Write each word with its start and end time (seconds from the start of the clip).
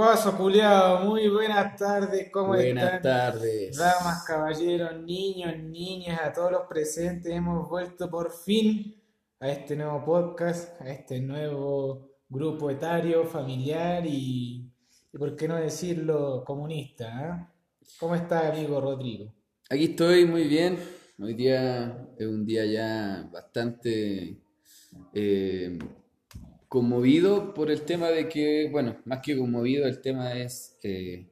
Guaso 0.00 0.34
culiado, 0.34 1.04
muy 1.04 1.28
buenas 1.28 1.76
tardes, 1.76 2.30
¿cómo 2.32 2.54
Buenas 2.54 2.84
están? 2.84 3.02
tardes. 3.02 3.76
Damas, 3.76 4.24
caballeros, 4.24 4.98
niños, 5.02 5.58
niñas, 5.58 6.18
a 6.22 6.32
todos 6.32 6.50
los 6.50 6.62
presentes, 6.66 7.30
hemos 7.30 7.68
vuelto 7.68 8.08
por 8.08 8.32
fin 8.32 8.98
a 9.40 9.50
este 9.50 9.76
nuevo 9.76 10.02
podcast, 10.02 10.80
a 10.80 10.88
este 10.90 11.20
nuevo 11.20 12.16
grupo 12.30 12.70
etario, 12.70 13.26
familiar 13.26 14.06
y, 14.06 14.72
y 15.12 15.18
por 15.18 15.36
qué 15.36 15.46
no 15.46 15.56
decirlo, 15.56 16.44
comunista, 16.46 17.06
¿ah? 17.06 17.52
¿Cómo 17.98 18.14
está, 18.14 18.48
amigo 18.48 18.80
Rodrigo? 18.80 19.30
Aquí 19.68 19.84
estoy 19.84 20.24
muy 20.24 20.48
bien. 20.48 20.78
Hoy 21.18 21.34
día 21.34 22.08
es 22.18 22.26
un 22.26 22.46
día 22.46 22.64
ya 22.64 23.28
bastante 23.30 24.40
eh, 25.12 25.78
conmovido 26.70 27.52
por 27.52 27.68
el 27.68 27.82
tema 27.82 28.10
de 28.10 28.28
que, 28.28 28.68
bueno, 28.70 28.96
más 29.04 29.18
que 29.22 29.36
conmovido, 29.36 29.88
el 29.88 30.00
tema 30.00 30.34
es 30.34 30.78
eh, 30.84 31.28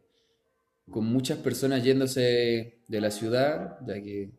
con 0.91 1.07
muchas 1.07 1.39
personas 1.39 1.85
yéndose 1.85 2.81
de 2.89 3.01
la 3.01 3.13
ciudad, 3.13 3.79
ya 3.87 4.03
que 4.03 4.33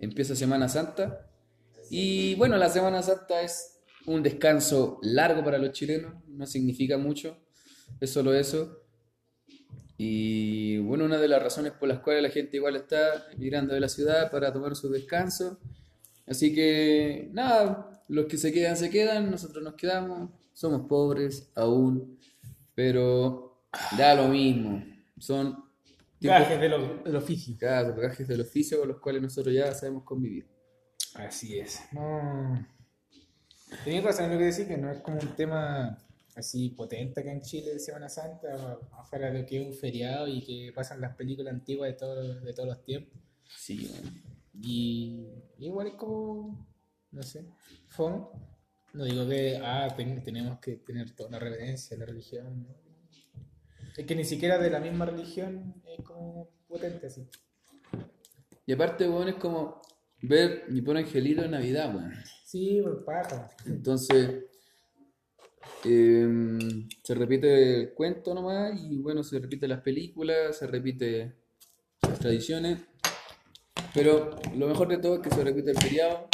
empieza 0.00 0.34
Semana 0.34 0.68
Santa. 0.68 1.30
Y 1.88 2.34
bueno, 2.34 2.56
la 2.56 2.68
Semana 2.68 3.00
Santa 3.00 3.42
es 3.42 3.78
un 4.06 4.24
descanso 4.24 4.98
largo 5.02 5.44
para 5.44 5.56
los 5.56 5.70
chilenos, 5.70 6.14
no 6.26 6.46
significa 6.46 6.98
mucho, 6.98 7.38
es 8.00 8.10
solo 8.10 8.34
eso. 8.34 8.82
Y 9.96 10.78
bueno, 10.78 11.04
una 11.04 11.18
de 11.18 11.28
las 11.28 11.44
razones 11.44 11.74
por 11.74 11.88
las 11.88 12.00
cuales 12.00 12.24
la 12.24 12.30
gente 12.30 12.56
igual 12.56 12.74
está 12.74 13.28
migrando 13.38 13.72
de 13.72 13.78
la 13.78 13.88
ciudad 13.88 14.32
para 14.32 14.52
tomar 14.52 14.74
su 14.74 14.90
descanso. 14.90 15.60
Así 16.26 16.54
que 16.54 17.28
nada, 17.32 18.02
los 18.08 18.26
que 18.26 18.38
se 18.38 18.52
quedan 18.52 18.76
se 18.76 18.90
quedan, 18.90 19.30
nosotros 19.30 19.62
nos 19.62 19.74
quedamos, 19.74 20.30
somos 20.52 20.86
pobres 20.88 21.50
aún, 21.54 22.18
pero 22.74 23.66
da 23.96 24.14
lo 24.14 24.28
mismo. 24.28 24.84
Son 25.18 25.62
Gajes 26.20 26.58
del, 26.58 27.02
del 27.04 27.16
oficio. 27.16 27.54
Claro, 27.58 27.94
gajes 27.94 28.26
del 28.26 28.40
oficio 28.40 28.78
con 28.78 28.88
los 28.88 28.98
cuales 29.00 29.20
nosotros 29.20 29.54
ya 29.54 29.74
sabemos 29.74 30.04
convivir. 30.04 30.46
Así 31.14 31.58
es. 31.58 31.80
No. 31.92 32.66
Tenía 33.84 34.00
razón 34.00 34.30
lo 34.32 34.38
que 34.38 34.44
decir, 34.44 34.66
que 34.66 34.78
no 34.78 34.90
es 34.90 35.00
como 35.02 35.18
un 35.18 35.36
tema 35.36 35.98
así 36.36 36.70
potente 36.70 37.20
acá 37.20 37.30
en 37.32 37.42
Chile 37.42 37.74
de 37.74 37.78
Semana 37.78 38.08
Santa, 38.08 38.78
afuera 38.92 39.30
de 39.30 39.44
que 39.44 39.60
es 39.60 39.66
un 39.66 39.74
feriado 39.74 40.26
y 40.26 40.42
que 40.42 40.72
pasan 40.74 41.00
las 41.00 41.14
películas 41.14 41.52
antiguas 41.52 41.90
de, 41.90 41.94
todo- 41.94 42.40
de 42.40 42.52
todos 42.54 42.68
los 42.70 42.82
tiempos. 42.84 43.20
Sí, 43.58 43.86
bueno. 43.90 44.10
Y 44.60 45.26
igual 45.58 45.88
es 45.88 45.94
como, 45.94 46.66
no 47.10 47.22
sé. 47.22 47.44
No 48.92 49.04
digo 49.04 49.28
que 49.28 49.58
ah, 49.62 49.92
ten- 49.96 50.22
tenemos 50.22 50.58
que 50.60 50.76
tener 50.76 51.10
toda 51.12 51.30
la 51.30 51.38
reverencia 51.38 51.96
a 51.96 52.00
la 52.00 52.06
religión. 52.06 52.66
Es 53.96 54.06
que 54.06 54.14
ni 54.14 54.24
siquiera 54.24 54.58
de 54.58 54.70
la 54.70 54.80
misma 54.80 55.06
religión 55.06 55.74
es 55.86 56.04
como 56.04 56.48
potente 56.68 57.06
así. 57.08 57.26
Y 58.66 58.72
aparte, 58.72 59.06
bueno, 59.06 59.30
es 59.30 59.36
como 59.36 59.82
ver 60.22 60.64
mi 60.68 60.80
pobre 60.80 61.00
angelito 61.00 61.42
en 61.44 61.50
Navidad, 61.52 61.94
weón. 61.94 62.12
Sí, 62.44 62.80
por 62.82 63.04
paja. 63.04 63.50
Entonces, 63.66 64.44
em, 65.84 66.88
se 67.02 67.14
repite 67.14 67.80
el 67.82 67.94
cuento 67.94 68.34
nomás 68.34 68.80
y 68.82 68.98
bueno, 68.98 69.22
se 69.22 69.38
repiten 69.38 69.70
las 69.70 69.80
películas, 69.82 70.58
se 70.58 70.66
repite 70.66 71.34
las 72.02 72.18
tradiciones, 72.18 72.80
pero 73.94 74.36
lo 74.54 74.66
mejor 74.66 74.88
de 74.88 74.98
todo 74.98 75.14
es 75.14 75.20
que 75.20 75.30
se 75.30 75.42
repite 75.42 75.70
el 75.70 75.78
feriado 75.78 76.28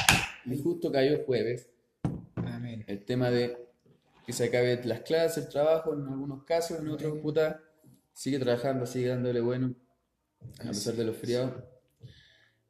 y 0.46 0.60
justo 0.60 0.90
cayó 0.90 1.12
el 1.12 1.24
jueves 1.24 1.68
Amén. 2.34 2.84
el 2.88 3.04
tema 3.04 3.30
de 3.30 3.70
que 4.26 4.32
se 4.32 4.44
acabe 4.44 4.82
las 4.84 5.00
clases, 5.00 5.44
el 5.44 5.50
trabajo, 5.50 5.92
en 5.92 6.06
algunos 6.06 6.44
casos, 6.44 6.80
en 6.80 6.88
otros, 6.88 7.18
puta, 7.18 7.60
sigue 8.12 8.38
trabajando, 8.38 8.86
sigue 8.86 9.08
dándole 9.08 9.40
bueno, 9.40 9.74
a 10.60 10.68
pesar 10.68 10.94
de 10.94 11.04
los 11.04 11.16
feriados. 11.16 11.64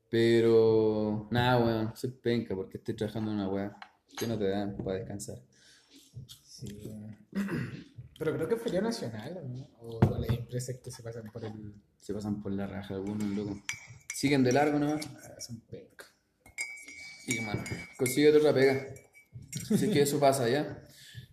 Pero, 0.09 1.29
nada, 1.31 1.65
weón, 1.65 1.97
soy 1.97 2.11
penca 2.11 2.55
porque 2.55 2.79
estoy 2.79 2.95
trabajando 2.95 3.31
en 3.31 3.37
una 3.37 3.49
weá 3.49 3.77
que 4.17 4.27
no 4.27 4.39
te 4.39 4.49
dan 4.49 4.77
para 4.77 4.99
descansar. 4.99 5.37
Sí. 6.43 6.67
Pero 8.19 8.35
creo 8.35 8.49
que 8.49 8.55
es 8.57 8.63
feriado 8.63 8.87
nacional, 8.87 9.41
¿no? 9.49 9.69
O 9.81 10.01
hay 10.17 10.37
empresas 10.37 10.77
que 10.83 10.91
se 10.91 11.03
pasan 11.03 11.31
por 11.33 11.45
el. 11.45 11.75
Se 12.01 12.13
pasan 12.13 12.43
por 12.43 12.53
la 12.53 12.67
raja 12.67 12.95
algunos, 12.95 13.29
loco. 13.37 13.57
Siguen 14.15 14.45
de 14.45 14.53
largo 14.53 14.79
nomás. 14.79 15.07
ah, 15.07 15.41
Son 15.41 15.61
penca. 15.61 16.07
Y, 17.27 17.41
mano, 17.41 17.63
consíguete 17.97 18.39
otra 18.39 18.53
pega. 18.53 18.87
Así 19.73 19.91
que 19.91 20.03
eso 20.03 20.19
pasa, 20.19 20.49
¿ya? 20.49 20.87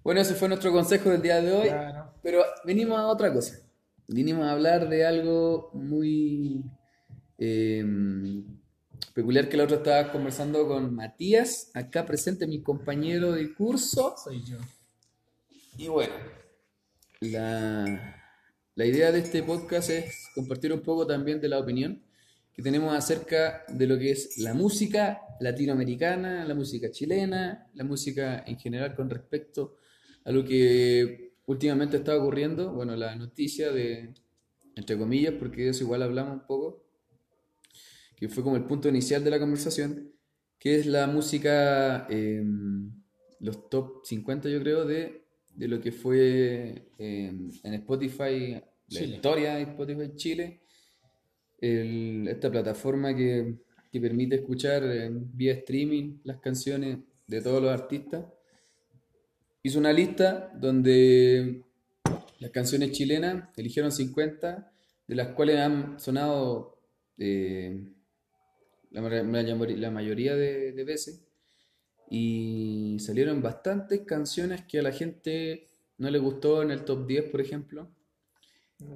Bueno, 0.03 0.21
ese 0.21 0.35
fue 0.35 0.47
nuestro 0.47 0.71
consejo 0.71 1.09
del 1.09 1.21
día 1.21 1.41
de 1.41 1.51
hoy. 1.51 1.67
Claro. 1.69 2.13
Pero 2.23 2.43
venimos 2.65 2.97
a 2.97 3.07
otra 3.07 3.33
cosa. 3.33 3.59
Vinimos 4.07 4.45
a 4.45 4.51
hablar 4.51 4.87
de 4.87 5.05
algo 5.05 5.69
muy 5.73 6.63
eh, 7.37 7.83
peculiar 9.13 9.49
que 9.49 9.57
la 9.57 9.65
otra 9.65 9.77
estaba 9.77 10.11
conversando 10.11 10.67
con 10.67 10.95
Matías, 10.95 11.71
acá 11.73 12.05
presente 12.05 12.47
mi 12.47 12.61
compañero 12.61 13.33
de 13.33 13.53
curso. 13.53 14.15
Soy 14.23 14.43
yo. 14.45 14.57
Y 15.77 15.87
bueno, 15.89 16.13
la, 17.19 18.15
la 18.75 18.85
idea 18.85 19.11
de 19.11 19.19
este 19.19 19.43
podcast 19.43 19.89
es 19.89 20.29
compartir 20.33 20.71
un 20.71 20.81
poco 20.81 21.05
también 21.05 21.41
de 21.41 21.49
la 21.49 21.59
opinión 21.59 22.01
que 22.57 22.63
tenemos 22.63 22.91
acerca 22.91 23.63
de 23.67 23.85
lo 23.85 23.99
que 23.99 24.09
es 24.09 24.39
la 24.39 24.55
música 24.55 25.21
latinoamericana, 25.39 26.43
la 26.43 26.55
música 26.55 26.89
chilena, 26.89 27.69
la 27.75 27.83
música 27.83 28.43
en 28.47 28.57
general 28.57 28.95
con 28.95 29.11
respecto 29.11 29.77
a 30.25 30.31
lo 30.31 30.43
que 30.43 31.35
últimamente 31.45 31.97
está 31.97 32.17
ocurriendo. 32.17 32.73
Bueno, 32.73 32.95
la 32.95 33.15
noticia 33.15 33.71
de, 33.71 34.15
entre 34.75 34.97
comillas, 34.97 35.35
porque 35.37 35.65
de 35.65 35.69
eso 35.69 35.83
igual 35.83 36.01
hablamos 36.01 36.33
un 36.33 36.47
poco, 36.47 36.83
que 38.15 38.27
fue 38.27 38.43
como 38.43 38.55
el 38.55 38.65
punto 38.65 38.89
inicial 38.89 39.23
de 39.23 39.29
la 39.29 39.39
conversación, 39.39 40.11
que 40.57 40.79
es 40.79 40.87
la 40.87 41.05
música, 41.05 42.07
eh, 42.09 42.43
los 43.39 43.69
top 43.69 44.03
50 44.03 44.49
yo 44.49 44.59
creo, 44.61 44.83
de, 44.83 45.27
de 45.53 45.67
lo 45.67 45.79
que 45.79 45.91
fue 45.91 46.89
eh, 46.97 47.27
en 47.63 47.73
Spotify, 47.75 48.59
la 48.89 49.01
Chile. 49.01 49.15
historia 49.15 49.53
de 49.57 49.61
Spotify 49.61 50.15
Chile, 50.15 50.63
el- 51.59 52.27
esta 52.27 52.51
plataforma 52.51 53.15
que, 53.15 53.55
que 53.91 53.99
permite 54.01 54.35
escuchar 54.37 54.83
en 54.83 55.35
vía 55.37 55.53
streaming 55.53 56.19
las 56.23 56.37
canciones 56.39 56.99
de 57.27 57.41
todos 57.41 57.61
los 57.61 57.71
artistas. 57.71 58.25
Hizo 59.63 59.79
una 59.79 59.91
lista 59.93 60.51
donde 60.55 61.63
las 62.39 62.51
canciones 62.51 62.91
chilenas 62.91 63.49
eligieron 63.57 63.91
50, 63.91 64.71
de 65.07 65.15
las 65.15 65.29
cuales 65.29 65.57
han 65.59 65.99
sonado 65.99 66.79
eh, 67.17 67.87
la 68.91 69.91
mayoría 69.91 70.35
de, 70.35 70.71
de 70.73 70.83
veces. 70.83 71.23
Y 72.09 72.97
salieron 72.99 73.41
bastantes 73.41 74.01
canciones 74.01 74.63
que 74.65 74.79
a 74.79 74.83
la 74.83 74.91
gente 74.93 75.67
no 75.97 76.09
le 76.11 76.19
gustó 76.19 76.61
en 76.63 76.71
el 76.71 76.85
top 76.85 77.07
10, 77.07 77.25
por 77.25 77.41
ejemplo. 77.41 77.89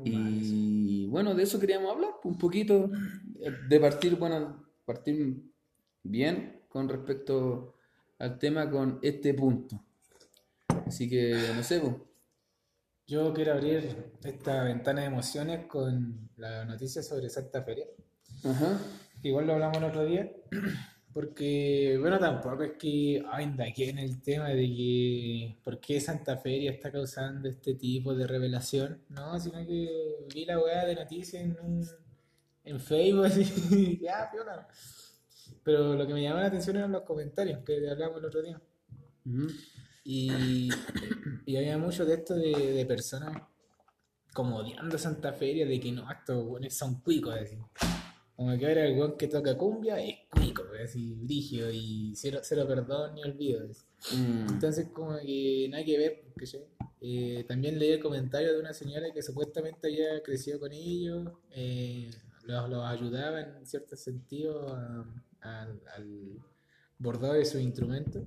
Y 0.03 1.07
bueno, 1.07 1.33
de 1.33 1.43
eso 1.43 1.59
queríamos 1.59 1.91
hablar, 1.91 2.11
un 2.23 2.37
poquito, 2.37 2.89
de 3.67 3.79
partir, 3.79 4.15
bueno, 4.15 4.65
partir 4.85 5.41
bien 6.03 6.61
con 6.67 6.87
respecto 6.87 7.75
al 8.19 8.37
tema 8.37 8.69
con 8.69 8.99
este 9.01 9.33
punto. 9.33 9.83
Así 10.85 11.09
que, 11.09 11.35
no 11.55 11.63
sé, 11.63 11.79
pues, 11.79 11.95
Yo 13.07 13.33
quiero 13.33 13.53
abrir 13.53 14.13
esta 14.23 14.63
ventana 14.63 15.01
de 15.01 15.07
emociones 15.07 15.65
con 15.65 16.29
la 16.37 16.63
noticia 16.65 17.01
sobre 17.01 17.29
Santa 17.29 17.63
Feria. 17.63 17.85
ajá, 18.43 18.79
igual 19.23 19.47
lo 19.47 19.53
hablamos 19.53 19.77
el 19.77 19.83
otro 19.85 20.05
día, 20.05 20.31
porque, 21.13 21.97
bueno, 21.99 22.17
tampoco 22.19 22.63
es 22.63 22.71
que 22.73 23.23
aquí 23.59 23.83
en 23.85 23.99
el 23.99 24.21
tema 24.21 24.49
de 24.49 24.65
que 24.67 25.57
por 25.63 25.79
qué 25.79 25.99
Santa 25.99 26.37
Feria 26.37 26.71
está 26.71 26.91
causando 26.91 27.49
este 27.49 27.75
tipo 27.75 28.15
de 28.15 28.27
revelación, 28.27 29.01
¿no? 29.09 29.39
Sino 29.39 29.65
que 29.65 29.89
vi 30.33 30.45
la 30.45 30.59
weá 30.59 30.85
de 30.85 30.95
noticias 30.95 31.43
en, 31.43 31.57
un- 31.61 31.85
en 32.63 32.79
Facebook, 32.79 33.25
así, 33.25 33.99
ya, 34.01 34.29
piola. 34.31 34.67
Pero 35.63 35.95
lo 35.95 36.07
que 36.07 36.13
me 36.13 36.23
llamó 36.23 36.39
la 36.39 36.47
atención 36.47 36.77
eran 36.77 36.91
los 36.91 37.03
comentarios 37.03 37.59
que 37.63 37.89
hablamos 37.89 38.19
el 38.19 38.25
otro 38.25 38.41
día. 38.41 38.61
Y, 40.03 40.69
y 41.45 41.55
había 41.57 41.77
mucho 41.77 42.05
de 42.05 42.15
esto 42.15 42.33
de, 42.35 42.51
de 42.73 42.85
personas 42.85 43.43
como 44.33 44.57
odiando 44.57 44.97
Santa 44.97 45.33
Feria, 45.33 45.65
de 45.65 45.79
que 45.79 45.91
no, 45.91 46.09
estos 46.11 46.43
buenos 46.45 46.73
son 46.73 47.01
cuicos, 47.01 47.35
así. 47.35 47.57
Como 48.41 48.57
que 48.57 48.65
ahora 48.67 48.85
el 48.87 48.97
weón 48.97 49.17
que 49.17 49.27
toca 49.27 49.55
cumbia 49.55 50.03
es 50.03 50.15
cuico, 50.31 50.63
así, 50.83 51.13
brigio 51.13 51.69
y 51.71 52.13
cero, 52.15 52.39
cero 52.41 52.65
perdón 52.67 53.13
ni 53.13 53.21
olvido. 53.23 53.67
mm, 53.67 54.47
Entonces, 54.53 54.87
como 54.91 55.15
que 55.19 55.67
nada 55.69 55.83
que 55.85 55.97
ver, 55.99 56.13
¿cachai? 56.35 56.65
Eh, 57.01 57.45
también 57.47 57.77
leí 57.77 57.91
el 57.91 57.99
comentario 57.99 58.51
de 58.51 58.59
una 58.59 58.73
señora 58.73 59.13
que 59.13 59.21
supuestamente 59.21 59.87
había 59.87 60.23
crecido 60.23 60.59
con 60.59 60.71
ellos, 60.71 61.29
eh, 61.51 62.09
los, 62.45 62.67
los 62.67 62.83
ayudaba 62.83 63.41
en 63.41 63.65
cierto 63.67 63.95
sentido 63.95 64.69
a- 64.75 65.05
a- 65.41 65.67
al 65.95 66.39
bordado 66.97 67.33
de 67.35 67.45
sus 67.45 67.61
instrumentos, 67.61 68.23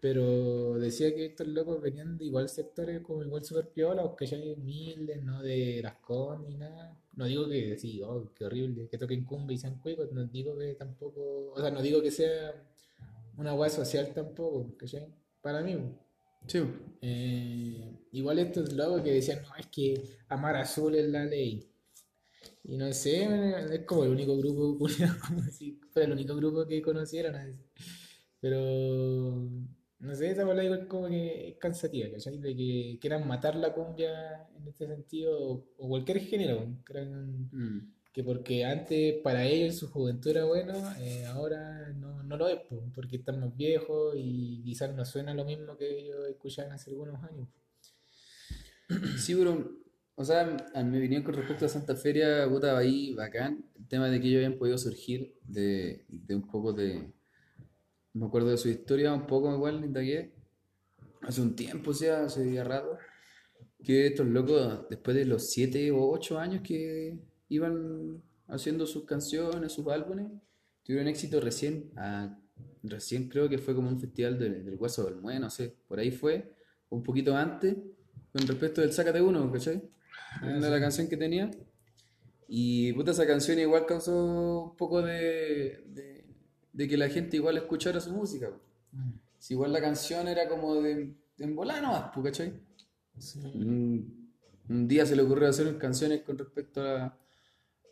Pero 0.00 0.74
decía 0.78 1.14
que 1.14 1.26
estos 1.26 1.48
locos 1.48 1.80
venían 1.82 2.18
de 2.18 2.26
igual 2.26 2.48
sectores 2.48 3.00
como 3.02 3.22
igual 3.24 3.44
super 3.44 3.68
piola, 3.70 4.14
que 4.18 4.26
ya 4.26 4.36
humildes, 4.38 5.22
no 5.24 5.42
de 5.42 5.80
las 5.82 5.96
con 5.96 6.46
ni 6.46 6.56
nada. 6.56 6.96
No 7.16 7.26
digo 7.26 7.48
que 7.48 7.76
sí, 7.78 8.02
oh, 8.02 8.32
qué 8.34 8.44
horrible, 8.44 8.88
que 8.88 8.98
toquen 8.98 9.24
cumbia 9.24 9.54
y 9.54 9.58
sean 9.58 9.78
cuicos, 9.78 10.10
no 10.12 10.24
digo 10.26 10.58
que 10.58 10.74
tampoco, 10.74 11.52
o 11.52 11.60
sea, 11.60 11.70
no 11.70 11.80
digo 11.80 12.02
que 12.02 12.10
sea 12.10 12.52
una 13.36 13.54
weá 13.54 13.70
social 13.70 14.12
tampoco, 14.12 14.76
¿cachai? 14.76 15.06
Para 15.40 15.62
mí. 15.62 15.76
Sí. 16.46 16.62
Eh, 17.00 18.08
igual 18.12 18.38
estos 18.38 18.72
locos 18.72 19.02
que 19.02 19.12
decían, 19.12 19.42
no, 19.42 19.54
es 19.56 19.66
que 19.66 20.18
amar 20.28 20.56
azul 20.56 20.94
es 20.94 21.08
la 21.08 21.24
ley. 21.24 21.70
Y 22.64 22.76
no 22.76 22.92
sé, 22.92 23.74
es 23.74 23.84
como 23.84 24.04
el 24.04 24.10
único 24.10 24.36
grupo, 24.36 24.86
fuera 25.90 26.06
el 26.06 26.12
único 26.12 26.34
grupo 26.36 26.66
que 26.66 26.82
conocieron. 26.82 27.34
Pero 28.40 29.48
no 30.04 30.14
sé, 30.14 30.30
esa 30.30 30.42
palabra 30.42 30.64
igual 30.64 30.86
como 30.86 31.08
que 31.08 31.48
es 31.48 31.56
cansativa, 31.56 32.10
¿cachai? 32.10 32.38
De 32.38 32.54
que 32.54 32.98
quieran 33.00 33.26
matar 33.26 33.56
la 33.56 33.72
cumbia 33.72 34.46
en 34.56 34.68
este 34.68 34.86
sentido, 34.86 35.64
o, 35.78 35.88
cualquier 35.88 36.20
género, 36.20 36.66
mm. 36.66 37.78
que 38.12 38.22
porque 38.22 38.64
antes 38.64 39.14
para 39.22 39.44
ellos 39.46 39.76
su 39.76 39.88
juventud 39.88 40.30
era 40.30 40.44
bueno, 40.44 40.74
eh, 41.00 41.24
ahora 41.26 41.90
no, 41.94 42.22
no 42.22 42.36
lo 42.36 42.48
es, 42.48 42.60
porque 42.94 43.16
están 43.16 43.40
más 43.40 43.56
viejos 43.56 44.14
y 44.16 44.62
quizás 44.62 44.94
no 44.94 45.04
suena 45.06 45.32
lo 45.32 45.44
mismo 45.44 45.76
que 45.76 45.98
ellos 45.98 46.28
escuchaban 46.28 46.72
hace 46.72 46.90
algunos 46.90 47.22
años. 47.24 47.48
Sí, 49.16 49.34
pero, 49.34 49.70
o 50.16 50.24
sea, 50.24 50.54
a 50.74 50.82
mi 50.82 50.98
opinión 50.98 51.22
con 51.22 51.34
respecto 51.34 51.64
a 51.64 51.68
Santa 51.70 51.96
Feria, 51.96 52.46
puta, 52.48 52.76
ahí 52.76 53.14
bacán, 53.14 53.64
el 53.74 53.88
tema 53.88 54.10
de 54.10 54.20
que 54.20 54.28
ellos 54.28 54.44
habían 54.44 54.58
podido 54.58 54.76
surgir 54.76 55.34
de, 55.42 56.04
de 56.08 56.34
un 56.34 56.46
poco 56.46 56.74
de 56.74 57.10
me 58.14 58.26
acuerdo 58.26 58.50
de 58.50 58.56
su 58.56 58.68
historia 58.68 59.12
un 59.12 59.26
poco 59.26 59.52
igual, 59.52 59.84
indagué, 59.84 60.32
hace 61.22 61.42
un 61.42 61.54
tiempo, 61.56 61.90
o 61.90 61.94
sea, 61.94 62.24
hace 62.24 62.44
día 62.44 62.64
rato, 62.64 62.96
que 63.82 64.06
estos 64.06 64.26
locos, 64.26 64.88
después 64.88 65.16
de 65.16 65.24
los 65.26 65.50
7 65.50 65.90
o 65.90 66.10
8 66.10 66.38
años 66.38 66.62
que 66.62 67.18
iban 67.48 68.22
haciendo 68.48 68.86
sus 68.86 69.04
canciones, 69.04 69.72
sus 69.72 69.86
álbumes, 69.88 70.28
tuvieron 70.84 71.08
éxito 71.08 71.40
recién, 71.40 71.90
recién 72.82 73.28
creo 73.28 73.48
que 73.48 73.58
fue 73.58 73.74
como 73.74 73.88
un 73.88 74.00
festival 74.00 74.38
del 74.38 74.76
Hueso 74.78 75.04
del 75.04 75.16
Mue, 75.16 75.38
no 75.40 75.50
sé, 75.50 75.74
por 75.88 75.98
ahí 75.98 76.10
fue, 76.10 76.54
un 76.90 77.02
poquito 77.02 77.36
antes, 77.36 77.76
con 78.32 78.46
respecto 78.46 78.80
del 78.80 78.92
Sácate 78.92 79.20
Uno, 79.20 79.50
¿cachai? 79.50 79.82
Ah, 80.40 80.58
la 80.60 80.80
canción 80.80 81.08
que 81.08 81.16
tenía. 81.16 81.50
Y 82.46 82.92
puta, 82.92 83.12
esa 83.12 83.26
canción 83.26 83.58
igual 83.58 83.86
causó 83.86 84.70
un 84.70 84.76
poco 84.76 85.02
de 85.02 85.82
de 85.86 86.13
que 86.76 86.96
la 86.96 87.08
gente 87.08 87.36
igual 87.36 87.56
escuchara 87.56 88.00
su 88.00 88.12
música. 88.12 88.50
Mm. 88.92 89.12
Si 89.38 89.54
igual 89.54 89.72
la 89.72 89.80
canción 89.80 90.28
era 90.28 90.48
como 90.48 90.76
de, 90.76 91.14
de 91.36 91.44
embolar 91.44 91.82
nomás, 91.82 92.10
¿cachai? 92.22 92.52
Un, 93.54 94.24
día 94.66 95.04
se 95.04 95.14
le 95.14 95.22
ocurrió 95.22 95.48
hacer 95.48 95.76
canciones 95.78 96.22
con 96.22 96.38
respecto 96.38 96.82
a, 96.82 97.18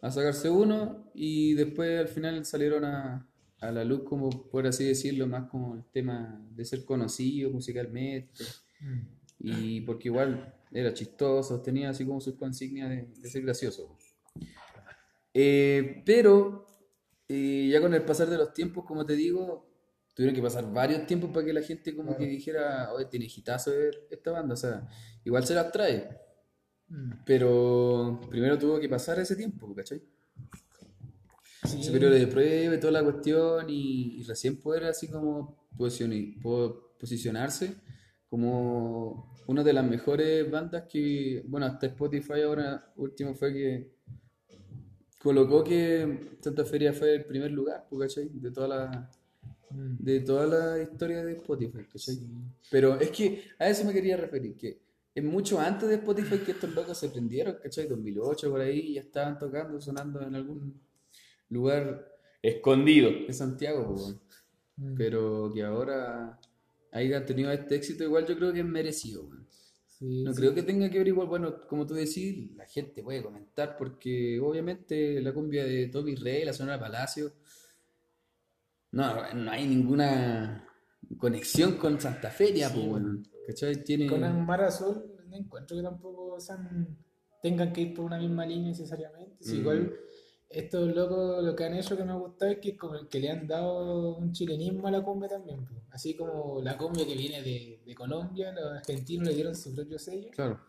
a 0.01 0.11
sacarse 0.11 0.49
uno 0.49 1.11
y 1.15 1.55
después 1.55 2.01
al 2.01 2.09
final 2.09 2.45
salieron 2.47 2.85
a, 2.85 3.29
a, 3.61 3.71
la 3.71 3.85
luz, 3.85 4.03
como 4.05 4.31
por 4.51 4.67
así 4.67 4.85
decirlo, 4.85 5.27
más 5.27 5.51
como 5.51 5.75
el 5.75 5.85
tema 5.85 6.43
de 6.51 6.65
ser 6.65 6.85
conocido 6.85 7.51
musicalmente. 7.51 8.45
Mm. 8.81 9.01
Y 9.39 9.81
porque 9.83 10.09
igual 10.09 10.55
era 10.73 10.95
chistoso, 10.95 11.61
tenía 11.61 11.91
así 11.91 12.07
como 12.07 12.21
sus 12.21 12.35
consignas 12.35 12.91
de, 12.91 13.29
ser 13.29 13.43
gracioso. 13.43 13.97
Eh, 15.35 16.03
pero 16.05 16.67
y 17.33 17.71
ya 17.71 17.81
con 17.81 17.95
el 17.95 18.05
pasar 18.05 18.29
de 18.29 18.37
los 18.37 18.53
tiempos, 18.53 18.85
como 18.85 19.07
te 19.07 19.15
digo, 19.15 19.67
tuvieron 20.15 20.35
que 20.35 20.43
pasar 20.43 20.71
varios 20.73 21.07
tiempos 21.07 21.31
para 21.31 21.47
que 21.47 21.53
la 21.53 21.63
gente 21.63 21.97
como 21.97 22.17
que 22.17 22.27
dijera, 22.27 22.93
oye, 22.93 23.07
tiene 23.07 23.27
hitazo 23.27 23.71
ver 23.71 24.07
esta 24.11 24.33
banda, 24.33 24.55
o 24.55 24.57
sea, 24.57 24.87
igual 25.25 25.47
se 25.47 25.55
las 25.55 25.73
trae. 25.73 26.09
Mm. 26.89 27.13
Pero 27.25 28.21
primero 28.29 28.59
tuvo 28.59 28.79
que 28.79 28.89
pasar 28.89 29.19
ese 29.19 29.35
tiempo, 29.35 29.75
¿cachai? 29.75 30.03
Periodo 31.91 32.15
de 32.15 32.27
prueba 32.27 32.75
y 32.75 32.81
toda 32.81 32.93
la 32.93 33.05
cuestión 33.05 33.67
y, 33.69 34.23
recién 34.25 34.61
poder 34.61 34.85
así 34.85 35.09
como 35.09 35.69
posicionarse 36.99 37.77
como 38.29 39.33
una 39.47 39.63
de 39.63 39.73
las 39.73 39.85
mejores 39.85 40.51
bandas 40.51 40.85
que, 40.91 41.45
bueno, 41.47 41.67
hasta 41.67 41.87
Spotify 41.87 42.43
ahora 42.43 42.93
último 42.97 43.35
fue 43.35 43.53
que 43.53 44.02
colocó 45.23 45.63
que 45.63 46.37
Santa 46.41 46.65
Feria 46.65 46.93
fue 46.93 47.15
el 47.15 47.25
primer 47.25 47.51
lugar, 47.51 47.87
¿cachai? 47.99 48.29
De 48.29 48.51
toda 48.51 48.69
la 48.69 49.11
mm. 49.71 49.97
de 49.99 50.21
toda 50.21 50.47
la 50.47 50.83
historia 50.83 51.25
de 51.25 51.33
Spotify, 51.35 51.85
¿cachai? 51.91 52.19
Pero 52.71 52.99
es 53.01 53.11
que 53.11 53.45
a 53.59 53.69
eso 53.69 53.85
me 53.85 53.93
quería 53.93 54.17
referir, 54.17 54.57
que 54.57 54.81
es 55.15 55.25
mucho 55.25 55.61
antes 55.61 55.89
de 55.89 55.97
Spotify 55.97 56.39
que 56.39 56.53
estos 56.53 56.75
locos 56.75 56.99
se 56.99 57.09
prendieron, 57.09 57.57
¿cachai? 57.63 57.87
2008 57.87 58.51
por 58.51 58.61
ahí 58.61 58.95
ya 58.95 59.03
estaban 59.03 59.39
tocando, 59.39 59.81
sonando 59.81 60.21
en 60.23 60.35
algún 60.35 60.81
lugar 61.49 62.11
escondido 62.43 63.11
de 63.27 63.33
Santiago, 63.33 63.95
mm. 64.77 64.95
pero 64.97 65.51
que 65.55 65.63
ahora 65.63 66.41
hayan 66.91 67.25
tenido 67.25 67.53
este 67.53 67.77
éxito 67.77 68.05
igual 68.05 68.27
yo 68.27 68.37
creo 68.37 68.53
que 68.53 68.61
es 68.61 68.67
merecido, 68.67 69.29
no 70.03 70.35
creo 70.35 70.55
que 70.55 70.63
tenga 70.63 70.91
que 70.91 70.99
ver 70.99 71.09
igual, 71.09 71.29
bueno, 71.29 71.67
como 71.69 71.87
tú 71.87 71.95
decís, 71.95 72.55
la 72.57 72.67
gente 72.67 73.03
puede 73.03 73.23
comentar, 73.23 73.77
porque 73.77 74.41
obviamente 74.41 75.21
la 75.21 75.33
cumbia 75.33 75.65
de 75.65 75.87
Toby 75.89 76.17
Rey, 76.17 76.45
la 76.45 76.53
Sonora 76.53 76.81
Palacio, 76.81 77.33
no, 78.91 79.35
no 79.35 79.51
hay 79.51 79.67
ninguna 79.67 80.69
conexión 81.17 81.77
con 81.77 82.01
Santa 82.01 82.31
Feria, 82.31 82.69
pues, 82.73 82.87
bueno, 82.87 83.23
¿cachai? 83.47 83.85
Tiene... 83.85 84.07
Con 84.07 84.45
Mar 84.45 84.63
Azul 84.63 85.13
no 85.29 85.37
encuentro 85.37 85.77
que 85.77 85.83
tampoco 85.83 86.37
tengan 87.43 87.73
que 87.73 87.81
ir 87.83 87.95
por 87.95 88.05
una 88.05 88.19
misma 88.19 88.45
línea 88.45 88.69
necesariamente. 88.69 89.37
Mm. 89.45 89.55
igual 89.55 89.97
estos 90.53 90.95
locos 90.95 91.43
lo 91.43 91.57
que 91.57 91.65
han 91.65 91.75
hecho 91.75 91.97
que 91.97 92.05
me 92.05 92.13
ha 92.13 92.17
gustado 92.17 92.53
es 92.53 92.59
que 92.59 92.77
como 92.77 93.09
que 93.09 93.21
le 93.21 93.31
han 93.31 93.47
dado 93.47 94.17
un 94.17 94.33
chilenismo 94.33 94.89
a 94.89 94.91
la 94.91 95.03
cumbia 95.03 95.29
también. 95.29 95.67
Así 95.91 96.15
como 96.15 96.61
la 96.63 96.77
cumbia 96.77 97.07
que 97.07 97.15
viene 97.15 97.43
de, 97.43 97.83
de, 97.85 97.95
Colombia, 97.95 98.53
los 98.53 98.73
argentinos 98.73 99.29
le 99.29 99.35
dieron 99.35 99.55
su 99.55 99.75
propio 99.75 99.99
sello. 99.99 100.31
Claro. 100.31 100.61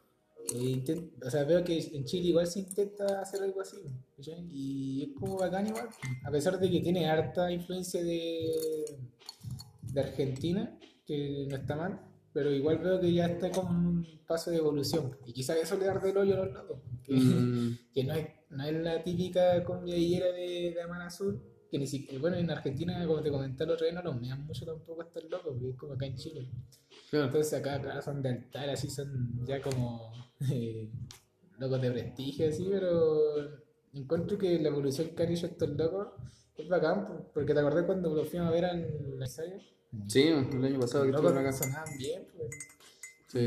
E 0.54 0.84
o 1.26 1.30
sea, 1.30 1.46
veo 1.46 1.64
que 1.64 1.80
en 1.80 2.04
Chile 2.04 2.28
igual 2.28 2.48
se 2.48 2.60
intenta 2.60 3.22
hacer 3.22 3.42
algo 3.44 3.62
así. 3.62 3.78
Y 4.52 5.04
es 5.04 5.20
como 5.20 5.38
bacán 5.38 5.68
igual. 5.68 5.88
A 6.26 6.32
pesar 6.32 6.60
de 6.60 6.70
que 6.70 6.82
tiene 6.82 7.10
harta 7.10 7.52
influencia 7.52 8.04
de, 8.04 8.52
de 9.82 10.02
Argentina, 10.02 10.78
que 11.06 11.48
no 11.50 11.56
está 11.56 11.76
mal 11.76 12.14
pero 12.34 12.52
igual 12.52 12.80
veo 12.80 13.00
que 13.00 13.14
ya 13.14 13.28
está 13.28 13.52
como 13.52 13.70
un 13.70 14.08
paso 14.28 14.50
de 14.50 14.58
evolución. 14.58 15.16
Y 15.26 15.34
quizás 15.34 15.58
eso 15.58 15.78
le 15.78 15.86
da 15.86 16.00
del 16.00 16.18
hoyo 16.18 16.34
a 16.34 16.46
los 16.46 16.54
lados. 16.54 16.80
Que, 17.04 17.14
mm. 17.14 17.78
que 17.94 18.04
no, 18.04 18.14
es, 18.16 18.28
no 18.56 18.64
es 18.66 18.74
la 18.74 19.04
típica 19.04 19.64
cumbia 19.64 19.96
de, 19.96 20.74
de 20.76 20.82
Amar 20.82 21.02
Azul. 21.02 21.42
Que 21.70 21.80
ni 21.80 21.88
siquiera, 21.88 22.22
bueno, 22.22 22.38
en 22.38 22.52
Argentina, 22.52 23.04
como 23.08 23.22
te 23.22 23.32
comenté 23.32 23.64
el 23.64 23.72
otro 23.72 23.86
día, 23.86 23.96
no 23.96 24.04
los 24.04 24.22
mean 24.22 24.46
mucho 24.46 24.64
tampoco 24.64 25.02
estos 25.02 25.24
locos, 25.24 25.54
porque 25.54 25.70
es 25.72 25.76
como 25.76 25.94
acá 25.94 26.06
en 26.06 26.16
Chile. 26.16 26.48
Entonces 27.12 27.54
acá, 27.54 27.82
claro, 27.82 28.02
son 28.02 28.22
de 28.22 28.30
altar, 28.30 28.70
así 28.70 28.90
son 28.90 29.44
ya 29.46 29.60
como 29.60 30.12
eh, 30.52 30.92
locos 31.58 31.82
de 31.82 31.92
prestigio, 31.92 32.48
así, 32.48 32.68
pero 32.70 33.64
encuentro 33.94 34.38
que 34.38 34.60
la 34.60 34.70
evolución 34.70 35.10
que 35.16 35.24
han 35.24 35.32
hecho 35.32 35.48
estos 35.48 35.70
locos 35.70 36.10
es 36.56 36.70
bacán, 36.70 37.28
porque 37.34 37.56
te 37.56 37.60
acordás 37.60 37.86
cuando 37.86 38.14
los 38.14 38.30
fuimos 38.30 38.50
a 38.50 38.52
ver 38.52 38.66
en 38.66 39.20
la 39.20 39.26
serie 39.26 39.74
Sí, 40.08 40.24
el 40.24 40.66
año 40.66 40.80
pasado 40.80 41.04
que 41.04 41.12
estuve 41.12 41.30
en 41.30 41.44
casa. 41.44 41.64
Sonaban 41.66 41.98
bien, 41.98 42.28
pues. 42.36 42.50
Sí. 43.34 43.40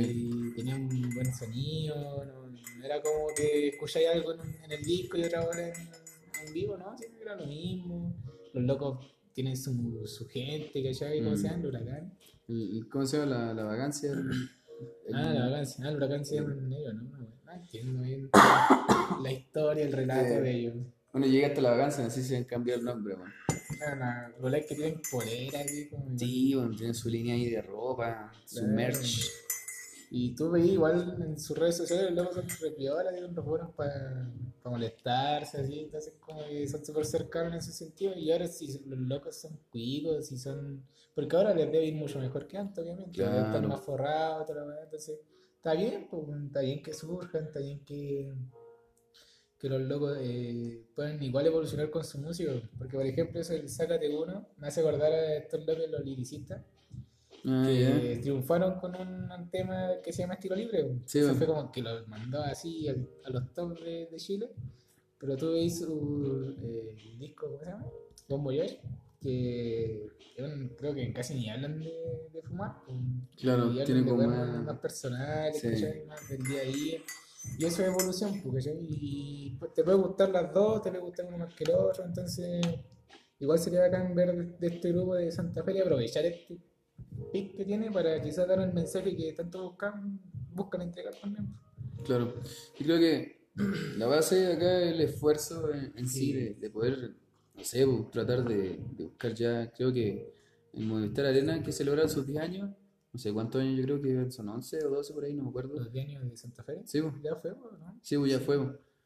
Y 0.53 0.55
tenían 0.55 0.83
un 0.83 1.15
buen 1.15 1.33
sonido, 1.33 2.25
no, 2.25 2.85
era 2.85 3.01
como 3.01 3.29
que 3.37 3.69
escucháis 3.69 4.09
algo 4.09 4.33
en, 4.33 4.73
el 4.73 4.83
disco 4.83 5.17
y 5.17 5.25
otra 5.25 5.47
hora 5.47 5.69
en, 5.69 6.53
vivo, 6.53 6.77
¿no? 6.77 6.97
Sí, 6.99 7.07
era 7.21 7.37
lo 7.37 7.47
mismo. 7.47 8.15
Los 8.53 8.65
locos 8.65 9.07
tienen 9.33 9.57
su, 9.57 10.03
su 10.07 10.27
gente, 10.29 10.83
¿cachai? 10.83 11.21
¿Cómo 11.21 11.33
mm. 11.33 11.37
se 11.37 11.43
llama? 11.45 11.59
El 11.61 11.67
huracán. 11.67 12.19
¿Cómo 12.91 13.07
se 13.07 13.19
llama 13.19 13.31
la, 13.31 13.55
la 13.55 13.65
vacancia? 13.65 14.13
ah, 15.15 15.33
la 15.33 15.49
vacancia. 15.49 15.85
Ah, 15.85 15.89
el 15.89 15.97
huracán 15.97 16.25
se 16.25 16.35
llama 16.37 16.55
en 16.55 16.73
ellos, 16.73 16.95
¿no? 16.95 17.19
No 17.45 17.53
entiendo 17.53 18.03
bien 18.03 18.31
la 19.23 19.33
historia, 19.33 19.85
el 19.85 19.93
relato 19.93 20.41
de 20.41 20.51
ellos. 20.51 20.75
Bueno, 21.13 21.29
llega 21.29 21.49
hasta 21.49 21.61
la 21.61 21.71
vacancia, 21.71 22.07
así 22.07 22.23
se 22.23 22.37
han 22.37 22.45
cambiado 22.45 22.81
el 22.81 22.85
nombre, 22.85 23.15
bueno. 23.15 23.33
Los 24.41 24.53
que 24.67 24.75
tienen 24.75 25.01
polera, 25.11 25.61
así 25.61 25.89
como. 25.89 26.19
Sí, 26.19 26.55
bueno, 26.55 26.75
tienen 26.77 26.95
su 26.95 27.09
línea 27.09 27.35
ahí 27.35 27.51
de 27.51 27.63
ropa, 27.63 28.33
su 28.45 28.67
merch. 28.67 29.46
Y 30.11 30.35
tú 30.35 30.51
veis 30.51 30.73
igual 30.73 31.17
en 31.21 31.39
sus 31.39 31.57
redes 31.57 31.77
sociales, 31.77 32.13
los 32.13 32.25
locos 32.25 32.35
son 32.37 32.69
repiolas, 32.69 33.13
tienen 33.13 33.35
los 33.35 33.45
buenos 33.45 33.75
para 33.75 34.31
molestarse, 34.65 35.59
así, 35.59 35.81
entonces 35.81 36.15
como 36.21 36.45
que 36.45 36.67
son 36.67 36.85
súper 36.85 37.05
cercanos 37.05 37.53
en 37.53 37.59
ese 37.59 37.73
sentido. 37.73 38.15
Y 38.17 38.31
ahora 38.33 38.47
si 38.47 38.81
los 38.87 38.99
locos 38.99 39.37
son 39.37 39.59
cuicos, 39.71 40.27
si 40.27 40.39
son. 40.39 40.85
Porque 41.15 41.37
ahora 41.37 41.55
les 41.55 41.71
debe 41.73 41.87
ir 41.87 41.95
mucho 41.95 42.19
mejor 42.19 42.47
que 42.47 42.59
antes, 42.59 42.83
obviamente. 42.83 43.13
Claro. 43.13 43.47
Están 43.47 43.69
más 43.69 43.81
forrados, 43.81 44.49
entonces. 44.85 45.21
Está 45.57 45.75
bien, 45.75 46.07
pues, 46.09 46.23
está 46.47 46.61
bien 46.61 46.81
que 46.81 46.95
surjan, 46.95 47.47
está 47.47 47.59
bien 47.59 47.85
que 47.85 48.33
que 49.59 49.69
los 49.69 49.81
locos 49.81 50.19
eh, 50.21 50.85
pueden 50.95 51.23
igual 51.23 51.47
evolucionar 51.47 51.91
con 51.91 52.05
su 52.05 52.19
música. 52.19 52.53
Porque, 52.79 52.97
por 52.97 53.07
ejemplo, 53.07 53.41
eso 53.41 53.55
el 53.55 53.69
Sácate 53.69 54.15
Uno 54.15 54.49
me 54.59 54.69
hace 54.69 54.81
acordar 54.81 55.13
a 55.13 55.37
estos 55.37 55.67
locos, 55.67 55.89
los 55.91 56.05
liricistas, 56.05 56.63
Ah, 57.49 57.65
que 57.67 58.19
triunfaron 58.23 58.81
con 58.81 58.95
un 58.97 59.51
tema 59.51 59.91
que 60.03 60.13
se 60.13 60.23
llama 60.23 60.35
Estilo 60.35 60.57
Libre. 60.57 60.99
Sí, 61.07 61.21
Eso 61.21 61.35
fue 61.35 61.47
como 61.47 61.71
que 61.71 61.81
lo 61.83 62.07
mandó 62.09 62.43
así 62.43 62.89
al- 62.89 63.09
a, 63.25 63.31
los 63.31 63.53
top 63.55 63.79
de, 63.79 64.09
de 64.11 64.17
Chile. 64.17 64.51
Pero 65.19 65.37
tú 65.37 65.53
veis 65.53 65.79
su 65.79 66.55
eh, 66.63 67.17
disco, 67.19 67.47
¿cómo 67.47 67.59
se 67.61 67.67
llama? 67.71 67.87
Bombo 68.29 68.51
Joy, 68.53 68.79
que 69.21 70.09
creo 70.77 70.95
que 70.95 71.13
casi 71.13 71.35
ni 71.35 71.49
hablan 71.49 71.79
de, 71.81 72.29
de 72.33 72.43
fumar. 72.43 72.73
Claro, 73.41 73.67
y 73.67 73.71
hablan 73.71 73.87
tiene 73.87 74.03
de 74.03 74.09
como 74.11 74.27
más- 74.27 74.65
más 74.65 74.79
personales, 74.79 75.61
Sí. 75.61 75.69
más 76.07 76.29
del 76.29 76.43
día 76.43 76.61
a 76.61 76.65
día. 76.65 77.01
Y 77.59 77.65
eso 77.65 77.83
es 77.83 77.89
evolución, 77.89 78.41
pues, 78.43 78.65
¿cachai? 78.67 78.77
Y 78.91 79.57
pues, 79.59 79.73
te 79.73 79.85
puede 79.85 79.97
gustar 79.99 80.31
las 80.31 80.53
dos, 80.53 80.83
te 80.83 80.91
puede 80.91 81.03
gustar 81.03 81.27
uno 81.27 81.39
más 81.39 81.55
que 81.55 81.65
el 81.65 81.71
otro, 81.71 82.05
entonces 82.05 82.61
igual 83.39 83.59
sería 83.59 83.81
bacán 83.83 84.15
ver 84.15 84.35
de, 84.37 84.45
de 84.59 84.67
este 84.75 84.91
grupo 84.93 85.15
de 85.15 85.31
Santa 85.31 85.63
Fe 85.63 85.75
y 85.77 85.81
aprovechar 85.81 86.25
este 86.27 86.59
pic 87.33 87.57
que 87.57 87.65
tiene 87.65 87.91
para 87.91 88.21
quizás 88.23 88.47
dar 88.49 88.61
el 88.61 88.73
mensaje 88.73 89.17
que 89.17 89.33
tanto 89.33 89.63
buscan, 89.71 90.21
buscan 90.55 90.83
entregar 90.83 91.15
también. 91.21 91.49
Claro. 92.05 92.35
Y 92.79 92.85
creo 92.85 92.99
que 92.99 93.49
la 93.99 94.07
base 94.07 94.53
acá 94.53 94.81
es 94.83 94.93
el 94.95 95.01
esfuerzo 95.01 95.73
en, 95.73 95.93
en 95.97 96.09
sí 96.09 96.27
Sí. 96.27 96.33
de, 96.35 96.55
de 96.55 96.71
poder, 96.71 97.15
no 97.55 97.65
sé, 97.65 97.87
tratar 98.13 98.45
de, 98.47 98.79
de 98.97 99.05
buscar 99.05 99.35
ya, 99.35 99.71
creo 99.73 99.93
que 99.93 100.35
en 100.75 100.89
Movistar 100.89 101.27
Arena 101.27 101.63
que 101.63 101.73
celebraron 101.73 102.11
sus 102.11 102.27
10 102.27 102.39
años, 102.43 102.71
no 103.13 103.19
sé 103.19 103.33
cuántos 103.33 103.63
años, 103.63 103.79
yo 103.79 103.85
creo 103.85 104.03
que 104.03 104.31
son 104.31 104.49
11 104.51 104.85
o 104.85 104.91
12 104.91 105.15
por 105.15 105.25
ahí, 105.25 105.33
no 105.33 105.43
me 105.45 105.49
acuerdo. 105.49 105.77
Los 105.79 105.91
10 105.91 106.07
años 106.07 106.31
de 106.31 106.37
Santa 106.37 106.63
Fe. 106.63 106.83
Sí, 106.85 107.01
Ya 107.23 107.35
fue, 107.37 107.51
¿no? 107.53 107.99
sí, 108.03 108.17
ya 108.29 108.39
fue. 108.41 108.59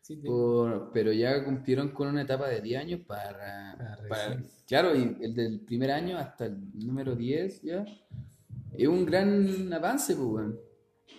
Sí, 0.03 0.17
Por- 0.17 0.91
pero 0.93 1.13
ya 1.13 1.45
cumplieron 1.45 1.91
con 1.91 2.09
una 2.09 2.23
etapa 2.23 2.49
de 2.49 2.61
10 2.61 2.81
años 2.81 3.01
para, 3.07 3.75
Para 3.77 3.97
para- 4.09 4.29
recién. 4.35 4.47
claro, 4.67 4.97
y 4.97 5.17
el 5.21 5.35
del 5.35 5.61
primer 5.61 5.91
año 5.93 6.19
hasta 6.19 6.47
el 6.47 6.57
número 6.85 7.15
10 7.15 7.63
ya 7.63 7.85
es 8.77 8.89
un 8.89 9.05
gran 9.05 9.73
avance, 9.73 10.17
pues, 10.17 10.27
weón, 10.29 10.59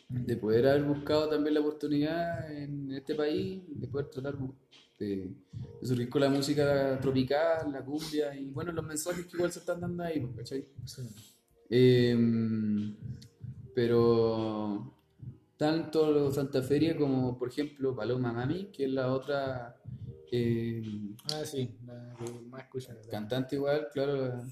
de 0.10 0.36
poder 0.36 0.68
haber 0.68 0.84
buscado 0.84 1.30
también 1.30 1.54
la 1.54 1.62
oportunidad 1.62 2.52
en 2.52 2.92
este 2.92 3.16
país, 3.16 3.62
de 3.68 3.88
poder 3.88 4.08
tratar 4.10 4.36
de, 5.00 5.32
de 5.80 5.88
surgir 5.88 6.10
con 6.10 6.22
la 6.22 6.30
música 6.30 7.00
tropical, 7.00 7.72
la 7.72 7.84
cumbia 7.86 8.36
y 8.36 8.50
bueno, 8.50 8.72
los 8.72 8.86
mensajes 8.86 9.26
que 9.26 9.38
igual 9.38 9.52
se 9.52 9.60
están 9.60 9.80
dando 9.80 10.04
ahí, 10.04 10.20
pues, 10.20 10.36
¿cachai? 10.38 10.66
sí. 10.86 11.02
Em, 11.70 12.94
pero 13.74 14.94
tanto 15.62 16.12
los 16.12 16.34
Santa 16.34 16.64
Feria 16.64 16.98
como, 16.98 17.38
por 17.38 17.50
ejemplo, 17.50 17.96
Paloma 17.96 18.34
Mami, 18.34 18.72
que 18.72 18.86
es 18.86 18.90
la 18.92 19.12
otra 19.14 19.80
em, 20.32 21.16
Ah, 21.32 21.44
sí, 21.46 21.78
la 21.86 22.16
que 22.18 22.32
más 22.50 22.64
cantante 23.12 23.58
igual, 23.58 23.88
claro, 23.94 24.16
la, 24.28 24.44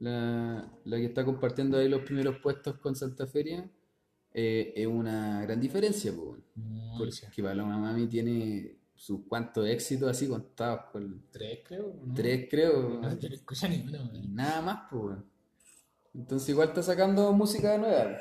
la- 0.00 0.72
la 0.84 0.96
que 0.96 1.04
está 1.04 1.22
compartiendo 1.24 1.76
ahí 1.76 1.86
los 1.88 2.00
primeros 2.02 2.38
puestos 2.38 2.78
con 2.78 2.94
Santa 2.96 3.26
Feria, 3.26 3.68
eh, 4.32 4.72
es 4.74 4.86
una 4.86 5.42
gran 5.42 5.60
diferencia, 5.60 6.14
po, 6.14 6.38
Mucha. 6.54 7.26
porque 7.26 7.42
Paloma 7.42 7.76
Mami 7.78 8.06
tiene 8.06 8.78
sus 8.94 9.26
cuantos 9.28 9.66
éxitos 9.68 10.08
así 10.08 10.28
contados, 10.28 10.86
con 10.92 11.24
Tres, 11.30 11.58
creo. 11.66 11.94
¿no? 12.06 12.14
tres 12.14 12.48
creo, 12.48 13.00
No, 13.02 14.18
y 14.22 14.28
nada 14.28 14.62
más, 14.62 14.92
weón. 14.92 15.26
Entonces 16.14 16.48
igual 16.48 16.68
está 16.68 16.82
sacando 16.82 17.32
música 17.34 17.76
nueva. 17.76 18.16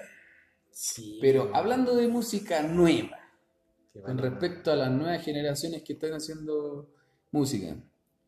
Sí. 0.72 1.20
Pero 1.22 1.52
hablando 1.54 1.96
de 1.96 2.08
música 2.08 2.64
nueva, 2.64 3.20
con 4.04 4.18
respecto 4.18 4.72
a 4.72 4.76
las 4.76 4.92
nuevas 4.92 5.24
generaciones 5.24 5.84
que 5.84 5.94
están 5.94 6.14
haciendo 6.14 6.90
música, 7.32 7.78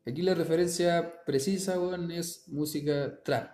aquí 0.06 0.22
la 0.22 0.34
referencia 0.34 1.24
precisa, 1.24 1.76
es 2.12 2.48
música 2.48 3.22
trap. 3.22 3.50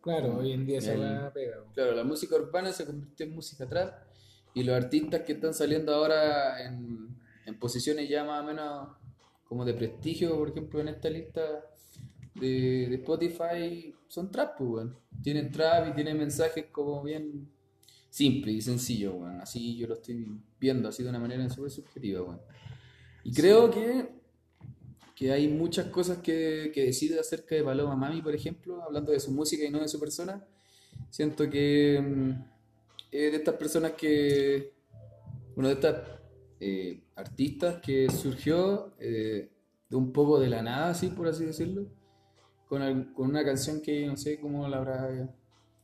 Claro, 0.00 0.38
hoy 0.38 0.52
en 0.52 0.66
día 0.66 0.80
se 0.80 0.96
va 0.96 1.26
a 1.26 1.32
pegar. 1.32 1.64
Claro, 1.74 1.92
la 1.92 2.04
música 2.04 2.36
urbana 2.36 2.72
se 2.72 2.86
convirtió 2.86 3.26
en 3.26 3.34
música 3.34 3.68
trap 3.68 4.04
y 4.54 4.62
los 4.62 4.76
artistas 4.76 5.22
que 5.22 5.32
están 5.32 5.52
saliendo 5.52 5.92
ahora 5.94 6.64
en, 6.64 7.18
en 7.44 7.58
posiciones 7.58 8.08
ya 8.08 8.24
más 8.24 8.42
o 8.42 8.46
menos 8.46 8.88
como 9.44 9.64
de 9.64 9.74
prestigio, 9.74 10.36
por 10.36 10.48
ejemplo, 10.50 10.80
en 10.80 10.88
esta 10.88 11.10
lista 11.10 11.42
de, 12.34 12.88
de 12.88 12.94
Spotify, 12.96 13.94
son 14.08 14.30
trap, 14.30 14.56
pues. 14.58 14.86
Tienen 15.22 15.50
trap 15.50 15.88
y 15.88 15.94
tienen 15.94 16.18
mensajes 16.18 16.66
como 16.72 17.02
bien 17.02 17.50
simple 18.16 18.50
y 18.52 18.60
sencillo, 18.62 19.14
weón. 19.16 19.40
Así 19.42 19.76
yo 19.76 19.86
lo 19.86 19.94
estoy 19.94 20.26
viendo, 20.58 20.88
así 20.88 21.02
de 21.02 21.10
una 21.10 21.18
manera 21.18 21.48
súper 21.50 21.70
subjetiva, 21.70 22.22
weón. 22.22 22.40
Y 23.24 23.32
creo 23.32 23.70
que, 23.70 24.08
que 25.14 25.32
hay 25.32 25.48
muchas 25.48 25.86
cosas 25.86 26.18
que, 26.18 26.70
que 26.72 26.84
decir 26.86 27.18
acerca 27.18 27.54
de 27.54 27.62
Paloma 27.62 27.94
Mami, 27.94 28.22
por 28.22 28.34
ejemplo, 28.34 28.82
hablando 28.82 29.12
de 29.12 29.20
su 29.20 29.30
música 29.32 29.64
y 29.64 29.70
no 29.70 29.80
de 29.80 29.88
su 29.88 30.00
persona. 30.00 30.42
Siento 31.10 31.50
que 31.50 32.00
mm, 32.00 32.30
es 33.10 33.32
de 33.32 33.36
estas 33.36 33.56
personas 33.56 33.92
que, 33.92 34.72
uno 35.54 35.68
de 35.68 35.74
estas 35.74 35.96
eh, 36.60 37.02
artistas 37.16 37.80
que 37.82 38.08
surgió 38.10 38.94
eh, 38.98 39.50
de 39.90 39.96
un 39.96 40.10
poco 40.10 40.40
de 40.40 40.48
la 40.48 40.62
nada, 40.62 40.90
así 40.90 41.08
por 41.08 41.28
así 41.28 41.44
decirlo, 41.44 41.86
con, 42.66 42.80
al- 42.80 43.12
con 43.12 43.28
una 43.28 43.44
canción 43.44 43.82
que 43.82 44.06
no 44.06 44.16
sé 44.16 44.40
cómo 44.40 44.66
la 44.68 44.78
habrá 44.78 45.28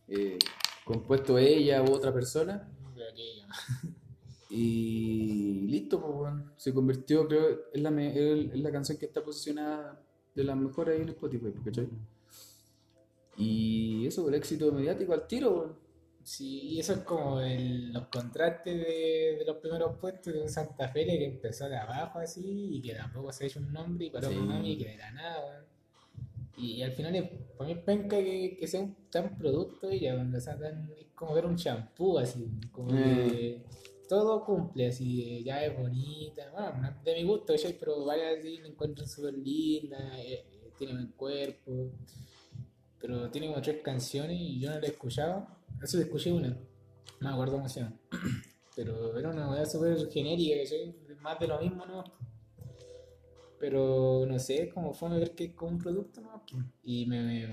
eh, 0.08 0.38
compuesto 0.84 1.38
ella 1.38 1.82
u 1.82 1.92
otra 1.92 2.12
persona. 2.12 2.68
Aquello. 3.10 3.46
Y 4.54 5.66
listo, 5.68 5.98
pues, 5.98 6.12
weón. 6.14 6.52
Se 6.58 6.74
convirtió, 6.74 7.26
creo, 7.26 7.60
en 7.72 7.82
la, 7.82 7.88
en 7.88 8.62
la 8.62 8.70
canción 8.70 8.98
que 8.98 9.06
está 9.06 9.24
posicionada 9.24 9.98
de 10.34 10.44
las 10.44 10.56
mejores 10.58 10.94
ahí 10.94 11.02
en 11.02 11.08
Spotify, 11.08 11.50
pues, 11.52 11.64
¿cachai? 11.64 11.88
Y 13.36 14.06
eso, 14.06 14.28
el 14.28 14.34
éxito 14.34 14.70
mediático 14.72 15.14
al 15.14 15.26
tiro, 15.26 15.52
weón. 15.52 15.76
Sí, 16.22 16.60
y 16.74 16.80
eso 16.80 16.92
es 16.92 16.98
como 17.00 17.40
el- 17.40 17.92
los 17.92 18.06
contrastes 18.08 18.76
de, 18.76 19.36
de 19.38 19.44
los 19.46 19.56
primeros 19.56 19.96
puestos 19.98 20.32
de 20.32 20.42
un 20.42 20.48
Santa 20.48 20.88
Fe 20.90 21.04
que 21.06 21.24
empezó 21.24 21.68
de 21.68 21.76
abajo 21.76 22.18
así 22.20 22.76
y 22.76 22.82
que 22.82 22.94
tampoco 22.94 23.32
se 23.32 23.44
ha 23.44 23.46
hecho 23.48 23.58
un 23.58 23.72
nombre 23.72 24.06
y 24.06 24.10
para 24.10 24.28
Sí. 24.28 24.36
un 24.36 24.46
mami 24.48 24.76
que 24.78 24.88
de 24.90 24.96
la 24.98 25.10
nada, 25.12 25.46
weón. 25.46 25.64
Y, 26.56 26.82
al 26.82 26.92
final 26.92 27.30
para 27.56 27.68
mí 27.68 27.80
penca 27.84 28.18
que, 28.18 28.56
que 28.58 28.66
sea 28.66 28.80
un 28.80 28.94
tan 29.10 29.36
producto 29.36 29.90
y 29.92 30.00
ya, 30.00 30.14
o 30.14 30.40
sea, 30.40 30.58
tan- 30.58 30.90
es 30.98 31.06
como 31.14 31.34
ver 31.34 31.46
un 31.46 31.56
champú 31.56 32.18
así, 32.18 32.46
como 32.70 32.88
que 32.88 33.62
todo 34.08 34.44
cumple 34.44 34.88
así, 34.88 35.42
ya 35.42 35.64
es 35.64 35.76
bonita, 35.78 36.50
bueno, 36.52 36.72
no 36.82 37.02
de 37.02 37.14
mi 37.14 37.24
gusto, 37.24 37.54
¿cachai? 37.54 37.76
pero 37.78 38.04
varias 38.04 38.38
así 38.38 38.58
la 38.58 38.68
encuentran 38.68 39.08
súper 39.08 39.34
linda, 39.34 40.20
eh, 40.20 40.44
eh, 40.52 40.70
tiene 40.76 40.92
buen 40.92 41.12
cuerpo, 41.12 41.92
pero 43.00 43.30
tiene 43.30 43.48
como 43.48 43.62
tres 43.62 43.80
canciones 43.82 44.38
y 44.38 44.60
yo 44.60 44.70
no 44.70 44.78
la 44.78 44.86
he 44.86 44.90
escuchado, 44.90 45.46
eso 45.82 45.98
escuché 45.98 46.30
una, 46.32 46.48
no 46.48 47.28
me 47.28 47.30
acuerdo 47.30 47.54
cómo 47.54 47.68
se 47.68 47.80
llama, 47.80 47.96
pero 48.76 49.16
era 49.16 49.30
una 49.30 49.50
weá 49.50 49.64
súper 49.64 50.10
genérica, 50.10 50.56
¿cachai? 50.62 50.94
Más 51.20 51.38
de 51.40 51.46
lo 51.46 51.58
mismo, 51.60 51.86
¿no? 51.86 52.04
Pero 53.62 54.26
no 54.26 54.40
sé, 54.40 54.70
como 54.70 54.92
fue 54.92 55.08
a 55.08 55.12
ver 55.12 55.36
que 55.36 55.54
como 55.54 55.70
un 55.70 55.78
producto, 55.78 56.20
¿no? 56.20 56.42
Y 56.82 57.06
me, 57.06 57.22
me, 57.22 57.46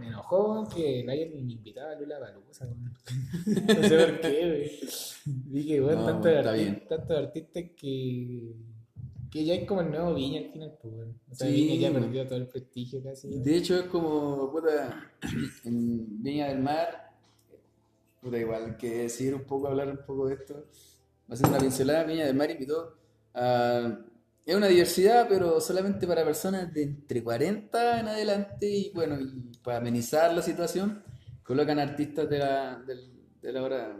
me 0.00 0.08
enojó 0.08 0.68
que 0.68 1.04
la 1.06 1.12
hayan 1.12 1.32
invitado 1.32 1.90
a 1.90 1.94
Lula 1.94 2.18
Palusa, 2.18 2.66
No 3.46 3.88
sé 3.88 3.98
por 3.98 4.20
qué, 4.20 4.48
güey. 4.48 4.80
Dije, 5.46 5.80
bueno, 5.80 6.00
No, 6.06 6.20
tantos 6.20 7.16
artistas 7.16 7.64
que. 7.76 8.52
que 9.30 9.44
ya 9.44 9.54
es 9.54 9.64
como 9.64 9.82
el 9.82 9.92
nuevo 9.92 10.12
Viña 10.12 10.40
al 10.40 10.50
final, 10.50 10.76
pues, 10.82 10.92
weón. 10.92 11.20
O 11.30 11.34
sea, 11.36 11.46
Sí, 11.46 11.54
Viña 11.54 11.88
ya 11.88 11.92
perdió 11.92 12.26
todo 12.26 12.38
el 12.38 12.48
prestigio 12.48 13.00
casi. 13.00 13.28
De 13.38 13.56
hecho, 13.58 13.78
es 13.78 13.84
como, 13.84 14.50
puta, 14.50 15.12
en 15.64 16.20
Viña 16.20 16.48
del 16.48 16.58
Mar, 16.58 17.12
puta, 18.20 18.38
igual 18.38 18.76
que 18.76 19.02
decir 19.02 19.36
un 19.36 19.44
poco, 19.44 19.68
hablar 19.68 19.88
un 19.88 20.04
poco 20.04 20.26
de 20.26 20.34
esto, 20.34 20.66
haciendo 21.28 21.50
una 21.50 21.60
pincelada, 21.60 22.02
Viña 22.02 22.26
del 22.26 22.34
Mar 22.34 22.50
invitó 22.50 22.96
a... 23.34 24.00
Es 24.48 24.56
una 24.56 24.66
diversidad, 24.68 25.26
pero 25.28 25.60
solamente 25.60 26.06
para 26.06 26.24
personas 26.24 26.72
de 26.72 26.82
entre 26.84 27.22
40 27.22 28.00
en 28.00 28.08
adelante, 28.08 28.66
y 28.66 28.90
bueno, 28.94 29.20
y 29.20 29.52
para 29.62 29.76
amenizar 29.76 30.32
la 30.34 30.40
situación, 30.40 31.02
colocan 31.42 31.78
artistas 31.78 32.28
de 32.30 32.38
la, 32.38 32.78
del- 32.86 33.12
de 33.42 33.52
la 33.52 33.62
hora, 33.62 33.96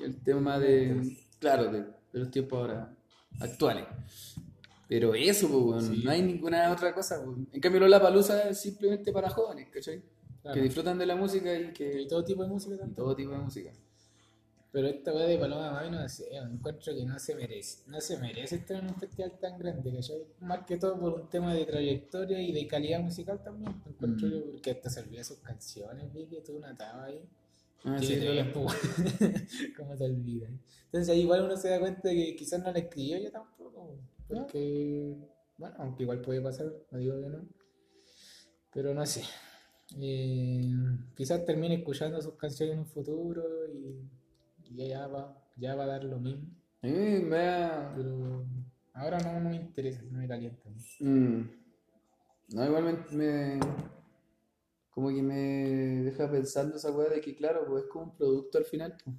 el 0.00 0.22
tema 0.22 0.58
de, 0.60 1.16
claro, 1.40 1.64
de, 1.72 1.80
de 1.80 2.18
los 2.20 2.30
tiempos 2.30 2.60
ahora 2.60 2.94
actuales. 3.40 3.86
Pero 4.88 5.14
eso, 5.14 5.48
pues, 5.48 5.84
Sí. 5.86 6.02
no 6.04 6.10
hay 6.12 6.22
ninguna 6.22 6.70
otra 6.70 6.94
cosa. 6.94 7.18
weón. 7.20 7.48
En 7.52 7.60
cambio, 7.60 7.86
la 7.88 8.00
palusa 8.00 8.48
es 8.50 8.60
simplemente 8.60 9.10
para 9.12 9.30
jóvenes, 9.30 9.68
¿cachai? 9.70 10.00
Claro. 10.42 10.54
Que 10.54 10.62
disfrutan 10.62 10.96
de 10.98 11.06
la 11.06 11.16
música 11.16 11.52
y 11.58 11.64
Y 11.68 11.72
que 11.72 12.06
todo 12.08 12.22
tipo 12.24 12.42
de 12.42 12.48
música 12.48 12.76
y 12.86 12.94
todo 12.94 13.16
tipo 13.16 13.32
de 13.32 13.38
música. 13.38 13.70
Pero 14.72 14.88
esta 14.88 15.12
weá 15.12 15.26
de 15.26 15.38
Paloma 15.38 15.70
Mami 15.70 15.90
no 15.90 16.08
sé, 16.08 16.34
encuentro 16.34 16.94
que 16.94 17.04
no 17.04 17.18
se 17.18 17.34
merece. 17.34 17.82
No 17.90 18.00
se 18.00 18.16
merece 18.18 18.56
estar 18.56 18.78
en 18.78 18.88
un 18.88 18.94
festival 18.96 19.38
tan 19.38 19.58
grande, 19.58 19.92
¿cachai? 19.92 20.24
Más 20.40 20.64
que 20.66 20.78
todo 20.78 20.98
por 20.98 21.12
un 21.20 21.28
tema 21.28 21.52
de 21.54 21.66
trayectoria 21.66 22.40
y 22.40 22.52
de 22.52 22.66
calidad 22.66 23.00
musical 23.00 23.42
también. 23.42 23.74
Encuentro 23.86 24.26
Mm. 24.28 24.30
yo, 24.30 24.50
porque 24.50 24.70
hasta 24.70 24.88
se 24.88 25.00
olvida 25.00 25.22
sus 25.24 25.38
canciones, 25.40 26.10
vi 26.14 26.26
que 26.26 26.40
tuvo 26.40 26.56
una 26.56 26.74
taba 26.74 27.04
ahí. 27.04 27.22
Ah, 27.84 27.98
sí, 28.00 28.16
pues, 28.54 28.76
¿Cómo 29.76 29.96
se 29.96 30.04
olvida? 30.04 30.48
Entonces 30.86 31.08
ahí 31.10 31.20
igual 31.22 31.42
uno 31.44 31.56
se 31.56 31.68
da 31.68 31.78
cuenta 31.80 32.08
que 32.10 32.34
quizás 32.36 32.62
no 32.62 32.72
la 32.72 32.78
escribió 32.78 33.16
ella 33.16 33.30
tampoco. 33.32 33.98
Porque, 34.28 35.16
bueno, 35.58 35.74
aunque 35.80 36.04
igual 36.04 36.20
puede 36.22 36.40
pasar, 36.40 36.72
no 36.90 36.98
digo 36.98 37.20
que 37.20 37.28
no. 37.28 37.44
Pero 38.72 38.94
no 38.94 39.04
sé. 39.04 39.22
eh, 40.00 40.62
quizás 41.14 41.44
termine 41.44 41.74
escuchando 41.74 42.22
sus 42.22 42.34
canciones 42.36 42.74
en 42.74 42.78
un 42.80 42.86
futuro 42.86 43.42
y 43.70 44.00
ya 44.76 45.06
va, 45.08 45.22
ya 45.56 45.74
va 45.74 45.84
a 45.84 45.86
dar 45.86 46.04
lo 46.04 46.18
mismo. 46.18 46.48
Me. 46.82 47.20
Pero 47.96 48.44
ahora 48.94 49.18
no, 49.20 49.40
no 49.40 49.50
me 49.50 49.56
interesa, 49.56 50.02
no 50.10 50.18
me 50.18 50.28
calienta. 50.28 50.68
Mm. 51.00 51.42
No, 52.54 52.64
igual 52.66 52.84
me, 52.84 53.16
me- 53.16 53.60
Como 54.90 55.08
que 55.08 55.22
me 55.22 56.02
deja 56.04 56.30
pensando 56.30 56.76
esa 56.76 56.90
weá 56.92 57.08
de 57.08 57.20
que, 57.20 57.34
claro, 57.34 57.64
pues 57.66 57.84
es 57.84 57.90
como 57.90 58.04
un 58.06 58.16
producto 58.16 58.58
al 58.58 58.64
final. 58.64 58.96
pues. 59.04 59.16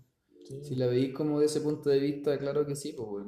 Sí. 0.47 0.63
Si 0.63 0.75
la 0.75 0.87
veis 0.87 1.13
como 1.13 1.39
de 1.39 1.45
ese 1.47 1.61
punto 1.61 1.89
de 1.89 1.99
vista, 1.99 2.37
claro 2.37 2.65
que 2.65 2.75
sí, 2.75 2.93
pues. 2.93 3.27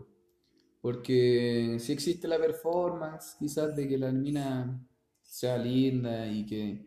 Porque 0.82 1.78
si 1.80 1.92
existe 1.94 2.28
la 2.28 2.38
performance, 2.38 3.36
quizás 3.40 3.76
de 3.76 3.88
que 3.88 3.98
la 3.98 4.12
mina 4.12 4.80
sea 5.24 5.58
linda 5.58 6.28
y 6.28 6.46
que 6.46 6.86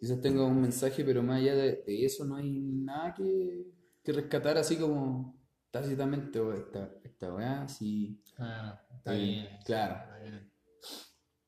quizás 0.00 0.20
tenga 0.20 0.44
un 0.44 0.60
mensaje, 0.62 1.04
pero 1.04 1.22
más 1.22 1.40
allá 1.40 1.54
de, 1.56 1.82
de 1.86 2.04
eso 2.06 2.24
no 2.24 2.36
hay 2.36 2.50
nada 2.60 3.14
que, 3.14 3.66
que 4.02 4.12
rescatar 4.12 4.58
así 4.58 4.76
como 4.76 5.36
tácitamente, 5.70 6.38
o 6.40 6.52
esta, 6.52 6.90
esta 7.04 7.32
weá, 7.34 7.68
sí. 7.68 8.20
Ah, 8.38 8.80
está 8.96 9.12
bien. 9.12 9.48
claro. 9.64 9.94
está 10.02 10.18
bien. 10.18 10.50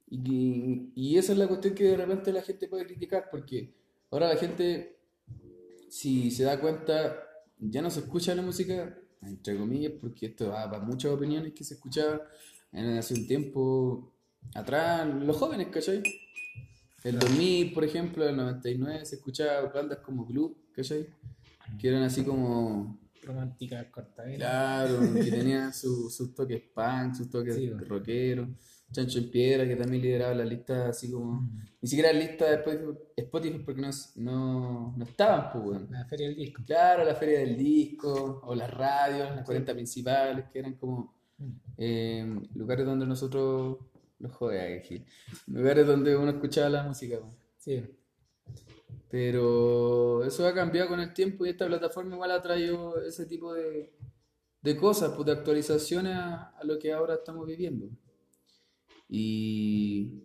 Y, 0.06 0.92
y 0.94 1.18
esa 1.18 1.32
es 1.32 1.38
la 1.38 1.48
cuestión 1.48 1.74
que 1.74 1.84
de 1.84 1.96
repente 1.96 2.32
la 2.32 2.42
gente 2.42 2.68
puede 2.68 2.86
criticar, 2.86 3.28
porque 3.30 3.74
ahora 4.10 4.28
la 4.28 4.36
gente, 4.36 4.98
si 5.88 6.30
se 6.30 6.44
da 6.44 6.60
cuenta, 6.60 7.16
ya 7.58 7.82
no 7.82 7.90
se 7.90 8.00
escucha 8.00 8.34
la 8.34 8.42
música, 8.42 8.96
entre 9.22 9.56
comillas, 9.58 9.92
porque 10.00 10.26
esto 10.26 10.50
va 10.50 10.70
para 10.70 10.84
muchas 10.84 11.12
opiniones 11.12 11.52
que 11.54 11.64
se 11.64 11.74
escuchaba 11.74 12.20
en- 12.72 12.98
hace 12.98 13.14
un 13.14 13.26
tiempo 13.26 14.12
atrás, 14.54 15.06
los 15.08 15.36
jóvenes, 15.36 15.68
¿cachai? 15.68 16.02
El 17.02 17.18
2000, 17.18 17.72
por 17.74 17.84
ejemplo, 17.84 18.26
el 18.28 18.36
99, 18.36 19.04
se 19.04 19.16
escuchaba 19.16 19.68
bandas 19.70 19.98
como 19.98 20.26
Club, 20.26 20.56
¿cachai? 20.72 21.06
Que 21.78 21.88
eran 21.88 22.02
así 22.02 22.22
como 22.24 23.00
Romántica 23.22 23.90
cortadera. 23.90 24.36
Claro, 24.36 24.98
que 25.14 25.30
tenía 25.30 25.72
su- 25.72 26.10
sus 26.10 26.34
toques 26.34 26.62
punk, 26.74 27.14
sus 27.14 27.30
toques 27.30 27.54
Sí, 27.56 27.68
bueno. 27.70 27.86
rockeros. 27.88 28.48
Chancho 28.92 29.18
en 29.18 29.30
Piedra, 29.30 29.66
que 29.66 29.74
también 29.76 30.02
lideraba 30.02 30.34
la 30.34 30.44
lista 30.44 30.88
así 30.88 31.10
como. 31.10 31.50
Ni 31.80 31.88
siquiera 31.88 32.12
la 32.12 32.18
lista 32.20 32.44
de 32.50 32.62
Spotify, 33.16 33.58
porque 33.64 33.80
no, 33.80 33.90
no, 34.16 34.94
no 34.96 35.04
estaban, 35.04 35.50
pues. 35.52 35.90
La 35.90 36.04
feria 36.04 36.28
del 36.28 36.36
disco. 36.36 36.62
Claro, 36.64 37.04
la 37.04 37.14
feria 37.14 37.40
del 37.40 37.56
disco, 37.56 38.40
o 38.44 38.54
las 38.54 38.70
radios, 38.70 39.34
las 39.34 39.44
40 39.44 39.72
principales, 39.74 40.44
que 40.52 40.58
eran 40.60 40.74
como 40.74 41.12
eh, 41.78 42.40
lugares 42.54 42.86
donde 42.86 43.06
nosotros. 43.06 43.78
Los 44.20 44.32
joder. 44.32 44.82
Lugares 45.48 45.86
donde 45.86 46.16
uno 46.16 46.30
escuchaba 46.30 46.68
la 46.68 46.82
música. 46.84 47.18
Sí. 47.58 47.82
Pero 49.14 50.24
eso 50.24 50.44
ha 50.44 50.52
cambiado 50.52 50.88
con 50.88 50.98
el 50.98 51.14
tiempo 51.14 51.46
y 51.46 51.50
esta 51.50 51.68
plataforma 51.68 52.16
igual 52.16 52.32
ha 52.32 52.42
traído 52.42 53.00
ese 53.00 53.26
tipo 53.26 53.54
de, 53.54 53.92
de 54.60 54.76
cosas, 54.76 55.12
pues, 55.14 55.24
de 55.26 55.30
actualizaciones 55.30 56.16
a, 56.16 56.48
a 56.58 56.64
lo 56.64 56.80
que 56.80 56.92
ahora 56.92 57.14
estamos 57.14 57.46
viviendo. 57.46 57.86
Y 59.08 60.24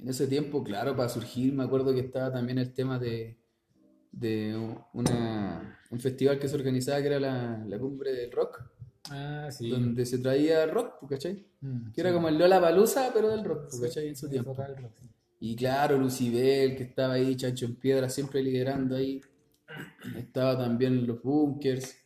en 0.00 0.08
ese 0.08 0.28
tiempo, 0.28 0.62
claro, 0.62 0.94
para 0.94 1.08
surgir, 1.08 1.52
me 1.52 1.64
acuerdo 1.64 1.92
que 1.92 1.98
estaba 1.98 2.30
también 2.32 2.58
el 2.58 2.72
tema 2.72 3.00
de, 3.00 3.36
de 4.12 4.56
una, 4.92 5.80
un 5.90 5.98
festival 5.98 6.38
que 6.38 6.46
se 6.48 6.54
organizaba 6.54 7.00
que 7.00 7.06
era 7.08 7.18
la, 7.18 7.64
la 7.66 7.78
Cumbre 7.80 8.12
del 8.12 8.30
Rock, 8.30 8.62
Ah, 9.10 9.48
sí. 9.50 9.70
donde 9.70 10.06
se 10.06 10.18
traía 10.18 10.66
rock, 10.66 10.98
pues, 11.00 11.10
¿cachai? 11.10 11.44
Mm, 11.62 11.90
Que 11.90 12.00
era 12.00 12.10
sí. 12.10 12.14
como 12.14 12.28
el 12.28 12.38
Lollapalooza, 12.38 13.10
pero 13.12 13.28
del 13.28 13.42
rock, 13.42 13.70
pues, 13.70 13.80
¿cachai? 13.80 14.06
En 14.06 14.14
su 14.16 14.28
tiempo. 14.28 14.54
rock, 14.54 14.68
sí. 15.00 15.08
Y 15.40 15.54
claro, 15.56 15.98
Lucibel, 15.98 16.76
que 16.76 16.84
estaba 16.84 17.14
ahí, 17.14 17.36
Chancho 17.36 17.66
en 17.66 17.76
Piedra, 17.76 18.08
siempre 18.08 18.42
liderando 18.42 18.96
ahí. 18.96 19.20
Estaba 20.16 20.58
también 20.58 21.06
los 21.06 21.22
Bunkers. 21.22 21.96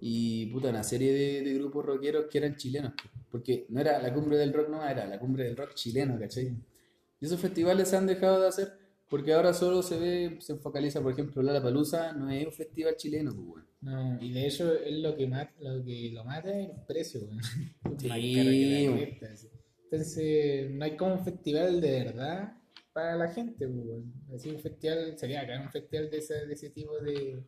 Y 0.00 0.46
puta, 0.46 0.68
una 0.68 0.84
serie 0.84 1.12
de, 1.12 1.42
de 1.42 1.54
grupos 1.54 1.84
rockeros 1.86 2.26
que 2.30 2.38
eran 2.38 2.56
chilenos. 2.56 2.92
Porque 3.30 3.66
no 3.70 3.80
era 3.80 4.00
la 4.00 4.12
cumbre 4.12 4.36
del 4.36 4.52
rock, 4.52 4.68
no, 4.68 4.86
era 4.86 5.06
la 5.06 5.18
cumbre 5.18 5.44
del 5.44 5.56
rock 5.56 5.74
chileno, 5.74 6.18
¿cachai? 6.18 6.54
Y 7.20 7.26
esos 7.26 7.40
festivales 7.40 7.88
se 7.88 7.96
han 7.96 8.06
dejado 8.06 8.40
de 8.40 8.48
hacer 8.48 8.88
porque 9.08 9.32
ahora 9.32 9.54
solo 9.54 9.82
se 9.82 9.98
ve, 9.98 10.36
se 10.40 10.56
focaliza, 10.56 11.00
por 11.00 11.12
ejemplo, 11.12 11.42
Lollapalooza 11.42 12.12
no 12.12 12.30
es 12.30 12.44
un 12.44 12.52
festival 12.52 12.96
chileno, 12.96 13.34
pues, 13.34 13.46
weón. 13.46 13.68
No, 13.80 14.22
y 14.22 14.32
de 14.32 14.46
hecho 14.46 14.74
es 14.74 14.98
lo 14.98 15.16
que 15.16 15.26
mata, 15.26 15.52
lo 15.60 15.82
que 15.84 16.10
lo 16.12 16.24
mata 16.24 16.50
es 16.50 16.68
el 16.68 16.76
precio, 16.86 17.20
weón. 17.22 17.40
Sí, 17.98 18.08
la. 18.08 19.08
Entonces, 19.90 20.70
no 20.70 20.84
hay 20.84 20.96
como 20.96 21.14
un 21.14 21.24
festival 21.24 21.80
de 21.80 22.04
verdad 22.04 22.57
para 22.98 23.14
la 23.16 23.28
gente, 23.28 23.68
pues. 23.68 24.02
Así 24.34 24.50
un 24.50 24.58
festival, 24.58 25.16
sería 25.16 25.42
acá 25.42 25.60
un 25.62 25.70
festival 25.70 26.10
de 26.10 26.18
ese, 26.18 26.46
de 26.46 26.52
ese 26.52 26.70
tipo 26.70 26.98
de, 26.98 27.40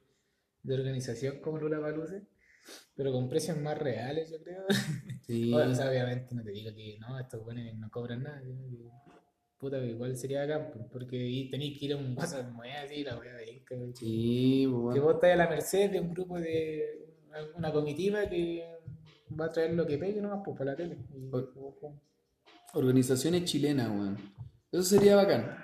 de 0.63 0.75
organización 0.75 1.41
como 1.41 1.59
Lollapalooza, 1.59 2.23
pero 2.95 3.11
con 3.13 3.29
precios 3.29 3.57
más 3.59 3.77
reales, 3.79 4.31
yo 4.31 4.39
creo. 4.43 4.65
Sí. 5.27 5.53
O 5.55 5.75
sea, 5.75 5.89
obviamente 5.91 6.35
no 6.35 6.43
te 6.43 6.51
digo 6.51 6.75
que 6.75 6.99
no, 6.99 7.17
estos 7.19 7.45
buenos 7.45 7.73
no 7.77 7.89
cobran 7.89 8.23
nada, 8.25 8.43
que, 8.43 8.91
puta, 9.59 9.79
igual 9.85 10.17
sería 10.17 10.43
acá, 10.43 10.71
pues, 10.73 10.87
porque 10.91 11.49
tenéis 11.51 11.79
que 11.79 11.85
ir 11.87 11.93
a 11.93 11.97
un 11.99 12.17
WhatsApp 12.19 12.51
muy 12.53 12.69
así, 12.71 13.05
la 13.05 13.17
wea 13.19 13.35
de 13.37 13.53
Inca, 13.53 13.77
¿cachai? 13.77 13.95
Sí, 13.95 14.67
pues, 14.69 14.95
Que 14.95 15.01
weón. 15.01 15.03
vos 15.05 15.15
estás 15.15 15.31
a 15.33 15.37
la 15.37 15.49
merced 15.49 15.91
de 15.91 16.01
un 16.01 16.11
grupo 16.15 16.41
de 16.41 17.15
una 17.57 17.71
comitiva 17.73 18.29
que 18.29 18.65
va 19.39 19.45
a 19.47 19.53
traer 19.53 19.75
lo 19.75 19.87
que 19.87 19.99
pegue 19.99 20.21
nomás 20.21 20.41
pues, 20.45 20.59
para 20.59 20.73
la 20.73 20.77
tele. 20.77 20.97
Y, 21.15 21.29
Or- 21.33 21.53
Organizaciones 22.75 23.45
chilenas, 23.45 23.89
weón. 23.91 24.17
Eso 24.73 24.83
sería 24.83 25.17
bacán. 25.17 25.57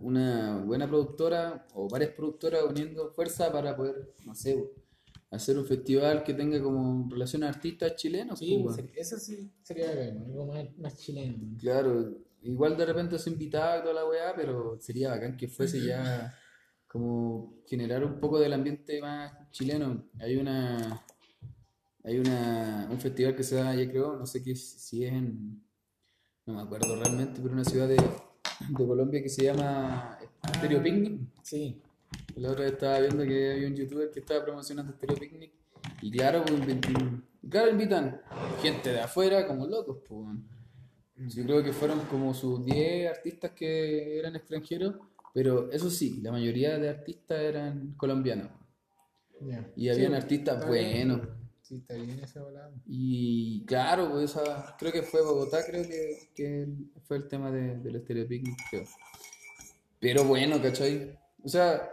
Una 0.00 0.58
buena 0.64 0.86
productora 0.88 1.66
o 1.74 1.88
varias 1.88 2.10
productoras 2.10 2.62
uniendo 2.64 3.10
fuerza 3.12 3.50
para 3.50 3.74
poder, 3.76 4.14
no 4.26 4.34
sé, 4.34 4.70
hacer 5.30 5.56
un 5.58 5.64
festival 5.64 6.22
que 6.22 6.34
tenga 6.34 6.62
como 6.62 7.08
relación 7.10 7.42
a 7.44 7.48
artistas 7.48 7.96
chilenos, 7.96 8.38
sí, 8.38 8.60
pues, 8.62 8.76
sería- 8.76 8.92
eso 8.96 9.18
sí 9.18 9.50
sería 9.62 9.88
bacán, 9.88 10.18
algo 10.26 10.46
más, 10.46 10.78
más 10.78 10.96
chileno. 10.98 11.38
¿no? 11.38 11.58
Claro, 11.58 12.14
igual 12.42 12.76
de 12.76 12.84
repente 12.86 13.18
se 13.18 13.30
invitaba 13.30 13.78
y 13.78 13.82
toda 13.82 13.94
la 13.94 14.06
weá, 14.06 14.34
pero 14.36 14.78
sería 14.78 15.10
bacán 15.10 15.36
que 15.36 15.48
fuese 15.48 15.82
ya 15.82 16.34
como 16.86 17.54
generar 17.66 18.04
un 18.04 18.20
poco 18.20 18.38
del 18.38 18.52
ambiente 18.52 19.00
más 19.00 19.50
chileno. 19.50 20.10
Hay 20.20 20.36
una, 20.36 21.02
hay 22.04 22.18
una, 22.18 22.86
un 22.90 23.00
festival 23.00 23.34
que 23.34 23.42
se 23.44 23.54
da, 23.56 23.74
ya 23.74 23.88
creo, 23.90 24.16
no 24.18 24.26
sé 24.26 24.42
qué, 24.42 24.54
si 24.54 25.04
es 25.06 25.12
en, 25.12 25.64
no 26.46 26.54
me 26.54 26.62
acuerdo 26.62 26.96
realmente, 26.96 27.40
pero 27.40 27.54
una 27.54 27.64
ciudad 27.64 27.88
de, 27.88 27.96
de 27.96 28.74
Colombia 28.74 29.22
que 29.22 29.28
se 29.28 29.44
llama 29.44 30.18
Stereo 30.56 30.82
Picnic. 30.82 31.20
Sí, 31.42 31.80
La 32.36 32.50
otra 32.50 32.64
vez 32.64 32.72
estaba 32.72 32.98
viendo 33.00 33.24
que 33.24 33.52
había 33.52 33.68
un 33.68 33.76
youtuber 33.76 34.10
que 34.10 34.20
estaba 34.20 34.44
promocionando 34.44 34.92
Stereo 34.92 35.16
Picnic. 35.16 35.52
Y 36.00 36.10
claro, 36.10 36.44
pues, 36.44 36.78
claro, 37.48 37.70
invitan 37.70 38.20
gente 38.60 38.90
de 38.92 39.00
afuera 39.00 39.46
como 39.46 39.66
locos, 39.66 39.98
pues. 40.08 40.28
Yo 41.16 41.44
creo 41.44 41.62
que 41.62 41.72
fueron 41.72 42.00
como 42.06 42.34
sus 42.34 42.64
10 42.64 43.10
artistas 43.10 43.52
que 43.52 44.18
eran 44.18 44.34
extranjeros, 44.34 44.96
pero 45.32 45.70
eso 45.70 45.88
sí, 45.90 46.20
la 46.22 46.32
mayoría 46.32 46.78
de 46.78 46.88
artistas 46.88 47.38
eran 47.40 47.94
colombianos. 47.96 48.50
Y 49.76 49.88
habían 49.88 50.12
Sí, 50.12 50.16
artistas 50.16 50.66
buenos. 50.66 51.20
Sí, 51.72 51.78
está 51.78 51.94
bien 51.94 52.20
esa. 52.20 52.42
Y 52.84 53.64
claro, 53.64 54.10
pues 54.10 54.30
esa, 54.30 54.76
creo 54.78 54.92
que 54.92 55.02
fue 55.02 55.22
Bogotá, 55.22 55.64
creo 55.66 55.82
que, 55.82 56.28
que 56.34 56.68
fue 57.04 57.16
el 57.16 57.28
tema 57.28 57.50
de, 57.50 57.78
del 57.78 58.02
Stereo 58.02 58.28
Picnic, 58.28 58.58
creo. 58.70 58.84
Pero 59.98 60.24
bueno, 60.24 60.60
¿cachai? 60.60 61.18
O 61.42 61.48
sea, 61.48 61.90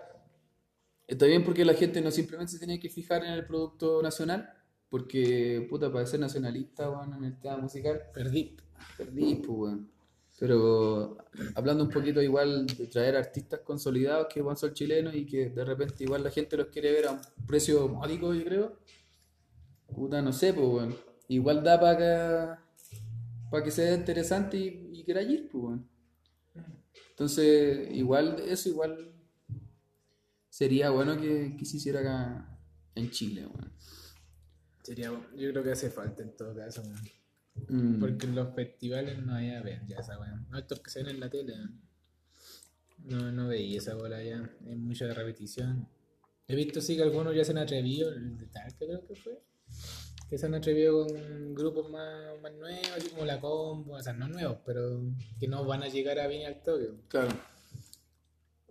está 1.07 1.25
bien 1.27 1.45
porque 1.45 1.63
la 1.63 1.75
gente 1.75 2.01
no 2.01 2.11
simplemente 2.11 2.51
se 2.51 2.59
tiene 2.59 2.77
que 2.77 2.89
fijar 2.89 3.23
en 3.23 3.31
el 3.31 3.45
producto 3.45 4.01
nacional, 4.01 4.49
porque, 4.89 5.65
puta, 5.69 5.89
para 5.89 6.05
ser 6.05 6.19
nacionalista, 6.19 6.89
bueno, 6.89 7.15
en 7.15 7.23
el 7.23 7.39
tema 7.39 7.55
musical, 7.55 8.01
Perdí. 8.13 8.57
perdí, 8.97 9.35
pues, 9.35 9.49
weón. 9.49 9.91
Pero 10.39 11.17
hablando 11.55 11.85
un 11.85 11.89
poquito 11.89 12.21
igual 12.21 12.67
de 12.67 12.87
traer 12.87 13.15
artistas 13.15 13.61
consolidados 13.61 14.27
que 14.33 14.41
van 14.41 14.57
son 14.57 14.73
chilenos 14.73 15.15
y 15.15 15.25
que 15.25 15.49
de 15.49 15.63
repente 15.63 16.03
igual 16.03 16.23
la 16.23 16.31
gente 16.31 16.57
los 16.57 16.67
quiere 16.67 16.91
ver 16.91 17.07
a 17.07 17.11
un 17.11 17.19
precio 17.45 17.87
módico, 17.87 18.33
yo 18.33 18.43
creo. 18.43 18.77
Puta, 19.99 20.21
no 20.21 20.31
sé, 20.31 20.53
pues, 20.53 20.65
weón. 20.65 20.95
Igual 21.27 21.61
da 21.61 21.77
para 21.77 21.97
que, 21.97 23.49
para 23.51 23.63
que 23.65 23.69
sea 23.69 23.93
interesante 23.93 24.55
y, 24.57 24.91
y 24.93 25.03
quiera 25.03 25.21
ir, 25.21 25.49
pues, 25.51 25.61
weón. 25.61 25.89
Entonces, 27.09 27.89
igual, 27.91 28.39
eso 28.47 28.69
igual 28.69 29.11
sería 30.49 30.89
bueno 30.89 31.19
que, 31.19 31.57
que 31.57 31.65
se 31.65 31.75
hiciera 31.75 31.99
acá 31.99 32.57
en 32.95 33.11
Chile, 33.11 33.45
weón. 33.45 33.73
Sería, 34.83 35.09
yo 35.35 35.51
creo 35.51 35.63
que 35.63 35.71
hace 35.73 35.89
falta 35.89 36.23
en 36.23 36.35
todo 36.37 36.55
caso, 36.55 36.81
weón. 36.81 37.01
Mm, 37.67 37.99
Porque 37.99 38.25
en 38.25 38.35
los 38.35 38.55
festivales 38.55 39.21
no 39.21 39.35
hay 39.35 39.51
a 39.51 39.61
ver 39.61 39.85
ya 39.85 39.97
esa 39.97 40.17
weá. 40.17 40.33
No, 40.49 40.57
estos 40.57 40.79
que 40.79 40.89
se 40.89 41.03
ven 41.03 41.15
en 41.15 41.19
la 41.19 41.29
tele. 41.29 41.55
No, 42.99 43.33
no 43.33 43.49
veía 43.49 43.79
esa 43.79 43.95
bola 43.95 44.23
ya. 44.23 44.49
Hay 44.65 44.75
mucha 44.77 45.13
repetición. 45.13 45.89
He 46.47 46.55
visto 46.55 46.79
sí 46.79 46.95
que 46.95 47.03
algunos 47.03 47.35
ya 47.35 47.43
se 47.43 47.51
han 47.51 47.57
atrevido, 47.57 48.13
el 48.13 48.37
de 48.37 48.45
Talca 48.47 48.77
creo 48.77 49.05
que 49.05 49.15
fue. 49.15 49.48
Que 50.29 50.37
se 50.37 50.45
han 50.45 50.53
atrevido 50.53 51.07
con 51.07 51.55
grupos 51.55 51.89
más, 51.89 52.39
más 52.41 52.53
nuevos, 52.53 52.91
así 52.95 53.09
como 53.09 53.25
la 53.25 53.39
combo, 53.41 53.93
o 53.95 54.01
sea, 54.03 54.13
no 54.13 54.27
nuevos, 54.27 54.57
pero 54.65 55.01
que 55.39 55.47
no 55.47 55.65
van 55.65 55.81
a 55.83 55.87
llegar 55.87 56.19
a 56.19 56.27
bien 56.27 56.45
al 56.47 56.61
toque. 56.61 56.89
claro. 57.07 57.29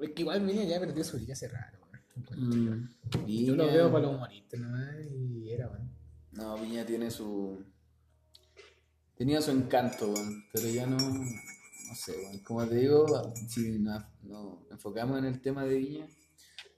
Es 0.00 0.10
que 0.10 0.22
igual 0.22 0.46
Viña 0.46 0.62
ya 0.62 0.78
perdió 0.78 1.02
su 1.02 1.18
liga 1.18 1.32
hace 1.32 1.48
raro, 1.48 1.78
weón. 1.90 2.84
Mm, 2.84 2.88
Yo 3.26 3.56
lo 3.56 3.64
Viña- 3.64 3.72
veo 3.74 3.90
para 3.92 4.06
los 4.06 4.14
humoristas 4.14 4.60
nomás 4.60 4.94
y 5.10 5.50
era, 5.50 5.66
bueno. 5.66 5.90
No, 6.30 6.56
Viña 6.58 6.86
tiene 6.86 7.10
su. 7.10 7.64
Tenía 9.16 9.42
su 9.42 9.50
encanto, 9.50 10.12
weón, 10.12 10.44
pero 10.52 10.68
ya 10.68 10.86
no. 10.86 10.96
No 10.98 11.94
sé, 11.96 12.12
weón. 12.16 12.38
Como 12.44 12.64
te 12.68 12.76
digo, 12.76 13.34
si 13.48 13.80
nos, 13.80 14.04
nos 14.22 14.58
enfocamos 14.70 15.18
en 15.18 15.24
el 15.24 15.40
tema 15.40 15.64
de 15.64 15.74
Viña 15.78 16.06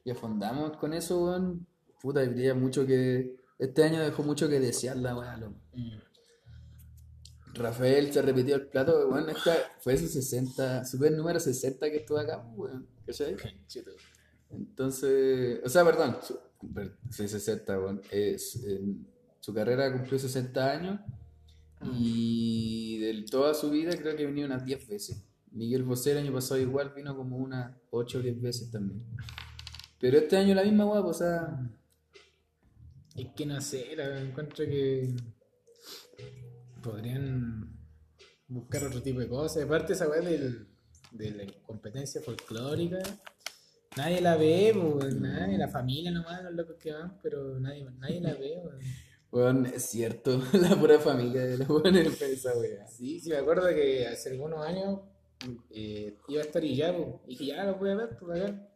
y 0.04 0.10
afondamos 0.10 0.78
con 0.78 0.94
eso, 0.94 1.22
weón, 1.26 1.66
puta, 2.00 2.22
diría 2.22 2.54
mucho 2.54 2.86
que. 2.86 3.36
Este 3.60 3.84
año 3.84 4.00
dejó 4.00 4.22
mucho 4.24 4.48
que 4.48 4.58
desear 4.58 4.96
la 4.96 5.16
weá, 5.16 5.36
loco. 5.36 5.54
Rafael 7.54 8.12
se 8.12 8.22
repitió 8.22 8.54
el 8.56 8.68
plato, 8.68 9.08
weón, 9.08 9.28
esta 9.28 9.54
fue 9.80 9.96
su 9.96 10.06
60, 10.06 10.84
su 10.84 10.98
vez 10.98 11.12
número 11.12 11.38
60 11.40 11.90
que 11.90 11.96
estuvo 11.98 12.18
acá, 12.18 12.38
weón, 12.54 12.86
¿cachai? 13.06 13.36
Entonces, 14.50 15.60
o 15.64 15.68
sea, 15.68 15.84
perdón, 15.84 16.16
su, 16.22 16.38
per- 16.72 16.96
sí, 17.10 17.28
60, 17.28 17.78
weón. 17.80 18.02
Es, 18.10 18.56
en 18.64 19.06
su 19.40 19.52
carrera 19.52 19.92
cumplió 19.92 20.18
60 20.18 20.70
años 20.70 21.00
y 21.98 22.98
de 22.98 23.22
toda 23.30 23.52
su 23.54 23.70
vida 23.70 23.96
creo 23.96 24.16
que 24.16 24.26
venido 24.26 24.46
unas 24.46 24.64
10 24.64 24.88
veces. 24.88 25.24
Miguel 25.50 25.82
Bosé 25.82 26.12
el 26.12 26.18
año 26.18 26.32
pasado 26.32 26.60
igual 26.60 26.92
vino 26.94 27.16
como 27.16 27.36
unas 27.36 27.74
8 27.90 28.18
o 28.18 28.22
10 28.22 28.40
veces 28.40 28.70
también. 28.70 29.02
Pero 29.98 30.18
este 30.18 30.36
año 30.36 30.54
la 30.54 30.62
misma 30.62 30.84
guapa, 30.84 31.08
o 31.08 31.14
sea, 31.14 31.58
Es 33.20 33.28
que 33.36 33.46
no 33.46 33.60
sé, 33.60 33.94
la 33.96 34.20
encuentro 34.20 34.64
que 34.64 35.08
podrían 36.82 37.76
buscar 38.48 38.84
otro 38.84 39.02
tipo 39.02 39.20
de 39.20 39.28
cosas. 39.28 39.64
Aparte 39.64 39.92
esa 39.92 40.08
weá 40.08 40.20
del, 40.20 40.66
de 41.12 41.30
la 41.32 41.44
competencia 41.62 42.20
folclórica, 42.22 42.98
nadie 43.96 44.20
la 44.20 44.36
ve, 44.36 44.74
pues, 44.74 45.14
nadie, 45.16 45.58
la 45.58 45.68
familia 45.68 46.10
nomás, 46.10 46.42
los 46.44 46.54
locos 46.54 46.76
que 46.80 46.92
van, 46.92 47.18
pero 47.22 47.58
nadie, 47.60 47.84
nadie 47.98 48.20
la 48.20 48.34
ve, 48.34 48.56
weón. 48.62 48.78
weón, 49.30 49.66
es 49.66 49.82
cierto, 49.84 50.42
la 50.54 50.76
pura 50.78 50.98
familia 50.98 51.42
de 51.44 51.58
los 51.58 51.68
buenos 51.68 52.20
esa 52.22 52.56
wea. 52.56 52.86
Sí, 52.86 53.20
sí, 53.20 53.30
me 53.30 53.36
acuerdo 53.36 53.68
que 53.68 54.06
hace 54.06 54.30
algunos 54.30 54.64
años 54.66 55.00
eh, 55.70 56.16
iba 56.28 56.40
a 56.40 56.44
estar 56.44 56.64
y 56.64 56.76
ya, 56.76 56.96
pues, 56.96 57.08
y 57.26 57.30
dije, 57.30 57.46
ya 57.46 57.64
lo 57.64 57.76
voy 57.76 57.90
a 57.90 57.94
ver, 57.96 58.16
pues 58.18 58.40
acá. 58.40 58.66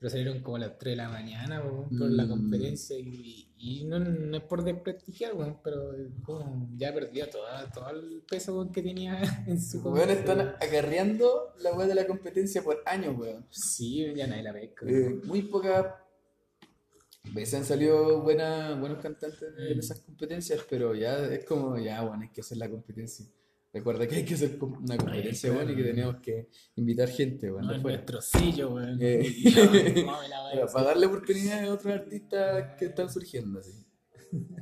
Pero 0.00 0.10
salieron 0.10 0.42
como 0.42 0.56
a 0.56 0.60
las 0.60 0.76
3 0.76 0.92
de 0.92 0.96
la 1.02 1.08
mañana, 1.08 1.62
pues, 1.62 1.98
por 1.98 2.10
la 2.10 2.26
Mm. 2.26 2.28
competencia. 2.28 2.98
Y, 2.98 3.53
y 3.66 3.84
no, 3.86 3.98
no 3.98 4.36
es 4.36 4.42
por 4.42 4.62
desprestigiar, 4.62 5.32
pues, 5.32 5.48
pero 5.64 5.92
como 6.22 6.68
ya 6.76 6.92
perdió 6.92 7.28
todo, 7.30 7.44
todo 7.72 7.88
el 7.90 8.22
peso 8.28 8.70
que 8.72 8.82
tenía 8.82 9.20
en 9.46 9.58
su 9.60 9.80
Weón, 9.80 10.10
están 10.10 10.40
acarreando 10.60 11.54
la 11.60 11.72
wea 11.74 11.86
de 11.86 11.94
la 11.94 12.06
competencia 12.06 12.62
por 12.62 12.82
años, 12.84 13.16
weón. 13.18 13.46
Sí, 13.50 14.12
ya 14.14 14.26
nadie 14.26 14.42
la 14.42 14.52
ve. 14.52 14.74
como- 14.78 14.90
Eh, 14.90 15.20
muy 15.24 15.42
pocas 15.42 15.86
veces 17.32 17.54
han 17.54 17.64
salido 17.64 18.20
buena, 18.22 18.78
buenos 18.78 18.98
cantantes 18.98 19.42
en 19.56 19.76
Mm. 19.76 19.80
esas 19.80 20.00
competencias, 20.00 20.60
pero 20.68 20.94
ya 20.94 21.24
es 21.26 21.44
como, 21.46 21.78
ya, 21.78 22.02
bueno, 22.02 22.22
hay 22.22 22.28
que 22.30 22.42
hacer 22.42 22.58
la 22.58 22.68
competencia. 22.68 23.24
Recuerda 23.74 24.06
que 24.06 24.14
hay 24.14 24.24
que 24.24 24.34
hacer 24.34 24.56
una 24.62 24.96
competencia, 24.96 25.52
bueno, 25.52 25.72
y 25.72 25.76
que 25.76 25.82
tenemos 25.82 26.16
que 26.22 26.48
invitar 26.76 27.08
gente, 27.08 27.50
bueno, 27.50 27.72
no 27.72 27.78
nuestro 27.78 28.20
sello, 28.20 28.74
weón. 28.74 28.98
Eh. 29.00 29.26
No, 30.06 30.60
no 30.60 30.66
para 30.72 30.86
darle 30.86 31.06
oportunidades 31.06 31.68
a 31.68 31.72
otros 31.74 31.92
artistas 31.92 32.76
que 32.78 32.84
están 32.86 33.10
surgiendo, 33.10 33.58
así. 33.58 33.72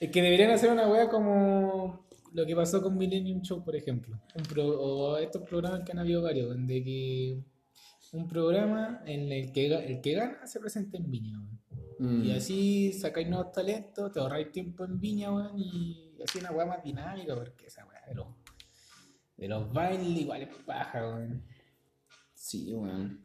Es 0.00 0.10
que 0.10 0.20
deberían 0.20 0.50
hacer 0.50 0.68
una 0.70 0.90
wea 0.90 1.08
como 1.08 2.08
lo 2.32 2.44
que 2.44 2.56
pasó 2.56 2.82
con 2.82 2.98
Millennium 2.98 3.40
Show, 3.40 3.62
por 3.64 3.76
ejemplo. 3.76 4.20
Un 4.34 4.42
pro- 4.42 4.80
o 4.80 5.16
estos 5.16 5.42
programas 5.48 5.82
que 5.86 5.92
han 5.92 6.00
habido 6.00 6.22
varios, 6.22 6.48
donde 6.48 6.82
que 6.82 7.40
un 8.12 8.26
programa 8.28 9.00
en 9.06 9.32
el 9.32 9.52
que 9.52 9.66
el 9.66 10.00
que 10.00 10.12
gana 10.12 10.46
se 10.46 10.60
presenta 10.60 10.98
en 10.98 11.10
Viña, 11.10 11.38
weón. 11.38 11.60
Mm. 12.00 12.24
Y 12.24 12.32
así 12.32 12.92
sacáis 12.92 13.28
nuevos 13.28 13.52
talentos, 13.52 14.10
te 14.10 14.18
ahorráis 14.18 14.50
tiempo 14.50 14.84
en 14.84 14.98
Viña, 14.98 15.32
weón, 15.32 15.56
y 15.56 16.16
así 16.22 16.40
una 16.40 16.50
weá 16.50 16.66
más 16.66 16.82
dinámica, 16.82 17.34
porque 17.36 17.66
esa 17.66 17.86
weá 17.86 18.04
de 18.08 18.14
los, 18.16 18.26
de 19.42 19.48
los 19.48 19.72
bailes 19.72 20.20
igual 20.20 20.42
es 20.42 20.54
paja, 20.64 21.02
weón. 21.02 21.42
Sí, 22.32 22.72
weón. 22.72 23.24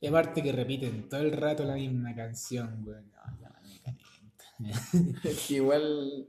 Y 0.00 0.06
aparte 0.06 0.42
que 0.42 0.52
repiten 0.52 1.06
todo 1.06 1.20
el 1.20 1.32
rato 1.32 1.64
la 1.64 1.74
misma 1.74 2.14
canción, 2.14 2.82
weón. 2.82 3.12
No, 3.12 3.38
ya 3.38 3.54
me 3.62 3.78
calienta. 3.82 5.28
Es 5.28 5.46
que 5.46 5.56
igual 5.56 6.26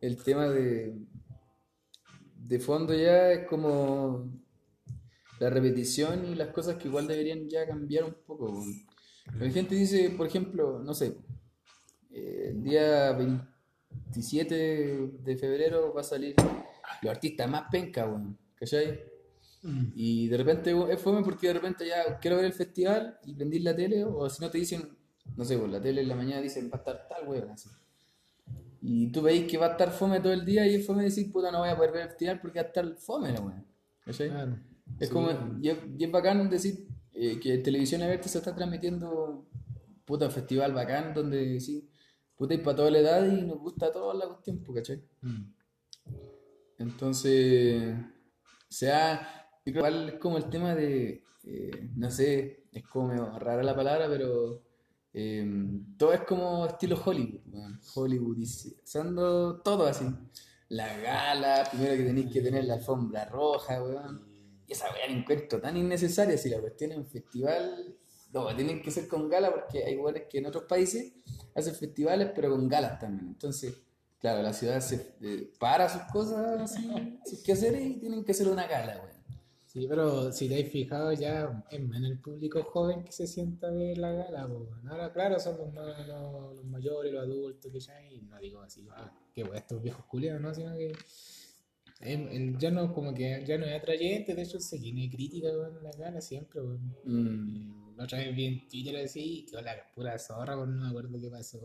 el 0.00 0.22
tema 0.24 0.48
de, 0.48 0.98
de 2.38 2.58
fondo 2.58 2.92
ya 2.92 3.30
es 3.30 3.46
como 3.46 4.28
la 5.38 5.50
repetición 5.50 6.26
y 6.26 6.34
las 6.34 6.48
cosas 6.48 6.74
que 6.74 6.88
igual 6.88 7.06
deberían 7.06 7.48
ya 7.48 7.68
cambiar 7.68 8.02
un 8.02 8.16
poco. 8.26 8.50
weón. 8.50 8.84
La 9.38 9.48
gente 9.48 9.76
dice, 9.76 10.10
por 10.10 10.26
ejemplo, 10.26 10.80
no 10.80 10.92
sé, 10.92 11.14
eh, 12.10 12.46
el 12.48 12.64
día 12.64 13.12
27 13.12 14.54
de 15.22 15.36
febrero 15.36 15.94
va 15.94 16.00
a 16.00 16.04
salir 16.04 16.34
los 17.02 17.10
artistas 17.10 17.48
más 17.50 17.64
penca, 17.70 18.06
weón, 18.06 18.38
¿cachai? 18.54 19.00
Y 19.94 20.28
de 20.28 20.36
repente 20.36 20.74
es 20.90 21.00
fome 21.00 21.22
porque 21.22 21.48
de 21.48 21.54
repente 21.54 21.86
ya 21.86 22.18
quiero 22.20 22.36
ver 22.36 22.46
el 22.46 22.52
festival 22.52 23.18
y 23.26 23.34
prendí 23.34 23.58
la 23.58 23.74
tele, 23.76 24.04
o 24.04 24.28
si 24.30 24.40
no 24.42 24.50
te 24.50 24.58
dicen, 24.58 24.96
no 25.36 25.44
sé, 25.44 25.58
por 25.58 25.68
la 25.68 25.80
tele 25.80 26.00
en 26.02 26.08
la 26.08 26.14
mañana 26.14 26.40
dicen 26.40 26.70
va 26.72 26.76
a 26.76 26.78
estar 26.78 27.06
tal 27.08 27.28
weón, 27.28 27.50
así. 27.50 27.68
Y 28.80 29.10
tú 29.10 29.22
veis 29.22 29.50
que 29.50 29.58
va 29.58 29.66
a 29.66 29.70
estar 29.72 29.90
fome 29.90 30.20
todo 30.20 30.32
el 30.32 30.44
día 30.44 30.66
y 30.66 30.76
es 30.76 30.86
fome 30.86 31.02
decir, 31.02 31.30
puta, 31.32 31.50
no 31.50 31.58
voy 31.58 31.68
a 31.68 31.76
poder 31.76 31.92
ver 31.92 32.02
el 32.02 32.08
festival 32.08 32.40
porque 32.40 32.60
va 32.60 32.64
a 32.64 32.68
estar 32.68 32.96
fome 32.96 33.32
la 33.32 33.40
weón. 33.40 33.66
¿Cachai? 34.04 34.30
Claro. 34.30 34.56
Es 35.00 35.08
Sí. 35.08 35.12
como, 35.14 35.30
y 35.60 35.68
es, 35.68 35.78
y 35.98 36.04
es 36.04 36.10
bacán 36.10 36.48
decir 36.48 36.86
eh, 37.12 37.38
que 37.40 37.54
en 37.54 37.62
televisión 37.62 38.00
abierta 38.02 38.28
se 38.28 38.38
está 38.38 38.54
transmitiendo 38.54 39.46
puta 40.04 40.30
festival 40.30 40.72
bacán 40.72 41.12
donde 41.12 41.60
sí, 41.60 41.86
puta 42.36 42.54
y 42.54 42.58
para 42.58 42.76
toda 42.76 42.90
la 42.92 43.00
edad 43.00 43.26
y 43.26 43.42
nos 43.42 43.58
gusta 43.58 43.92
toda 43.92 44.14
la 44.14 44.26
cuestión, 44.28 44.62
pues, 44.64 44.76
¿cachai? 44.78 45.02
Mm. 45.20 45.52
Entonces, 46.78 47.94
o 47.94 48.72
sea, 48.72 49.50
igual 49.64 50.10
es 50.10 50.14
como 50.16 50.38
el 50.38 50.48
tema 50.48 50.74
de, 50.74 51.24
eh, 51.44 51.90
no 51.96 52.10
sé, 52.10 52.68
es 52.72 52.84
como 52.86 53.38
rara 53.38 53.62
la 53.62 53.74
palabra, 53.74 54.08
pero 54.08 54.62
eh, 55.12 55.44
todo 55.96 56.12
es 56.12 56.20
como 56.20 56.66
estilo 56.66 57.00
Hollywood, 57.04 57.40
weón. 57.50 57.80
Hollywoodizando 57.94 59.60
todo 59.62 59.86
así. 59.86 60.04
La 60.68 60.98
gala, 60.98 61.66
primero 61.70 61.96
que 61.96 62.04
tenéis 62.04 62.32
que 62.32 62.40
tener 62.42 62.64
la 62.64 62.74
alfombra 62.74 63.24
roja, 63.24 63.82
weón. 63.82 64.28
Y 64.66 64.72
esa 64.72 64.92
weá 64.92 65.06
la 65.08 65.14
encuentro 65.14 65.60
tan 65.60 65.76
innecesaria 65.76 66.36
si 66.36 66.50
la 66.50 66.60
cuestión 66.60 66.92
es 66.92 66.98
un 66.98 67.06
festival. 67.06 67.96
No, 68.32 68.54
tienen 68.54 68.82
que 68.82 68.90
ser 68.90 69.08
con 69.08 69.28
gala 69.28 69.50
porque 69.50 69.82
hay 69.82 69.96
lugares 69.96 70.24
que 70.30 70.38
en 70.38 70.46
otros 70.46 70.64
países 70.64 71.14
hacen 71.54 71.74
festivales 71.74 72.30
pero 72.34 72.50
con 72.50 72.68
galas 72.68 72.98
también. 72.98 73.28
Entonces, 73.28 73.74
claro, 74.20 74.42
la 74.42 74.52
ciudad 74.52 74.80
se 74.80 75.14
eh, 75.22 75.50
para 75.58 75.88
sus 75.88 76.02
cosas 76.12 76.60
así, 76.60 77.18
sus 77.26 77.42
quehaceres 77.42 77.82
y 77.86 77.94
tienen 78.00 78.24
que 78.24 78.32
hacer 78.32 78.48
una 78.48 78.66
gala, 78.66 78.96
weón. 79.02 79.18
Sí, 79.66 79.86
pero 79.86 80.32
si 80.32 80.48
te 80.48 80.64
has 80.64 80.70
fijado 80.72 81.12
ya 81.12 81.62
es 81.70 81.80
menos 81.80 82.10
el 82.10 82.18
público 82.18 82.62
joven 82.64 83.04
que 83.04 83.12
se 83.12 83.26
sienta 83.26 83.68
a 83.68 83.70
ver 83.70 83.98
la 83.98 84.12
gala, 84.12 84.46
weón. 84.46 84.88
Ahora 84.88 85.12
claro 85.12 85.38
son 85.38 85.58
los, 85.58 85.72
ma- 85.74 86.06
los, 86.06 86.56
los 86.56 86.64
mayores, 86.64 87.12
los 87.12 87.22
adultos 87.22 87.70
que 87.70 87.78
ya, 87.78 88.02
y 88.02 88.22
no 88.22 88.38
digo 88.40 88.60
así, 88.62 88.86
ah, 88.92 89.12
qué 89.34 89.42
weón, 89.44 89.56
estos 89.56 89.82
viejos 89.82 90.04
culiados, 90.06 90.40
¿no? 90.40 90.54
Sino 90.54 90.74
que 90.76 90.92
em, 92.00 92.28
el- 92.28 92.58
ya 92.58 92.70
no 92.70 92.92
como 92.94 93.12
que 93.12 93.44
ya 93.46 93.58
no 93.58 93.66
es 93.66 93.76
atrayente, 93.78 94.34
de 94.34 94.42
hecho 94.42 94.58
se 94.58 94.78
tiene 94.78 95.10
crítica 95.10 95.48
con 95.52 95.82
la 95.82 95.90
gala 95.92 96.20
siempre, 96.20 96.60
weón. 96.62 96.96
Mm, 97.04 97.68
Eh, 97.90 97.94
La 97.98 98.04
otra 98.04 98.18
vez 98.18 98.34
vi 98.34 98.46
en 98.46 98.68
Twitter 98.68 98.96
así, 99.04 99.44
que 99.50 99.60
la 99.60 99.74
pura 99.94 100.18
zorra, 100.18 100.56
weón, 100.56 100.76
no 100.76 100.84
me 100.84 100.88
acuerdo 100.88 101.20
qué 101.20 101.28
pasó. 101.28 101.60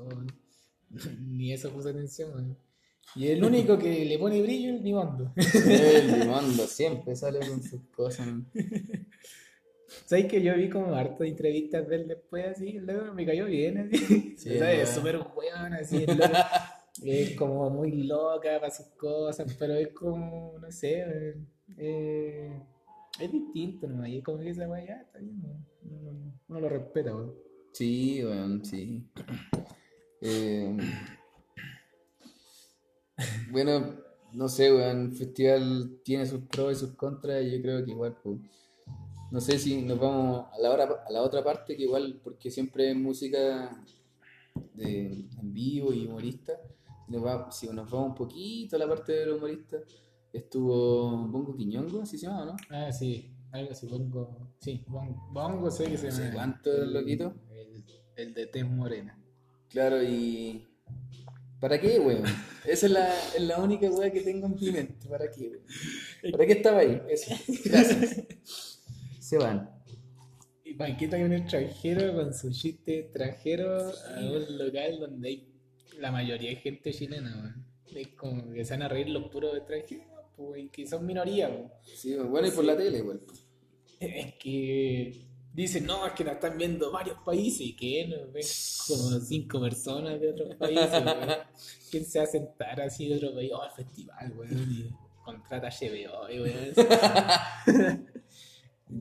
Ni 1.21 1.53
eso 1.53 1.71
puse 1.71 1.89
atención. 1.89 2.57
Y 3.15 3.27
el 3.27 3.43
único 3.43 3.77
que 3.77 4.05
le 4.05 4.17
pone 4.17 4.41
brillo 4.41 4.69
es 4.69 4.75
el 4.77 4.83
Nibondo. 4.83 5.33
el 5.35 6.19
Limondo 6.19 6.67
siempre 6.67 7.15
sale 7.15 7.39
con 7.39 7.61
sus 7.61 7.81
cosas. 7.95 8.27
¿Sabes 10.05 10.25
que 10.25 10.41
yo 10.41 10.55
vi 10.55 10.69
como 10.69 10.95
harto 10.95 11.23
de 11.23 11.29
entrevistas 11.29 11.87
de 11.87 11.95
él 11.97 12.07
después 12.07 12.45
así? 12.45 12.79
Luego 12.79 13.13
me 13.13 13.25
cayó 13.25 13.45
bien 13.45 13.77
así. 13.77 14.35
Sí, 14.37 14.57
¿Sabes? 14.57 14.89
Súper 14.89 15.17
weón 15.17 15.73
así. 15.73 16.03
el 16.07 16.17
loco. 16.17 16.33
es 17.03 17.35
como 17.35 17.69
muy 17.69 18.03
loca 18.03 18.59
para 18.59 18.71
sus 18.71 18.87
cosas, 18.97 19.55
pero 19.59 19.75
es 19.75 19.89
como, 19.89 20.57
no 20.59 20.71
sé, 20.71 21.35
eh, 21.77 22.59
es 23.19 23.31
distinto 23.31 23.87
nomás. 23.87 24.09
Y 24.09 24.17
es 24.17 24.23
como 24.23 24.39
que 24.39 24.49
esa 24.49 24.67
weá 24.67 24.83
ya 24.83 25.01
está 25.01 25.19
bien, 25.19 25.39
uno, 25.83 26.39
uno 26.47 26.59
lo 26.59 26.69
respeta, 26.69 27.15
weón. 27.15 27.35
Sí, 27.71 28.23
weón, 28.23 28.65
sí. 28.65 29.07
Eh, 30.25 30.77
bueno, 33.51 33.95
no 34.33 34.47
sé, 34.49 34.73
weón, 34.73 35.07
el 35.07 35.11
festival 35.11 35.99
tiene 36.03 36.25
sus 36.25 36.41
pros 36.43 36.71
y 36.71 36.79
sus 36.79 36.93
contras 36.95 37.43
y 37.43 37.51
yo 37.51 37.61
creo 37.61 37.83
que 37.85 37.91
igual, 37.91 38.15
pues, 38.23 38.39
no 39.31 39.41
sé 39.41 39.59
si 39.59 39.81
nos 39.81 39.99
vamos 39.99 40.45
a 40.53 40.59
la, 40.59 40.71
hora, 40.71 41.03
a 41.07 41.11
la 41.11 41.21
otra 41.21 41.43
parte, 41.43 41.75
que 41.75 41.83
igual, 41.83 42.19
porque 42.23 42.49
siempre 42.49 42.91
es 42.91 42.95
música 42.95 43.83
de, 44.73 45.25
en 45.39 45.53
vivo 45.53 45.93
y 45.93 46.05
humorista, 46.07 46.53
si 47.05 47.11
nos, 47.11 47.25
va- 47.25 47.51
si 47.51 47.67
nos 47.67 47.89
vamos 47.91 48.09
un 48.09 48.15
poquito 48.15 48.75
a 48.75 48.79
la 48.79 48.87
parte 48.87 49.11
del 49.13 49.31
humorista, 49.33 49.77
estuvo 50.31 51.27
Bongo 51.27 51.55
Quiñongo, 51.55 52.01
así 52.01 52.17
se 52.17 52.27
llama, 52.27 52.45
¿no? 52.45 52.55
Ah, 52.69 52.91
sí. 52.91 53.29
algo 53.51 53.71
así, 53.71 53.87
Bongo. 53.87 54.47
Sí, 54.59 54.83
Bongo, 54.87 55.27
bongo 55.31 55.69
sé 55.69 55.85
que 55.89 55.97
se 55.97 56.09
llama. 56.11 56.31
cuánto 56.33 56.71
el 56.71 56.93
loquito. 56.93 57.33
El, 57.51 57.83
el 58.15 58.33
de 58.33 58.47
Tez 58.47 58.65
Morena. 58.69 59.19
Claro, 59.73 60.03
y. 60.03 60.67
¿Para 61.59 61.81
qué, 61.81 61.99
weón? 61.99 62.23
Esa 62.63 62.85
es 62.85 62.91
la, 62.91 63.15
es 63.35 63.41
la 63.41 63.59
única 63.59 63.89
weá 63.89 64.11
que 64.11 64.21
tengo 64.21 64.45
en 64.45 64.55
mi 64.55 64.71
mente. 64.71 65.09
¿Para 65.09 65.31
qué, 65.31 65.49
weón? 65.49 66.31
¿Para 66.31 66.45
qué 66.45 66.53
estaba 66.53 66.79
ahí? 66.79 67.01
Eso. 67.09 67.33
Gracias. 67.65 68.23
Se 69.19 69.37
van. 69.37 69.69
Y 70.63 70.75
Paquita 70.75 71.17
que 71.17 71.25
un 71.25 71.33
extranjero 71.33 72.13
con 72.13 72.33
su 72.35 72.51
chiste 72.51 72.99
extranjero 72.99 73.79
a 73.79 74.19
un 74.19 74.57
local 74.59 74.99
donde 74.99 75.27
hay 75.27 75.53
la 75.99 76.11
mayoría 76.11 76.51
de 76.51 76.57
gente 76.57 76.93
chilena, 76.93 77.35
weón. 77.35 77.65
Es 77.95 78.09
como 78.09 78.51
que 78.53 78.63
se 78.63 78.73
van 78.73 78.83
a 78.83 78.89
reír 78.89 79.09
los 79.09 79.31
puros 79.31 79.57
extranjeros, 79.57 80.05
pues, 80.35 80.65
y 80.65 80.69
que 80.69 80.85
son 80.85 81.03
minoría, 81.03 81.49
weón. 81.49 81.71
Sí, 81.95 82.15
bueno, 82.15 82.47
y 82.47 82.51
por 82.51 82.65
la 82.65 82.77
tele, 82.77 83.01
weón. 83.01 83.21
Es 83.99 84.35
que 84.35 85.32
dicen, 85.53 85.85
no, 85.85 86.05
es 86.05 86.13
que 86.13 86.23
nos 86.23 86.33
están 86.33 86.57
viendo 86.57 86.91
varios 86.91 87.17
países 87.19 87.61
y 87.61 87.75
que 87.75 88.07
nos 88.07 88.33
ven 88.33 88.45
como 88.87 89.19
cinco 89.21 89.61
personas 89.61 90.19
de 90.19 90.31
otros 90.31 90.55
países. 90.55 91.03
¿Quién 91.89 92.05
se 92.05 92.19
va 92.19 92.25
a 92.25 92.27
sentar 92.27 92.81
así 92.81 93.07
de 93.07 93.15
otro 93.15 93.33
país? 93.33 93.51
Oh, 93.53 93.63
el 93.63 93.71
festival, 93.71 94.33
weón. 94.35 94.97
Contrata 95.23 95.69
HBO, 95.69 96.27
weón. 96.27 96.73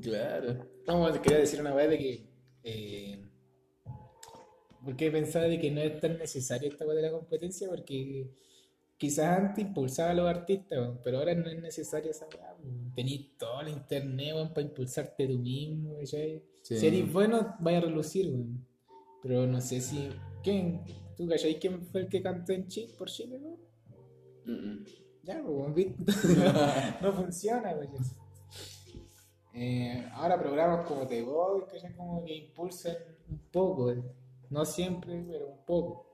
Claro. 0.01 0.67
Vamos, 0.87 1.19
quería 1.19 1.38
decir 1.38 1.61
una 1.61 1.75
vez 1.75 1.91
de 1.91 1.99
que. 1.99 2.27
Eh, 2.65 3.19
porque 4.85 5.11
pensaba 5.11 5.47
de 5.47 5.61
que 5.61 5.71
no 5.71 5.81
es 5.81 6.01
tan 6.01 6.17
necesario 6.19 6.71
esta 6.71 6.87
weá 6.87 6.97
de 6.97 7.03
la 7.03 7.11
competencia, 7.11 7.69
porque 7.69 8.31
quizás 9.03 9.37
antes 9.37 9.65
impulsaba 9.65 10.11
a 10.11 10.15
los 10.15 10.29
artistas, 10.29 10.79
weón, 10.79 11.01
pero 11.03 11.19
ahora 11.19 11.35
no 11.35 11.51
es 11.51 11.61
necesaria 11.61 12.12
esa. 12.12 12.29
Tenís 12.95 13.37
todo 13.37 13.61
el 13.62 13.71
internet 13.71 14.33
weón, 14.33 14.55
para 14.55 14.65
impulsarte 14.65 15.27
tú 15.27 15.38
mismo, 15.41 15.97
¿cachai? 15.99 16.41
Sí. 16.62 16.79
Si 16.79 16.87
eres 16.87 17.12
bueno, 17.12 17.57
vaya 17.59 17.79
a 17.79 17.81
relucir, 17.81 18.29
weón. 18.31 18.65
Pero 19.21 19.45
no 19.49 19.61
sé 19.61 19.81
si. 19.81 20.09
¿Quién? 20.45 20.85
¿Tú 21.17 21.27
cachai 21.27 21.59
quién 21.59 21.83
fue 21.83 22.03
el 22.03 22.09
que 22.09 22.23
cantó 22.23 22.53
en 22.53 22.69
Chile 22.69 22.95
por 22.97 23.11
Chile, 23.11 23.41
weón? 23.43 23.59
Mm, 24.45 24.85
Ya, 25.25 25.43
pues, 25.43 25.88
no 27.03 27.12
funciona. 27.12 27.75
Eh, 29.53 30.09
ahora 30.12 30.38
programas 30.38 30.87
como 30.87 31.09
The 31.09 31.23
Voice, 31.23 31.93
como 31.97 32.25
que 32.25 32.37
impulsan 32.37 32.97
un 33.29 33.38
poco, 33.51 33.91
eh. 33.91 34.01
no 34.49 34.65
siempre, 34.65 35.25
pero 35.29 35.49
un 35.49 35.65
poco. 35.67 36.12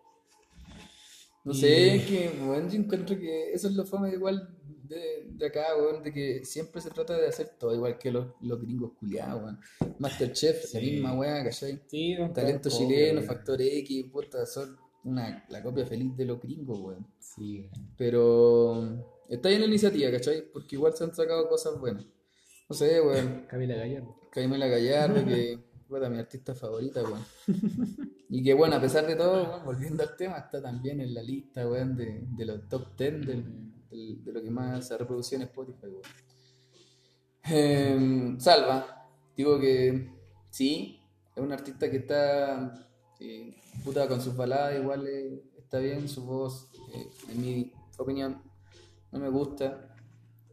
No 1.44 1.52
Y- 1.52 1.60
sé, 1.60 1.94
es 1.96 2.06
que, 2.06 2.30
weón, 2.42 2.68
yo 2.70 2.78
encuentro 2.78 3.16
que 3.18 3.52
eso 3.52 3.68
es 3.68 3.74
lo 3.74 3.84
fama 3.86 4.10
igual 4.10 4.54
de, 4.84 5.26
de 5.30 5.46
acá, 5.46 5.66
weón, 5.76 6.02
de 6.02 6.12
que 6.12 6.44
siempre 6.44 6.80
se 6.80 6.90
trata 6.90 7.16
de 7.16 7.26
hacer 7.28 7.50
todo 7.58 7.74
igual 7.74 7.98
que 7.98 8.10
los, 8.10 8.26
los 8.40 8.60
gringos 8.60 8.92
culiados, 8.98 9.42
weón. 9.42 9.60
Masterchef, 9.98 10.72
la 10.74 10.80
Sí. 10.80 10.90
misma 10.92 11.14
weá, 11.14 11.44
¿cachai? 11.44 11.80
Sí, 11.88 12.16
Talento 12.34 12.68
chileno, 12.70 13.22
Factor 13.22 13.60
X, 13.60 14.06
puta, 14.12 14.44
son 14.46 14.76
una, 15.04 15.44
la 15.48 15.62
copia 15.62 15.86
feliz 15.86 16.16
de 16.16 16.24
los 16.24 16.40
gringos, 16.40 16.78
weón. 16.80 17.06
Sí, 17.18 17.58
güey. 17.58 17.70
Pero 17.96 19.04
está 19.28 19.48
bien 19.48 19.60
la 19.60 19.66
iniciativa, 19.68 20.10
¿cachai? 20.10 20.42
Porque 20.52 20.76
igual 20.76 20.94
se 20.94 21.04
han 21.04 21.14
sacado 21.14 21.48
cosas 21.48 21.78
buenas. 21.78 22.04
No 22.68 22.74
sé, 22.76 23.00
weón. 23.00 23.46
Camila 23.48 23.76
Gallardo. 23.76 24.16
Camila 24.30 24.66
Gallardo, 24.66 25.24
que 25.24 25.58
puta, 25.88 26.08
mi 26.08 26.18
artista 26.18 26.54
favorita, 26.54 27.02
weón. 27.02 27.24
Y 28.30 28.42
que 28.42 28.52
bueno, 28.52 28.76
a 28.76 28.80
pesar 28.80 29.06
de 29.06 29.16
todo, 29.16 29.62
volviendo 29.64 30.02
al 30.02 30.14
tema, 30.14 30.36
está 30.38 30.60
también 30.60 31.00
en 31.00 31.14
la 31.14 31.22
lista, 31.22 31.66
weón, 31.66 31.96
de, 31.96 32.26
los 32.44 32.68
top 32.68 32.94
10 32.96 33.26
del- 33.26 33.72
del- 33.90 34.22
de 34.22 34.32
lo 34.32 34.42
que 34.42 34.50
más 34.50 34.86
se 34.86 34.94
ha 34.94 34.98
reproducido 34.98 35.40
en 35.42 35.48
Spotify, 35.48 35.86
weón. 35.86 36.02
Em, 37.44 38.38
Salva, 38.38 39.08
digo 39.36 39.58
que 39.58 40.12
sí, 40.50 41.00
es 41.34 41.42
un 41.42 41.52
artista 41.52 41.90
que 41.90 41.98
está, 41.98 42.74
eh, 43.20 43.56
puta, 43.84 44.06
con 44.08 44.20
sus 44.20 44.36
baladas 44.36 44.78
igual 44.78 45.06
eh, 45.06 45.42
está 45.56 45.78
bien, 45.78 46.08
su 46.08 46.24
voz, 46.24 46.70
eh, 46.94 47.10
en 47.30 47.40
mi 47.40 47.72
opinión, 47.96 48.42
no 49.12 49.18
me 49.20 49.28
gusta. 49.30 49.94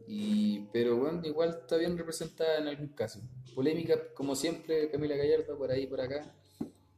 Y, 0.08 0.60
pero 0.72 0.96
bueno, 0.96 1.20
igual 1.24 1.50
está 1.60 1.76
bien 1.76 1.98
representada 1.98 2.58
en 2.58 2.68
algún 2.68 2.88
caso. 2.88 3.20
Polémica, 3.56 3.94
como 4.14 4.36
siempre, 4.36 4.88
Camila 4.90 5.16
Gallardo, 5.16 5.56
por 5.58 5.70
ahí, 5.72 5.86
por 5.88 6.00
acá. 6.00 6.32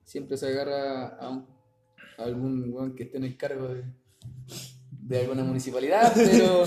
Siempre 0.05 0.37
se 0.37 0.49
agarra 0.49 1.07
a, 1.17 1.31
un- 1.31 1.47
a 2.19 2.25
algún 2.25 2.71
weón 2.73 2.95
que 2.97 3.05
esté 3.05 3.17
en 3.19 3.25
el 3.25 3.37
cargo 3.37 3.69
de, 3.69 3.85
de 4.91 5.21
alguna 5.21 5.45
municipalidad, 5.45 6.13
pero 6.17 6.65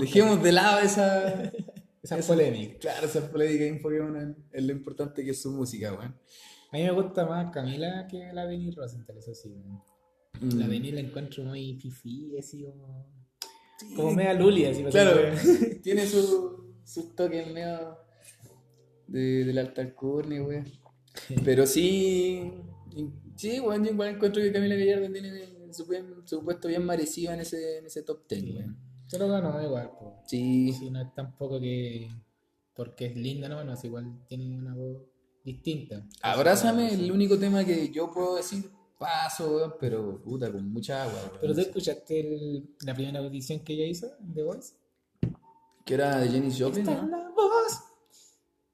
dejemos 0.00 0.42
de 0.42 0.52
lado 0.52 0.80
esa, 0.80 1.50
Esa 2.02 2.18
polémica. 2.18 2.78
claro, 2.78 3.06
esa 3.06 3.30
polémica 3.30 3.64
en, 3.64 4.36
en 4.52 4.66
lo 4.66 4.72
importante 4.72 5.24
que 5.24 5.30
es 5.30 5.40
su 5.42 5.50
música, 5.52 5.92
weón. 5.94 6.14
A 6.72 6.76
mí 6.76 6.82
me 6.82 6.90
gusta 6.90 7.24
más 7.26 7.50
Camila 7.52 8.06
que 8.10 8.30
la 8.32 8.44
Benny 8.44 8.70
Rosenthal, 8.72 9.16
eso 9.18 9.34
sí. 9.34 9.54
La 10.40 10.66
Mm. 10.66 10.68
Benny 10.68 10.92
la 10.92 11.00
encuentro 11.00 11.44
muy 11.44 11.78
fifi, 11.80 12.36
así 12.38 12.62
como. 12.64 13.06
Sí, 13.78 13.94
Como 13.94 14.12
media 14.12 14.34
Luli, 14.34 14.66
así. 14.66 14.84
Claro, 14.84 15.12
tiene 15.82 16.06
su- 16.06 16.74
sus 16.84 17.14
toques 17.16 17.46
medio 17.52 17.96
de, 19.06 19.44
del 19.44 19.58
alta 19.58 19.82
alcurnia, 19.82 20.42
weón. 20.42 20.64
Pero 21.44 21.66
sí, 21.66 22.52
sí, 23.36 23.60
weón, 23.60 23.84
yo 23.84 23.90
igual 23.92 24.14
encuentro 24.14 24.42
que 24.42 24.52
Camila 24.52 24.74
Gallardo 24.74 25.10
tiene 25.12 25.72
su, 25.72 25.86
su 26.24 26.44
puesto 26.44 26.68
bien 26.68 26.84
merecido 26.84 27.32
en 27.32 27.40
ese, 27.40 27.78
en 27.78 27.86
ese 27.86 28.02
top 28.02 28.26
10, 28.28 28.40
Sí. 28.42 28.52
weón. 28.56 28.76
Se 29.06 29.18
lo 29.18 29.28
ganó 29.28 29.62
igual, 29.62 29.92
pues. 30.00 30.12
Sí, 30.26 30.90
no 30.90 31.00
es 31.00 31.14
tampoco 31.14 31.60
que. 31.60 32.10
Porque 32.74 33.06
es 33.06 33.16
linda, 33.16 33.48
no, 33.48 33.62
no, 33.64 33.72
es 33.72 33.84
igual 33.84 34.24
tiene 34.28 34.58
una 34.58 34.74
voz 34.74 35.02
distinta. 35.44 36.04
Abrázame, 36.22 36.92
el 36.92 37.10
único 37.12 37.38
tema 37.38 37.64
que 37.64 37.90
yo 37.90 38.10
puedo 38.12 38.34
decir, 38.36 38.68
paso, 38.98 39.56
weón, 39.56 39.74
pero 39.80 40.20
puta, 40.22 40.50
con 40.52 40.68
mucha 40.72 41.04
agua, 41.04 41.14
weón. 41.22 41.38
Pero 41.40 41.54
tú 41.54 41.60
escuchaste 41.60 42.20
el- 42.20 42.74
la 42.84 42.94
primera 42.94 43.20
audición 43.20 43.60
que 43.60 43.74
ella 43.74 43.86
hizo 43.86 44.08
The 44.34 44.42
Voice. 44.42 44.74
Que 45.84 45.94
era 45.94 46.18
de 46.18 46.28
Jenny 46.28 46.50
Joplin, 46.50 46.80
Esta 46.80 46.96
es 46.96 47.02
¿no? 47.04 47.08
la 47.08 47.28
voz. 47.30 47.80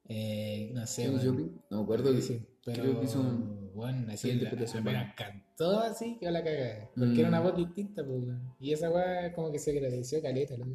Eh, 0.09 0.71
no 0.75 0.87
sé, 0.87 1.03
Jenny 1.03 1.15
bueno. 1.17 1.31
Joplin, 1.31 1.61
no 1.71 1.77
me 1.79 1.83
acuerdo 1.85 2.13
que 2.15 2.23
Sí, 2.23 2.41
pero 2.65 2.83
creo 2.83 2.99
que 3.01 3.07
hizo 3.07 3.21
un- 3.21 3.73
bueno, 3.75 4.13
así 4.13 4.29
una 4.29 4.35
la, 4.37 4.43
interpretación 4.43 4.83
apenas 4.83 5.15
cantó 5.15 5.79
así 5.81 6.19
que 6.19 6.31
la 6.31 6.45
cagada. 6.45 6.91
Porque 6.95 7.07
Mm. 7.15 7.19
era 7.21 7.29
una 7.29 7.41
voz 7.41 7.57
distinta, 7.57 8.05
pues. 8.05 8.25
Y 8.61 8.73
esa 8.73 8.91
weá 8.91 9.33
como 9.33 9.51
que 9.51 9.59
se 9.59 9.71
agradeció 9.71 10.21
caleta, 10.21 10.57
loco. 10.57 10.73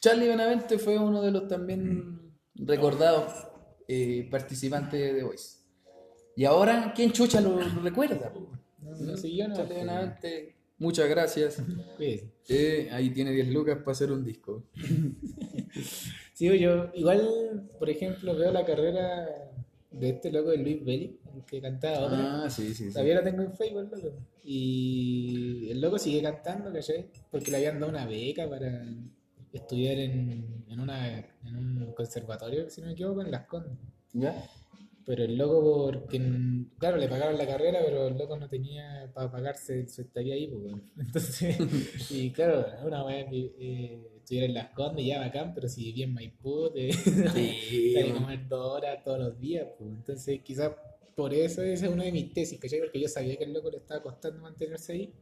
Charlie 0.00 0.28
Benavente 0.28 0.78
fue 0.78 0.96
uno 0.98 1.20
de 1.22 1.32
los 1.32 1.48
también 1.48 2.32
recordados 2.54 3.32
eh, 3.88 4.28
participantes 4.30 5.14
de 5.14 5.22
Voice. 5.24 5.58
Y 6.36 6.44
ahora, 6.44 6.92
¿quién 6.94 7.10
chucha 7.10 7.40
lo, 7.40 7.58
recuerda? 7.82 8.30
po? 8.32 8.52
No, 8.82 8.90
no 8.94 9.16
sé, 9.16 9.34
yo 9.34 9.48
no. 9.48 9.56
Charlie 9.56 9.74
Benavente, 9.76 10.54
muchas 10.78 11.08
gracias. 11.08 11.58
Eh, 12.50 12.88
ahí 12.92 13.10
tiene 13.10 13.32
10 13.32 13.48
lucas 13.48 13.76
para 13.78 13.92
hacer 13.92 14.10
un 14.12 14.24
disco. 14.24 14.64
Sí, 16.38 16.56
yo 16.56 16.88
igual, 16.94 17.68
por 17.80 17.90
ejemplo, 17.90 18.32
veo 18.36 18.52
la 18.52 18.64
carrera 18.64 19.28
de 19.90 20.08
este 20.08 20.30
loco 20.30 20.50
de 20.50 20.58
Luis 20.58 20.84
Belli, 20.84 21.18
el 21.34 21.44
que 21.44 21.60
cantaba. 21.60 22.44
Ah, 22.44 22.48
sí, 22.48 22.68
sí, 22.68 22.84
sí. 22.84 22.92
Todavía 22.92 23.16
lo 23.16 23.24
tengo 23.24 23.42
en 23.42 23.56
Facebook, 23.56 23.90
loco. 23.90 24.12
Y 24.44 25.68
el 25.68 25.80
loco 25.80 25.98
sigue 25.98 26.22
cantando, 26.22 26.72
¿cachai? 26.72 27.10
Porque 27.28 27.50
le 27.50 27.56
habían 27.56 27.80
dado 27.80 27.90
una 27.90 28.06
beca 28.06 28.48
para 28.48 28.84
estudiar 29.52 29.98
en, 29.98 30.64
en, 30.68 30.78
una, 30.78 31.18
en 31.18 31.56
un 31.56 31.92
conservatorio, 31.92 32.70
si 32.70 32.82
no 32.82 32.86
me 32.86 32.92
equivoco, 32.92 33.22
en 33.22 33.32
Las 33.32 33.46
Condes. 33.46 33.76
¿Ya? 34.12 34.40
Pero 35.04 35.24
el 35.24 35.36
loco, 35.36 35.90
porque, 35.90 36.20
claro, 36.78 36.98
le 36.98 37.08
pagaron 37.08 37.36
la 37.36 37.48
carrera, 37.48 37.80
pero 37.84 38.06
el 38.06 38.16
loco 38.16 38.36
no 38.36 38.48
tenía 38.48 39.10
para 39.12 39.28
pagarse 39.28 39.88
su 39.88 40.02
estadía 40.02 40.34
ahí, 40.34 40.46
pues, 40.46 40.62
bueno. 40.62 40.82
Entonces, 40.98 42.12
y 42.12 42.30
claro, 42.30 42.64
una 42.84 43.02
vez 43.02 43.26
eh, 43.32 44.17
estuviera 44.28 44.46
en 44.46 44.54
Las 44.54 44.70
Condes, 44.74 45.06
ya 45.06 45.20
bacán, 45.20 45.54
pero 45.54 45.68
si 45.68 45.84
vivía 45.84 46.04
en 46.04 46.12
Maipú, 46.12 46.70
te 46.70 46.92
Sí, 46.92 47.94
que 47.94 48.12
comer 48.12 48.46
dos 48.46 48.76
horas 48.76 49.02
todos 49.02 49.18
los 49.18 49.40
días, 49.40 49.66
pues. 49.78 49.90
Entonces, 49.90 50.40
quizás 50.42 50.72
por 51.16 51.32
eso 51.32 51.62
esa 51.62 51.86
es 51.86 51.92
una 51.92 52.04
de 52.04 52.12
mis 52.12 52.34
tesis, 52.34 52.60
¿cachai? 52.60 52.80
Porque 52.80 53.00
yo 53.00 53.08
sabía 53.08 53.36
que 53.38 53.44
el 53.44 53.54
loco 53.54 53.70
le 53.70 53.78
estaba 53.78 54.02
costando 54.02 54.42
mantenerse 54.42 54.92
ahí. 54.92 55.14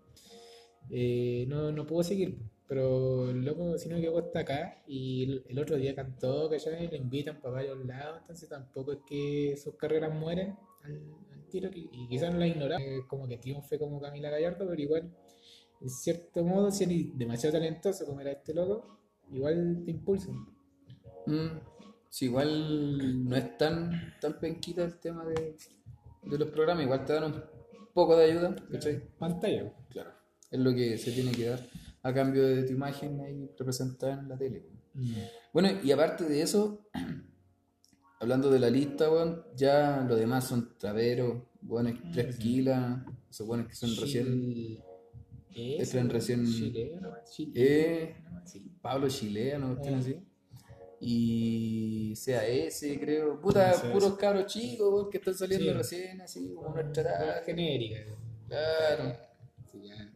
Eh, 0.91 1.45
no, 1.47 1.71
no 1.71 1.87
pudo 1.87 2.03
seguir, 2.03 2.37
pero 2.67 3.31
el 3.31 3.45
loco, 3.45 3.79
si 3.79 3.89
no 3.89 4.01
quedó 4.01 4.19
hasta 4.19 4.41
acá 4.41 4.83
y 4.89 5.41
el, 5.49 5.59
otro 5.59 5.77
día 5.77 5.95
cantó, 5.95 6.51
¿cachai? 6.51 6.89
Le 6.89 6.97
invitan 6.97 7.41
para 7.41 7.55
varios 7.55 7.79
lados, 7.87 8.19
entonces 8.23 8.49
tampoco 8.49 8.93
es 8.93 8.99
que 9.09 9.57
sus 9.57 9.77
carreras 9.77 10.13
mueren 10.13 10.57
al, 10.83 11.01
al 11.33 11.47
tiro 11.49 11.71
y, 11.73 12.09
quizás 12.09 12.33
no 12.33 12.41
la 12.41 12.49
ignoran. 12.49 12.83
Eh, 12.83 13.03
como 13.07 13.29
que 13.29 13.39
triunfe 13.39 13.79
como 13.79 14.01
Camila 14.01 14.31
Gallardo, 14.31 14.67
pero 14.69 14.83
igual, 14.83 15.17
en 15.81 15.91
cierto 15.91 16.43
modo, 16.43 16.73
si 16.73 16.85
eres 16.85 17.17
demasiado 17.17 17.53
talentoso 17.53 18.05
como 18.05 18.21
era 18.21 18.33
este 18.33 18.53
loco, 18.53 18.96
igual 19.31 19.83
te 19.85 19.91
impulsan. 19.91 20.47
Mm, 21.27 21.59
sí, 22.09 22.27
igual 22.27 23.29
no 23.29 23.37
es 23.37 23.59
tan, 23.59 24.15
tan 24.21 24.39
penquita 24.39 24.85
el 24.85 24.99
tema 24.99 25.25
de, 25.25 25.57
de 26.23 26.39
los 26.39 26.49
programas, 26.49 26.85
igual 26.85 27.05
te 27.05 27.13
dan 27.13 27.25
un 27.25 27.43
poco 27.93 28.17
de 28.17 28.25
ayuda, 28.31 28.55
¿cachai? 28.71 29.03
Pantalla. 29.19 29.73
Claro. 29.91 30.11
Es 30.51 30.61
lo 30.61 30.75
que 30.75 30.99
se 30.99 31.13
tiene 31.13 31.33
que 31.33 31.49
dar 31.49 31.61
a 32.03 32.15
cambio 32.15 32.47
de 32.47 32.63
tu 32.63 32.73
imagen 32.73 33.21
ahí 33.21 33.51
representada 33.59 34.21
en 34.21 34.29
la 34.29 34.37
tele. 34.37 34.65
Mm. 34.95 35.15
Bueno, 35.53 35.71
y 35.83 35.91
aparte 35.91 36.25
de 36.25 36.43
eso, 36.43 36.87
hablando 38.21 38.51
de 38.51 38.61
la 38.61 38.71
lista, 38.71 39.11
weón, 39.11 39.45
ya 39.57 40.05
lo 40.09 40.15
demás 40.17 40.45
son 40.47 40.77
traveros, 40.79 41.43
buenos 41.61 41.95
tres 42.13 42.37
kilas, 42.37 43.03
esos 43.29 43.47
buenos 43.47 43.67
que 43.67 43.75
son 43.75 43.91
recién. 43.97 44.79
Ese, 45.57 46.03
recién- 46.05 46.45
chileno, 46.47 47.11
chileno, 47.31 47.53
Eh, 47.57 48.17
¿no? 48.31 48.47
Sí. 48.47 48.71
Pablo 48.83 49.09
Chilea, 49.09 49.59
¿no? 49.59 49.73
Eh. 49.83 49.95
así. 49.95 50.17
Y 51.01 52.15
CAS, 52.15 52.85
creo. 53.01 53.41
Puta, 53.41 53.73
puros 53.93 54.17
cabros 54.17 54.47
chicos, 54.47 55.09
que 55.11 55.19
están 55.19 55.35
saliendo 55.35 55.67
Sí. 55.67 55.73
recién, 55.77 56.21
así, 56.21 56.55
como 56.55 56.75
nuestra 56.75 57.03
Una 57.03 57.25
edad. 57.25 57.45
genérica. 57.45 58.01
Claro. 58.49 59.17
Sí, 59.73 59.79
ya. 59.87 60.13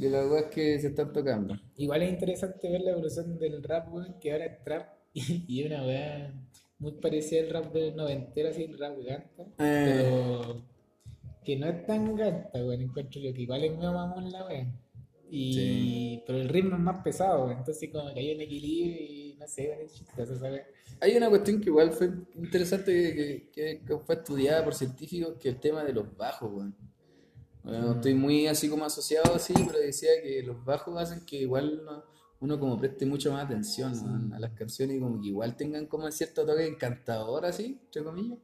De 0.00 0.10
las 0.10 0.30
weas 0.30 0.44
que 0.46 0.78
se 0.80 0.88
están 0.88 1.12
tocando. 1.12 1.54
Igual 1.76 2.02
es 2.02 2.10
interesante 2.12 2.70
ver 2.70 2.80
la 2.82 2.92
evolución 2.92 3.38
del 3.38 3.62
rap, 3.62 3.92
weón, 3.92 4.18
que 4.20 4.32
ahora 4.32 4.46
es 4.46 4.62
trap 4.64 4.88
y 5.48 5.64
una 5.66 5.84
weá 5.84 6.32
muy 6.78 6.92
parecida 6.92 7.42
al 7.42 7.50
rap 7.50 7.72
del 7.72 7.94
noventero, 7.96 8.48
así 8.48 8.62
el 8.64 8.78
rap 8.78 8.96
ganta, 9.04 9.42
Eh. 9.58 10.04
pero 10.38 10.62
que 11.44 11.56
no 11.56 11.66
es 11.66 11.86
tan 11.86 12.14
ganta, 12.16 12.50
weón, 12.64 12.80
encuentro 12.82 13.20
yo 13.20 13.32
que 13.34 13.42
igual 13.42 13.64
es 13.64 13.72
medio 13.76 13.92
mamón 13.92 14.30
la 14.30 14.46
weá. 14.46 14.66
Y, 15.30 15.52
Sí. 15.54 16.22
pero 16.26 16.38
el 16.38 16.48
ritmo 16.48 16.76
es 16.76 16.80
más 16.82 17.02
pesado, 17.02 17.46
weón, 17.46 17.58
entonces 17.58 17.88
como 17.90 18.12
que 18.12 18.20
hay 18.20 18.34
un 18.34 18.40
equilibrio 18.42 18.96
y 19.02 19.36
no 19.38 19.46
sé, 19.48 19.68
weón, 19.76 19.88
chistoso, 19.88 20.36
¿sabes? 20.38 20.62
Hay 21.00 21.16
una 21.16 21.28
cuestión 21.30 21.60
que 21.60 21.70
igual 21.70 21.90
fue 21.92 22.10
interesante 22.36 22.92
que, 22.92 23.50
que- 23.50 23.80
que 23.84 23.98
fue 23.98 24.14
estudiada 24.16 24.62
por 24.62 24.74
científicos, 24.74 25.34
que 25.40 25.48
es 25.48 25.54
el 25.54 25.60
tema 25.60 25.82
de 25.84 25.92
los 25.92 26.16
bajos, 26.16 26.50
weón. 26.52 26.76
Bueno, 27.64 27.88
Mm. 27.88 27.94
estoy 27.94 28.14
muy 28.14 28.46
así 28.48 28.68
como 28.68 28.84
asociado 28.84 29.34
así, 29.34 29.54
pero 29.66 29.78
decía 29.78 30.10
que 30.22 30.42
los 30.42 30.64
bajos 30.64 30.96
hacen 31.00 31.24
que 31.24 31.36
igual 31.36 31.82
no- 31.84 32.04
uno 32.40 32.58
como 32.58 32.76
preste 32.76 33.06
mucho 33.06 33.32
más 33.32 33.44
atención 33.46 33.92
weón, 33.94 34.32
a 34.34 34.38
las 34.40 34.50
canciones 34.52 34.96
y 34.96 35.00
como 35.00 35.20
que 35.20 35.28
igual 35.28 35.56
tengan 35.56 35.86
como 35.86 36.10
cierto 36.10 36.44
toque 36.44 36.66
encantador 36.66 37.46
así, 37.46 37.78
entre 37.84 38.02
comillas, 38.02 38.38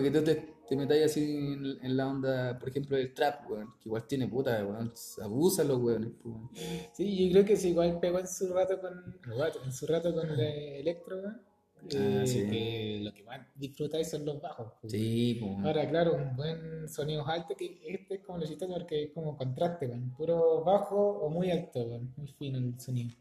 para 0.00 0.04
que 0.04 0.18
tú 0.18 0.24
te, 0.24 0.34
te 0.68 0.76
metas 0.76 0.98
así 1.04 1.22
en, 1.22 1.64
en 1.82 1.96
la 1.96 2.08
onda, 2.08 2.58
por 2.58 2.68
ejemplo, 2.68 2.96
del 2.96 3.14
trap, 3.14 3.50
weón, 3.50 3.68
que 3.80 3.88
igual 3.88 4.06
tiene 4.06 4.28
puta, 4.28 4.64
weón, 4.64 4.92
abusan 5.22 5.68
los 5.68 5.78
weones, 5.82 6.10
weón. 6.24 6.50
Sí, 6.92 7.26
yo 7.28 7.32
creo 7.32 7.44
que 7.44 7.56
sí, 7.56 7.70
igual 7.70 7.98
pegó 8.00 8.18
en 8.18 8.26
su 8.28 8.52
rato 8.52 8.80
con, 8.80 9.18
en 9.64 9.72
su 9.72 9.86
rato 9.86 10.12
con 10.14 10.28
el 10.28 10.40
electro, 10.40 11.16
weón, 11.18 11.42
Ah, 11.78 11.88
eh, 12.22 12.26
sí. 12.26 12.46
que 12.50 13.00
lo 13.04 13.14
que 13.14 13.22
más 13.22 13.46
disfrutáis 13.54 14.10
son 14.10 14.24
los 14.24 14.40
bajos. 14.40 14.72
pues. 14.80 14.90
Sí, 14.92 15.38
pues. 15.40 15.64
Ahora, 15.64 15.88
claro, 15.88 16.14
un 16.14 16.34
buen 16.34 16.88
sonido 16.88 17.24
alto, 17.28 17.54
que 17.54 17.78
este 17.86 18.14
es 18.16 18.20
como 18.24 18.38
lo 18.38 18.46
chistoso 18.46 18.72
porque 18.72 19.04
es 19.04 19.10
como 19.12 19.36
contraste. 19.36 19.88
Puro 20.16 20.64
bajo 20.64 20.96
o 20.96 21.28
muy 21.30 21.50
alto. 21.50 22.00
Muy 22.16 22.26
fino 22.38 22.58
el 22.58 22.80
sonido. 22.80 23.14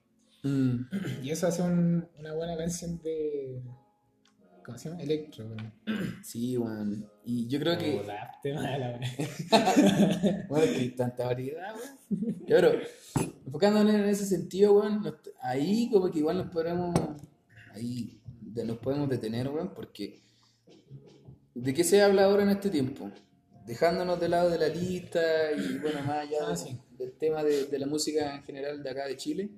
Mm. 0.44 0.76
Y 1.24 1.30
eso 1.30 1.46
hace 1.48 1.62
un- 1.62 2.08
una 2.18 2.34
buena 2.34 2.58
canción 2.58 3.00
de. 3.04 3.62
¿Cómo 4.66 4.78
se 4.78 4.90
llama? 4.90 5.02
Electro, 5.02 5.46
weón. 5.46 5.74
Sí, 6.24 6.58
weón. 6.58 7.10
Y 7.24 7.48
yo 7.48 7.60
creo 7.60 7.78
que... 7.78 8.02
Date 8.04 8.54
mala, 8.54 9.00
weón. 9.00 10.46
Bueno, 10.50 10.66
que 10.72 10.80
hay 10.80 10.90
tanta 10.90 11.26
variedad, 11.26 11.74
weón. 11.76 12.36
Pero 12.48 12.72
enfocándonos 13.46 13.94
en 13.94 14.06
ese 14.06 14.26
sentido, 14.26 14.74
weón, 14.74 15.02
nos- 15.02 15.16
ahí 15.42 15.90
como 15.92 16.10
que 16.12 16.20
igual 16.20 16.38
nos 16.38 16.50
podemos, 16.52 16.94
ahí 17.74 18.20
de- 18.42 18.66
nos 18.66 18.78
podemos 18.78 19.08
detener, 19.10 19.48
weón, 19.50 19.74
porque 19.74 20.22
¿de 21.54 21.74
qué 21.74 21.84
se 21.84 22.02
habla 22.02 22.26
ahora 22.26 22.44
en 22.44 22.50
este 22.50 22.70
tiempo? 22.70 23.10
Dejándonos 23.66 24.20
de 24.20 24.30
lado 24.30 24.50
de 24.50 24.60
la 24.60 24.68
lista 24.68 25.20
y 25.58 25.78
bueno, 25.80 26.00
más 26.02 26.20
allá 26.28 26.38
Ah, 26.50 26.56
sí. 26.56 26.78
del 26.98 27.14
tema 27.14 27.44
de, 27.44 27.66
de 27.66 27.80
la 27.80 27.88
música 27.88 28.36
en 28.36 28.44
general 28.44 28.82
de 28.84 28.90
acá 28.90 29.08
de 29.08 29.18
Chile, 29.18 29.50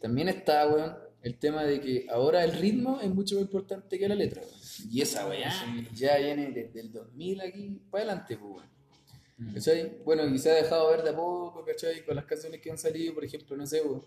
también 0.00 0.28
está, 0.28 0.68
weón, 0.68 0.94
el 1.22 1.38
tema 1.38 1.64
de 1.64 1.80
que 1.80 2.06
ahora 2.10 2.42
el 2.44 2.52
ritmo 2.52 2.98
es 3.02 3.10
mucho 3.10 3.34
más 3.36 3.42
importante 3.42 3.98
que 3.98 4.08
la 4.08 4.14
letra, 4.14 4.40
weón. 4.42 4.54
Y 4.90 5.00
esa 5.02 5.26
weá 5.28 5.52
ya 5.94 6.16
viene 6.18 6.50
desde 6.50 6.80
el 6.80 6.92
2000 6.92 7.40
aquí 7.42 7.80
para 7.90 8.04
adelante, 8.04 8.36
pues, 8.36 8.52
weón. 8.54 9.54
¿Cachai? 9.54 10.02
Bueno, 10.04 10.26
y 10.26 10.38
se 10.38 10.50
ha 10.50 10.54
dejado 10.54 10.90
ver 10.90 11.02
de 11.02 11.10
a 11.10 11.16
poco, 11.16 11.64
¿cachai? 11.64 12.04
Con 12.04 12.14
las 12.16 12.26
canciones 12.26 12.60
que 12.60 12.70
han 12.70 12.76
salido, 12.78 13.14
por 13.14 13.24
ejemplo, 13.24 13.56
no 13.56 13.66
sé, 13.66 13.80
weón, 13.82 14.04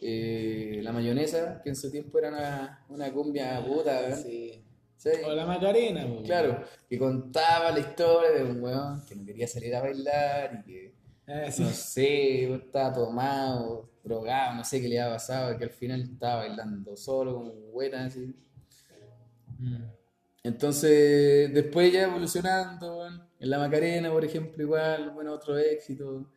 eh, 0.00 0.80
La 0.82 0.92
Mayonesa, 0.92 1.60
que 1.62 1.70
en 1.70 1.76
su 1.76 1.90
tiempo 1.90 2.18
era 2.18 2.28
una, 2.28 2.84
una 2.90 3.12
cumbia 3.12 3.64
puta, 3.64 4.00
weón. 4.08 4.22
Sí. 4.22 4.62
¿cachai? 5.02 5.22
O 5.24 5.34
la 5.34 5.46
Macarena, 5.46 6.04
weón. 6.06 6.24
Claro, 6.24 6.64
que 6.88 6.98
contaba 6.98 7.70
la 7.72 7.80
historia 7.80 8.30
de 8.30 8.44
un 8.44 8.62
weón 8.62 9.04
que 9.06 9.14
no 9.16 9.24
quería 9.24 9.46
salir 9.46 9.74
a 9.74 9.80
bailar 9.82 10.62
y 10.66 10.70
que, 10.70 10.94
Ah, 11.26 11.50
sí. 11.50 11.62
no 11.62 11.70
sé, 11.70 12.52
estaba 12.54 12.92
tomado, 12.92 13.88
drogado, 14.04 14.54
no 14.54 14.64
sé 14.64 14.80
qué 14.80 14.88
le 14.88 15.00
había 15.00 15.14
pasado, 15.14 15.56
que 15.56 15.64
al 15.64 15.70
final 15.70 16.02
estaba 16.02 16.46
bailando 16.46 16.96
solo, 16.96 17.34
como 17.34 17.52
buena, 17.72 18.04
así. 18.04 18.34
Mm. 19.58 19.84
Entonces, 20.44 21.52
después 21.54 21.90
ya 21.90 22.02
evolucionando, 22.02 23.06
en 23.06 23.50
La 23.50 23.58
Macarena, 23.58 24.10
por 24.10 24.24
ejemplo, 24.24 24.62
igual, 24.62 25.10
bueno, 25.10 25.32
otro 25.32 25.56
éxito. 25.56 26.30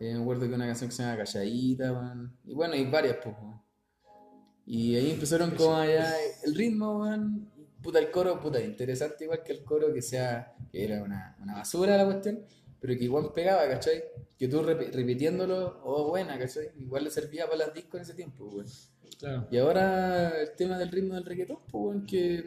Eh, 0.00 0.14
me 0.14 0.22
acuerdo 0.22 0.48
que 0.48 0.54
una 0.54 0.66
canción 0.66 0.90
que 0.90 0.96
se 0.96 1.02
llama 1.04 1.18
Calladita. 1.18 2.14
Y 2.44 2.52
bueno, 2.52 2.74
hay 2.74 2.84
varias, 2.90 3.18
pues. 3.22 3.36
Y 4.66 4.96
ahí 4.96 5.12
empezaron 5.12 5.52
como 5.52 5.76
allá 5.76 6.12
el 6.44 6.54
ritmo, 6.54 7.06
Puta, 7.80 7.98
el 7.98 8.10
coro, 8.10 8.40
puta, 8.40 8.62
interesante 8.62 9.24
igual 9.24 9.42
que 9.44 9.52
el 9.52 9.62
coro, 9.62 9.92
que 9.92 10.00
sea, 10.00 10.54
que 10.72 10.84
era 10.84 11.02
una, 11.02 11.36
una 11.42 11.54
basura 11.56 11.98
la 11.98 12.06
cuestión, 12.06 12.40
pero 12.86 12.98
que 12.98 13.04
igual 13.04 13.32
pegaba, 13.34 13.66
¿cachai? 13.66 14.04
Que 14.38 14.46
tú 14.46 14.60
rep- 14.62 14.90
repitiéndolo, 14.92 15.80
oh, 15.84 16.06
buena, 16.10 16.38
¿cachai? 16.38 16.66
Igual 16.78 17.04
le 17.04 17.10
servía 17.10 17.46
para 17.46 17.56
las 17.64 17.72
discos 17.72 17.94
en 17.94 18.02
ese 18.02 18.12
tiempo, 18.12 18.44
weón. 18.44 18.66
Claro. 19.18 19.48
Y 19.50 19.56
ahora 19.56 20.38
el 20.42 20.54
tema 20.54 20.78
del 20.78 20.90
ritmo 20.90 21.14
del 21.14 21.24
reggaetón, 21.24 21.60
pues, 21.70 21.72
weón, 21.82 22.04
que 22.04 22.44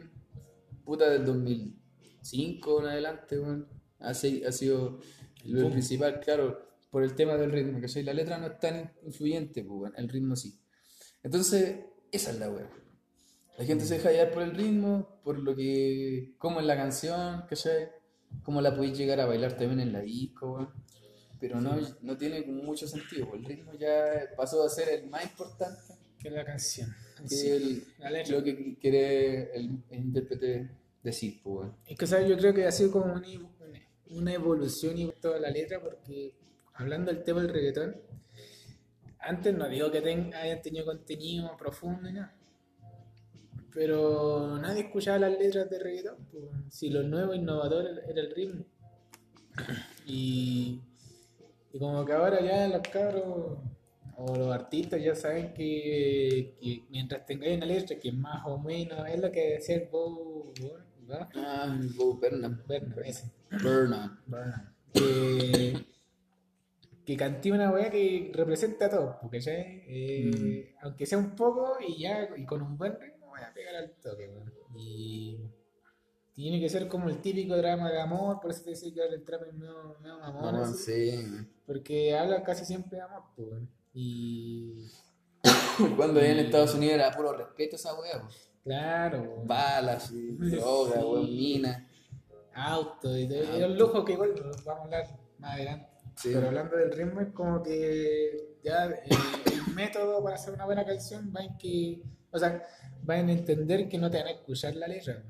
puta 0.84 1.10
del 1.10 1.24
2005 1.24 2.80
en 2.82 2.86
adelante, 2.86 3.36
weón, 3.40 3.66
ha, 3.98 4.14
si- 4.14 4.44
ha 4.44 4.52
sido 4.52 5.00
lo 5.44 5.60
boom. 5.62 5.72
principal, 5.72 6.20
claro, 6.20 6.68
por 6.90 7.02
el 7.02 7.16
tema 7.16 7.34
del 7.36 7.50
ritmo, 7.50 7.80
que 7.80 8.02
la 8.04 8.12
letra 8.14 8.38
no 8.38 8.46
es 8.46 8.60
tan 8.60 8.92
influyente, 9.02 9.64
pues, 9.64 9.80
weón, 9.80 9.94
el 9.96 10.08
ritmo 10.08 10.36
sí. 10.36 10.56
Entonces, 11.24 11.80
esa 12.12 12.30
es 12.30 12.38
la 12.38 12.48
weá. 12.48 12.70
La 13.58 13.64
gente 13.64 13.84
se 13.84 13.94
deja 13.94 14.12
llevar 14.12 14.30
por 14.30 14.44
el 14.44 14.54
ritmo, 14.54 15.20
por 15.24 15.36
lo 15.40 15.56
que, 15.56 16.34
cómo 16.38 16.60
es 16.60 16.66
la 16.66 16.76
canción, 16.76 17.42
¿cachai? 17.48 17.88
Cómo 18.42 18.60
la 18.60 18.74
podéis 18.74 18.96
llegar 18.96 19.20
a 19.20 19.26
bailar 19.26 19.56
también 19.56 19.80
en 19.80 19.92
la 19.92 20.00
disco, 20.00 20.52
weón. 20.52 20.70
Pero 21.40 21.60
no, 21.60 21.76
no 22.02 22.16
tiene 22.16 22.42
mucho 22.42 22.88
sentido, 22.88 23.32
el 23.34 23.44
ritmo 23.44 23.72
ya 23.74 23.94
pasó 24.36 24.64
a 24.64 24.68
ser 24.68 24.88
el 24.88 25.08
más 25.08 25.22
importante 25.24 25.94
Que 26.18 26.30
la 26.30 26.44
canción. 26.44 26.92
que 27.22 27.28
Sí. 27.28 27.48
el- 27.50 27.84
La 27.98 28.10
letra. 28.10 28.36
lo 28.36 28.42
que 28.42 28.76
quiere 28.80 29.54
el, 29.54 29.82
el 29.90 29.98
intérprete 30.00 30.68
decir, 31.02 31.40
pues. 31.44 31.70
Es 31.86 31.96
que, 31.96 32.06
¿sabes? 32.08 32.28
Yo 32.28 32.36
creo 32.36 32.52
que 32.54 32.66
ha 32.66 32.72
sido 32.72 32.90
como 32.90 33.04
una, 33.12 33.26
una- 33.28 33.88
una 34.10 34.32
evolución 34.32 34.98
y 34.98 35.12
toda 35.20 35.38
la 35.38 35.50
letra, 35.50 35.80
porque 35.80 36.34
hablando 36.74 37.12
del 37.12 37.22
tema 37.22 37.40
del 37.42 37.52
reggaetón, 37.52 37.96
antes 39.20 39.54
no 39.54 39.68
digo 39.68 39.90
que 39.90 40.00
ten- 40.00 40.32
hayan 40.34 40.62
tenido 40.62 40.84
contenido 40.86 41.56
profundo 41.56 42.08
y 42.08 42.12
nada, 42.14 42.34
pero 43.74 44.58
nadie 44.58 44.82
escuchaba 44.82 45.18
las 45.18 45.38
letras 45.38 45.68
de 45.70 45.78
reggaetón. 45.78 46.16
pues, 46.30 46.44
si 46.70 46.90
lo 46.90 47.02
nuevo 47.02 47.34
innovador 47.34 47.86
era 48.08 48.20
el 48.20 48.34
ritmo. 48.34 48.64
Y, 50.06 50.80
y 51.72 51.78
como 51.78 52.04
que 52.04 52.12
ahora 52.12 52.40
ya 52.40 52.68
los 52.68 52.82
cabros 52.88 53.58
o 54.16 54.36
los 54.36 54.52
artistas 54.52 55.02
ya 55.02 55.14
saben 55.14 55.54
que, 55.54 56.56
que 56.60 56.84
mientras 56.90 57.24
tengáis 57.26 57.56
una 57.56 57.66
letra 57.66 57.98
que 57.98 58.10
más 58.12 58.42
o 58.46 58.58
menos 58.58 59.08
es 59.08 59.20
lo 59.20 59.30
que 59.30 59.54
decía 59.54 59.76
el 59.76 59.88
Bow 59.88 60.52
¿verdad? 61.08 61.28
Ah, 61.36 61.78
Bo 61.96 62.14
Burnham. 62.14 62.62
Bernard, 62.66 63.06
ese. 63.06 63.32
Burnham. 63.50 64.18
Bernard. 64.26 64.72
Que, 64.92 65.86
que 67.04 67.16
cante 67.16 67.52
una 67.52 67.70
weá 67.70 67.90
que 67.90 68.30
represente 68.34 68.84
a 68.84 68.90
todos, 68.90 69.16
porque 69.20 69.40
ya, 69.40 69.52
eh, 69.54 70.74
aunque 70.82 71.06
sea 71.06 71.18
un 71.18 71.34
poco 71.34 71.78
y 71.86 72.02
ya 72.02 72.28
y 72.36 72.44
con 72.44 72.62
un 72.62 72.76
buen 72.76 72.98
ritmo, 73.00 73.17
pegar 73.58 73.76
al 73.76 73.90
toque, 74.00 74.28
weón. 74.28 74.52
Y 74.76 75.38
tiene 76.32 76.60
que 76.60 76.68
ser 76.68 76.86
como 76.88 77.08
el 77.08 77.20
típico 77.20 77.56
drama 77.56 77.90
de 77.90 78.00
amor, 78.00 78.38
por 78.40 78.52
eso 78.52 78.62
te 78.62 78.70
decía 78.70 78.92
que 78.94 79.02
el 79.14 79.24
trap 79.24 79.42
es 79.48 79.54
medio, 79.54 79.96
medio 80.00 80.18
mamón, 80.20 80.54
No, 80.54 80.62
así, 80.62 81.10
sí, 81.10 81.28
porque 81.66 82.16
habla 82.16 82.42
casi 82.44 82.64
siempre 82.64 82.98
de 82.98 83.02
amor, 83.02 83.22
pues. 83.34 83.48
Y 83.94 84.86
Cuando 85.96 86.20
en 86.20 86.38
Estados 86.38 86.74
Unidos 86.74 86.94
era 86.94 87.10
puro 87.10 87.32
respeto 87.32 87.74
esa 87.76 87.98
weá, 87.98 88.22
claro. 88.62 89.42
Balas, 89.44 90.12
y 90.12 90.30
droga, 90.32 90.92
Sí. 90.94 90.98
weón, 91.04 91.26
mina. 91.36 91.88
auto, 92.54 93.16
y 93.16 93.28
todo, 93.28 93.38
era 93.56 93.66
un 93.66 93.78
lujo 93.78 94.04
que 94.04 94.12
igual 94.12 94.34
vamos 94.64 94.68
a 94.68 94.84
hablar 94.84 95.06
más 95.38 95.54
adelante. 95.54 95.88
Sí. 96.16 96.30
Pero 96.34 96.48
hablando 96.48 96.76
del 96.76 96.92
ritmo, 96.92 97.20
es 97.20 97.32
como 97.32 97.62
que 97.62 98.56
ya 98.62 98.86
eh, 98.86 99.02
el 99.46 99.74
método 99.74 100.22
para 100.22 100.36
hacer 100.36 100.54
una 100.54 100.64
buena 100.66 100.84
canción 100.84 101.32
va 101.34 101.42
en 101.44 101.56
que, 101.58 102.02
o 102.32 102.38
sea, 102.38 102.64
va 103.08 103.18
en 103.18 103.30
entender 103.30 103.88
que 103.88 103.98
no 103.98 104.10
te 104.10 104.18
van 104.18 104.26
a 104.28 104.30
escuchar 104.32 104.74
la 104.76 104.86
letra. 104.88 105.22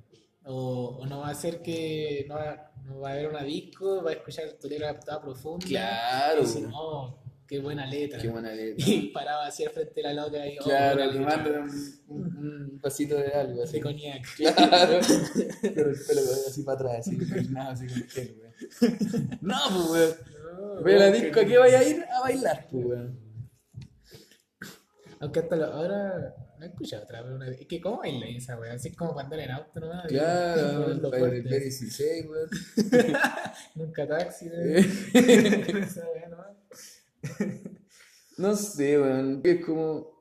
O, 0.45 0.99
o 1.01 1.07
no 1.07 1.21
va 1.21 1.29
a 1.31 1.35
ser 1.35 1.61
que 1.63 2.25
no 2.29 2.35
va, 2.37 2.73
no 2.85 3.01
va 3.01 3.11
a 3.11 3.13
haber 3.13 3.29
una 3.29 3.43
disco, 3.43 4.03
va 4.03 4.11
a 4.11 4.15
escuchar 4.15 4.53
tu 4.61 4.69
letra 4.69 4.99
toda 4.99 5.21
profunda. 5.21 5.67
Claro, 5.67 6.43
Y 6.43 6.47
weón. 6.47 6.71
no, 6.71 7.19
qué 7.47 7.59
buena 7.61 7.85
letra. 7.87 8.19
Qué 8.21 8.29
buena 8.29 8.53
letra. 8.53 8.87
Y 8.89 9.09
paraba 9.09 9.47
así 9.47 9.65
al 9.65 9.71
frente 9.73 9.93
de 9.97 10.03
la 10.03 10.15
loca 10.25 10.47
y, 10.47 10.59
oh, 10.59 10.63
Claro, 10.65 10.97
buena 10.97 11.13
le 11.13 11.19
letra. 11.19 11.37
mando 11.37 11.51
un, 11.61 12.01
un- 12.09 12.39
un 12.71 12.81
vasito 12.81 13.17
de 13.17 13.29
algo 13.33 13.63
así. 13.63 13.73
de 13.75 13.81
coñac. 13.83 14.27
Claro. 14.37 15.01
Pero 15.61 15.91
el 15.91 15.97
pelo 16.07 16.21
así 16.49 16.63
para 16.63 16.79
atrás, 16.79 16.99
así, 17.09 17.17
peinado, 17.17 17.71
así 17.73 17.87
con 17.87 18.03
gel, 18.09 18.37
weón. 18.41 19.39
No, 19.43 19.57
pues, 19.69 19.91
weón. 19.91 20.15
No, 20.77 20.83
Voy 20.83 20.93
a 20.93 20.97
la 20.97 21.11
disco, 21.11 21.41
¿a 21.41 21.45
qué 21.45 21.59
vaya 21.59 21.79
a 21.81 21.85
ir? 21.85 22.05
A 22.11 22.21
bailar, 22.23 22.67
pues, 22.71 22.85
weón. 22.87 23.19
Aunque 25.21 25.41
hasta 25.41 25.57
ahora 25.67 26.35
no 26.59 26.65
he 26.65 26.69
escuchado 26.69 27.05
otra 27.05 27.23
vez 27.23 27.33
una 27.33 27.49
Es 27.49 27.67
que, 27.67 27.81
¿cómo 27.81 27.99
baila 27.99 28.27
esa 28.29 28.59
weá? 28.59 28.73
Así 28.75 28.93
como 28.95 29.13
cuando 29.15 29.35
andar 29.37 29.49
en 29.49 29.55
auto 29.55 29.81
y- 30.05 30.09
Claro, 30.09 31.01
para 31.11 31.17
el 31.27 31.43
fuerte. 31.43 31.67
B16, 31.69 32.29
weón. 32.29 32.51
Nunca 33.77 34.07
taxi, 34.07 34.47
¿no? 34.47 34.55
Eh. 34.55 34.79
Esa 35.83 36.05
weá 36.11 36.29
nomás. 36.29 36.57
No 38.37 38.55
sé, 38.57 39.01
weón. 39.01 39.41
Es 39.45 39.65
como. 39.65 40.17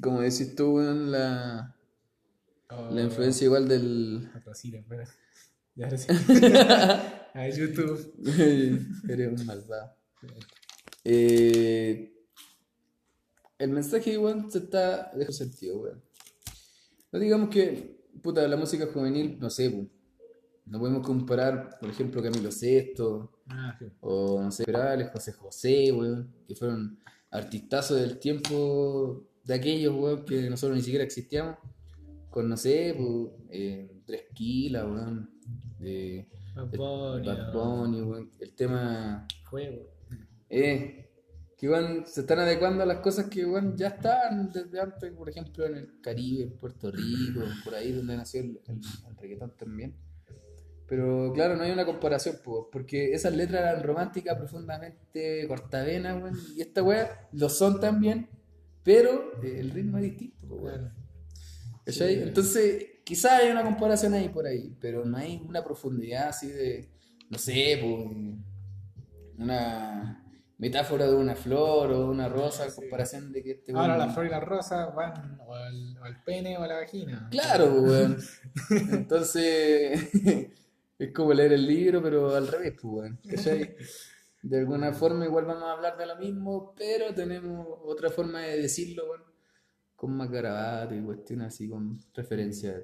Como 0.00 0.20
decís 0.22 0.54
tú, 0.54 0.76
weón, 0.76 1.10
la, 1.12 1.76
Oh, 2.70 2.88
la 2.90 3.02
influencia 3.02 3.44
igual 3.44 3.68
del. 3.68 4.30
Sí, 4.54 4.74
espera. 4.74 5.04
Ya 5.74 5.96
sí. 5.96 6.06
A 7.34 7.48
YouTube. 7.48 8.14
Eres 9.08 9.40
un 9.40 9.46
malvado. 9.46 9.94
Eh, 11.04 12.11
el 13.62 13.70
mensaje 13.70 14.12
igual 14.12 14.50
se 14.50 14.58
está 14.58 15.10
de 15.14 15.32
sentido, 15.32 15.80
weón. 15.80 16.02
No 17.12 17.18
digamos 17.18 17.48
que, 17.50 18.00
puta, 18.22 18.46
la 18.48 18.56
música 18.56 18.86
juvenil, 18.92 19.38
no 19.38 19.50
sé, 19.50 19.70
pu, 19.70 19.88
no 20.66 20.78
podemos 20.78 21.06
comparar, 21.06 21.78
por 21.80 21.90
ejemplo, 21.90 22.22
Camilo 22.22 22.50
Sesto, 22.50 23.38
Ah, 23.48 23.76
sí. 23.78 23.86
o 24.00 24.40
no 24.42 24.50
sé, 24.50 24.64
Perales, 24.64 25.10
José 25.12 25.32
José, 25.32 25.92
weón, 25.92 26.32
que 26.48 26.54
fueron 26.54 26.98
artistazos 27.30 28.00
del 28.00 28.18
tiempo 28.18 29.28
de 29.44 29.54
aquellos, 29.54 29.94
weón, 29.94 30.24
que 30.24 30.48
nosotros 30.48 30.76
ni 30.76 30.82
siquiera 30.82 31.04
existíamos, 31.04 31.56
con, 32.30 32.48
no 32.48 32.56
sé, 32.56 32.94
pu, 32.96 33.30
eh, 33.50 34.00
Tres 34.06 34.24
Kilas, 34.34 34.84
weón, 34.84 35.30
de 35.78 36.28
Bad 36.54 36.70
Bunny, 36.76 37.26
Bad. 37.26 37.52
Bunny, 37.52 38.02
weón, 38.02 38.30
el 38.40 38.54
tema, 38.54 39.26
Juego. 39.50 39.86
eh, 40.48 41.01
que 41.62 41.68
weón, 41.68 42.04
se 42.08 42.22
están 42.22 42.40
adecuando 42.40 42.82
a 42.82 42.86
las 42.86 42.98
cosas 42.98 43.26
que 43.26 43.46
ya 43.76 43.86
estaban 43.86 44.50
desde 44.50 44.80
antes, 44.80 45.12
por 45.12 45.30
ejemplo, 45.30 45.64
en 45.64 45.76
el 45.76 46.00
Caribe, 46.00 46.42
en 46.42 46.56
Puerto 46.58 46.90
Rico, 46.90 47.40
por 47.62 47.76
ahí 47.76 47.92
donde 47.92 48.16
nació 48.16 48.40
el, 48.40 48.60
el- 48.66 48.80
el 49.08 49.16
reggaetón 49.16 49.56
también. 49.56 49.94
Pero 50.88 51.32
claro, 51.32 51.54
no 51.56 51.62
hay 51.62 51.70
una 51.70 51.86
comparación, 51.86 52.38
po, 52.42 52.68
porque 52.68 53.12
esas 53.12 53.36
letras 53.36 53.60
eran 53.60 53.84
románticas, 53.84 54.36
profundamente 54.36 55.46
cortavenas, 55.46 56.20
y 56.56 56.62
esta 56.62 56.82
weá 56.82 57.28
lo 57.32 57.48
son 57.48 57.78
también, 57.78 58.28
pero 58.82 59.40
eh, 59.40 59.60
el 59.60 59.70
ritmo 59.70 59.98
es 59.98 60.02
distinto. 60.02 60.48
Entonces, 61.86 62.86
quizás 63.04 63.40
hay 63.40 63.52
una 63.52 63.62
comparación 63.62 64.14
ahí 64.14 64.28
por 64.30 64.46
ahí, 64.48 64.76
pero 64.80 65.04
no 65.04 65.16
hay 65.16 65.40
una 65.48 65.62
profundidad 65.62 66.30
así 66.30 66.48
de, 66.48 66.88
no 67.30 67.38
sé, 67.38 67.78
pues, 67.80 68.36
una 69.38 70.21
metáfora 70.62 71.08
de 71.08 71.16
una 71.16 71.34
flor 71.34 71.90
o 71.90 71.98
de 71.98 72.04
una 72.04 72.28
rosa, 72.28 72.66
en 72.66 72.72
comparación 72.72 73.32
de 73.32 73.42
que 73.42 73.50
este 73.50 73.72
Ahora 73.72 73.98
la 73.98 74.10
flor 74.10 74.26
y 74.26 74.28
la 74.28 74.38
rosa 74.38 74.86
van 74.90 75.40
o 75.44 75.52
al, 75.56 75.98
o 75.98 76.04
al 76.04 76.22
pene 76.22 76.56
o 76.56 76.62
a 76.62 76.68
la 76.68 76.76
vagina. 76.76 77.26
Claro, 77.32 77.68
pues, 77.80 77.82
weón. 77.90 78.16
Entonces, 78.92 80.08
es 81.00 81.12
como 81.12 81.34
leer 81.34 81.54
el 81.54 81.66
libro, 81.66 82.00
pero 82.00 82.32
al 82.36 82.46
revés, 82.46 82.74
pues, 82.80 82.94
weón. 82.94 83.18
¿Cachai? 83.28 83.74
De 84.40 84.60
alguna 84.60 84.92
forma 84.92 85.24
igual 85.24 85.46
vamos 85.46 85.64
a 85.64 85.72
hablar 85.72 85.98
de 85.98 86.06
lo 86.06 86.16
mismo, 86.16 86.72
pero 86.76 87.12
tenemos 87.12 87.66
otra 87.82 88.10
forma 88.10 88.42
de 88.42 88.62
decirlo, 88.62 89.10
weón, 89.10 89.24
con 89.96 90.16
más 90.16 90.30
garabato 90.30 90.94
y 90.94 91.02
cuestiones 91.02 91.48
así, 91.48 91.68
con 91.68 91.98
referencia. 92.14 92.80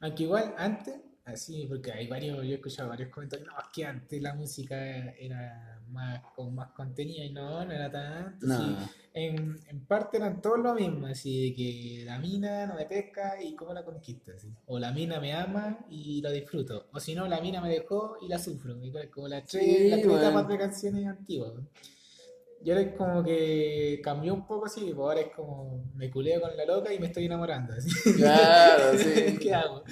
Aunque 0.00 0.24
igual 0.24 0.54
antes, 0.58 1.00
así, 1.24 1.64
porque 1.66 1.92
hay 1.92 2.08
varios, 2.08 2.36
yo 2.44 2.52
he 2.52 2.54
escuchado 2.56 2.90
varios 2.90 3.08
comentarios, 3.08 3.48
no, 3.48 3.58
es 3.58 3.68
que 3.72 3.86
antes 3.86 4.20
la 4.20 4.34
música 4.34 4.76
era 5.18 5.75
más 5.88 6.22
con 6.34 6.54
más 6.54 6.70
contenido 6.72 7.24
y 7.24 7.30
no, 7.32 7.64
no 7.64 7.72
era 7.72 7.90
tanto. 7.90 8.46
No. 8.46 8.58
sí. 8.58 8.76
En, 9.14 9.56
en 9.68 9.86
parte 9.86 10.18
eran 10.18 10.42
todos 10.42 10.58
lo 10.58 10.74
mismo, 10.74 11.06
así 11.06 11.48
de 11.48 11.56
que 11.56 12.04
la 12.04 12.18
mina 12.18 12.66
no 12.66 12.74
me 12.74 12.84
pesca 12.84 13.42
y 13.42 13.54
cómo 13.54 13.72
la 13.72 13.82
conquista, 13.84 14.32
así. 14.34 14.52
O 14.66 14.78
la 14.78 14.92
mina 14.92 15.18
me 15.20 15.32
ama 15.32 15.78
y 15.88 16.20
lo 16.20 16.30
disfruto. 16.30 16.88
O 16.92 17.00
si 17.00 17.14
no, 17.14 17.26
la 17.26 17.40
mina 17.40 17.62
me 17.62 17.70
dejó 17.70 18.18
y 18.20 18.28
la 18.28 18.38
sufro. 18.38 18.76
y 18.84 18.92
Como 19.08 19.28
las 19.28 19.46
tres, 19.46 19.64
Sí, 19.64 19.88
las 19.88 20.02
tres 20.02 20.14
etapas 20.14 20.48
de 20.48 20.58
canciones 20.58 21.06
antiguas. 21.06 21.52
Y 22.62 22.70
ahora 22.70 22.82
es 22.82 22.94
como 22.96 23.22
que 23.22 24.00
cambió 24.02 24.34
un 24.34 24.46
poco 24.46 24.66
así, 24.66 24.80
pues 24.80 24.98
ahora 24.98 25.20
es 25.20 25.28
como 25.34 25.84
me 25.94 26.10
culeo 26.10 26.40
con 26.40 26.56
la 26.56 26.64
loca 26.64 26.92
y 26.92 26.98
me 26.98 27.06
estoy 27.06 27.26
enamorando. 27.26 27.72
Así. 27.74 27.90
Claro, 28.16 28.98
sí. 28.98 29.38
¿Qué 29.38 29.54
hago? 29.54 29.82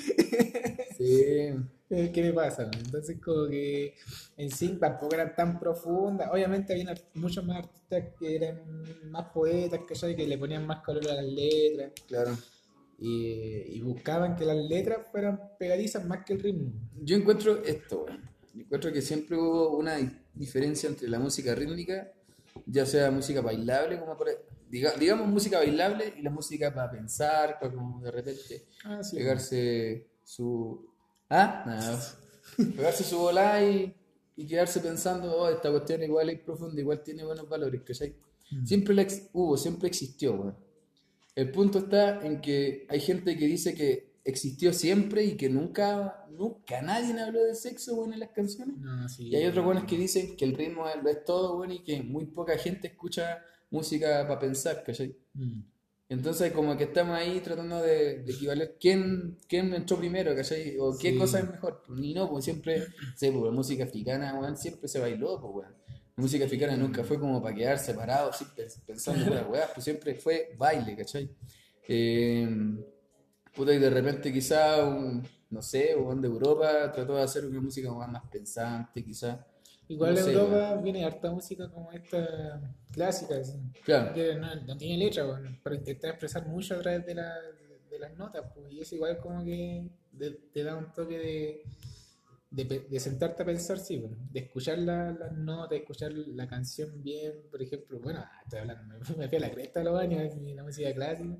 Sí. 0.96 1.50
¿Qué 2.12 2.22
me 2.22 2.32
pasa? 2.32 2.70
Entonces, 2.84 3.18
como 3.22 3.46
que 3.48 3.94
en 4.36 4.50
sí 4.50 4.76
tampoco 4.80 5.14
eran 5.14 5.34
tan 5.36 5.58
profundas. 5.60 6.28
Obviamente, 6.32 6.72
había 6.72 6.94
muchos 7.14 7.44
más 7.44 7.58
artistas 7.58 8.04
que 8.18 8.36
eran 8.36 8.62
más 9.10 9.26
poetas, 9.32 9.80
¿cachai? 9.86 10.16
Que 10.16 10.26
le 10.26 10.38
ponían 10.38 10.66
más 10.66 10.82
color 10.82 11.08
a 11.10 11.14
las 11.14 11.26
letras 11.26 11.92
Claro. 12.08 12.36
y, 12.98 13.76
y 13.76 13.80
buscaban 13.82 14.34
que 14.36 14.44
las 14.44 14.56
letras 14.56 15.06
fueran 15.10 15.40
pegadizas 15.58 16.04
más 16.04 16.24
que 16.24 16.32
el 16.34 16.40
ritmo. 16.42 16.72
Yo 17.02 17.16
encuentro 17.16 17.62
esto. 17.64 18.06
Yo 18.54 18.60
encuentro 18.62 18.92
que 18.92 19.02
siempre 19.02 19.36
hubo 19.36 19.76
una 19.76 19.96
di- 19.96 20.10
diferencia 20.32 20.88
entre 20.88 21.08
la 21.08 21.18
música 21.18 21.54
rítmica, 21.54 22.10
ya 22.66 22.86
sea 22.86 23.10
música 23.10 23.40
bailable, 23.40 23.98
como 24.00 24.16
por, 24.16 24.28
diga- 24.70 24.94
digamos 24.96 25.26
música 25.28 25.58
bailable 25.58 26.14
y 26.16 26.22
la 26.22 26.30
música 26.30 26.72
para 26.72 26.90
pensar, 26.90 27.58
para 27.60 27.72
como 27.74 28.00
de 28.00 28.10
repente 28.10 28.64
Ah, 28.84 29.02
sí. 29.02 29.16
pegarse 29.16 30.06
su. 30.24 30.93
¿Ah? 31.30 31.64
Nada. 31.66 32.14
pegarse 32.76 33.04
su 33.04 33.18
y, 33.62 33.94
y 34.36 34.46
quedarse 34.46 34.80
pensando, 34.80 35.34
oh, 35.36 35.48
esta 35.48 35.70
cuestión 35.70 36.02
igual 36.02 36.30
es 36.30 36.40
profunda, 36.40 36.80
igual 36.80 37.02
tiene 37.02 37.24
buenos 37.24 37.48
valores, 37.48 37.82
¿cachai? 37.82 38.14
Mm. 38.50 38.66
Siempre 38.66 38.94
la 38.94 39.02
ex- 39.02 39.28
hubo, 39.32 39.56
siempre 39.56 39.88
existió, 39.88 40.34
weón. 40.34 40.56
El 41.34 41.50
punto 41.50 41.78
está 41.80 42.24
en 42.24 42.40
que 42.40 42.86
hay 42.88 43.00
gente 43.00 43.36
que 43.36 43.46
dice 43.46 43.74
que 43.74 44.14
existió 44.24 44.72
siempre 44.72 45.24
y 45.24 45.36
que 45.36 45.48
nunca, 45.48 46.24
nunca 46.30 46.80
nadie 46.82 47.18
habló 47.20 47.42
de 47.44 47.54
sexo, 47.54 47.94
weón, 47.96 48.12
en 48.12 48.20
las 48.20 48.30
canciones. 48.30 48.76
No, 48.78 49.08
sí. 49.08 49.28
Y 49.28 49.36
hay 49.36 49.46
otros 49.46 49.64
buenos 49.64 49.84
que 49.84 49.96
dicen 49.96 50.36
que 50.36 50.44
el 50.44 50.54
ritmo 50.54 50.88
es- 50.88 51.02
lo 51.02 51.10
es 51.10 51.24
todo, 51.24 51.56
weón, 51.58 51.72
y 51.72 51.80
que 51.82 52.02
muy 52.02 52.26
poca 52.26 52.56
gente 52.58 52.86
escucha 52.88 53.42
música 53.70 54.26
para 54.28 54.38
pensar, 54.38 54.84
¿cachai? 54.84 55.16
Mm. 55.34 55.60
Entonces 56.08 56.52
como 56.52 56.76
que 56.76 56.84
estamos 56.84 57.16
ahí 57.16 57.40
tratando 57.40 57.80
de, 57.80 58.22
de 58.22 58.32
equivaler 58.32 58.76
quién, 58.78 59.38
quién 59.48 59.72
entró 59.74 59.96
primero, 59.96 60.34
¿cachai? 60.36 60.76
O 60.78 60.96
qué 60.98 61.10
Sí. 61.12 61.18
cosa 61.18 61.38
es 61.40 61.48
mejor. 61.50 61.82
Y 61.98 62.14
no, 62.14 62.28
pues 62.28 62.44
siempre, 62.44 62.82
sé, 63.16 63.32
pues, 63.32 63.44
la 63.44 63.50
música 63.50 63.84
africana, 63.84 64.38
weón, 64.38 64.56
siempre 64.56 64.86
se 64.88 65.00
bailó, 65.00 65.40
pues, 65.40 65.54
weón. 65.54 65.74
La 66.16 66.22
música 66.22 66.44
africana 66.44 66.76
nunca 66.76 67.02
fue 67.04 67.18
como 67.18 67.42
para 67.42 67.54
quedar 67.54 67.78
separado, 67.78 68.30
así, 68.30 68.44
pens- 68.56 68.80
pensando 68.86 69.24
en 69.26 69.34
las 69.34 69.48
weas, 69.48 69.70
pues 69.74 69.82
siempre 69.84 70.14
fue 70.14 70.54
baile, 70.58 70.94
¿cachai? 70.96 71.28
Eh, 71.88 72.48
puta, 73.54 73.72
y 73.72 73.78
de 73.78 73.90
repente 73.90 74.32
quizá, 74.32 74.84
un, 74.86 75.26
no 75.50 75.62
sé, 75.62 75.94
un 75.96 76.20
de 76.20 76.28
Europa 76.28 76.92
trató 76.92 77.16
de 77.16 77.22
hacer 77.22 77.46
una 77.46 77.60
música 77.60 77.92
más, 77.92 78.10
más 78.10 78.22
pensante, 78.30 79.04
quizá. 79.04 79.46
Igual 79.88 80.14
No 80.14 80.20
en 80.20 80.28
Europa 80.30 80.80
viene 80.82 81.04
harta 81.04 81.30
música 81.30 81.68
como 81.70 81.92
esta 81.92 82.60
clásica, 82.90 83.36
así, 83.36 83.58
Claro, 83.84 84.14
que 84.14 84.34
no, 84.34 84.54
no 84.66 84.76
tiene 84.76 84.96
letra, 85.04 85.24
bueno, 85.24 85.58
pero 85.62 85.76
intenta 85.76 86.08
expresar 86.08 86.46
mucho 86.46 86.74
a 86.74 86.80
través 86.80 87.04
de, 87.04 87.14
la- 87.14 87.40
de 87.90 87.98
las 87.98 88.16
notas, 88.16 88.44
pues, 88.54 88.72
y 88.72 88.80
eso 88.80 88.94
igual 88.94 89.18
como 89.18 89.44
que 89.44 89.86
te 90.52 90.64
da 90.64 90.76
un 90.76 90.92
toque 90.92 91.18
de, 91.18 92.86
de, 92.88 93.00
sentarte 93.00 93.42
a 93.42 93.46
pensar, 93.46 93.78
sí, 93.78 93.98
bueno, 93.98 94.16
de 94.30 94.40
escuchar 94.40 94.78
la- 94.78 95.12
las 95.12 95.32
notas, 95.32 95.70
de 95.70 95.76
escuchar 95.78 96.12
la 96.12 96.46
canción 96.48 97.02
bien, 97.02 97.42
por 97.50 97.60
ejemplo, 97.62 97.98
bueno, 98.00 98.24
estoy 98.44 98.60
hablando, 98.60 98.84
me, 98.94 98.98
me 99.18 99.28
fui 99.28 99.36
a 99.36 99.40
la 99.40 99.50
cresta 99.50 99.80
de 99.80 99.84
los 99.84 99.98
años, 100.00 100.32
la 100.42 100.62
música 100.62 100.94
clásica, 100.94 101.36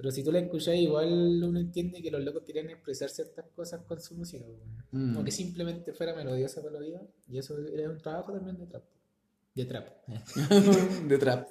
pero 0.00 0.10
si 0.12 0.24
tú 0.24 0.32
la 0.32 0.38
escuchas 0.38 0.76
igual 0.76 1.44
uno 1.44 1.60
entiende 1.60 2.00
que 2.00 2.10
los 2.10 2.24
locos 2.24 2.42
querían 2.46 2.70
expresar 2.70 3.10
ciertas 3.10 3.44
cosas 3.54 3.82
con 3.86 4.00
su 4.00 4.14
música. 4.14 4.46
Mm. 4.92 5.22
Que 5.22 5.30
simplemente 5.30 5.92
fuera 5.92 6.14
melodiosa 6.14 6.62
oído, 6.62 7.06
y 7.28 7.36
eso 7.36 7.54
era 7.58 7.90
un 7.90 7.98
trabajo 7.98 8.32
también 8.32 8.56
de 8.56 8.66
trap. 8.66 8.82
De 9.54 9.64
trap. 9.66 9.88
de 11.06 11.18
trap. 11.18 11.48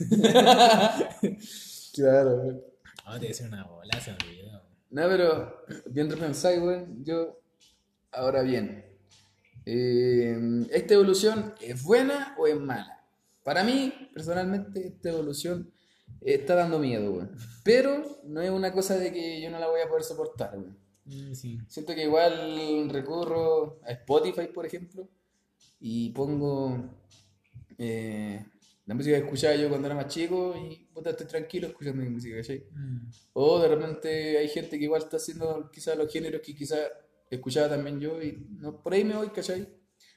claro, 1.94 2.36
weón. 2.38 2.62
Oh, 3.06 3.18
debe 3.20 3.34
ser 3.34 3.46
una 3.46 3.68
bola, 3.68 4.00
se 4.00 4.10
olvidó. 4.10 4.62
No, 4.90 5.02
pero 5.08 5.64
bien 5.86 6.10
repensado, 6.10 6.60
weón. 6.60 7.04
Yo, 7.04 7.40
ahora 8.10 8.42
bien, 8.42 8.84
eh, 9.64 10.66
¿esta 10.72 10.94
evolución 10.94 11.54
es 11.60 11.80
buena 11.84 12.34
o 12.36 12.48
es 12.48 12.58
mala? 12.58 13.06
Para 13.44 13.62
mí, 13.62 13.92
personalmente, 14.12 14.88
esta 14.88 15.10
evolución 15.10 15.72
está 16.24 16.54
dando 16.54 16.78
miedo, 16.78 17.12
weón. 17.12 17.36
Pero 17.64 18.20
no 18.24 18.40
es 18.40 18.50
una 18.50 18.72
cosa 18.72 18.96
de 18.96 19.12
que 19.12 19.40
yo 19.40 19.50
no 19.50 19.58
la 19.58 19.68
voy 19.68 19.80
a 19.80 19.88
poder 19.88 20.04
soportar, 20.04 20.56
weón. 20.56 20.78
Mm, 21.04 21.34
sí. 21.34 21.58
Siento 21.68 21.94
que 21.94 22.04
igual 22.04 22.88
recurro 22.90 23.80
a 23.84 23.90
Spotify, 23.92 24.48
por 24.52 24.66
ejemplo, 24.66 25.08
y 25.80 26.10
pongo 26.10 26.90
eh, 27.78 28.44
la 28.86 28.94
música 28.94 29.16
que 29.16 29.24
escuchaba 29.24 29.54
yo 29.54 29.68
cuando 29.68 29.86
era 29.86 29.96
más 29.96 30.08
chico 30.08 30.54
y 30.56 30.88
puta, 30.92 31.10
estoy 31.10 31.26
tranquilo 31.26 31.68
escuchando 31.68 32.02
mi 32.02 32.08
música, 32.08 32.36
¿cachai? 32.36 32.66
Mm. 32.70 33.10
O 33.34 33.60
de 33.60 33.68
repente 33.68 34.38
hay 34.38 34.48
gente 34.48 34.78
que 34.78 34.84
igual 34.84 35.02
está 35.02 35.16
haciendo 35.16 35.70
quizás 35.72 35.96
los 35.96 36.12
géneros 36.12 36.40
que 36.40 36.54
quizás 36.54 36.80
escuchaba 37.30 37.68
también 37.68 38.00
yo 38.00 38.22
y 38.22 38.46
no, 38.58 38.82
por 38.82 38.92
ahí 38.92 39.04
me 39.04 39.16
voy, 39.16 39.30
¿cachai? 39.30 39.68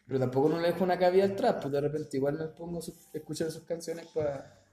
Pero 0.05 0.19
tampoco 0.19 0.49
no 0.49 0.59
le 0.59 0.67
dejo 0.67 0.83
una 0.83 0.99
cabida 0.99 1.23
al 1.23 1.35
trap, 1.35 1.61
pues 1.61 1.71
de 1.71 1.81
repente 1.81 2.17
igual 2.17 2.37
me 2.37 2.47
pongo 2.47 2.79
a 2.79 3.17
escuchar 3.17 3.51
sus 3.51 3.63
canciones 3.63 4.05
para 4.07 4.64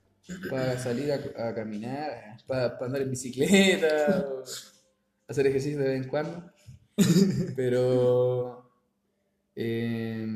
salir 0.77 1.11
a, 1.11 1.49
a 1.49 1.53
caminar, 1.53 2.37
para 2.47 2.77
andar 2.81 3.01
en 3.01 3.09
bicicleta, 3.09 4.25
o 4.27 4.43
hacer 5.27 5.47
ejercicio 5.47 5.79
de 5.79 5.87
vez 5.89 6.03
en 6.03 6.09
cuando. 6.09 6.51
Pero 7.55 8.71
eh, 9.55 10.27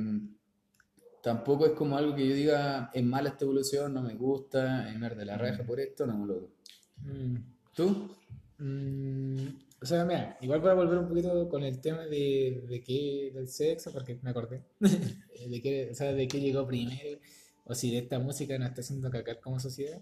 tampoco 1.21 1.65
es 1.65 1.73
como 1.73 1.97
algo 1.97 2.15
que 2.15 2.27
yo 2.27 2.35
diga, 2.35 2.89
es 2.93 3.03
mala 3.03 3.29
esta 3.29 3.45
evolución, 3.45 3.93
no 3.93 4.01
me 4.01 4.15
gusta, 4.15 4.89
es 4.89 5.17
de 5.17 5.25
la 5.25 5.37
raja 5.37 5.63
por 5.63 5.79
esto, 5.79 6.05
no, 6.05 6.25
lo 6.25 6.49
mm. 6.97 7.35
¿Tú? 7.75 8.15
Mm, 8.59 9.47
o 9.81 9.85
sea, 9.85 10.03
mira, 10.05 10.37
igual 10.41 10.61
para 10.61 10.73
volver 10.73 10.97
un 10.97 11.07
poquito 11.07 11.47
con 11.49 11.63
el 11.63 11.79
tema 11.79 12.05
de, 12.05 12.63
de 12.67 12.81
qué, 12.81 13.31
del 13.33 13.47
sexo, 13.47 13.91
porque 13.91 14.17
me 14.21 14.31
acordé, 14.31 14.63
de 14.79 15.61
qué, 15.61 15.89
o 15.91 15.95
sea, 15.95 16.13
de 16.13 16.27
qué 16.27 16.39
llegó 16.39 16.65
primero, 16.65 17.19
o 17.67 17.75
si 17.75 17.91
de 17.91 17.99
esta 17.99 18.19
música 18.19 18.57
nos 18.57 18.69
está 18.69 18.81
haciendo 18.81 19.09
cacar 19.11 19.39
como 19.39 19.59
sociedad. 19.59 20.01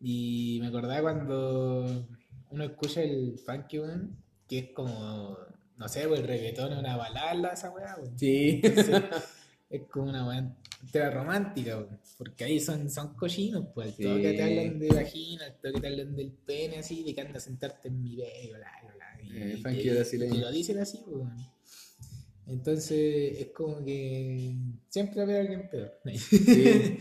Y 0.00 0.58
me 0.60 0.68
acordaba 0.68 1.00
cuando 1.00 2.06
uno 2.50 2.64
escucha 2.64 3.02
el 3.02 3.38
funky 3.38 3.78
one, 3.78 4.10
que 4.46 4.58
es 4.58 4.70
como, 4.70 5.36
no 5.76 5.88
sé, 5.88 6.06
pues 6.06 6.20
el 6.20 6.26
reggaetón 6.26 6.72
es 6.72 6.78
una 6.78 6.96
balada 6.96 7.52
esa 7.52 7.70
weá, 7.70 7.96
Sí. 8.16 8.60
es 9.70 9.82
como 9.90 10.08
una 10.08 10.26
weá 10.26 10.56
entera 10.82 11.10
romántica, 11.10 11.84
porque 12.16 12.44
ahí 12.44 12.60
son, 12.60 12.88
son 12.88 13.14
cochinos, 13.14 13.66
pues, 13.74 13.96
todo 13.96 14.16
que 14.16 14.32
te 14.32 14.42
hablan 14.42 14.78
de 14.78 14.88
vagina, 14.88 15.44
todo 15.60 15.72
que 15.72 15.80
te 15.80 15.88
hablan 15.88 16.14
del 16.14 16.30
pene, 16.30 16.78
así, 16.78 17.02
de 17.02 17.14
que 17.14 17.20
andas 17.20 17.42
a 17.42 17.46
sentarte 17.46 17.88
en 17.88 18.00
mi 18.00 18.16
bebé, 18.16 18.50
bla, 18.50 18.70
bla, 18.94 19.22
y, 19.22 19.36
eh, 19.36 20.32
y, 20.32 20.38
lo 20.38 20.50
dicen 20.52 20.78
así, 20.78 21.02
pues. 21.04 21.24
Entonces, 22.48 23.38
es 23.40 23.48
como 23.48 23.84
que 23.84 24.56
siempre 24.88 25.20
haber 25.20 25.42
alguien 25.42 25.68
peor. 25.68 25.92
Sí. 26.18 26.98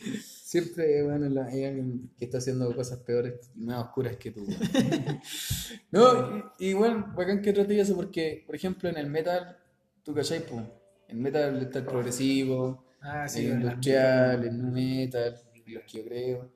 Siempre, 0.47 1.03
bueno, 1.03 1.43
hay 1.43 1.65
alguien 1.65 2.09
que 2.17 2.25
está 2.25 2.37
haciendo 2.37 2.73
cosas 2.73 2.99
peores 2.99 3.51
y 3.55 3.65
más 3.65 3.83
oscuras 3.83 4.15
que 4.15 4.31
tú. 4.31 4.45
no, 5.91 6.53
y, 6.57 6.71
bueno, 6.73 7.13
bacán 7.17 7.41
que 7.41 7.51
trate 7.51 7.79
eso 7.79 7.95
porque, 7.95 8.43
por 8.45 8.55
ejemplo, 8.55 8.89
en 8.89 8.97
el 8.97 9.09
metal, 9.09 9.57
tú 10.03 10.13
cachai, 10.13 10.45
pues, 10.45 10.63
el 11.09 11.17
metal 11.17 11.61
está 11.61 11.79
el 11.79 11.85
progresivo, 11.85 12.85
ah, 13.01 13.25
el 13.35 13.43
industrial, 13.43 14.45
el 14.45 14.57
nu 14.57 14.71
metal, 14.71 15.35
los 15.67 15.83
que 15.83 15.97
yo 15.97 16.05
creo, 16.05 16.51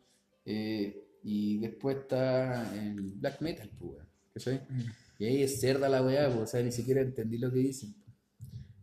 eh, 0.46 1.20
y 1.24 1.60
después 1.60 1.98
está 1.98 2.74
el 2.74 3.14
black 3.16 3.42
metal, 3.42 3.70
pues, 3.78 4.04
¿cachai? 4.34 4.62
Mm. 4.70 4.82
Y 5.20 5.26
ahí 5.26 5.44
es 5.44 5.60
cerda 5.60 5.90
la 5.90 6.02
weá, 6.02 6.28
pues, 6.30 6.42
o 6.42 6.48
sea, 6.48 6.64
ni 6.64 6.72
siquiera 6.72 7.02
entendí 7.02 7.38
lo 7.38 7.52
que 7.52 7.60
dicen. 7.60 7.94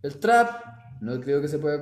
El 0.03 0.19
trap, 0.19 1.01
no 1.01 1.21
creo 1.21 1.41
que 1.41 1.49
se 1.49 1.59
pueda 1.59 1.81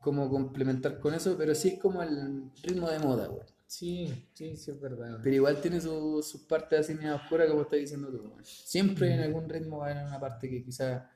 como 0.00 0.28
complementar 0.30 0.98
con 1.00 1.14
eso, 1.14 1.36
pero 1.36 1.54
sí 1.54 1.68
es 1.70 1.78
como 1.80 2.02
el 2.02 2.50
ritmo 2.62 2.88
de 2.88 2.98
moda, 2.98 3.26
güey. 3.26 3.46
Sí, 3.66 4.30
sí, 4.32 4.56
sí, 4.56 4.70
es 4.70 4.80
verdad. 4.80 5.20
Pero 5.22 5.36
igual 5.36 5.60
tiene 5.60 5.80
sus 5.80 6.26
su 6.26 6.46
partes 6.46 6.80
así 6.80 6.94
medio 6.94 7.16
oscuras, 7.16 7.48
como 7.48 7.62
estás 7.62 7.78
diciendo 7.78 8.08
tú. 8.10 8.32
Siempre 8.42 9.12
en 9.12 9.20
algún 9.20 9.48
ritmo 9.48 9.78
va 9.78 9.88
a 9.88 9.90
haber 9.90 10.06
una 10.06 10.18
parte 10.18 10.48
que 10.48 10.62
quizá 10.62 11.10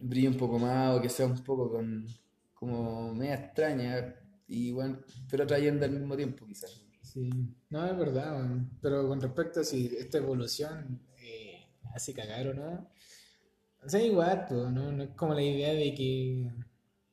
brille 0.00 0.28
un 0.28 0.36
poco 0.36 0.58
más 0.58 0.96
o 0.96 1.02
que 1.02 1.10
sea 1.10 1.26
un 1.26 1.38
poco 1.44 1.70
con, 1.70 2.06
como 2.54 3.14
media 3.14 3.34
extraña, 3.34 4.14
y 4.48 4.74
pero 5.30 5.46
trayendo 5.46 5.84
al 5.84 5.92
mismo 5.92 6.16
tiempo 6.16 6.46
quizás. 6.46 6.80
Sí, 7.02 7.30
no, 7.68 7.84
es 7.86 7.96
verdad, 7.96 8.48
pero 8.80 9.06
con 9.06 9.20
respecto 9.20 9.60
a 9.60 9.64
si 9.64 9.94
esta 9.98 10.18
evolución 10.18 11.00
eh, 11.18 11.66
hace 11.94 12.14
cagar 12.14 12.48
o 12.48 12.54
no, 12.54 12.88
sea, 13.88 14.02
igual, 14.02 14.46
¿no? 14.50 14.92
no 14.92 15.02
es 15.04 15.10
como 15.10 15.34
la 15.34 15.42
idea 15.42 15.72
de 15.72 15.94
que 15.94 16.50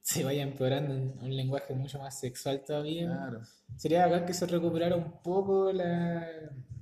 se 0.01 0.23
vaya 0.23 0.43
empeorando 0.43 0.93
en 0.93 1.19
un 1.21 1.35
lenguaje 1.35 1.73
mucho 1.73 1.99
más 1.99 2.17
sexual 2.19 2.63
todavía. 2.65 3.07
Claro. 3.07 3.41
Sería 3.75 4.05
acá 4.05 4.25
que 4.25 4.33
se 4.33 4.45
recuperara 4.45 4.95
un 4.95 5.21
poco 5.21 5.71
la, 5.73 6.25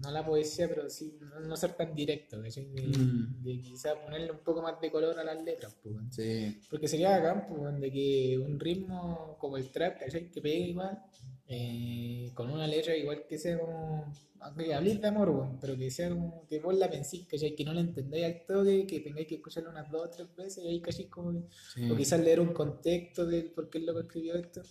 no 0.02 0.12
la 0.12 0.24
poesía, 0.24 0.68
pero 0.70 0.90
sí 0.90 1.18
no, 1.42 1.56
ser 1.56 1.74
tan 1.74 1.96
directo, 1.96 2.40
de, 2.40 2.50
mm. 2.50 3.44
de, 3.44 3.60
quizá 3.62 3.96
ponerle 3.96 4.32
un 4.32 4.44
poco 4.44 4.62
más 4.62 4.80
de 4.80 4.92
color 4.92 5.18
a 5.20 5.24
las 5.24 5.44
letras. 5.44 5.76
Pues, 5.82 5.96
sí. 6.12 6.62
Porque 6.70 6.88
sería 6.88 7.16
acá 7.16 7.48
pues, 7.48 7.80
de 7.80 7.92
que 7.92 8.38
un 8.38 8.60
ritmo 8.60 9.38
como 9.40 9.58
el 9.58 9.72
trap, 9.72 9.98
que 10.00 10.42
pegue 10.42 10.68
igual, 10.68 11.02
eh, 11.48 12.32
con 12.34 12.50
una 12.52 12.68
letra 12.68 12.96
igual 12.96 13.26
que 13.28 13.38
sea 13.38 13.60
como 13.60 14.12
aunque 14.46 14.74
habléis 14.74 15.02
de 15.02 15.08
amor, 15.08 15.58
pero 15.60 15.76
que 15.76 15.90
sea 15.90 16.10
como 16.10 16.46
que 16.48 16.60
vos 16.60 16.76
la 16.76 16.90
penséis, 16.90 17.28
que, 17.28 17.56
que 17.56 17.66
no 17.66 17.74
la 17.74 17.82
entendáis 17.82 18.26
al 18.26 18.46
toque, 18.46 18.86
que 18.86 19.00
tengáis 19.00 19.28
que 19.28 19.36
escucharla 19.36 19.72
unas 19.72 19.90
dos 19.90 20.06
o 20.06 20.10
tres 20.10 20.36
veces 20.36 20.64
y 20.64 20.68
ahí 20.68 20.82
casi 20.82 21.06
como. 21.06 21.48
O 21.92 21.96
quizás 21.96 22.20
leer 22.20 22.40
un 22.40 22.54
contexto 22.54 23.26
de 23.26 23.44
por 23.44 23.70
qué 23.70 23.80
el 23.80 23.88
loco 23.88 24.02
escribió 24.02 24.36
esto. 24.36 24.62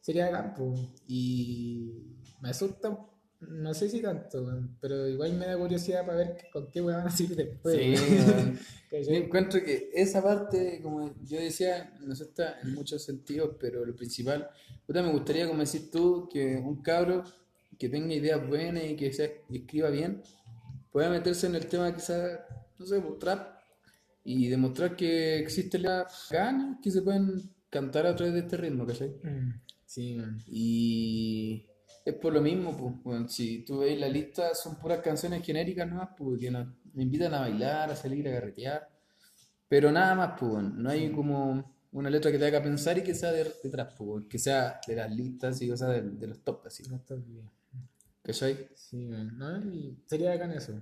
Sería 0.00 0.30
campo. 0.30 0.74
Y 1.06 1.92
me 2.40 2.50
asusta, 2.50 2.98
no 3.40 3.74
sé 3.74 3.88
si 3.88 4.00
tanto, 4.00 4.46
pero 4.80 5.06
igual 5.08 5.34
me 5.34 5.46
da 5.46 5.58
curiosidad 5.58 6.04
para 6.06 6.18
ver 6.18 6.36
con 6.52 6.70
qué 6.70 6.80
van 6.80 7.00
a 7.00 7.04
decir 7.04 7.34
después. 7.36 7.76
Sí, 7.76 7.94
yo 8.90 9.12
encuentro 9.12 9.62
que 9.62 9.90
esa 9.92 10.22
parte, 10.22 10.80
como 10.82 11.14
yo 11.24 11.38
decía, 11.38 11.92
no 12.00 12.12
está 12.12 12.60
en 12.60 12.74
muchos 12.74 13.04
sentidos, 13.04 13.56
pero 13.60 13.84
lo 13.84 13.94
principal, 13.94 14.48
me 14.88 15.12
gustaría, 15.12 15.46
como 15.46 15.64
decís 15.64 15.90
tú, 15.90 16.28
que 16.32 16.56
un 16.56 16.82
cabro 16.82 17.24
que 17.78 17.88
tenga 17.88 18.14
ideas 18.14 18.46
buenas 18.46 18.84
y 18.84 18.96
que 18.96 19.12
se 19.12 19.42
escriba 19.50 19.90
bien, 19.90 20.22
pueda 20.90 21.10
meterse 21.10 21.46
en 21.46 21.56
el 21.56 21.66
tema 21.66 21.94
quizás, 21.94 22.40
no 22.78 22.86
sé, 22.86 23.00
pues, 23.00 23.18
trap 23.18 23.56
y 24.24 24.48
demostrar 24.48 24.96
que 24.96 25.38
existe 25.38 25.78
la 25.78 26.06
ganas 26.30 26.78
que 26.82 26.90
se 26.90 27.02
pueden 27.02 27.54
cantar 27.70 28.06
a 28.06 28.16
través 28.16 28.34
de 28.34 28.40
este 28.40 28.56
ritmo, 28.56 28.86
¿cachai? 28.86 29.10
Mm, 29.22 29.60
sí, 29.84 30.18
Y 30.46 31.66
es 32.06 32.14
por 32.14 32.32
lo 32.32 32.40
mismo, 32.40 33.00
pues, 33.02 33.32
si 33.32 33.64
tú 33.64 33.80
veis 33.80 33.98
la 33.98 34.08
lista, 34.08 34.54
son 34.54 34.76
puras 34.76 35.00
canciones 35.00 35.44
genéricas 35.44 35.88
nomás, 35.88 36.10
pues, 36.16 36.40
que 36.40 36.52
nos, 36.52 36.68
invitan 36.94 37.34
a 37.34 37.40
bailar, 37.40 37.90
a 37.90 37.96
salir, 37.96 38.28
a 38.28 38.30
garretear, 38.30 38.88
pero 39.68 39.90
nada 39.90 40.14
más, 40.14 40.38
pues, 40.38 40.62
no 40.62 40.88
hay 40.88 41.10
como 41.10 41.74
una 41.90 42.08
letra 42.08 42.30
que 42.30 42.38
te 42.38 42.46
haga 42.46 42.62
pensar 42.62 42.96
y 42.96 43.02
que 43.02 43.12
sea 43.12 43.32
de, 43.32 43.42
de 43.42 43.86
pues, 43.98 44.24
que 44.30 44.38
sea 44.38 44.80
de 44.86 44.94
las 44.94 45.10
listas 45.10 45.60
y 45.60 45.68
cosas 45.68 45.94
de, 45.94 46.02
de 46.02 46.26
los 46.28 46.44
top, 46.44 46.64
así. 46.66 46.84
No 46.88 46.94
está 46.94 47.16
bien. 47.16 47.50
¿Cachai? 48.22 48.68
Sí, 48.76 49.08
¿no? 49.08 49.58
Y 49.72 49.98
sería 50.06 50.30
bacán 50.30 50.52
eso. 50.52 50.80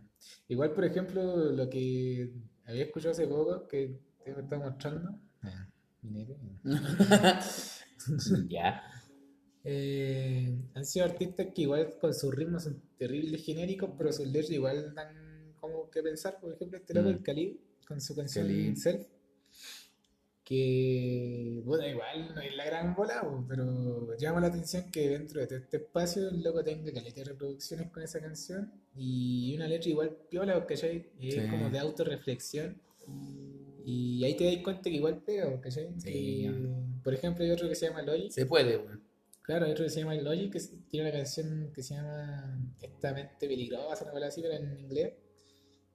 Igual, 0.49 0.73
por 0.73 0.85
ejemplo, 0.85 1.53
lo 1.53 1.71
que 1.71 2.35
había 2.67 2.85
escuchado 2.85 3.13
hace 3.13 3.27
poco, 3.27 3.67
que 3.67 3.99
te 4.23 4.31
estaba 4.31 4.67
mostrando. 4.69 5.19
Ah, 5.43 5.69
ya. 8.51 8.83
Eh, 9.65 10.55
han 10.75 10.85
sido 10.85 11.07
artistas 11.07 11.49
que 11.55 11.63
igual 11.63 11.97
con 11.99 12.13
sus 12.13 12.35
ritmos 12.35 12.65
son 12.65 12.83
terribles 12.99 13.45
genéricos, 13.45 13.91
pero 13.97 14.13
sus 14.13 14.27
letras 14.27 14.51
igual 14.51 14.95
dan 14.95 15.55
como 15.61 15.91
que 15.91 16.03
pensar. 16.03 16.39
Por 16.41 16.53
ejemplo, 16.53 16.79
este 16.79 16.95
loco, 16.95 17.09
mm. 17.09 17.13
el 17.13 17.23
Khalid, 17.23 17.57
con 17.87 18.01
su 18.01 18.15
canción 18.15 18.77
Self 18.77 19.07
que, 20.45 21.63
bueno, 21.65 21.87
igual 21.89 22.35
no 22.35 22.41
es 22.43 22.55
la 22.55 22.67
gran 22.67 22.95
bola, 22.95 23.27
pero 23.49 24.15
llama 24.19 24.41
la 24.41 24.49
atención 24.49 24.91
que 24.91 25.09
dentro 25.09 25.45
de 25.45 25.57
este 25.57 25.79
espacio 25.79 26.29
el 26.29 26.43
loco 26.43 26.63
tenga 26.63 26.93
caleta 26.93 27.21
de 27.21 27.25
reproducciones 27.25 27.91
con 27.91 28.03
esa 28.03 28.21
canción 28.21 28.71
y 28.95 29.57
una 29.57 29.67
letra 29.67 29.89
igual 29.89 30.15
piola, 30.29 30.67
¿cachai? 30.67 31.11
Es 31.19 31.51
como 31.51 31.71
de 31.71 31.79
autorreflexión. 31.79 32.79
Y 33.87 34.23
ahí 34.25 34.37
te 34.37 34.45
das 34.45 34.63
cuenta 34.63 34.83
que 34.83 34.97
igual 34.97 35.23
pega, 35.25 35.61
¿cachai? 35.63 35.89
Sí, 35.99 36.47
por 37.03 37.15
ejemplo, 37.15 37.43
hay 37.43 37.51
otro 37.51 37.67
que 37.67 37.75
se 37.75 37.89
llama 37.89 38.03
Logic. 38.03 38.31
Se 38.31 38.45
puede, 38.45 38.77
güey. 38.77 38.99
Claro, 39.45 39.67
hay 39.67 39.73
otro 39.73 39.85
que 39.85 39.91
se 39.91 40.01
llama 40.01 40.15
Logic, 40.15 40.53
que 40.53 40.61
tiene 40.89 41.09
una 41.09 41.17
canción 41.17 41.71
que 41.73 41.83
se 41.83 41.95
llama 41.95 42.75
Esta 42.81 43.13
mente 43.13 43.47
peligrosa, 43.47 44.05
una 44.05 44.13
cosa 44.13 44.27
así, 44.27 44.43
pero 44.43 44.55
en 44.55 44.81
inglés. 44.81 45.15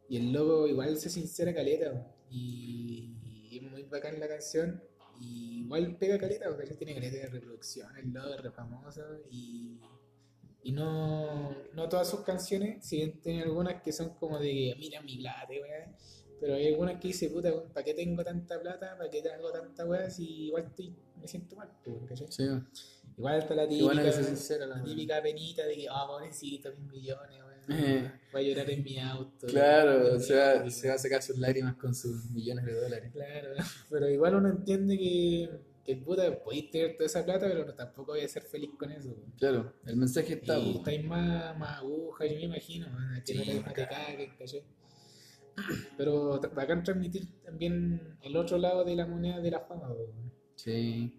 Y 0.07 0.17
el 0.17 0.31
loco 0.31 0.67
igual 0.67 0.97
se 0.97 1.09
sincera 1.09 1.53
caleta, 1.53 2.15
y 2.29 3.19
y 3.49 3.57
es 3.57 3.63
muy 3.63 3.83
bacán 3.83 4.19
la 4.19 4.27
canción. 4.27 4.81
Y 5.19 5.63
igual 5.63 5.97
pega 5.97 6.17
caleta, 6.17 6.47
porque 6.47 6.65
ella 6.65 6.77
tiene 6.77 6.93
caleta 6.93 7.17
de 7.17 7.27
reproducción, 7.27 7.97
el 7.97 8.13
lado 8.13 8.33
es 8.35 8.41
re 8.41 8.51
famoso 8.51 9.01
y, 9.29 9.77
y 10.63 10.71
no, 10.71 11.53
no 11.73 11.89
todas 11.89 12.09
sus 12.09 12.21
canciones, 12.21 12.85
si 12.85 12.97
bien 12.97 13.19
tienen 13.19 13.41
algunas 13.43 13.81
que 13.81 13.91
son 13.91 14.11
como 14.15 14.39
de 14.39 14.75
mira 14.79 15.01
mi 15.01 15.17
plata, 15.17 15.49
weá, 15.49 15.93
pero 16.39 16.55
hay 16.55 16.67
algunas 16.67 17.01
que 17.01 17.09
dice, 17.09 17.29
puta, 17.29 17.51
¿para 17.73 17.83
qué 17.83 17.93
tengo 17.93 18.23
tanta 18.23 18.61
plata? 18.61 18.95
¿Para 18.97 19.09
qué 19.09 19.21
tengo 19.21 19.51
tanta 19.51 19.85
weá? 19.85 20.09
Si 20.09 20.45
igual 20.45 20.67
estoy, 20.67 20.95
me 21.19 21.27
siento 21.27 21.57
mal, 21.57 21.69
Sí. 22.29 22.45
Igual 23.19 23.39
está 23.39 23.53
la 23.53 23.67
típica, 23.67 23.93
la 24.65 24.81
típica 24.81 25.21
penita 25.21 25.65
de 25.67 25.75
que, 25.75 25.89
ah, 25.89 26.05
oh, 26.05 26.07
pobrecito, 26.07 26.71
mil 26.77 26.89
millones, 26.89 27.39
eh. 27.67 28.11
Voy 28.31 28.45
a 28.45 28.47
llorar 28.47 28.69
en 28.71 28.83
mi 28.83 28.97
auto. 28.97 29.45
Claro, 29.45 30.15
o 30.15 30.19
sea, 30.19 30.69
se 30.69 30.87
va 30.87 30.95
a 30.95 30.97
sacar 30.97 31.21
sus 31.21 31.37
lágrimas 31.37 31.75
con 31.75 31.93
sus 31.93 32.31
millones 32.31 32.65
de 32.65 32.73
dólares. 32.73 33.11
Claro, 33.13 33.49
pero 33.89 34.09
igual 34.09 34.35
uno 34.35 34.49
entiende 34.49 34.97
que, 34.97 35.49
que 35.85 35.97
puta, 35.97 36.41
podéis 36.41 36.71
tener 36.71 36.95
toda 36.95 37.05
esa 37.05 37.25
plata, 37.25 37.47
pero 37.47 37.73
tampoco 37.75 38.13
voy 38.13 38.21
a 38.21 38.27
ser 38.29 38.43
feliz 38.43 38.71
con 38.79 38.89
eso. 38.89 39.13
Claro, 39.37 39.73
el 39.85 39.97
mensaje 39.97 40.35
está, 40.35 40.57
Y 40.57 40.77
estáis 40.77 41.03
más, 41.03 41.57
más 41.57 41.79
aguja, 41.79 42.25
yo 42.25 42.35
me 42.35 42.43
imagino, 42.45 42.87
que 43.25 43.33
no 43.35 43.43
te, 43.43 43.59
bacán. 43.59 43.87
caguen. 43.89 44.31
Pero 45.97 46.39
bacán 46.55 46.83
transmitir 46.83 47.27
también 47.43 48.17
el 48.21 48.37
otro 48.37 48.57
lado 48.57 48.85
de 48.85 48.95
la 48.95 49.05
moneda 49.05 49.41
de 49.41 49.51
la 49.51 49.59
fama, 49.59 49.91
weón. 49.91 50.31
Sí, 50.55 51.18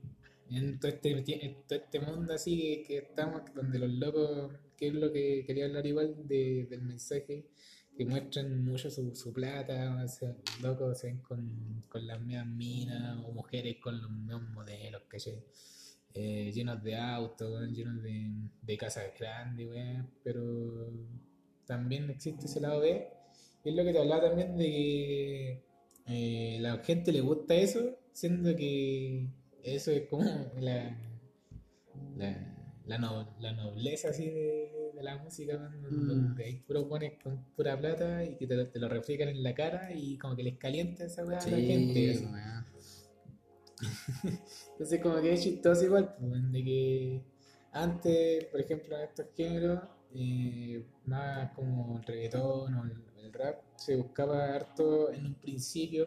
En 0.50 0.78
todo 0.80 0.90
este, 0.90 1.10
en 1.46 1.54
todo 1.68 1.78
este 1.78 2.00
mundo 2.00 2.34
así 2.34 2.84
que, 2.86 2.98
estamos, 2.98 3.42
donde 3.54 3.78
los 3.78 3.90
locos, 3.90 4.52
que 4.76 4.88
es 4.88 4.94
lo 4.94 5.12
que 5.12 5.44
quería 5.46 5.66
hablar 5.66 5.86
igual 5.86 6.26
de- 6.26 6.66
del 6.68 6.82
mensaje, 6.82 7.46
que 7.96 8.04
muestran 8.06 8.64
mucho 8.64 8.90
su, 8.90 9.32
plata, 9.32 10.02
o 10.04 10.08
sea, 10.08 10.34
locos 10.62 10.98
se 10.98 11.08
ven 11.08 11.18
con, 11.18 11.84
con 11.88 12.06
las 12.06 12.20
mismas 12.20 12.46
minas, 12.46 13.18
o 13.26 13.32
mujeres 13.32 13.76
con 13.80 14.00
los 14.00 14.10
mismos 14.10 14.42
modelos, 14.50 15.02
¿cachai? 15.08 15.42
Eh, 16.14 16.50
llenos 16.52 16.82
de 16.82 16.96
autos, 16.96 17.68
llenos 17.70 18.02
de, 18.02 18.30
de 18.62 18.76
casas 18.76 19.04
grandes, 19.18 19.68
weón, 19.68 20.10
pero 20.24 20.90
también 21.66 22.10
existe 22.10 22.46
ese 22.46 22.60
lado 22.60 22.80
B, 22.80 23.06
y 23.64 23.68
es 23.70 23.74
lo 23.76 23.84
que 23.84 23.92
te 23.92 23.98
hablaba 24.00 24.22
también 24.28 24.56
de 24.56 24.64
que 24.64 25.62
eh, 26.06 26.58
la 26.60 26.78
gente 26.78 27.12
le 27.12 27.20
gusta 27.20 27.54
eso, 27.54 27.96
siendo 28.12 28.56
que 28.56 29.28
eso 29.64 29.90
es 29.90 30.08
como 30.08 30.24
la, 30.60 30.96
la, 32.16 32.54
la, 32.86 32.98
no- 32.98 33.34
la 33.40 33.52
nobleza 33.52 34.08
así 34.10 34.26
de, 34.26 34.92
de 34.94 35.02
la 35.02 35.18
música, 35.18 35.58
Mm. 35.58 36.06
donde 36.08 36.44
hay 36.44 36.56
puros 36.60 36.88
buenos 36.88 37.10
con 37.22 37.44
pura 37.56 37.78
plata 37.78 38.24
y 38.24 38.36
que 38.36 38.46
te 38.46 38.54
lo, 38.56 38.68
te 38.68 38.78
lo 38.78 38.88
reflejan 38.88 39.28
en 39.28 39.42
la 39.42 39.54
cara 39.54 39.92
y 39.92 40.16
como 40.18 40.36
que 40.36 40.42
les 40.42 40.56
calienta 40.58 41.04
esa 41.04 41.24
weá 41.24 41.38
a 41.38 41.46
la 41.48 41.56
gente. 41.56 42.28
Entonces 44.72 45.00
como 45.00 45.20
que 45.20 45.32
es 45.32 45.42
chistoso 45.42 45.84
igual, 45.84 46.14
pues, 46.18 46.52
de 46.52 46.64
que 46.64 47.22
antes, 47.72 48.44
por 48.46 48.60
ejemplo, 48.60 48.96
en 48.96 49.02
estos 49.04 49.26
géneros, 49.36 49.80
eh, 50.14 50.84
más 51.06 51.52
como 51.52 51.98
el 51.98 52.04
reggaetón 52.04 52.74
o 52.74 52.84
el, 52.84 52.92
el 53.24 53.32
rap, 53.32 53.62
se 53.76 53.96
buscaba 53.96 54.52
harto 54.54 55.12
en 55.12 55.24
un 55.26 55.34
principio 55.34 56.06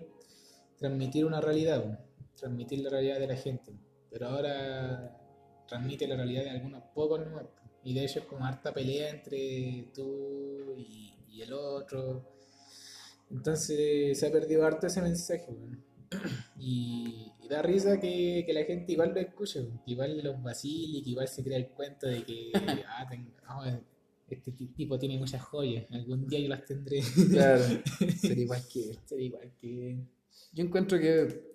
transmitir 0.78 1.26
una 1.26 1.40
realidad, 1.42 2.00
transmitir 2.36 2.80
la 2.82 2.90
realidad 2.90 3.20
de 3.20 3.28
la 3.28 3.36
gente. 3.36 3.74
Pero 4.10 4.28
ahora 4.28 5.18
transmite 5.68 6.08
la 6.08 6.16
realidad 6.16 6.44
de 6.44 6.50
algunos 6.52 6.84
pocos 6.94 7.20
nomás. 7.20 7.46
Y 7.84 7.94
de 7.94 8.06
hecho 8.06 8.20
es 8.20 8.26
como 8.26 8.46
harta 8.46 8.74
pelea 8.74 9.10
entre 9.10 9.90
tú 9.94 10.74
y, 10.78 11.14
y 11.30 11.42
el 11.42 11.54
otro. 11.54 12.30
Entonces 13.32 14.18
se 14.20 14.28
ha 14.28 14.32
perdido 14.32 14.66
harto 14.66 14.88
ese 14.88 15.02
mensaje. 15.02 15.48
Y, 16.60 17.32
y 17.42 17.48
da 17.50 17.62
risa 17.62 18.00
que, 18.00 18.44
que 18.46 18.54
la 18.54 18.64
gente 18.64 18.94
igual 18.94 19.14
lo 19.14 19.20
escuche, 19.20 19.68
que 19.84 19.92
igual 19.92 20.22
los 20.24 20.42
vacile, 20.42 21.04
que 21.04 21.10
igual 21.10 21.28
se 21.28 21.44
crea 21.44 21.58
el 21.58 21.68
cuento 21.70 22.08
de 22.08 22.24
que 22.24 22.52
ah, 22.88 23.06
ten- 23.10 23.34
ah, 23.48 23.80
este 24.30 24.52
ti- 24.54 24.68
tipo 24.68 24.98
tiene 24.98 25.18
muchas 25.18 25.42
joyas, 25.42 25.86
algún 25.92 26.26
día 26.28 26.40
yo 26.40 26.48
las 26.50 26.64
tendré. 26.64 27.02
Claro, 27.32 27.64
sería 28.22 28.44
igual 28.44 28.62
que 28.72 28.92
él. 28.92 29.00
Ser 29.06 29.20
igual 29.20 29.52
que. 29.60 29.98
Yo 30.54 30.64
encuentro 30.64 30.98
que, 31.00 31.53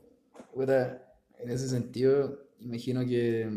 en 1.38 1.50
ese 1.50 1.68
sentido, 1.68 2.48
imagino 2.60 3.04
que. 3.06 3.48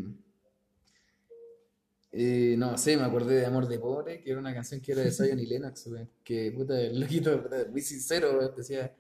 eh, 2.11 2.55
no 2.57 2.77
sé, 2.77 2.97
me 2.97 3.03
acordé 3.03 3.35
de 3.35 3.45
Amor 3.45 3.67
de 3.67 3.79
Pobre, 3.79 4.21
que 4.21 4.31
era 4.31 4.39
una 4.39 4.53
canción 4.53 4.81
que 4.81 4.91
era 4.91 5.01
de 5.01 5.11
Zion 5.11 5.39
y 5.39 5.45
Lennox, 5.47 5.89
que 6.23 6.51
puta, 6.51 6.79
el 6.79 6.99
loquito, 6.99 7.43
muy 7.71 7.81
sincero, 7.81 8.49
decía, 8.55 8.93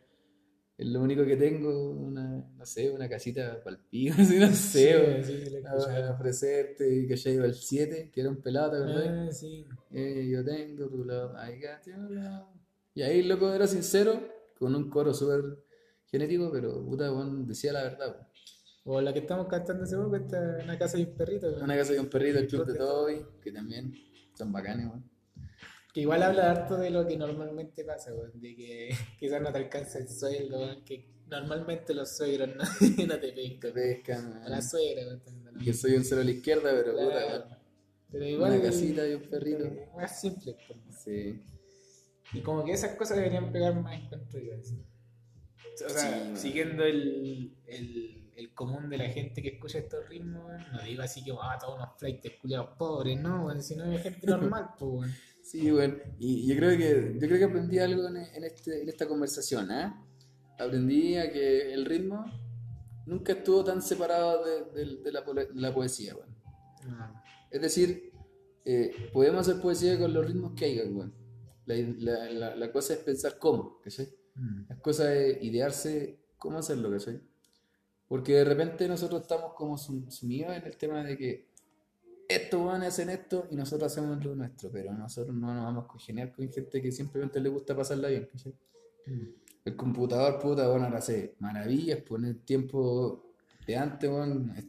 es 0.77 0.87
lo 0.87 1.01
único 1.01 1.25
que 1.25 1.37
tengo, 1.37 1.91
una, 1.91 2.43
no 2.57 2.65
sé, 2.65 2.91
una 2.91 3.09
casita 3.09 3.61
palpillo, 3.63 4.13
así, 4.19 4.37
no 4.39 4.49
sé, 4.53 5.23
sí, 5.23 5.45
sí, 5.45 5.49
lo 5.51 5.57
he 5.57 5.61
a- 5.63 5.71
a 5.73 6.11
escuchado. 6.11 6.13
ofrecerte 6.15 6.95
y 6.95 7.07
que 7.07 7.13
haya 7.13 7.31
ido 7.31 7.43
al 7.45 7.55
7, 7.55 8.09
que 8.13 8.21
era 8.21 8.29
un 8.29 8.41
pelado, 8.41 8.71
¿te 8.71 8.77
acordás? 8.77 9.17
Ah, 9.17 9.31
sí. 9.31 9.65
Eh, 9.91 10.27
yo 10.31 10.43
tengo 10.45 10.87
tu 10.89 11.03
love, 11.05 11.33
I 11.37 11.59
got 11.61 11.85
your 11.85 12.11
love. 12.11 12.47
Y 12.95 13.01
ahí 13.03 13.19
el 13.21 13.27
loco 13.29 13.53
era 13.53 13.67
sincero, 13.67 14.21
con 14.57 14.75
un 14.75 14.89
coro 14.89 15.13
súper 15.13 15.57
genético, 16.11 16.51
pero 16.51 16.83
puta, 16.85 17.11
weón, 17.11 17.47
decía 17.47 17.73
la 17.73 17.83
verdad. 17.83 18.07
weón. 18.15 18.27
O 18.83 18.99
la 18.99 19.13
que 19.13 19.19
estamos 19.19 19.47
cantando 19.47 19.83
hace 19.83 19.95
poco, 19.95 20.15
esta 20.15 20.57
una 20.63 20.77
casa 20.77 20.97
y 20.97 21.03
un 21.03 21.15
perrito. 21.15 21.47
weón. 21.47 21.63
Una 21.63 21.75
casa 21.77 21.93
de 21.93 21.99
un 21.99 22.09
perrito, 22.09 22.39
el 22.39 22.47
club 22.47 22.65
de 22.65 22.75
Toby, 22.77 23.25
que 23.41 23.51
también 23.51 23.93
son 24.37 24.51
bacanes, 24.51 24.87
weón. 24.87 25.09
Que 25.93 26.01
igual 26.01 26.23
habla 26.23 26.49
harto 26.51 26.77
de 26.77 26.89
lo 26.89 27.05
que 27.05 27.17
normalmente 27.17 27.83
pasa, 27.83 28.13
weón, 28.13 28.39
de 28.41 28.55
que 28.55 28.89
quizás 29.19 29.41
no 29.41 29.51
te 29.51 29.57
alcanza 29.59 29.99
el 29.99 30.09
sueldo, 30.09 30.59
weón, 30.59 30.83
que 30.85 31.09
normalmente 31.27 31.93
los 31.93 32.15
suegros 32.17 32.49
no, 32.55 32.63
no 33.07 33.19
te 33.19 33.31
pescan. 33.33 33.73
pescan, 33.73 34.33
A 34.43 34.49
la 34.49 34.57
weón. 34.57 34.63
suegra, 34.63 35.05
weón. 35.07 35.21
Y 35.61 35.65
que 35.65 35.73
soy 35.73 35.95
un 35.95 36.03
cero 36.03 36.21
a 36.21 36.23
la 36.23 36.31
izquierda, 36.31 36.71
pero 36.71 36.93
puta, 36.93 37.05
Claro. 37.11 37.27
weón. 37.45 37.61
Pero 38.11 38.25
igual. 38.25 38.51
Una 38.53 38.61
casita 38.61 39.07
y 39.07 39.13
un 39.13 39.21
perrito. 39.29 39.69
Más 39.95 40.19
simple, 40.19 40.57
pues. 40.67 40.79
Sí. 41.03 41.41
Y 42.33 42.41
como 42.41 42.65
que 42.65 42.71
esas 42.73 42.95
cosas 42.97 43.15
deberían 43.17 43.51
pegar 43.53 43.73
más 43.81 44.01
encuentro 44.01 44.39
yo. 44.39 44.53
así. 44.59 44.83
O 45.85 45.89
sea, 45.89 45.99
Sí, 46.01 46.25
man. 46.25 46.37
siguiendo 46.37 46.83
el, 46.83 47.53
el, 47.67 48.29
el 48.35 48.53
común 48.53 48.89
de 48.89 48.97
la 48.97 49.09
gente 49.09 49.41
que 49.41 49.49
escucha 49.49 49.79
estos 49.79 50.07
ritmos, 50.09 50.51
no 50.71 50.81
digo 50.83 51.01
así 51.03 51.23
que 51.23 51.31
ah, 51.41 51.57
todos 51.59 51.75
unos 51.75 51.89
flights 51.97 52.31
culiados 52.41 52.69
pobres, 52.77 53.19
no, 53.19 53.45
weón, 53.45 53.61
sino 53.63 53.85
de 53.89 53.97
gente 53.97 54.27
normal, 54.27 54.69
pues. 54.77 55.11
Sí, 55.43 55.71
weón. 55.71 56.01
Y 56.19 56.47
yo 56.47 56.55
creo 56.55 56.77
que, 56.77 57.13
yo 57.19 57.27
creo 57.27 57.39
que 57.39 57.45
aprendí 57.45 57.79
algo 57.79 58.07
en, 58.07 58.17
en 58.17 58.43
este, 58.43 58.81
en 58.83 58.89
esta 58.89 59.07
conversación, 59.07 59.71
¿eh? 59.71 59.93
Aprendí 60.59 61.15
a 61.17 61.31
que 61.31 61.73
el 61.73 61.85
ritmo 61.85 62.25
nunca 63.07 63.33
estuvo 63.33 63.63
tan 63.63 63.81
separado 63.81 64.43
de, 64.45 64.85
de- 64.85 64.97
de 64.97 65.11
la, 65.11 65.25
pole- 65.25 65.47
de 65.47 65.59
la 65.61 65.73
poesía, 65.73 66.15
weón. 66.15 66.35
No. 66.87 67.21
Es 67.49 67.61
decir, 67.61 68.11
eh, 68.65 69.09
podemos 69.11 69.47
hacer 69.47 69.61
poesía 69.61 69.97
con 69.99 70.13
los 70.13 70.25
ritmos 70.25 70.53
que 70.53 70.65
haya, 70.65 70.83
weón. 70.83 71.13
La, 71.65 71.75
la- 71.75 72.29
la- 72.31 72.55
la 72.55 72.71
cosa 72.71 72.93
es 72.93 72.99
pensar 72.99 73.37
cómo, 73.39 73.79
¿cachai? 73.83 74.09
Mm. 74.35 74.63
La 74.69 74.75
cosa 74.79 75.13
es 75.13 75.41
idearse 75.43 76.19
cómo 76.37 76.57
hacerlo, 76.59 76.89
¿cachai? 76.91 77.19
Porque 78.07 78.33
de 78.33 78.43
repente 78.45 78.87
nosotros 78.87 79.21
estamos 79.21 79.53
como 79.53 79.77
sum- 79.77 80.09
sumidos 80.09 80.55
en 80.55 80.63
el 80.65 80.75
tema 80.77 81.03
de 81.03 81.17
que 81.17 81.47
estos 82.27 82.65
van 82.65 82.83
hacen 82.83 83.09
esto 83.09 83.47
y 83.51 83.55
nosotros 83.55 83.91
hacemos 83.91 84.23
lo 84.23 84.35
nuestro, 84.35 84.69
pero 84.71 84.93
nosotros 84.93 85.35
no 85.35 85.53
nos 85.53 85.63
vamos 85.65 85.85
a 85.85 85.87
congeniar 85.87 86.31
con 86.31 86.49
gente 86.51 86.81
que 86.81 86.91
simplemente 86.91 87.39
le 87.39 87.49
gusta 87.49 87.75
pasarla 87.75 88.07
bien, 88.09 88.27
¿cachai? 88.31 88.53
Mm. 89.05 89.27
El 89.65 89.75
computador, 89.75 90.39
puta, 90.39 90.67
bueno, 90.69 90.85
ahora 90.85 90.97
hace 90.97 91.35
maravillas, 91.39 92.01
poner 92.01 92.37
tiempo 92.39 93.33
de 93.67 93.75
antes, 93.77 94.09
es- 94.57 94.65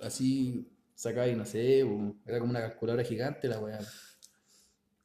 así 0.00 0.68
sacáis, 0.94 1.36
no 1.36 1.44
sé, 1.44 1.80
era 2.26 2.38
como 2.38 2.50
una 2.50 2.60
calculadora 2.60 3.04
gigante 3.04 3.48
la 3.48 3.58
weá. 3.58 3.80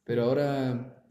Pero 0.04 0.24
ahora 0.24 1.03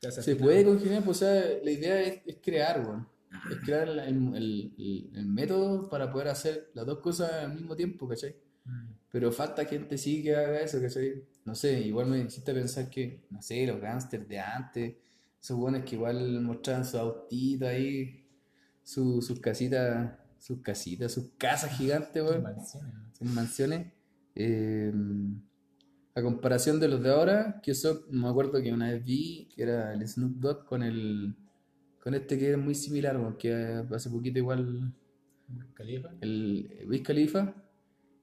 se 0.00 0.36
puede 0.36 0.64
congeniar, 0.64 1.02
pues, 1.04 1.22
o 1.22 1.24
sea, 1.26 1.44
la 1.62 1.70
idea 1.70 2.00
es, 2.02 2.20
es 2.26 2.36
crear, 2.42 2.80
weón. 2.86 3.08
Es 3.50 3.58
crear 3.64 3.88
el, 3.88 3.98
el- 3.98 4.74
el- 4.78 5.10
el 5.14 5.26
método 5.26 5.88
para 5.90 6.10
poder 6.10 6.28
hacer 6.28 6.70
las 6.74 6.86
dos 6.86 7.00
cosas 7.00 7.30
al 7.32 7.54
mismo 7.54 7.76
tiempo, 7.76 8.08
¿cachai? 8.08 8.34
Mm. 8.64 8.86
Pero 9.10 9.32
falta 9.32 9.64
gente 9.64 9.98
sí 9.98 10.22
que 10.22 10.34
haga 10.34 10.60
eso, 10.60 10.80
¿cachai? 10.80 11.24
No 11.44 11.54
sé, 11.54 11.80
igual 11.80 12.06
me 12.06 12.18
hiciste 12.20 12.54
pensar 12.54 12.88
que, 12.88 13.26
no 13.30 13.42
sé, 13.42 13.66
los 13.66 13.80
gángsters 13.80 14.26
de 14.28 14.38
antes, 14.40 14.94
esos 15.40 15.56
buenos 15.56 15.82
que 15.84 15.96
igual 15.96 16.40
mostraban 16.40 16.84
su 16.84 16.98
autito 16.98 17.66
ahí, 17.66 18.26
su- 18.82 19.20
sus 19.22 19.38
casitas, 19.40 20.12
sus 20.38 20.60
casitas, 20.62 21.12
sus 21.12 21.30
casas 21.36 21.76
gigantes, 21.76 22.22
weón, 22.22 22.42
Mansiones, 22.42 22.94
¿no? 22.94 23.14
sus 23.14 23.28
mansiones. 23.28 23.92
eh, 24.34 24.92
a 26.16 26.22
comparación 26.22 26.80
de 26.80 26.88
los 26.88 27.02
de 27.02 27.10
ahora, 27.10 27.60
que 27.62 27.72
eso 27.72 28.06
me 28.10 28.26
acuerdo 28.26 28.62
que 28.62 28.72
una 28.72 28.90
vez 28.90 29.04
vi 29.04 29.48
que 29.54 29.62
era 29.62 29.92
el 29.92 30.08
Snoop 30.08 30.36
Dogg 30.36 30.64
con 30.64 30.82
el 30.82 31.36
con 32.02 32.14
este 32.14 32.38
que 32.38 32.52
es 32.52 32.58
muy 32.58 32.74
similar, 32.74 33.18
weón, 33.18 33.36
que 33.36 33.52
hace 33.94 34.08
poquito 34.08 34.38
igual 34.38 34.94
Califa. 35.74 36.08
el 36.22 36.86
Wiz 36.88 37.02
Khalifa, 37.02 37.54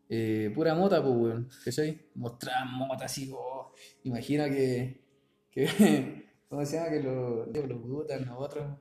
eh, 0.09 0.51
pura 0.55 0.73
mota, 0.73 1.03
pues, 1.03 1.15
weón, 1.15 1.49
¿cachai? 1.63 2.09
Mostraban 2.15 2.73
mota 2.73 3.05
así, 3.05 3.31
oh, 3.31 3.71
imagino 4.03 4.45
que, 4.45 5.03
que 5.51 5.67
¿cómo 6.49 6.65
se 6.65 6.77
llama? 6.77 6.89
Que 6.89 7.03
los, 7.03 7.69
los 7.69 7.81
Butan, 7.83 8.25
los 8.25 8.35
otros, 8.39 8.75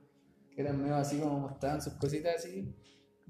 que 0.55 0.61
eran 0.61 0.81
medio 0.81 0.95
así 0.95 1.19
como 1.19 1.39
mostraban 1.39 1.83
sus 1.83 1.93
cositas 1.93 2.37
así, 2.37 2.73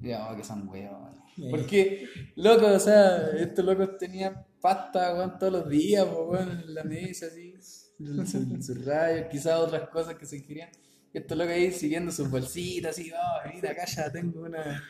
y 0.02 0.14
oh, 0.14 0.34
que 0.38 0.46
son 0.46 0.66
weón. 0.70 1.22
Porque, 1.52 2.08
loco, 2.38 2.68
o 2.68 2.80
sea, 2.80 3.32
estos 3.38 3.66
locos 3.66 3.98
tenían 3.98 4.46
pasta, 4.64 5.14
weón, 5.14 5.38
todos 5.38 5.52
los 5.52 5.70
días, 5.70 6.06
pues, 6.06 6.26
weón, 6.26 6.62
en 6.62 6.74
la 6.74 6.86
mesa, 6.86 7.26
así, 7.26 7.54
sus 7.60 8.66
su, 8.66 8.74
rayos, 8.86 9.28
quizás 9.30 9.60
otras 9.60 9.90
cosas 9.90 10.16
que 10.16 10.26
se 10.26 10.42
querían. 10.42 10.70
Y 11.14 11.18
estos 11.18 11.38
locos 11.38 11.54
ahí 11.54 11.70
siguiendo 11.70 12.14
sus 12.14 12.32
bolsitas, 12.32 12.98
así, 12.98 13.12
oh, 13.12 13.50
mira, 13.54 13.72
acá 13.72 13.84
ya 13.86 14.10
tengo 14.10 14.44
una, 14.44 14.82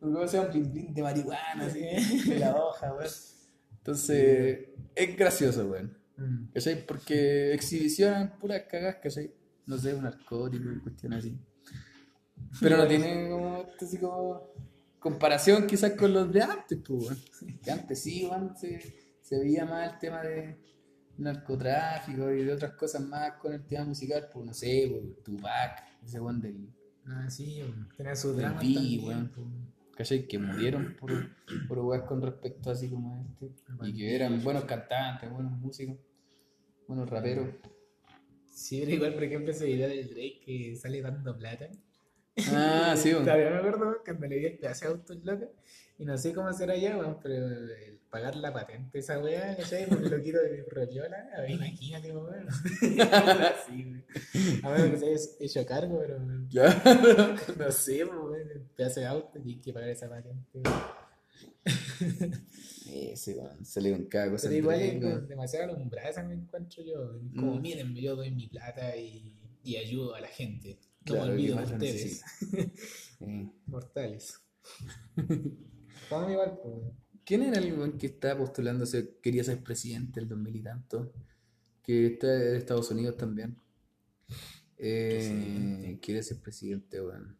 ¿cómo 0.00 0.26
se 0.26 0.38
llama? 0.38 0.54
Un 0.54 0.72
blin 0.72 0.94
de 0.94 1.02
marihuana, 1.02 1.66
así, 1.66 1.80
de 2.30 2.38
la 2.38 2.56
hoja, 2.56 2.94
weón. 2.94 3.10
Entonces, 3.76 4.58
es 4.94 5.16
gracioso, 5.18 5.66
weón. 5.68 5.98
Mm. 6.16 6.52
¿Cachai? 6.54 6.86
Porque 6.86 7.52
exhibicionan 7.52 8.38
puras 8.38 8.62
cagas, 8.70 8.96
¿cachai? 9.02 9.34
No 9.66 9.76
sé, 9.76 9.92
un 9.92 10.04
narcótico, 10.04 10.64
cuestión 10.82 11.12
así. 11.12 11.38
Pero 12.58 12.78
no 12.78 12.88
tiene 12.88 13.28
como, 13.28 13.66
esto 13.70 13.84
así 13.84 13.98
como, 13.98 14.50
comparación 14.98 15.66
quizás 15.66 15.92
con 15.92 16.10
los 16.14 16.32
de 16.32 16.42
antes, 16.42 16.78
pues. 16.86 17.18
Que 17.62 17.70
antes 17.70 18.02
sí, 18.02 18.24
weón, 18.24 18.54
se, 19.30 19.38
veía 19.38 19.64
más 19.64 19.92
el 19.92 19.98
tema 19.98 20.22
de 20.22 20.58
narcotráfico 21.16 22.30
y 22.30 22.44
de 22.44 22.52
otras 22.52 22.72
cosas 22.72 23.02
más 23.02 23.32
con 23.34 23.54
el 23.54 23.64
tema 23.66 23.84
musical, 23.84 24.28
pues 24.32 24.46
no 24.46 24.52
sé, 24.52 24.88
pues, 24.90 25.22
Tupac, 25.24 25.84
ese 26.04 26.20
weón 26.20 26.40
del, 26.40 26.68
Ah, 27.06 27.28
sí. 27.28 27.62
Tenía 27.96 28.14
su 28.14 28.34
drama 28.34 28.60
weón. 28.62 29.32
¿cachai? 29.96 30.26
Que 30.26 30.38
murieron 30.38 30.96
por, 30.98 31.10
por 31.68 31.78
weas 31.80 32.04
con 32.04 32.22
respecto 32.22 32.70
así 32.70 32.88
como 32.88 33.16
a 33.16 33.46
este. 33.46 33.88
Y 33.88 33.94
que 33.94 34.14
eran 34.14 34.42
buenos 34.42 34.64
cantantes, 34.64 35.30
buenos 35.30 35.52
músicos, 35.52 35.96
buenos 36.86 37.08
raperos. 37.08 37.48
Sí, 38.46 38.80
pero 38.80 38.92
igual, 38.92 39.14
por 39.14 39.24
ejemplo, 39.24 39.50
ese 39.50 39.66
video 39.66 39.88
del 39.88 40.08
Drake 40.08 40.40
que 40.44 40.76
sale 40.76 41.02
dando 41.02 41.36
plata. 41.36 41.68
Ah, 42.52 42.94
sí, 42.96 43.10
weón. 43.12 43.24
Todavía 43.24 43.50
me 43.50 43.56
acuerdo 43.58 43.98
cuando 44.04 44.26
le 44.26 44.36
di 44.36 44.46
el 44.46 44.58
pedazo 44.58 44.84
de 44.86 44.90
auto 44.92 45.12
al 45.12 45.24
loco. 45.24 45.52
Y 45.98 46.04
no 46.06 46.16
sé 46.16 46.32
cómo 46.32 46.50
será 46.52 46.76
ya, 46.76 46.96
weón, 46.96 47.18
pero 47.22 47.34
el 47.46 48.00
pagar 48.10 48.34
la 48.36 48.52
patente, 48.52 48.98
esa 49.00 49.18
weá, 49.20 49.54
¿cachai? 49.56 49.86
Por 49.86 49.98
el 50.02 50.10
loquito 50.10 50.38
de 50.38 50.64
Rollola, 50.68 51.28
a 51.36 51.42
ver, 51.42 51.50
imagínate, 51.50 52.10
weón. 52.16 52.48
Así, 52.48 53.84
weón. 53.84 54.04
A 54.64 54.70
ver, 54.70 54.90
que 54.92 54.96
se 54.98 55.06
haya 55.06 55.20
hecho 55.40 55.66
cargo, 55.66 55.98
pero 56.00 56.18
Claro. 56.50 57.34
no 57.58 57.70
sé, 57.70 58.04
weón, 58.04 58.34
el 58.40 58.60
pedazo 58.76 59.00
de 59.00 59.06
auto, 59.06 59.38
tienes 59.42 59.62
que 59.64 59.72
pagar 59.74 59.90
esa 59.90 60.08
patente. 60.08 60.62
Ese, 62.90 63.34
weón, 63.34 63.58
con 63.98 64.04
cada 64.06 64.30
cosa. 64.30 64.48
Pero 64.48 64.58
igual 64.58 64.80
es 64.80 65.28
demasiado 65.28 65.72
alumbrada, 65.72 66.22
me 66.22 66.34
encuentro 66.34 66.82
yo. 66.82 67.20
Como, 67.36 67.56
Mm. 67.56 67.60
miren, 67.60 67.94
yo 67.96 68.16
doy 68.16 68.30
mi 68.30 68.46
plata 68.48 68.96
y, 68.96 69.32
y 69.62 69.76
ayudo 69.76 70.14
a 70.14 70.20
la 70.20 70.28
gente. 70.28 70.78
No 71.14 71.24
Claro, 71.24 71.54
más 71.56 71.70
lo 71.70 71.76
ustedes, 71.76 72.22
mortales. 73.66 74.40
Vamos 76.10 76.30
igual, 76.32 76.58
pues. 76.62 76.74
¿Quién 77.24 77.42
era 77.42 77.58
el 77.60 77.72
weón 77.78 77.98
que 77.98 78.06
estaba 78.06 78.40
postulándose, 78.40 79.18
quería 79.22 79.44
ser 79.44 79.62
presidente 79.62 80.20
el 80.20 80.28
2000 80.28 80.56
y 80.56 80.62
tanto? 80.62 81.12
Que 81.82 82.06
está 82.06 82.26
de 82.28 82.56
Estados 82.56 82.90
Unidos 82.90 83.16
también. 83.16 83.56
Eh, 84.78 85.98
quiere 86.00 86.22
ser 86.22 86.38
presidente, 86.40 87.00
weón. 87.00 87.36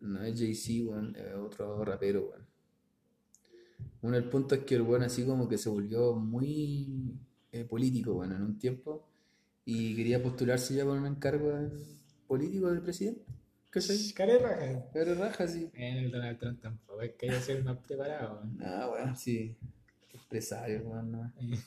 No 0.00 0.22
es 0.22 0.38
Jay-Z, 0.38 0.88
weón, 0.90 1.16
es 1.16 1.34
otro 1.34 1.84
rapero, 1.84 2.30
weón. 2.30 2.46
Bueno, 4.00 4.16
el 4.16 4.28
punto 4.28 4.54
es 4.54 4.62
que 4.64 4.76
el 4.76 4.82
weón 4.82 5.02
así 5.02 5.24
como 5.24 5.48
que 5.48 5.58
se 5.58 5.68
volvió 5.68 6.14
muy 6.14 7.18
eh, 7.52 7.64
político, 7.64 8.14
bueno, 8.14 8.36
en 8.36 8.42
un 8.42 8.58
tiempo. 8.58 9.04
Y 9.64 9.94
quería 9.96 10.22
postularse 10.22 10.74
ya 10.74 10.84
por 10.84 10.96
un 10.96 11.06
encargo 11.06 11.50
de- 11.50 11.97
político 12.28 12.70
de 12.70 12.80
presidente. 12.80 13.24
¿Cachai? 13.70 14.12
Care 14.14 14.38
raja. 14.38 14.84
Pero 14.92 15.14
raja, 15.14 15.48
sí. 15.48 15.70
En 15.74 15.96
el 15.98 16.10
Donald 16.10 16.38
Trump 16.38 16.60
tampoco 16.60 17.02
es 17.02 17.12
que 17.14 17.28
haya 17.28 17.40
sido 17.40 17.64
más 17.64 17.78
preparado. 17.78 18.40
weón. 18.40 18.58
Ah, 18.62 18.90
weón, 18.90 19.16
sí. 19.16 19.56
Empresario, 20.12 20.82
weón, 20.82 21.12
no. 21.12 21.32
Eh, 21.40 21.58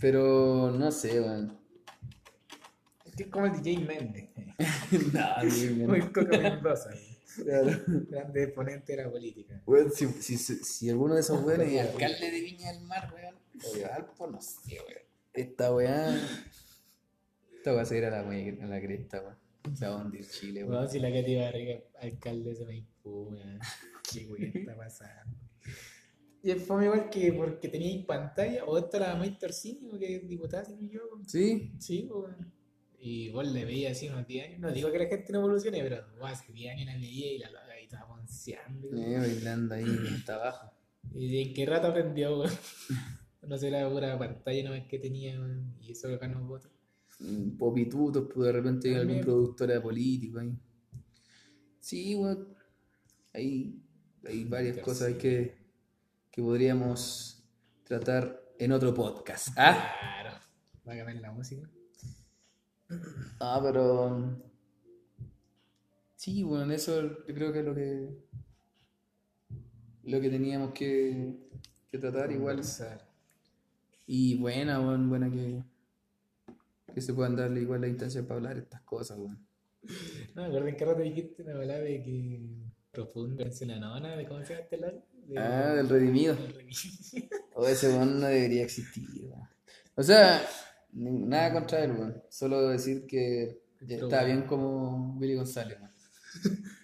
Pero 0.00 0.70
no 0.70 0.90
sé, 0.90 1.20
weón. 1.20 1.58
Es 3.04 3.14
que 3.14 3.22
es 3.24 3.28
como 3.28 3.46
el 3.46 3.62
DJ 3.62 3.78
Méndez. 3.84 4.30
no, 5.12 5.50
sí, 5.50 5.70
Muy 5.70 6.00
weón. 6.00 6.12
Coca 6.12 6.38
Mendoza. 6.38 6.90
Claro. 7.36 7.70
Grande 7.86 8.42
exponente 8.42 8.96
de 8.96 9.04
la 9.04 9.10
política. 9.10 9.62
Weón, 9.64 9.92
si, 9.92 10.06
si, 10.08 10.36
si, 10.36 10.56
si 10.56 10.90
alguno 10.90 11.14
de 11.14 11.20
esos 11.20 11.40
weones 11.44 11.72
es 11.72 11.80
alcalde 11.92 12.30
de 12.30 12.40
Viña 12.40 12.72
del 12.72 12.82
Mar, 12.82 13.12
weón, 13.14 13.34
o 13.64 13.74
de 13.74 14.30
no 14.32 14.40
sé, 14.40 14.72
weón. 14.72 15.02
Esta 15.34 15.72
weá. 15.72 16.16
Esta 17.58 17.74
weá 17.74 17.84
se 17.84 17.98
irá 17.98 18.08
a 18.08 18.22
la, 18.22 18.28
a 18.28 18.66
la 18.66 18.80
cresta, 18.80 19.20
weón. 19.20 19.76
Se 19.76 19.86
va 19.86 20.00
a 20.00 20.04
hundir 20.04 20.26
Chile, 20.26 20.62
weón. 20.62 20.76
Bueno, 20.76 20.88
si 20.88 21.00
la 21.00 21.12
Katy 21.12 21.36
Barriga, 21.36 21.80
alcalde 22.00 22.54
se 22.54 22.64
me 22.64 22.76
impugna. 22.76 23.58
Qué 24.10 24.26
wey 24.26 24.52
está 24.54 24.76
pasando. 24.76 25.36
Y 26.40 26.52
es 26.52 26.62
fue 26.62 26.84
igual 26.84 27.10
que 27.10 27.32
porque 27.32 27.68
tenía 27.68 28.06
pantalla, 28.06 28.64
o 28.64 28.78
esta 28.78 28.98
era 28.98 29.16
Maite 29.16 29.46
Orsini, 29.46 29.98
que 29.98 30.16
es 30.16 30.28
diputada, 30.28 30.64
si 30.64 30.76
no 30.76 30.86
equivoco. 30.86 31.20
¿Sí? 31.26 31.72
Sí, 31.78 32.08
pues. 32.08 32.32
Y 33.00 33.30
vos 33.30 33.46
le 33.46 33.64
veías 33.64 33.92
así 33.92 34.08
unos 34.08 34.26
10 34.26 34.46
años. 34.46 34.60
No 34.60 34.72
digo 34.72 34.90
que 34.90 34.98
la 34.98 35.06
gente 35.06 35.32
no 35.32 35.40
evolucione, 35.40 35.82
pero 35.82 36.04
vos 36.18 36.30
hace 36.30 36.52
10 36.52 36.74
años 36.74 36.86
la 36.86 36.94
veía 36.94 37.32
y 37.32 37.38
la 37.38 37.50
loca 37.50 37.72
ahí 37.76 37.84
estaba 37.84 38.08
ponceando. 38.08 38.88
Eh, 38.96 39.18
bailando 39.18 39.74
ahí 39.74 39.84
hasta 40.16 40.34
abajo. 40.36 40.72
¿Y 41.12 41.28
de 41.28 41.42
en 41.42 41.54
qué 41.54 41.66
rato 41.66 41.88
aprendió, 41.88 42.38
weón? 42.38 42.52
No 43.40 43.56
sé, 43.56 43.70
la 43.70 43.88
pura 43.88 44.18
pantalla 44.18 44.64
nomás 44.64 44.86
que 44.88 44.98
tenía, 44.98 45.38
weón. 45.40 45.74
Y 45.80 45.92
eso 45.92 46.08
lo 46.08 46.18
ganó 46.18 46.44
votos. 46.46 46.70
Popitutos, 47.58 48.28
pues 48.32 48.46
de 48.46 48.52
repente 48.52 48.88
hay 48.88 48.94
algún 48.94 49.20
productor 49.20 49.68
de 49.68 49.80
político 49.80 50.38
ahí. 50.38 50.56
Sí, 51.80 52.14
weón. 52.14 52.56
Hay, 53.34 53.82
hay 54.24 54.44
varias 54.44 54.78
cosas 54.78 55.14
que, 55.14 55.56
que 56.30 56.42
podríamos 56.42 57.44
tratar 57.84 58.40
en 58.58 58.72
otro 58.72 58.94
podcast. 58.94 59.48
¿Ah? 59.56 59.94
Claro. 60.00 60.38
Va 60.86 60.92
a 60.92 60.96
cambiar 60.96 61.20
la 61.20 61.32
música. 61.32 61.68
Ah, 63.40 63.60
pero. 63.62 64.40
Sí, 66.16 66.42
bueno, 66.42 66.72
eso 66.72 67.02
yo 67.26 67.34
creo 67.34 67.52
que 67.52 67.58
es 67.60 67.64
lo 67.64 67.74
que. 67.74 68.28
Lo 70.04 70.20
que 70.20 70.30
teníamos 70.30 70.72
que, 70.72 71.36
que 71.90 71.98
tratar 71.98 72.32
igual. 72.32 72.62
Y 74.06 74.36
buena, 74.38 74.80
weón, 74.80 75.08
buena 75.08 75.30
que. 75.30 75.62
Que 76.94 77.00
se 77.00 77.14
puedan 77.14 77.36
darle 77.36 77.60
igual 77.60 77.80
la 77.82 77.88
instancia 77.88 78.22
para 78.22 78.36
hablar 78.36 78.58
estas 78.58 78.80
cosas, 78.82 79.18
weón. 79.18 79.46
No, 80.34 80.42
me 80.42 80.48
acuerdo 80.48 80.68
en 80.68 80.76
qué 80.76 80.84
rato 80.84 81.00
dijiste 81.02 81.42
una 81.42 81.52
palabra 81.54 81.84
de 81.84 82.02
que 82.02 82.40
profundo 82.90 83.42
en 83.44 83.68
la 83.68 83.78
nona, 83.78 84.16
de 84.16 84.26
cómo 84.26 84.40
se 84.44 84.54
llama 84.54 84.62
este 84.64 84.76
lado. 84.78 85.04
De- 85.26 85.38
Ah, 85.38 85.74
del 85.74 85.88
redimido. 85.88 86.36
O 87.54 87.66
ese 87.66 87.88
weón 87.88 88.18
no 88.20 88.26
debería 88.26 88.64
existir, 88.64 89.06
weón. 89.22 89.48
O 89.94 90.02
sea, 90.02 90.42
nada 90.92 91.52
contra 91.52 91.84
él, 91.84 91.92
weón. 91.92 92.22
Solo 92.30 92.68
decir 92.68 93.06
que 93.06 93.60
ya 93.80 93.96
está 93.98 94.24
bien 94.24 94.42
como 94.42 95.16
Willy 95.18 95.34
González, 95.34 95.78
weón. 95.80 95.92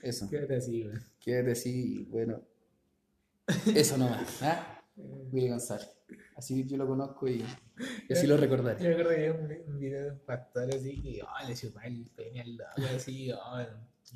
Eso. 0.02 0.28
Quédate 0.28 0.56
así, 0.56 0.84
weón. 0.84 1.02
Quédate 1.18 1.52
así, 1.52 2.04
bueno. 2.10 2.40
Eso 3.74 3.96
nomás, 3.98 4.42
¿ah? 4.42 4.82
Willy 4.96 5.48
González. 5.48 5.88
Así 6.36 6.64
yo 6.66 6.76
lo 6.76 6.86
conozco 6.86 7.28
y, 7.28 7.44
y 8.08 8.12
así 8.12 8.26
lo 8.26 8.36
Yo 8.36 8.40
recordaré. 8.40 8.82
me 8.82 8.90
acuerdo 8.92 9.10
que 9.10 9.16
había 9.16 9.32
un, 9.66 9.78
video 9.78 10.04
de 10.04 10.10
un 10.12 10.18
pastor 10.20 10.74
así 10.74 11.00
que, 11.02 11.22
oh, 11.22 11.48
le 11.48 11.54
chupaba 11.54 11.86
el 11.86 12.10
pene 12.16 12.40
al 12.42 12.56
loco, 12.56 12.82
así, 12.94 13.30
oh, 13.32 13.58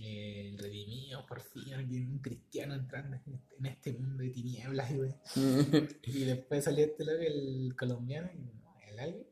el 0.01 0.57
redimido, 0.59 1.27
por 1.27 1.41
fin, 1.41 1.75
un 1.75 2.19
cristiano 2.19 2.75
entrando 2.75 3.17
en 3.27 3.35
este, 3.35 3.57
este 3.69 3.93
mundo 3.95 4.23
de 4.23 4.31
tinieblas, 4.31 4.91
y, 4.93 4.97
weón. 4.99 5.17
Y 6.05 6.25
después 6.25 6.65
salió 6.65 6.85
este 6.85 7.05
loco, 7.05 7.19
el 7.21 7.75
colombiano, 7.77 8.29
el 8.91 8.99
alguien, 8.99 9.27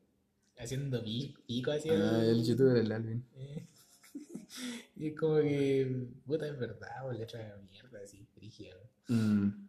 haciendo 0.58 1.02
pi- 1.04 1.34
pico 1.46 1.70
así. 1.70 1.88
Ah, 1.90 2.22
el 2.24 2.42
youtuber, 2.44 2.76
el 2.78 2.90
Alvin. 2.92 3.24
Eh, 3.36 3.66
Y 4.96 5.08
es 5.08 5.16
como 5.18 5.36
que, 5.36 6.08
puta, 6.24 6.46
es 6.48 6.58
verdad, 6.58 7.06
o 7.06 7.12
le 7.12 7.24
echa 7.24 7.38
mierda 7.70 8.00
así, 8.02 8.26
brígido. 8.34 8.78
Mm, 9.08 9.65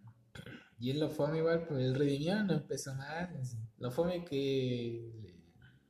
Y 0.80 0.92
él 0.92 1.00
lo 1.00 1.10
fome 1.10 1.40
igual, 1.40 1.66
pues 1.68 1.84
el 1.84 1.96
redimido 1.96 2.44
no 2.44 2.54
empezó 2.54 2.94
mal. 2.96 3.36
así. 3.42 3.58
Lo 3.80 3.90
fome 3.92 4.24
que 4.26 5.12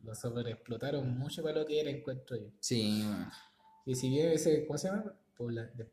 lo 0.03 0.15
sobreexplotaron 0.15 1.17
mucho 1.17 1.43
para 1.43 1.59
lo 1.59 1.65
que 1.65 1.81
era, 1.81 1.89
encuentro 1.89 2.37
yo. 2.37 2.47
sí, 2.59 3.03
weón. 3.05 3.27
Y 3.85 3.95
si 3.95 4.09
bien 4.09 4.31
ese, 4.31 4.65
¿cómo 4.65 4.77
se 4.77 4.89
llama? 4.89 5.13
Pobla- 5.37 5.71
de- 5.75 5.89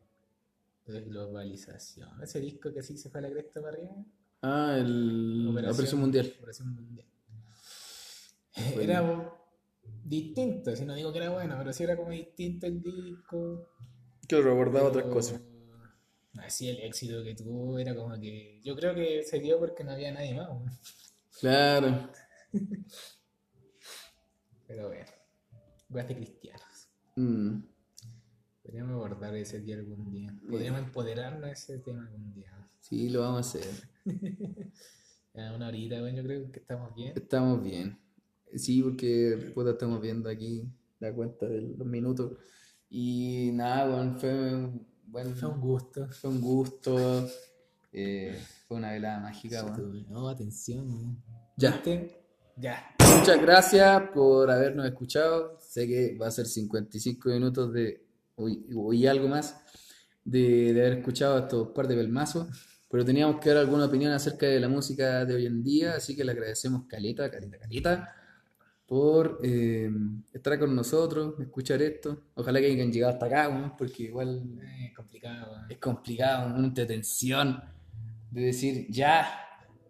Desglobalización. 0.85 2.21
Ese 2.21 2.39
disco 2.39 2.71
que 2.73 2.79
así 2.81 2.97
se 2.97 3.09
fue 3.09 3.19
a 3.19 3.23
la 3.23 3.29
cresta 3.31 3.59
para 3.61 3.73
arriba. 3.77 3.91
Ah, 4.41 4.75
el 4.79 5.47
Operación, 5.49 5.99
Mundial. 6.01 6.33
Operación 6.37 6.75
Mundial. 6.75 7.07
Era 8.79 9.33
distinto, 10.03 10.75
si 10.75 10.85
no 10.85 10.93
digo 10.95 11.11
que 11.11 11.17
era 11.19 11.29
bueno, 11.31 11.55
pero 11.57 11.73
sí 11.73 11.83
era 11.83 11.97
como 11.97 12.11
distinto 12.11 12.67
el 12.67 12.81
disco. 12.81 13.69
Que 14.27 14.37
recordaba 14.37 14.71
Pero, 14.71 14.87
otras 14.89 15.05
cosas. 15.05 15.41
Así 16.37 16.69
el 16.69 16.79
éxito 16.79 17.23
que 17.23 17.35
tuvo 17.35 17.79
era 17.79 17.95
como 17.95 18.19
que. 18.19 18.61
Yo 18.63 18.75
creo 18.75 18.93
que 18.93 19.23
se 19.23 19.39
dio 19.39 19.59
porque 19.59 19.83
no 19.83 19.91
había 19.91 20.11
nadie 20.11 20.35
más. 20.35 20.49
Claro. 21.39 22.09
Pero 24.67 24.87
bueno, 24.87 25.05
weas 25.89 26.07
de 26.07 26.15
cristianos. 26.15 26.89
Mm, 27.15 27.59
Podríamos 28.63 28.93
abordar 28.93 29.35
ese 29.35 29.61
día 29.61 29.75
algún 29.75 30.11
día. 30.11 30.35
Podríamos 30.49 30.81
empoderarnos 30.81 31.43
de 31.43 31.51
ese 31.51 31.77
tema 31.79 32.01
algún 32.03 32.33
día. 32.33 32.51
sí, 32.79 33.09
lo 33.09 33.21
vamos 33.21 33.55
a 33.55 33.59
hacer. 33.59 33.73
Ya 35.35 35.53
una 35.53 35.67
horita, 35.67 35.99
bueno, 35.99 36.19
yo 36.19 36.23
creo 36.23 36.49
que 36.49 36.59
estamos 36.59 36.95
bien. 36.95 37.11
Estamos 37.13 37.61
bien. 37.61 37.99
Sí, 38.55 38.81
porque 38.81 39.51
puta, 39.53 39.71
estamos 39.71 39.99
viendo 40.01 40.29
aquí 40.29 40.63
la 40.99 41.13
cuenta 41.13 41.45
de 41.45 41.59
los 41.59 41.85
minutos. 41.85 42.37
Y 42.89 43.49
nada, 43.53 43.89
weón, 43.89 44.17
fue 44.17 44.55
un 44.55 44.87
buen, 45.23 45.35
Fue 45.35 45.49
un 45.49 45.61
gusto. 45.61 46.07
fue 46.09 46.29
un 46.29 46.41
gusto. 46.41 47.27
eh, 47.93 48.37
fue 48.67 48.77
una 48.77 48.91
velada 48.91 49.19
mágica, 49.21 49.63
weón. 49.63 50.05
No, 50.09 50.27
atención, 50.27 50.87
weón. 50.89 51.23
Ya. 51.57 51.71
¿Viste? 51.71 52.21
Ya. 52.57 52.93
Muchas 53.19 53.41
gracias 53.41 54.01
por 54.13 54.51
habernos 54.51 54.85
escuchado. 54.85 55.57
Sé 55.61 55.87
que 55.87 56.17
va 56.17 56.27
a 56.27 56.31
ser 56.31 56.45
55 56.45 57.29
minutos 57.29 57.71
de 57.73 58.05
hoy 58.35 58.65
y 58.93 59.07
algo 59.07 59.27
más. 59.27 59.55
de, 60.25 60.73
de 60.73 60.81
haber 60.85 60.97
escuchado 60.99 61.37
estos 61.39 61.69
par 61.69 61.87
de 61.87 61.95
pelmazos, 61.95 62.47
pero 62.89 63.05
teníamos 63.05 63.39
que 63.39 63.49
dar 63.49 63.59
alguna 63.59 63.85
opinión 63.85 64.11
acerca 64.11 64.47
de 64.47 64.59
la 64.59 64.67
música 64.67 65.23
de 65.23 65.35
hoy 65.35 65.45
en 65.45 65.63
día, 65.63 65.95
así 65.95 66.15
que 66.15 66.23
le 66.25 66.31
agradecemos 66.31 66.87
caleta, 66.87 67.29
caleta, 67.29 67.59
caleta, 67.59 68.15
por 68.87 69.39
eh, 69.43 69.89
estar 70.33 70.59
con 70.59 70.75
nosotros, 70.75 71.33
escuchar 71.39 71.81
esto. 71.81 72.21
Ojalá 72.35 72.59
que 72.59 72.67
hayan 72.67 72.91
llegado 72.91 73.13
hasta 73.13 73.25
acá, 73.25 73.49
weón, 73.49 73.75
porque 73.77 74.03
igual 74.03 74.43
Eh, 74.61 74.93
complicado, 74.95 75.51
weón. 75.53 75.71
es 75.71 75.77
complicado, 75.79 76.55
una 76.55 76.67
entretención 76.67 77.63
de 78.31 78.41
decir, 78.41 78.85
ya, 78.89 79.27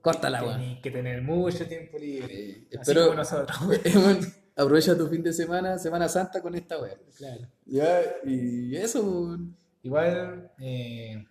córtala, 0.02 0.44
weón. 0.44 0.60
Tenés 0.62 0.82
que 0.82 0.92
tener 0.92 1.22
mucho 1.22 1.68
tiempo 1.68 1.98
libre. 1.98 2.34
Eh, 2.34 2.68
espero, 2.72 3.14
nosotros. 3.14 3.58
Aprovecha 4.58 4.98
tu 4.98 5.08
fin 5.08 5.22
de 5.22 5.34
semana, 5.34 5.78
Semana 5.78 6.08
Santa 6.08 6.42
con 6.42 6.56
esta 6.56 6.80
wea. 6.82 6.96
claro. 7.18 7.42
Ya, 7.66 8.00
y 8.26 8.76
eso, 8.78 9.02
weón. 9.04 9.58
Igual, 9.84 10.52
eh, 10.60 11.26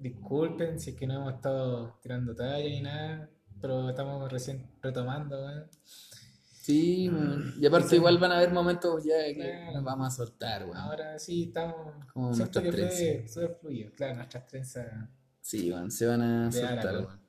disculpen 0.00 0.78
si 0.80 0.90
es 0.90 0.96
que 0.96 1.06
no 1.06 1.14
hemos 1.14 1.34
estado 1.34 1.98
tirando 2.02 2.34
talla 2.34 2.64
ni 2.68 2.80
nada, 2.82 3.28
pero 3.60 3.88
estamos 3.88 4.30
recién 4.30 4.66
retomando, 4.82 5.38
weón. 5.38 5.64
Sí, 6.68 7.08
weón. 7.08 7.54
Y 7.58 7.64
aparte, 7.64 7.96
igual 7.96 8.18
van 8.18 8.30
a 8.32 8.36
haber 8.36 8.52
momentos 8.52 9.02
ya 9.02 9.24
que 9.24 9.34
Claro. 9.36 9.72
nos 9.72 9.84
vamos 9.84 10.08
a 10.08 10.10
soltar, 10.10 10.64
weón. 10.64 10.76
Ahora 10.76 11.18
sí 11.18 11.44
estamos. 11.44 12.04
Como 12.12 12.34
siento 12.34 12.60
que 12.62 12.70
nuestras 12.70 13.32
fue 13.32 13.48
fluido. 13.58 13.90
Claro, 13.96 14.16
nuestras 14.16 14.46
trenzas. 14.46 14.86
Sí, 15.40 15.72
weón, 15.72 15.90
se 15.90 16.04
van 16.04 16.20
a 16.20 16.52
soltar, 16.52 16.94
weón. 16.96 17.20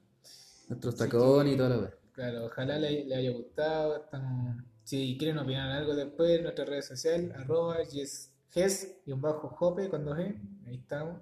Nuestros 0.68 0.96
tacones 0.98 1.54
y 1.54 1.58
toda 1.58 1.70
la 1.70 1.78
wea. 1.78 1.94
Claro, 2.12 2.46
ojalá 2.48 2.78
le, 2.78 3.06
le 3.06 3.16
haya 3.16 3.32
gustado. 3.32 3.96
Estamos, 3.96 4.62
si 4.84 5.18
quieren 5.18 5.38
opinar 5.38 5.72
algo 5.72 5.96
después, 5.96 6.32
en 6.38 6.44
nuestras 6.44 6.68
redes 6.68 6.86
sociales, 6.88 7.32
arroba 7.34 7.82
yes, 7.84 8.34
ges 8.50 8.98
y 9.06 9.14
un 9.14 9.22
bajo 9.22 9.48
jope 9.48 9.88
con 9.88 10.04
dos 10.04 10.18
G, 10.18 10.36
ahí 10.68 10.76
estamos. 10.76 11.22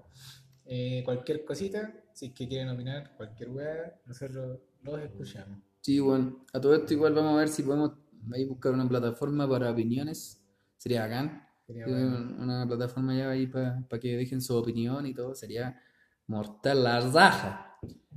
Eh, 0.65 1.03
cualquier 1.05 1.45
cosita, 1.45 1.93
si 2.13 2.25
es 2.25 2.33
que 2.33 2.47
quieren 2.47 2.69
opinar, 2.69 3.15
cualquier 3.15 3.51
weá, 3.51 3.95
nosotros 4.05 4.57
los 4.81 4.99
escuchamos. 5.01 5.59
Sí, 5.81 6.01
weón. 6.01 6.39
A 6.51 6.59
todo 6.59 6.73
esto, 6.75 6.93
igual 6.93 7.13
vamos 7.13 7.35
a 7.35 7.37
ver 7.37 7.47
si 7.49 7.61
podemos 7.63 7.91
ahí 8.33 8.45
buscar 8.45 8.73
una 8.73 8.87
plataforma 8.87 9.49
para 9.49 9.71
opiniones. 9.71 10.41
Sería 10.77 11.01
bacán. 11.01 11.47
Sería. 11.65 11.85
Una 11.87 12.65
plataforma 12.67 13.15
ya 13.15 13.29
ahí 13.29 13.47
para 13.47 13.85
que 13.99 14.15
dejen 14.17 14.41
su 14.41 14.55
opinión 14.55 15.05
y 15.05 15.13
todo. 15.13 15.35
Sería 15.35 15.79
mortal 16.27 16.83
la 16.83 16.99
raja. 17.01 17.63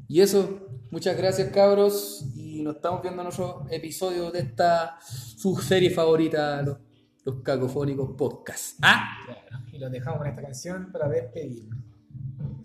Y 0.09 0.21
eso, 0.21 0.69
muchas 0.91 1.17
gracias 1.17 1.51
cabros. 1.53 2.25
Y 2.35 2.63
nos 2.63 2.77
estamos 2.77 3.03
viendo 3.03 3.23
en 3.23 3.29
otro 3.29 3.67
episodio 3.71 4.31
de 4.31 4.41
esta 4.41 4.99
su 5.01 5.57
serie 5.57 5.91
favorita, 5.91 6.63
los, 6.63 6.79
los 7.25 7.43
cacofónicos 7.43 8.11
podcast. 8.17 8.79
Ah, 8.83 9.19
Claro, 9.25 9.65
y 9.73 9.79
los 9.79 9.91
dejamos 9.93 10.19
con 10.19 10.27
esta 10.29 10.43
canción 10.43 10.91
para 10.93 11.09
despedirnos. 11.09 11.79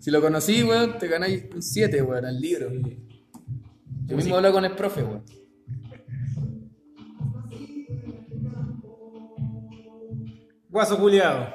si 0.00 0.10
lo 0.10 0.20
conocí, 0.20 0.62
weón, 0.62 0.98
te 0.98 1.06
ganáis 1.08 1.44
un 1.54 1.62
7, 1.62 2.02
weón, 2.02 2.24
al 2.24 2.40
libro. 2.40 2.68
Yo 4.06 4.16
mismo 4.16 4.36
hablo 4.36 4.52
con 4.52 4.64
el 4.64 4.74
profe, 4.74 5.02
weón. 5.02 5.22
Guaso 10.76 10.98
culiado. 10.98 11.54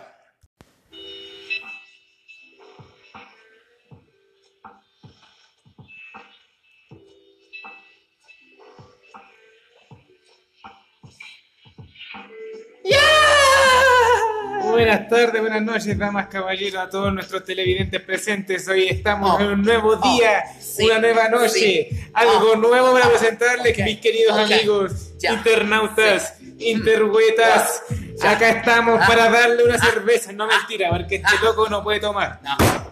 Buenas 14.63 15.07
tardes, 15.07 15.39
buenas 15.39 15.61
noches, 15.61 15.95
damas, 15.99 16.25
caballeros, 16.27 16.81
a 16.81 16.89
todos 16.89 17.13
nuestros 17.13 17.43
televidentes 17.43 18.01
presentes. 18.01 18.67
Hoy 18.67 18.87
estamos 18.87 19.35
Oh, 19.37 19.39
en 19.39 19.47
un 19.49 19.61
nuevo 19.61 19.89
oh, 19.89 19.95
día, 19.97 20.45
sí, 20.59 20.85
una 20.85 20.97
nueva 20.97 21.29
noche, 21.29 21.49
sí. 21.91 22.09
algo 22.15 22.53
Oh, 22.53 22.55
nuevo 22.55 22.91
para 22.93 23.07
presentarles, 23.07 23.77
mis 23.77 23.99
queridos 23.99 24.35
amigos, 24.35 25.13
internautas, 25.21 26.40
interhuetas. 26.61 27.83
Acá 28.23 28.49
estamos 28.49 28.99
Ah, 29.01 29.07
para 29.07 29.29
darle 29.29 29.63
una 29.63 29.75
ah, 29.75 29.91
cerveza, 29.91 30.31
no 30.31 30.47
mentira, 30.47 30.89
porque 30.89 31.15
este 31.15 31.27
ah. 31.27 31.41
loco 31.43 31.67
no 31.69 31.83
puede 31.83 31.99
tomar. 31.99 32.39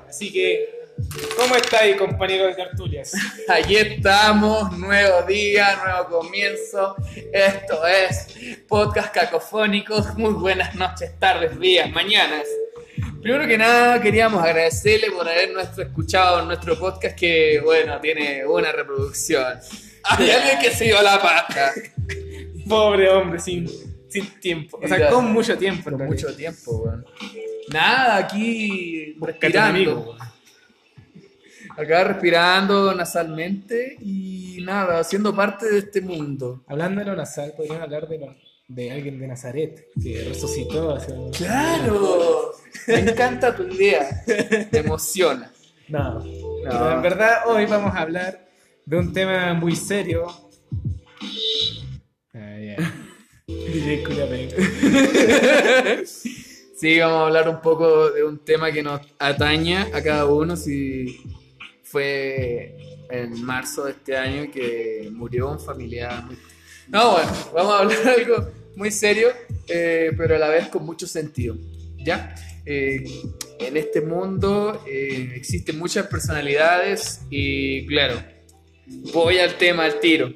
Así 0.07 0.31
que, 0.31 0.87
¿cómo 1.37 1.55
estáis, 1.55 1.95
compañeros 1.97 2.55
de 2.55 2.63
tertulias? 2.63 3.11
Allí 3.47 3.77
estamos, 3.77 4.75
nuevo 4.77 5.21
día, 5.23 5.79
nuevo 5.83 6.21
comienzo. 6.21 6.95
Esto 7.31 7.85
es 7.85 8.59
Podcast 8.67 9.13
Cacofónicos. 9.13 10.15
Muy 10.15 10.33
buenas 10.33 10.73
noches, 10.75 11.11
tardes, 11.19 11.59
días, 11.59 11.91
mañanas. 11.91 12.47
Primero 13.21 13.47
que 13.47 13.57
nada, 13.57 14.01
queríamos 14.01 14.43
agradecerle 14.43 15.11
por 15.11 15.27
haber 15.27 15.51
nuestro, 15.51 15.83
escuchado 15.83 16.43
nuestro 16.45 16.79
podcast 16.79 17.17
que, 17.17 17.61
bueno, 17.63 17.99
tiene 17.99 18.45
buena 18.45 18.71
reproducción. 18.71 19.59
Hay 20.03 20.31
alguien 20.31 20.59
que 20.59 20.71
se 20.71 20.85
dio 20.85 21.01
la 21.01 21.21
paja. 21.21 21.73
Pobre 22.69 23.09
hombre, 23.09 23.39
sin, 23.39 23.67
sin 24.07 24.39
tiempo. 24.39 24.79
O 24.81 24.87
sea, 24.87 24.97
Ya. 24.99 25.09
con 25.09 25.31
mucho 25.33 25.57
tiempo. 25.57 25.89
realidad. 25.89 26.07
mucho 26.07 26.35
tiempo, 26.35 26.77
weón. 26.77 27.05
Nada, 27.73 28.17
aquí 28.17 29.15
respirando. 29.21 29.69
amigo. 29.69 30.15
Acá 31.77 32.03
respirando 32.03 32.93
nasalmente 32.93 33.95
y 34.01 34.57
nada, 34.63 35.03
siendo 35.03 35.33
parte 35.35 35.65
de 35.69 35.79
este 35.79 36.01
mundo. 36.01 36.63
Hablando 36.67 36.99
de 36.99 37.05
lo 37.07 37.15
nasal, 37.15 37.53
podríamos 37.55 37.83
hablar 37.83 38.07
de, 38.07 38.17
lo- 38.19 38.35
de 38.67 38.91
alguien 38.91 39.17
de 39.19 39.27
Nazaret 39.27 39.87
que 40.01 40.25
resucitó 40.27 40.95
hace 40.95 41.13
¡Claro! 41.37 42.51
Me 42.87 42.99
encanta 42.99 43.55
tu 43.55 43.63
idea. 43.63 44.23
Me 44.71 44.79
emociona. 44.79 45.51
No, 45.87 46.23
pero 46.63 46.91
en 46.93 47.01
verdad 47.01 47.37
hoy 47.47 47.65
vamos 47.65 47.95
a 47.95 48.01
hablar 48.01 48.47
de 48.85 48.97
un 48.97 49.13
tema 49.13 49.53
muy 49.53 49.75
serio. 49.75 50.27
Ah, 52.81 54.03
Culapenco. 54.05 54.55
Sí, 56.79 56.97
vamos 56.97 57.19
a 57.19 57.25
hablar 57.25 57.49
un 57.49 57.61
poco 57.61 58.09
de 58.11 58.23
un 58.23 58.39
tema 58.39 58.71
que 58.71 58.81
nos 58.81 59.01
ataña 59.19 59.89
a 59.93 60.01
cada 60.01 60.25
uno. 60.27 60.55
Si 60.55 61.19
fue 61.83 62.77
en 63.09 63.43
marzo 63.43 63.83
de 63.83 63.91
este 63.91 64.15
año 64.15 64.49
que 64.49 65.09
murió 65.11 65.51
un 65.51 65.59
familiar. 65.59 66.23
No, 66.87 67.11
bueno, 67.11 67.31
vamos 67.53 67.73
a 67.73 67.79
hablar 67.79 68.03
de 68.03 68.11
algo 68.11 68.51
muy 68.77 68.91
serio, 68.91 69.27
eh, 69.67 70.11
pero 70.17 70.37
a 70.37 70.39
la 70.39 70.47
vez 70.47 70.69
con 70.69 70.85
mucho 70.85 71.05
sentido. 71.05 71.57
¿Ya? 71.97 72.33
Eh, 72.65 73.03
en 73.59 73.75
este 73.75 73.99
mundo 73.99 74.85
eh, 74.87 75.33
existen 75.35 75.77
muchas 75.77 76.07
personalidades 76.07 77.21
y, 77.29 77.85
claro, 77.87 78.23
voy 79.11 79.39
al 79.39 79.57
tema, 79.57 79.83
al 79.83 79.99
tiro. 79.99 80.31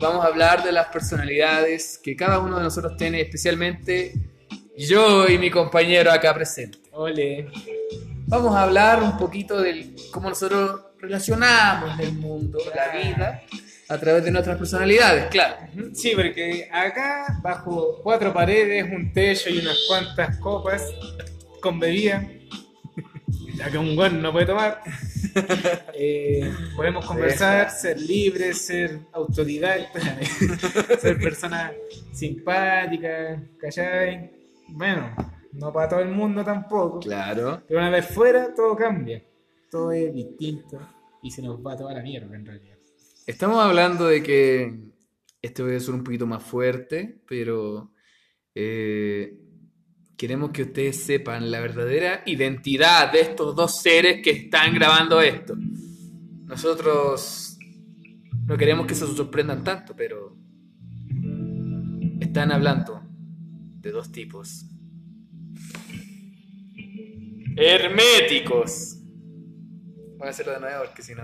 Vamos 0.00 0.24
a 0.24 0.28
hablar 0.28 0.64
de 0.64 0.72
las 0.72 0.86
personalidades 0.86 2.00
que 2.02 2.16
cada 2.16 2.38
uno 2.38 2.56
de 2.56 2.62
nosotros 2.62 2.96
tiene, 2.96 3.20
especialmente 3.20 4.14
yo 4.74 5.28
y 5.28 5.36
mi 5.36 5.50
compañero 5.50 6.10
acá 6.10 6.32
presente. 6.32 6.78
Ole. 6.92 7.48
Vamos 8.26 8.56
a 8.56 8.62
hablar 8.62 9.02
un 9.02 9.18
poquito 9.18 9.60
de 9.60 9.94
cómo 10.10 10.30
nosotros 10.30 10.80
relacionamos 10.98 12.00
el 12.00 12.14
mundo, 12.14 12.58
la 12.74 12.98
vida, 12.98 13.42
a 13.90 13.98
través 13.98 14.24
de 14.24 14.30
nuestras 14.30 14.56
personalidades, 14.56 15.26
claro. 15.26 15.56
Sí, 15.92 16.12
porque 16.16 16.70
acá, 16.72 17.38
bajo 17.42 18.00
cuatro 18.02 18.32
paredes, 18.32 18.86
un 18.90 19.12
techo 19.12 19.50
y 19.50 19.58
unas 19.58 19.76
cuantas 19.86 20.38
copas 20.38 20.82
con 21.60 21.78
bebida, 21.78 22.26
ya 23.60 23.70
que 23.70 23.76
un 23.76 23.94
buen 23.94 24.22
no 24.22 24.32
puede 24.32 24.46
tomar, 24.46 24.80
eh, 25.94 26.50
podemos 26.74 27.04
conversar, 27.04 27.70
ser 27.70 28.00
libres, 28.00 28.58
ser 28.62 29.00
autodidactas, 29.12 30.02
ser 31.00 31.18
personas 31.20 31.72
simpáticas, 32.12 33.38
¿cachai? 33.58 34.30
Bueno, 34.68 35.14
no 35.52 35.70
para 35.72 35.90
todo 35.90 36.00
el 36.00 36.08
mundo 36.08 36.42
tampoco, 36.42 37.00
Claro. 37.00 37.62
pero 37.68 37.80
una 37.80 37.90
vez 37.90 38.06
fuera 38.06 38.54
todo 38.54 38.74
cambia, 38.74 39.22
todo 39.70 39.92
es 39.92 40.14
distinto 40.14 40.80
y 41.22 41.30
se 41.30 41.42
nos 41.42 41.58
va 41.60 41.76
toda 41.76 41.92
la 41.92 42.00
mierda 42.02 42.34
en 42.34 42.46
realidad. 42.46 42.78
Estamos 43.26 43.58
hablando 43.62 44.06
de 44.06 44.22
que 44.22 44.74
este 45.42 45.62
puede 45.62 45.80
ser 45.80 45.94
un 45.94 46.02
poquito 46.02 46.26
más 46.26 46.42
fuerte, 46.42 47.20
pero 47.28 47.92
eh, 48.54 49.38
queremos 50.20 50.50
que 50.50 50.64
ustedes 50.64 51.02
sepan 51.02 51.50
la 51.50 51.60
verdadera 51.60 52.22
identidad 52.26 53.10
de 53.10 53.22
estos 53.22 53.56
dos 53.56 53.80
seres 53.80 54.20
que 54.22 54.28
están 54.32 54.74
grabando 54.74 55.18
esto. 55.22 55.54
Nosotros 56.44 57.56
no 58.44 58.58
queremos 58.58 58.86
que 58.86 58.94
se 58.94 59.06
sorprendan 59.06 59.64
tanto, 59.64 59.96
pero 59.96 60.36
están 62.20 62.52
hablando 62.52 63.02
de 63.80 63.90
dos 63.92 64.12
tipos. 64.12 64.66
Herméticos. 67.56 68.98
Voy 70.18 70.26
a 70.26 70.30
hacerlo 70.32 70.52
de 70.52 70.60
nuevo 70.60 70.84
porque 70.84 71.02
si 71.02 71.14
no... 71.14 71.22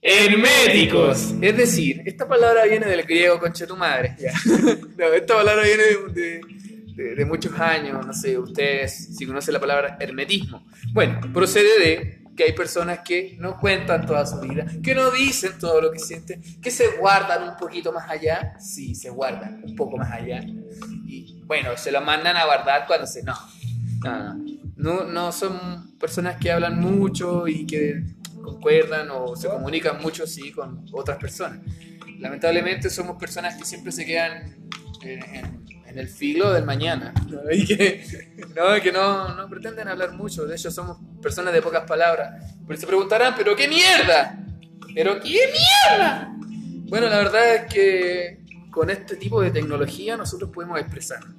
Herméticos. 0.00 1.34
Es 1.40 1.56
decir, 1.56 2.02
esta 2.06 2.28
palabra 2.28 2.66
viene 2.66 2.86
del 2.86 3.02
griego 3.02 3.40
concha 3.40 3.66
tu 3.66 3.76
madre. 3.76 4.16
No, 4.96 5.06
esta 5.06 5.34
palabra 5.34 5.64
viene 5.64 5.82
de- 6.14 6.59
de, 7.02 7.14
de 7.14 7.24
muchos 7.24 7.58
años, 7.58 8.06
no 8.06 8.12
sé, 8.12 8.38
ustedes 8.38 9.16
si 9.16 9.26
conocen 9.26 9.54
la 9.54 9.60
palabra 9.60 9.96
hermetismo. 10.00 10.66
Bueno, 10.92 11.20
procede 11.32 11.78
de 11.78 12.24
que 12.36 12.44
hay 12.44 12.52
personas 12.52 13.00
que 13.00 13.36
no 13.38 13.58
cuentan 13.58 14.06
toda 14.06 14.24
su 14.24 14.40
vida, 14.40 14.64
que 14.82 14.94
no 14.94 15.10
dicen 15.10 15.52
todo 15.58 15.80
lo 15.80 15.90
que 15.90 15.98
sienten, 15.98 16.40
que 16.62 16.70
se 16.70 16.96
guardan 16.98 17.48
un 17.48 17.56
poquito 17.56 17.92
más 17.92 18.08
allá, 18.08 18.54
sí, 18.58 18.94
se 18.94 19.10
guardan 19.10 19.62
un 19.64 19.74
poco 19.76 19.96
más 19.96 20.10
allá, 20.12 20.40
y 21.06 21.42
bueno, 21.44 21.70
se 21.76 21.90
lo 21.90 22.00
mandan 22.00 22.36
a 22.36 22.44
guardar 22.44 22.86
cuando 22.86 23.06
se... 23.06 23.22
No, 23.22 23.34
no, 24.04 24.34
no, 24.34 24.54
no, 24.76 25.04
no 25.04 25.32
son 25.32 25.98
personas 25.98 26.36
que 26.36 26.50
hablan 26.50 26.80
mucho 26.80 27.46
y 27.48 27.66
que 27.66 28.04
concuerdan 28.42 29.08
o 29.10 29.36
se 29.36 29.48
comunican 29.48 30.00
mucho, 30.00 30.26
sí, 30.26 30.52
con 30.52 30.86
otras 30.92 31.18
personas. 31.18 31.58
Lamentablemente 32.18 32.88
somos 32.88 33.16
personas 33.18 33.56
que 33.56 33.64
siempre 33.64 33.92
se 33.92 34.06
quedan 34.06 34.56
en, 35.02 35.22
en- 35.34 35.69
en 35.90 35.98
el 35.98 36.08
filo 36.08 36.52
del 36.52 36.64
mañana 36.64 37.12
¿no? 37.28 37.40
y 37.52 37.66
que, 37.66 38.04
no, 38.54 38.80
que 38.82 38.92
no, 38.92 39.34
no 39.34 39.48
pretenden 39.48 39.88
hablar 39.88 40.12
mucho. 40.12 40.46
De 40.46 40.56
hecho, 40.56 40.70
somos 40.70 40.98
personas 41.20 41.52
de 41.52 41.62
pocas 41.62 41.84
palabras. 41.84 42.54
Por 42.64 42.74
eso 42.74 42.82
se 42.82 42.86
preguntarán, 42.86 43.34
¿pero 43.36 43.56
qué 43.56 43.68
mierda? 43.68 44.38
¿Pero 44.94 45.20
qué 45.20 45.28
mierda? 45.28 46.32
Bueno, 46.88 47.08
la 47.08 47.18
verdad 47.18 47.54
es 47.54 47.72
que 47.72 48.40
con 48.70 48.90
este 48.90 49.16
tipo 49.16 49.42
de 49.42 49.50
tecnología 49.50 50.16
nosotros 50.16 50.50
podemos 50.50 50.78
expresarnos. 50.80 51.36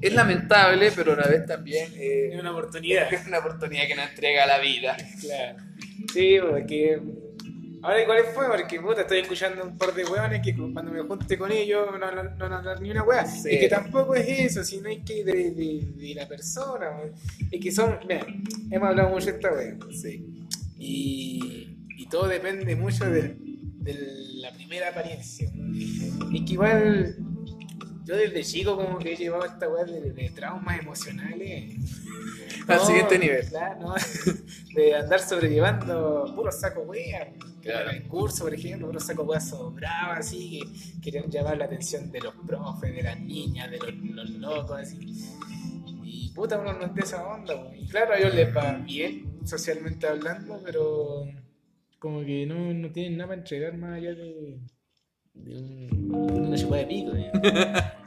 Es 0.00 0.14
lamentable, 0.14 0.90
pero 0.94 1.12
a 1.12 1.16
la 1.16 1.28
vez 1.28 1.44
también 1.44 1.92
eh, 1.96 2.30
Es 2.32 2.40
una 2.40 2.52
oportunidad. 2.52 3.12
es 3.12 3.26
una 3.26 3.38
oportunidad 3.38 3.86
que 3.86 3.94
nos 3.94 4.08
entrega 4.08 4.46
la 4.46 4.58
vida. 4.58 4.96
Claro. 5.20 5.58
Sí, 6.12 6.36
porque. 6.40 7.00
Ahora, 7.84 8.02
igual 8.02 8.18
fue? 8.34 8.46
Porque 8.48 8.80
puta, 8.80 9.02
estoy 9.02 9.18
escuchando 9.18 9.62
un 9.62 9.76
par 9.76 9.92
de 9.94 10.04
hueones 10.04 10.40
que 10.42 10.54
cuando 10.56 10.90
me 10.90 11.02
junte 11.02 11.36
con 11.36 11.52
ellos 11.52 11.86
no 11.92 11.98
no- 11.98 12.22
no 12.22 12.36
van 12.38 12.52
a 12.52 12.58
hablar 12.58 12.80
ni 12.80 12.90
una 12.90 13.02
hueá. 13.04 13.26
Sí. 13.26 13.50
Es 13.52 13.60
que 13.60 13.68
tampoco 13.68 14.14
es 14.14 14.26
eso, 14.26 14.64
sino 14.64 14.88
es 14.88 14.98
que 15.04 15.22
de, 15.24 15.50
de, 15.50 15.92
de 15.96 16.14
la 16.14 16.26
persona. 16.26 16.90
weón. 16.96 17.12
Es 17.50 17.60
que 17.60 17.70
son. 17.70 17.98
Mira, 18.08 18.26
hemos 18.70 18.88
hablado 18.88 19.10
mucho 19.10 19.26
de 19.26 19.32
esta 19.32 19.52
hueá. 19.52 19.76
Sí. 19.92 20.24
Y, 20.78 21.76
y 21.96 22.06
todo 22.08 22.26
depende 22.28 22.74
mucho 22.76 23.04
de, 23.08 23.36
de 23.38 23.94
la 24.36 24.50
primera 24.52 24.88
apariencia. 24.88 25.48
Es 25.48 26.40
que 26.46 26.52
igual. 26.52 27.16
Yo 28.04 28.16
desde 28.16 28.42
chico 28.44 28.76
como 28.76 28.98
que 28.98 29.14
he 29.14 29.16
llevado 29.16 29.44
esta 29.46 29.68
weá 29.68 29.84
de, 29.84 30.12
de 30.12 30.30
traumas 30.30 30.78
emocionales. 30.78 31.76
Al 32.68 32.76
No, 32.78 32.86
siguiente 32.86 33.18
nivel. 33.18 33.46
Claro, 33.48 33.80
no, 33.80 33.94
de 34.74 34.94
andar 34.94 35.20
sobrellevando 35.20 36.32
puro 36.34 36.50
saco 36.52 36.82
wea. 36.82 37.32
Claro. 37.62 37.90
En 37.90 37.96
el 37.96 38.02
curso, 38.08 38.44
por 38.44 38.54
ejemplo, 38.54 38.88
puro 38.88 39.00
saco 39.00 39.22
wea 39.24 39.40
sobraba 39.40 40.16
así, 40.16 40.60
que 41.02 41.10
querían 41.10 41.30
llamar 41.30 41.56
la 41.58 41.64
atención 41.66 42.10
de 42.10 42.20
los 42.20 42.34
profes, 42.46 42.94
de 42.94 43.02
las 43.02 43.18
niñas, 43.20 43.70
de 43.70 43.78
los, 43.78 43.94
los 43.96 44.30
locos, 44.30 44.78
así. 44.80 44.98
Y 46.04 46.30
puta, 46.34 46.58
uno 46.58 46.72
no 46.74 46.84
es 46.86 46.94
de 46.94 47.00
esa 47.00 47.26
onda. 47.26 47.54
po. 47.62 47.72
Y 47.74 47.86
claro, 47.88 48.12
a 48.12 48.18
ellos 48.18 48.34
les 48.34 48.54
va 48.54 48.72
bien, 48.78 49.40
socialmente 49.46 50.06
hablando, 50.06 50.60
pero 50.64 51.24
como 51.98 52.20
que 52.24 52.46
no, 52.46 52.72
no 52.74 52.90
tienen 52.92 53.16
nada 53.16 53.28
para 53.28 53.40
entregar 53.40 53.76
más 53.78 53.94
allá 53.96 54.14
de, 54.14 54.58
de, 55.34 55.56
un, 55.56 56.26
de 56.26 56.40
una 56.40 56.56
chupada 56.56 56.82
de 56.82 56.86
pico. 56.86 57.12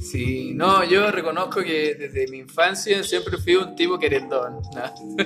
Sí, 0.00 0.52
no, 0.54 0.84
yo 0.84 1.10
reconozco 1.10 1.60
que 1.60 1.96
desde 1.96 2.28
mi 2.28 2.38
infancia 2.38 3.02
siempre 3.02 3.36
fui 3.36 3.56
un 3.56 3.74
tipo 3.74 3.98
querendón. 3.98 4.62
¿no? 4.72 5.16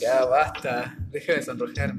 ya 0.00 0.24
basta, 0.26 0.96
deja 1.10 1.32
de 1.34 1.42
sonrojarme. 1.42 1.98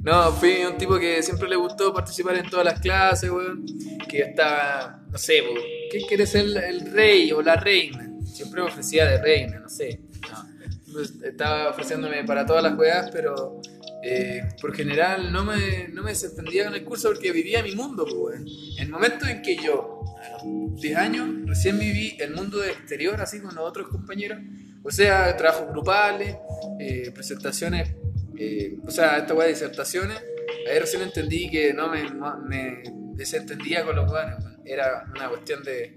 No, 0.00 0.32
fui 0.32 0.64
un 0.64 0.78
tipo 0.78 0.98
que 0.98 1.22
siempre 1.22 1.48
le 1.50 1.56
gustó 1.56 1.92
participar 1.92 2.36
en 2.36 2.48
todas 2.48 2.64
las 2.64 2.80
clases, 2.80 3.30
weón. 3.30 3.66
Que 4.08 4.20
estaba, 4.20 5.02
no 5.10 5.18
sé, 5.18 5.42
weón, 5.42 5.62
¿qué 5.90 5.98
quiere 6.08 6.26
ser 6.26 6.44
el, 6.44 6.56
el 6.56 6.92
rey 6.92 7.30
o 7.32 7.42
la 7.42 7.56
reina? 7.56 8.08
Siempre 8.24 8.62
me 8.62 8.68
ofrecía 8.68 9.04
de 9.04 9.20
reina, 9.20 9.58
no 9.58 9.68
sé. 9.68 10.00
No. 10.30 11.00
Estaba 11.26 11.70
ofreciéndome 11.70 12.24
para 12.24 12.46
todas 12.46 12.62
las 12.62 12.74
juegas, 12.74 13.10
pero 13.12 13.60
eh, 14.06 14.42
por 14.60 14.74
general 14.74 15.32
no 15.32 15.44
me, 15.44 15.88
no 15.88 16.02
me 16.02 16.10
desentendía 16.10 16.64
con 16.64 16.74
el 16.74 16.84
curso 16.84 17.08
porque 17.08 17.32
vivía 17.32 17.62
mi 17.62 17.74
mundo, 17.74 18.04
pues, 18.04 18.38
el 18.78 18.88
momento 18.90 19.26
en 19.26 19.40
que 19.40 19.56
yo, 19.56 20.04
a 20.22 20.44
los 20.44 20.80
10 20.80 20.96
años, 20.98 21.28
recién 21.46 21.78
viví 21.78 22.16
el 22.20 22.34
mundo 22.34 22.62
exterior 22.62 23.18
así 23.20 23.40
con 23.40 23.54
los 23.54 23.64
otros 23.64 23.88
compañeros, 23.88 24.38
o 24.82 24.90
sea, 24.90 25.34
trabajos 25.38 25.70
grupales, 25.70 26.36
eh, 26.78 27.10
presentaciones, 27.14 27.94
eh, 28.36 28.76
o 28.86 28.90
sea, 28.90 29.16
esta 29.16 29.32
weá 29.32 29.46
de 29.46 29.54
disertaciones, 29.54 30.22
ahí 30.70 30.78
recién 30.78 31.00
entendí 31.00 31.48
que 31.48 31.72
no 31.72 31.88
me, 31.88 32.04
me 32.46 32.82
desentendía 33.14 33.84
con 33.84 33.96
los 33.96 34.10
weones, 34.12 34.36
era 34.66 35.06
una 35.14 35.30
cuestión 35.30 35.62
de, 35.62 35.94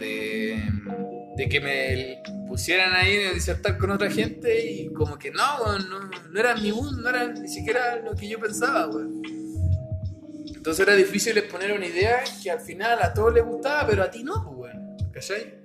de, 0.00 0.60
de 1.36 1.48
que 1.48 1.60
me 1.60 2.22
pusieran 2.46 2.94
ahí 2.94 3.24
a 3.24 3.32
disertar 3.32 3.78
con 3.78 3.90
otra 3.90 4.10
gente 4.10 4.70
y 4.70 4.92
como 4.92 5.18
que 5.18 5.30
no, 5.30 5.78
no, 5.78 6.10
no 6.30 6.40
era 6.40 6.54
mi 6.54 6.72
mundo, 6.72 7.00
no 7.00 7.08
era 7.08 7.28
ni 7.28 7.48
siquiera 7.48 7.96
lo 7.96 8.14
que 8.14 8.28
yo 8.28 8.38
pensaba. 8.38 8.90
Entonces 10.46 10.86
era 10.86 10.94
difícil 10.94 11.36
exponer 11.38 11.72
una 11.72 11.86
idea 11.86 12.22
que 12.42 12.50
al 12.50 12.60
final 12.60 13.02
a 13.02 13.12
todos 13.12 13.34
les 13.34 13.44
gustaba, 13.44 13.86
pero 13.86 14.02
a 14.02 14.10
ti 14.10 14.22
no, 14.22 14.54
pues. 14.56 14.74
¿Cachai? 15.12 15.62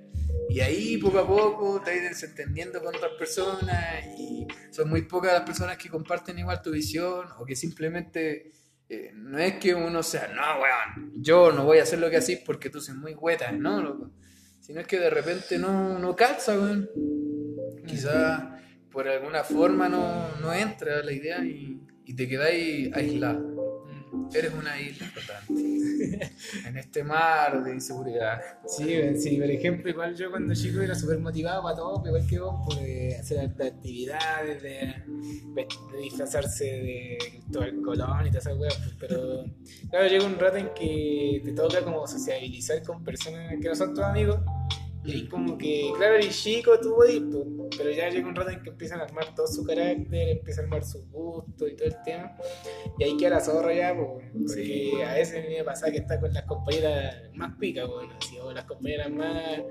Y 0.49 0.59
ahí 0.61 0.97
poco 0.97 1.19
a 1.19 1.27
poco 1.27 1.81
te 1.81 1.91
vas 2.01 2.09
desentendiendo 2.09 2.81
con 2.81 2.95
otras 2.95 3.11
personas 3.13 4.05
y 4.17 4.47
son 4.71 4.89
muy 4.89 5.01
pocas 5.03 5.33
las 5.33 5.41
personas 5.41 5.77
que 5.77 5.89
comparten 5.89 6.39
igual 6.39 6.61
tu 6.61 6.71
visión 6.71 7.27
o 7.37 7.45
que 7.45 7.55
simplemente 7.55 8.51
eh, 8.89 9.11
no 9.13 9.37
es 9.37 9.55
que 9.55 9.75
uno 9.75 10.01
sea, 10.01 10.29
no, 10.29 10.61
weón, 10.61 11.21
yo 11.21 11.51
no 11.51 11.65
voy 11.65 11.79
a 11.79 11.83
hacer 11.83 11.99
lo 11.99 12.09
que 12.09 12.17
así 12.17 12.37
porque 12.37 12.69
tú 12.69 12.79
soy 12.79 12.95
muy 12.95 13.13
hueta, 13.13 13.51
no, 13.51 13.81
loco. 13.81 14.11
Sino 14.67 14.81
es 14.81 14.87
que 14.87 14.99
de 14.99 15.09
repente 15.09 15.57
no, 15.57 15.97
no 15.97 16.13
calza, 16.13 16.59
weón. 16.59 16.89
Quizás 17.85 18.43
por 18.91 19.07
alguna 19.07 19.45
forma 19.45 19.87
no, 19.87 20.27
no 20.41 20.53
entra 20.53 21.01
la 21.03 21.13
idea 21.13 21.39
y, 21.45 21.79
y 22.03 22.13
te 22.13 22.27
quedáis 22.27 22.93
aislado. 22.93 23.76
Eres 24.33 24.53
una 24.53 24.79
isla 24.79 25.07
flotante 25.07 26.31
en 26.65 26.77
este 26.77 27.03
mar 27.03 27.63
de 27.63 27.73
inseguridad. 27.73 28.41
Sí, 28.67 29.17
sí, 29.17 29.37
por 29.37 29.49
ejemplo, 29.49 29.89
igual 29.89 30.15
yo 30.15 30.29
cuando 30.29 30.53
chico 30.53 30.81
era 30.81 30.95
súper 30.95 31.19
motivado 31.19 31.63
para 31.63 31.75
todo, 31.75 32.03
igual 32.05 32.27
que 32.27 32.39
vos, 32.39 32.55
pues, 32.65 32.79
de 32.79 33.15
hacer 33.15 33.39
actividades, 33.39 34.61
de, 34.61 35.03
de 35.55 35.67
disfrazarse 36.01 36.65
de 36.65 37.17
todo 37.51 37.63
el 37.63 37.81
colón 37.81 38.27
y 38.27 38.29
todas 38.29 38.45
esas 38.45 38.57
weas, 38.57 38.75
pues, 38.77 38.95
pero 38.99 39.45
claro, 39.89 40.07
llega 40.07 40.25
un 40.25 40.39
rato 40.39 40.57
en 40.57 40.69
que 40.73 41.41
te 41.43 41.51
toca 41.53 41.81
como 41.81 42.07
sociabilizar 42.07 42.83
con 42.83 43.03
personas 43.03 43.55
que 43.61 43.67
no 43.67 43.75
son 43.75 43.93
tus 43.93 44.03
amigos, 44.03 44.39
y 45.07 45.27
como 45.27 45.57
que, 45.57 45.91
claro, 45.97 46.15
eres 46.15 46.37
chico, 46.43 46.79
tú 46.81 46.95
pues, 46.95 47.21
pero 47.77 47.91
ya 47.91 48.09
llega 48.09 48.27
un 48.27 48.35
rato 48.35 48.49
en 48.51 48.61
que 48.61 48.69
empiezan 48.69 48.99
a 48.99 49.03
armar 49.03 49.33
todo 49.33 49.47
su 49.47 49.63
carácter, 49.63 50.29
empiezan 50.29 50.65
a 50.65 50.67
armar 50.67 50.83
su 50.83 51.05
gusto 51.09 51.67
y 51.67 51.75
todo 51.75 51.87
el 51.87 51.95
tema, 52.03 52.35
y 52.99 53.03
ahí 53.03 53.17
queda 53.17 53.29
la 53.31 53.39
zorra 53.39 53.73
ya, 53.73 53.95
pues, 53.95 54.25
porque 54.33 54.63
Sí. 54.63 55.01
a 55.01 55.13
veces 55.13 55.45
me 55.49 55.63
pasa 55.63 55.89
que 55.91 55.97
está 55.97 56.19
con 56.19 56.33
las 56.33 56.43
compañeras 56.43 57.15
más 57.33 57.55
picas, 57.57 57.87
bueno, 57.87 58.13
así, 58.21 58.37
o 58.39 58.51
las 58.51 58.65
compañeras 58.65 59.09
más 59.11 59.61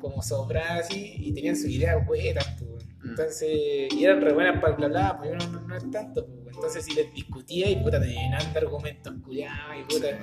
como 0.00 0.22
sobradas 0.22 0.86
así, 0.86 1.14
y 1.18 1.32
tenían 1.32 1.56
sus 1.56 1.70
ideas 1.70 2.04
buenas, 2.06 2.46
pues, 2.58 2.84
entonces, 3.04 3.92
y 3.94 4.04
eran 4.04 4.20
re 4.20 4.32
buenas 4.32 4.60
para 4.60 4.74
bla 4.74 4.88
bla, 4.88 5.18
pues 5.18 5.30
uno 5.30 5.46
no, 5.52 5.60
no 5.68 5.76
es 5.76 5.90
tanto, 5.90 6.26
pues, 6.26 6.54
entonces 6.54 6.84
si 6.84 6.94
les 6.94 7.12
discutía 7.14 7.70
y 7.70 7.76
puta 7.76 8.00
te 8.00 8.08
llenaban 8.08 8.52
de 8.52 8.58
argumentos 8.58 9.14
culiados 9.24 9.76
y 9.80 9.94
puta, 9.94 10.18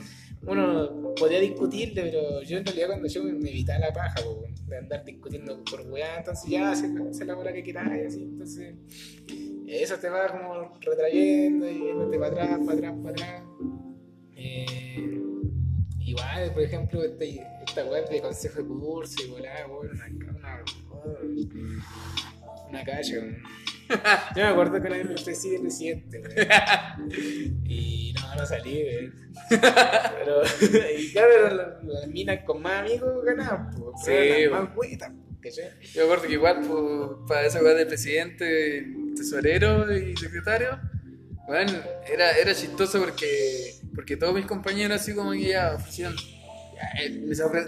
uno 0.46 1.14
podía 1.16 1.40
discutirle, 1.40 2.04
pero 2.04 2.42
yo 2.42 2.58
en 2.58 2.66
realidad 2.66 2.88
cuando 2.88 3.08
yo 3.08 3.24
me, 3.24 3.50
evitaba 3.50 3.80
la 3.80 3.94
paja, 3.94 4.22
de 4.68 4.78
andar 4.78 5.06
discutiendo 5.06 5.64
por 5.64 5.82
weá, 5.82 6.18
entonces 6.18 6.50
ya, 6.50 6.72
hace, 6.72 6.88
hace 7.10 7.26
la 7.26 7.38
hora 7.38 7.54
que 7.54 7.64
quieras, 7.64 7.90
y 7.96 8.06
así, 8.06 8.24
entonces 8.24 8.76
eso 9.68 9.96
te 9.98 10.10
va 10.10 10.28
como 10.28 10.78
retrayendo 10.82 11.70
y 11.70 11.80
yéndote 11.80 12.20
para 12.20 12.32
atrás, 12.32 12.60
para 12.66 12.78
atrás, 12.78 12.94
para 13.02 13.12
atrás. 13.12 13.44
Eh, 14.36 15.22
igual, 16.00 16.54
por 16.54 16.64
ejemplo, 16.64 17.04
este, 17.04 17.42
esta 17.66 17.86
web 17.86 18.10
de 18.10 18.22
consejo 18.22 18.62
de 18.62 18.68
curso 18.68 19.24
y 19.24 19.30
volá, 19.30 19.68
weón, 19.68 19.90
una, 19.92 20.06
una, 20.40 20.64
una 22.70 22.84
weón. 22.84 23.38
Yo 24.36 24.44
me 24.44 24.50
acuerdo 24.50 24.82
que 24.82 24.88
una 24.88 24.98
vez 24.98 25.06
me 25.08 25.16
ofrecí 25.16 25.56
el 25.56 25.62
presidente, 25.62 26.20
weón. 26.20 27.12
Y 27.66 28.14
no, 28.14 28.36
no 28.36 28.46
salí, 28.46 28.84
weón. 28.84 29.14
Pero, 29.50 30.42
y 31.00 31.12
claro, 31.12 31.56
las 31.56 31.84
las 31.84 32.08
minas 32.08 32.40
con 32.46 32.62
más 32.62 32.82
amigos 32.82 33.24
ganaban, 33.26 33.70
pues, 33.72 34.06
Sí, 34.06 34.46
las 34.50 34.76
más. 34.76 35.24
Yo 35.94 36.02
me 36.02 36.04
acuerdo 36.04 36.28
que 36.28 36.34
igual 36.34 36.62
pues, 36.62 37.28
para 37.28 37.46
esa 37.46 37.62
weá 37.62 37.74
de 37.74 37.86
presidente, 37.86 38.88
tesorero 39.16 39.94
y 39.94 40.16
secretario, 40.16 40.80
bueno, 41.46 41.74
era, 42.08 42.32
era 42.32 42.56
chistoso 42.56 43.00
porque, 43.00 43.76
porque 43.94 44.16
todos 44.16 44.34
mis 44.34 44.46
compañeros 44.46 45.02
así 45.02 45.14
como 45.14 45.32
que 45.32 45.48
ya 45.50 45.76
ofrecían, 45.76 46.16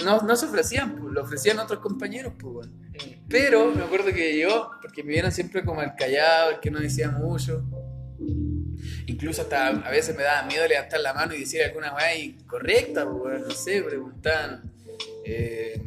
no, 0.03 0.21
no 0.21 0.35
se 0.35 0.45
ofrecían, 0.45 0.95
pues, 0.95 1.13
lo 1.13 1.21
ofrecían 1.23 1.59
otros 1.59 1.79
compañeros, 1.79 2.33
pues 2.39 2.53
bueno. 2.53 2.73
Pero 3.27 3.71
me 3.71 3.83
acuerdo 3.83 4.13
que 4.13 4.39
yo, 4.39 4.71
porque 4.81 5.03
me 5.03 5.13
vieron 5.13 5.31
siempre 5.31 5.63
como 5.63 5.81
el 5.81 5.95
callado, 5.95 6.51
el 6.51 6.59
que 6.59 6.71
no 6.71 6.79
decía 6.79 7.09
mucho. 7.09 7.63
Incluso 9.07 9.41
hasta 9.41 9.67
a 9.67 9.89
veces 9.89 10.15
me 10.15 10.23
daba 10.23 10.47
miedo 10.47 10.67
levantar 10.67 10.99
la 10.99 11.13
mano 11.13 11.33
y 11.33 11.39
decir 11.39 11.63
alguna 11.63 11.93
weá 11.93 12.15
incorrecta, 12.15 13.09
pues, 13.09 13.41
no 13.41 13.51
sé, 13.51 13.81
preguntaban, 13.83 14.71
eh, 15.25 15.81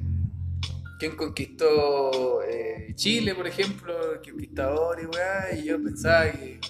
quién 0.98 1.16
conquistó 1.16 2.42
eh, 2.42 2.92
Chile, 2.94 3.34
por 3.34 3.46
ejemplo, 3.46 3.94
conquistador 4.24 5.00
y 5.00 5.06
weá, 5.06 5.54
y 5.56 5.64
yo 5.64 5.82
pensaba 5.82 6.30
que 6.32 6.60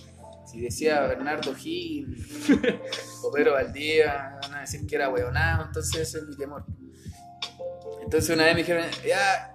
si 0.50 0.60
decía 0.60 1.00
Bernardo 1.02 1.54
Gil 1.54 2.24
o 3.22 3.30
Pedro 3.32 3.52
Valdía, 3.52 4.38
van 4.42 4.54
a 4.54 4.60
decir 4.60 4.86
que 4.86 4.96
era 4.96 5.10
weonado, 5.10 5.66
entonces 5.66 6.08
ese 6.08 6.18
es 6.18 6.24
mi 6.24 6.36
temor. 6.36 6.64
Entonces 8.02 8.34
una 8.34 8.44
vez 8.44 8.54
me 8.54 8.60
dijeron, 8.60 8.84
ya, 9.06 9.54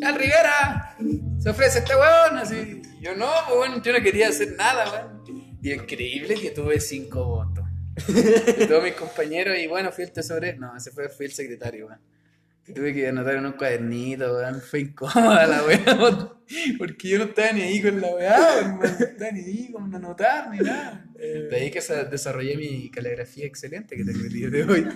ya 0.00 0.12
Rivera, 0.12 0.96
se 1.38 1.50
ofrece 1.50 1.78
este 1.78 1.94
weón, 1.94 2.38
así. 2.38 2.82
Yo 3.00 3.14
no, 3.14 3.30
pues, 3.46 3.58
weón, 3.58 3.82
yo 3.82 3.92
no 3.92 4.02
quería 4.02 4.28
hacer 4.28 4.56
nada, 4.56 4.90
weón. 4.90 5.58
Y 5.62 5.72
increíble 5.72 6.34
que 6.34 6.50
tuve 6.50 6.80
cinco 6.80 7.24
votos. 7.24 7.64
Todos 8.68 8.82
mis 8.82 8.94
compañeros, 8.94 9.56
y 9.58 9.68
bueno, 9.68 9.92
fui 9.92 10.04
el 10.04 10.12
tesorero. 10.12 10.58
No, 10.58 10.76
ese 10.76 10.90
fue, 10.90 11.08
fui 11.08 11.26
el 11.26 11.32
secretario, 11.32 11.86
weón. 11.86 12.00
Tuve 12.64 12.94
que 12.94 13.08
anotar 13.08 13.34
en 13.36 13.46
un 13.46 13.52
cuadernito, 13.52 14.36
weón. 14.36 14.60
Fue 14.60 14.80
incómoda 14.80 15.46
la 15.46 15.64
weá, 15.64 15.84
porque 16.78 17.08
yo 17.08 17.18
no 17.18 17.24
estaba 17.24 17.52
ni 17.52 17.62
ahí 17.62 17.82
con 17.82 18.00
la 18.00 18.14
weá. 18.14 18.78
No 18.80 18.84
estaba 18.84 19.32
ni 19.32 19.40
ahí 19.40 19.72
con 19.72 19.92
anotar 19.94 20.48
ni 20.50 20.58
nada. 20.58 21.04
De 21.16 21.56
ahí 21.56 21.70
que 21.72 21.80
sa- 21.80 22.04
desarrollé 22.04 22.56
mi 22.56 22.88
caligrafía 22.90 23.46
excelente 23.46 23.96
que 23.96 24.04
tengo 24.04 24.20
el 24.20 24.32
día 24.32 24.48
de 24.48 24.62
hoy. 24.64 24.86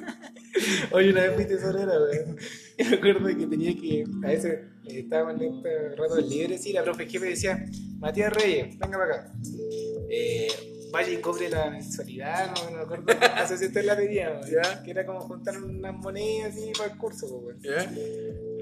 Oye, 0.93 1.11
una 1.11 1.23
vez 1.23 1.35
fui 1.35 1.45
tesorera, 1.45 1.93
weón. 2.01 2.37
Me 2.79 2.97
acuerdo 2.97 3.27
que 3.37 3.47
tenía 3.47 3.75
que. 3.75 4.05
A 4.25 4.29
veces 4.29 4.53
eh, 4.89 5.01
estábamos 5.01 5.43
en 5.43 5.55
este 5.57 5.97
rato 5.97 6.21
libre, 6.21 6.59
sí, 6.59 6.73
la 6.73 6.85
profe 6.85 7.07
jefe 7.07 7.27
decía: 7.27 7.65
Matías 7.99 8.33
Reyes, 8.33 8.79
venga 8.79 8.97
para 8.99 9.15
acá. 9.17 9.33
Eh, 10.09 10.49
vaya 10.93 11.13
y 11.13 11.21
cobre 11.21 11.49
la 11.49 11.71
mensualidad, 11.71 12.55
no, 12.55 12.71
no 12.71 12.77
me 12.77 12.83
acuerdo. 12.83 13.05
No 13.05 13.47
sé 13.47 13.59
si 13.59 13.67
usted 13.67 13.85
la 13.85 13.95
weón. 13.95 14.41
Ya. 14.51 14.83
Que 14.83 14.91
era 14.91 15.07
como 15.07 15.21
juntar 15.21 15.57
unas 15.59 15.95
monedas 15.95 16.53
así 16.53 16.73
para 16.77 16.93
el 16.93 16.99
curso, 16.99 17.27
weón. 17.27 17.61
¿Ya? 17.61 17.91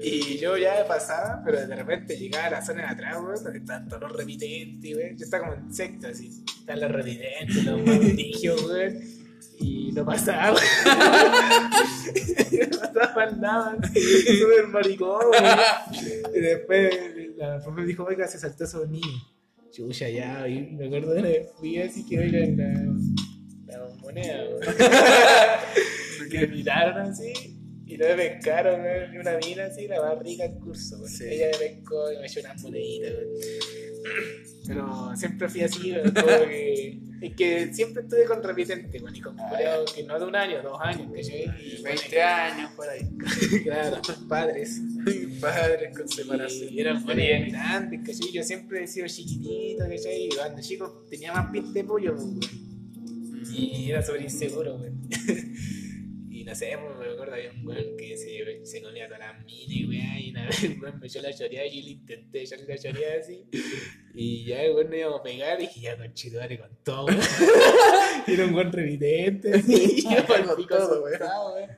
Y 0.01 0.37
yo 0.37 0.57
ya 0.57 0.85
pasaba, 0.87 1.41
pero 1.43 1.65
de 1.65 1.75
repente 1.75 2.17
llegaba 2.17 2.47
a 2.47 2.51
la 2.51 2.65
zona 2.65 2.83
de 2.83 2.87
atrás, 2.89 3.17
weón, 3.17 3.43
donde 3.43 3.59
estaban 3.59 3.87
todos 3.87 4.01
los 4.03 4.11
repitentes, 4.13 4.95
weón. 4.95 5.17
Yo 5.17 5.23
estaba 5.25 5.49
como 5.49 5.55
en 5.55 6.05
así. 6.05 6.43
Están 6.59 6.81
los 6.81 6.91
repitentes, 6.91 7.63
los 7.65 7.81
weón. 8.69 8.99
Y 9.57 9.91
no 9.93 10.05
pasaba, 10.05 10.53
weón. 10.53 10.63
no 12.71 12.79
pasaba 12.79 13.25
lado, 13.25 13.77
súper 13.83 14.67
maricón, 14.67 15.25
weón. 15.31 15.59
Y 16.33 16.39
después 16.39 16.93
la 17.37 17.59
profe 17.59 17.81
me 17.81 17.87
dijo, 17.87 18.03
oiga, 18.03 18.27
se 18.27 18.39
saltó 18.39 18.63
esos 18.63 18.89
niños. 18.89 19.34
Chucha, 19.75 20.07
ya, 20.07 20.47
y 20.47 20.71
me 20.71 20.85
acuerdo 20.85 21.13
de 21.13 21.19
una 21.19 21.27
vez 21.27 21.51
fui 21.57 21.77
así 21.81 22.05
que 22.05 22.17
oiga 22.17 22.39
la, 22.39 23.77
la 23.77 23.95
moneda, 23.95 24.45
me 26.31 26.47
miraron 26.47 27.07
así 27.09 27.33
y 27.85 27.97
no 27.97 28.07
me 28.07 28.15
pescaron, 28.15 28.79
una 29.19 29.37
mina 29.37 29.65
así, 29.65 29.85
la 29.89 30.01
más 30.01 30.19
rica 30.23 30.47
del 30.47 30.59
curso. 30.59 31.05
Sí. 31.05 31.25
Ella 31.25 31.47
me 31.51 31.57
pescó 31.57 32.09
y 32.09 32.17
me 32.19 32.25
echó 32.25 32.39
unas 32.39 32.63
moneditas. 32.63 33.11
Pero 34.67 35.15
siempre 35.15 35.49
fui 35.49 35.61
así, 35.61 35.93
como 35.93 36.27
que. 36.47 36.99
Es 37.21 37.33
que 37.35 37.73
siempre 37.73 38.03
estuve 38.03 38.25
con 38.25 38.43
repitente, 38.43 38.99
weón, 39.01 39.15
y 39.15 39.21
con 39.21 39.39
Ah, 39.39 39.49
culiados 39.49 39.93
que 39.93 40.03
no 40.03 40.19
de 40.19 40.25
un 40.25 40.35
año, 40.35 40.61
dos 40.61 40.79
años, 40.81 41.07
¿cachai? 41.15 41.45
Y, 41.59 41.81
20 41.81 42.21
años 42.21 42.71
por 42.75 42.87
ahí. 42.89 43.09
Claro, 43.63 44.01
padres. 44.27 44.81
Padres 45.39 45.97
con 45.97 46.07
separación. 46.07 46.73
Y 46.73 46.79
eran 46.81 47.03
buenos 47.03 47.51
grandes, 47.51 48.01
¿cachai? 48.01 48.31
Yo 48.31 48.43
siempre 48.43 48.83
he 48.83 48.87
sido 48.87 49.07
chiquitito, 49.07 49.85
¿cachai? 49.87 50.25
Y 50.25 50.29
cuando 50.29 50.61
chico 50.61 51.05
tenía 51.09 51.33
más 51.33 51.49
pinta 51.51 51.71
de 51.71 51.83
pollo, 51.83 52.13
weón. 52.13 52.39
Y 53.51 53.89
era 53.89 54.03
súper 54.03 54.21
inseguro, 54.21 54.75
weón. 54.75 55.07
y 56.45 56.47
no 56.47 56.53
sé, 56.53 56.77
pues, 56.79 56.95
me 56.99 57.11
acuerdo 57.13 57.33
había 57.33 57.49
un 57.51 57.65
weón 57.67 57.97
que 57.97 58.15
se, 58.15 58.65
se 58.65 58.81
comía 58.83 59.07
todas 59.07 59.19
las 59.19 59.43
minis, 59.45 59.89
weón. 59.89 60.17
Y 60.19 60.29
una 60.29 60.45
vez 60.45 60.63
el 60.63 60.79
weón 60.79 60.99
me 60.99 61.07
echó 61.07 61.19
la 61.21 61.33
choreada 61.33 61.65
y 61.65 61.79
yo 61.79 61.85
le 61.85 61.91
intenté 61.93 62.43
echarle 62.43 62.67
la 62.67 62.77
choreada 62.77 63.19
así. 63.19 63.45
Y 64.13 64.45
ya 64.45 64.61
el 64.61 64.75
weón 64.75 64.91
no 64.91 64.95
íbamos 64.95 65.19
a 65.21 65.23
pegar 65.23 65.59
y 65.59 65.65
dije, 65.65 65.79
ya 65.81 65.97
con 65.97 66.13
chidore 66.13 66.59
con 66.59 66.69
todo, 66.83 67.05
weón. 67.05 67.19
y 68.27 68.31
era 68.33 68.45
un 68.45 68.53
buen 68.53 68.71
revidente, 68.71 69.53
así. 69.55 69.73
Y 69.97 70.01
yo 70.03 70.23
Con 70.27 70.43
con 70.45 71.03
weón. 71.03 71.19
weón. 71.55 71.69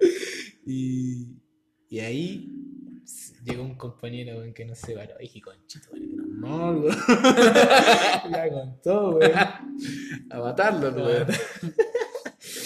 Y, 0.65 1.27
y 1.89 1.99
ahí 2.01 2.51
llegó 3.45 3.63
un 3.63 3.75
compañero 3.75 4.39
weón, 4.39 4.53
que 4.53 4.65
nos 4.65 4.79
separó. 4.79 5.13
Y 5.19 5.23
dije, 5.23 5.39
conchito, 5.39 5.91
weón, 5.93 6.09
que 6.09 6.15
nos 6.17 6.27
mol, 6.27 6.77
weón. 6.83 8.31
Ya 8.33 8.49
con 8.49 8.81
todo, 8.81 9.17
weón. 9.17 9.33
A 10.29 10.39
matarlo, 10.41 10.89
weón. 10.89 11.27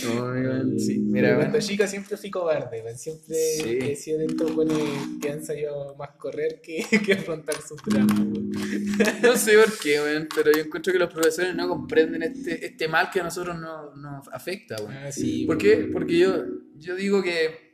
No, 0.07 0.79
sí. 0.79 0.99
Mira, 0.99 1.35
cuando 1.35 1.59
chica 1.59 1.87
siempre 1.87 2.17
fui 2.17 2.29
cobarde, 2.29 2.81
weón. 2.81 2.97
Siempre 2.97 3.35
Sí. 3.35 3.77
he 3.81 3.95
sido 3.95 4.19
de 4.19 4.25
estos 4.25 4.51
weones 4.55 4.77
que 5.21 5.29
han 5.31 5.43
sabido 5.43 5.95
más 5.95 6.11
correr 6.17 6.61
que, 6.61 6.83
que 7.05 7.13
afrontar 7.13 7.55
sus 7.61 7.81
dramas. 7.85 8.17
No 9.21 9.35
sé 9.37 9.57
por 9.57 9.77
qué, 9.79 9.99
weón, 9.99 10.27
pero 10.33 10.51
yo 10.51 10.61
encuentro 10.61 10.91
que 10.93 10.99
los 10.99 11.11
profesores 11.11 11.55
no 11.55 11.67
comprenden 11.67 12.23
este, 12.23 12.65
este 12.65 12.87
mal 12.87 13.09
que 13.11 13.19
a 13.19 13.23
nosotros 13.23 13.59
nos, 13.59 13.95
nos 13.97 14.27
afecta. 14.29 14.75
Ah, 14.87 15.11
sí, 15.11 15.45
¿Por 15.45 15.57
qué? 15.57 15.89
Porque 15.91 16.17
yo, 16.17 16.43
yo 16.77 16.95
digo 16.95 17.21
que 17.23 17.70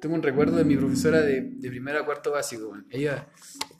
tengo 0.00 0.14
un 0.14 0.22
recuerdo 0.22 0.56
de 0.56 0.64
mi 0.64 0.76
profesora 0.76 1.20
de, 1.20 1.40
de 1.42 1.68
primero 1.70 1.98
a 2.00 2.04
cuarto 2.04 2.30
básico. 2.32 2.76
Ella, 2.90 3.28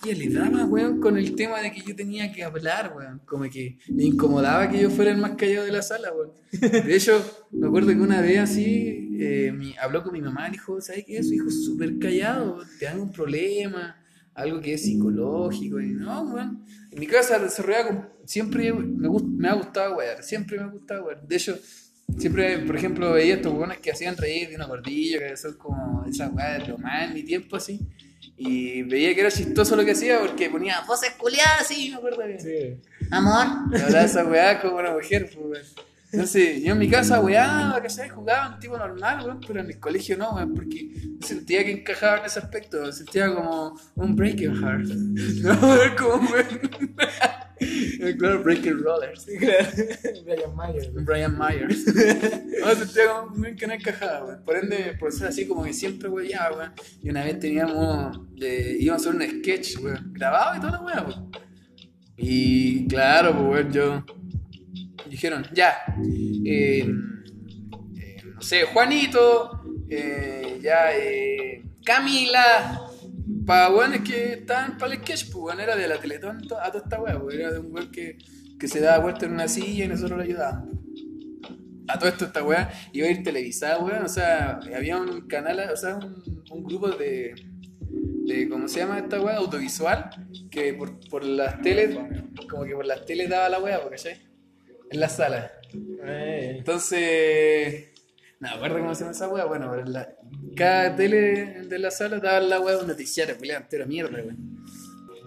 ella 0.05 0.15
le 0.19 0.29
daba, 0.31 0.65
weón, 0.65 1.01
con 1.01 1.17
el 1.19 1.35
tema 1.35 1.61
de 1.61 1.73
que 1.73 1.83
yo 1.83 1.95
tenía 1.95 2.33
que 2.33 2.43
hablar, 2.45 2.93
weón. 2.97 3.21
Como 3.25 3.45
que 3.45 3.79
me 3.89 4.05
incomodaba 4.05 4.69
que 4.71 4.81
yo 4.81 4.91
fuera 4.91 5.11
el 5.11 5.19
más 5.19 5.33
callado 5.37 5.67
de 5.67 5.73
la 5.73 5.83
sala, 5.83 6.13
weón. 6.13 6.33
De 6.61 6.97
hecho, 6.97 7.47
me 7.53 7.67
acuerdo 7.67 7.89
que 7.89 7.97
una 8.01 8.21
vez 8.21 8.39
así, 8.39 9.11
eh, 9.19 9.53
habló 9.81 10.03
con 10.03 10.13
mi 10.13 10.21
mamá 10.23 10.49
y 10.49 10.53
dijo, 10.53 10.81
¿sabes 10.81 11.05
qué? 11.07 11.23
Su 11.23 11.35
hijo 11.35 11.51
súper 11.51 11.99
callado, 11.99 12.61
te 12.79 12.87
dan 12.87 13.01
un 13.01 13.13
problema, 13.13 14.03
algo 14.35 14.61
que 14.61 14.75
es 14.75 14.83
psicológico. 14.83 15.81
Y 15.81 15.91
no, 15.93 16.23
weón. 16.35 16.65
En 16.91 17.01
mi 17.01 17.07
casa 17.07 17.39
desarrollaba 17.39 18.11
siempre 18.25 18.73
me, 18.73 19.09
gust- 19.09 19.27
me 19.29 19.49
ha 19.49 19.55
gustado, 19.55 19.97
weón. 19.99 20.23
Siempre 20.23 20.57
me 20.59 20.65
ha 20.65 20.69
gustado, 20.69 21.07
weón. 21.07 21.27
De 21.29 21.37
hecho, 21.37 21.59
Siempre, 22.19 22.59
por 22.61 22.77
ejemplo, 22.77 23.13
veía 23.13 23.35
estos 23.35 23.53
hueones 23.53 23.79
que 23.79 23.91
hacían 23.91 24.17
reír 24.17 24.49
de 24.49 24.57
una 24.57 24.67
gordilla, 24.67 25.19
que 25.19 25.37
son 25.37 25.55
como 25.55 26.05
esa 26.09 26.29
weá 26.29 26.53
de 26.53 26.65
Román, 26.65 27.13
mi 27.13 27.23
tiempo 27.23 27.57
así. 27.57 27.81
Y 28.39 28.83
veía 28.83 29.15
que 29.15 29.21
era 29.21 29.31
chistoso 29.31 29.77
lo 29.77 29.85
que 29.85 29.93
hacía 29.93 30.21
porque 30.21 30.49
ponía 30.51 30.81
voces 30.87 31.13
culiadas 31.13 31.63
así, 31.63 31.91
me 31.91 31.97
acuerdo 31.97 32.27
bien. 32.27 32.41
Sí. 32.41 32.81
Amor. 33.11 33.47
Y 33.73 33.81
hablaba 33.81 34.05
esa 34.05 34.25
weá 34.25 34.61
como 34.61 34.77
una 34.77 34.93
mujer, 34.93 35.31
pues. 35.35 35.75
Entonces, 36.13 36.63
yo 36.63 36.73
en 36.73 36.79
mi 36.79 36.89
casa, 36.89 37.21
que 37.83 37.91
se 37.91 38.09
jugaba 38.09 38.55
un 38.55 38.61
tipo 38.61 38.79
normal, 38.79 39.25
weón, 39.25 39.41
pero 39.47 39.61
en 39.61 39.67
el 39.67 39.81
colegio 39.81 40.17
no, 40.17 40.35
weón, 40.35 40.55
porque 40.55 40.93
sentía 41.21 41.65
que 41.65 41.73
encajaba 41.73 42.19
en 42.19 42.27
ese 42.27 42.39
aspecto, 42.39 42.93
sentía 42.93 43.35
como 43.35 43.79
un 43.97 44.15
breaking 44.15 44.55
heart. 44.57 44.87
No, 45.43 45.53
weón, 45.61 45.97
como, 45.99 46.31
weón. 46.31 46.97
Claro, 48.19 48.43
breaking 48.43 48.79
rollers. 48.79 49.27
Brian 49.27 50.57
weón. 50.57 51.05
Brian 51.05 51.39
Myers. 51.39 51.87
No, 51.87 52.75
sentía 52.75 53.09
como 53.09 53.35
un 53.35 53.41
weón 53.43 53.57
que 53.57 53.67
no 53.67 53.75
encajaba, 53.75 54.27
weón. 54.27 54.45
Por 54.45 54.57
ende, 54.57 54.91
el 54.91 54.99
profesor 54.99 55.29
así 55.29 55.47
como 55.47 55.65
que 55.65 55.73
siempre 55.73 56.09
weyaba, 56.09 56.57
weón. 56.57 56.73
Y 57.03 57.11
una 57.11 57.25
vez 57.25 57.41
teníamos, 57.41 58.21
eh, 58.41 58.77
íbamos 58.79 59.07
a 59.07 59.11
hacer 59.11 59.21
un 59.21 59.41
sketch, 59.41 59.79
weón, 59.81 60.13
grabado 60.13 60.57
y 60.57 60.61
toda 60.61 60.73
la 60.73 60.83
weá, 60.83 61.03
weón. 61.03 61.31
Y 62.17 62.87
claro, 62.87 63.33
pues, 63.33 63.65
weón, 63.65 63.73
yo. 63.73 64.16
Dijeron, 65.17 65.47
ya, 65.51 65.79
eh, 66.45 66.81
eh, 66.85 68.17
no 68.35 68.43
sé, 68.43 68.65
Juanito, 68.65 69.63
eh, 69.89 70.61
ya, 70.63 70.95
eh, 70.95 71.65
Camila. 71.83 72.83
Para 73.47 73.71
weones 73.71 74.03
que 74.03 74.35
estaban 74.35 74.77
para 74.77 74.93
el 74.93 75.01
sketch, 75.01 75.33
pues 75.33 75.59
era 75.59 75.75
de 75.75 75.89
la 75.89 75.99
Teletón 75.99 76.43
a 76.61 76.71
toda 76.71 76.85
esta 76.85 77.01
weá, 77.01 77.19
pues, 77.19 77.35
era 77.35 77.51
de 77.51 77.61
un 77.61 77.73
weón 77.73 77.91
que, 77.91 78.19
que 78.61 78.69
se 78.69 78.79
daba 78.81 79.05
vuelta 79.05 79.25
en 79.25 79.33
una 79.33 79.49
silla 79.49 79.87
y 79.87 79.89
nosotros 79.89 80.19
lo 80.19 80.25
ayudábamos. 80.25 80.77
A 81.89 81.99
todo 81.99 82.11
esto 82.11 82.27
esta 82.27 82.45
weá 82.45 82.71
iba 82.93 83.07
a 83.07 83.11
ir 83.11 83.23
televisada, 83.23 83.79
weón, 83.79 84.05
o 84.05 84.09
sea, 84.09 84.61
había 84.77 84.99
un 84.99 85.23
canal, 85.23 85.61
o 85.73 85.77
sea, 85.79 85.97
un, 85.97 86.45
un 86.51 86.63
grupo 86.63 86.91
de, 86.91 87.35
de, 87.81 88.49
¿cómo 88.51 88.69
se 88.69 88.81
llama 88.81 88.99
esta 88.99 89.19
weá? 89.19 89.37
Audiovisual, 89.37 90.11
que 90.51 90.75
por, 90.75 91.01
por 91.09 91.25
las 91.25 91.63
teles, 91.63 91.97
como 92.51 92.65
que 92.65 92.75
por 92.75 92.85
las 92.85 93.07
teles 93.07 93.31
daba 93.31 93.49
la 93.49 93.61
weá, 93.61 93.81
¿cachai? 93.89 94.26
En 94.91 95.01
la 95.01 95.09
sala. 95.09 95.53
Entonces, 96.05 97.89
no 98.41 98.49
me 98.49 98.55
acuerdo 98.55 98.79
cómo 98.79 98.95
se 98.95 99.01
llama 99.01 99.13
esa 99.13 99.29
weá. 99.29 99.45
Bueno, 99.47 99.71
pero 99.71 99.85
la, 99.87 100.15
cada 100.55 100.95
tele 100.95 101.65
de 101.65 101.79
la 101.79 101.91
sala 101.91 102.19
daba 102.19 102.41
la 102.41 102.61
weá 102.61 102.77
de 102.77 102.83
un 102.83 102.89
noticiario, 102.89 103.37
peleaba 103.39 103.65
entero 103.65 103.87
mierda, 103.87 104.19
weón. 104.19 104.67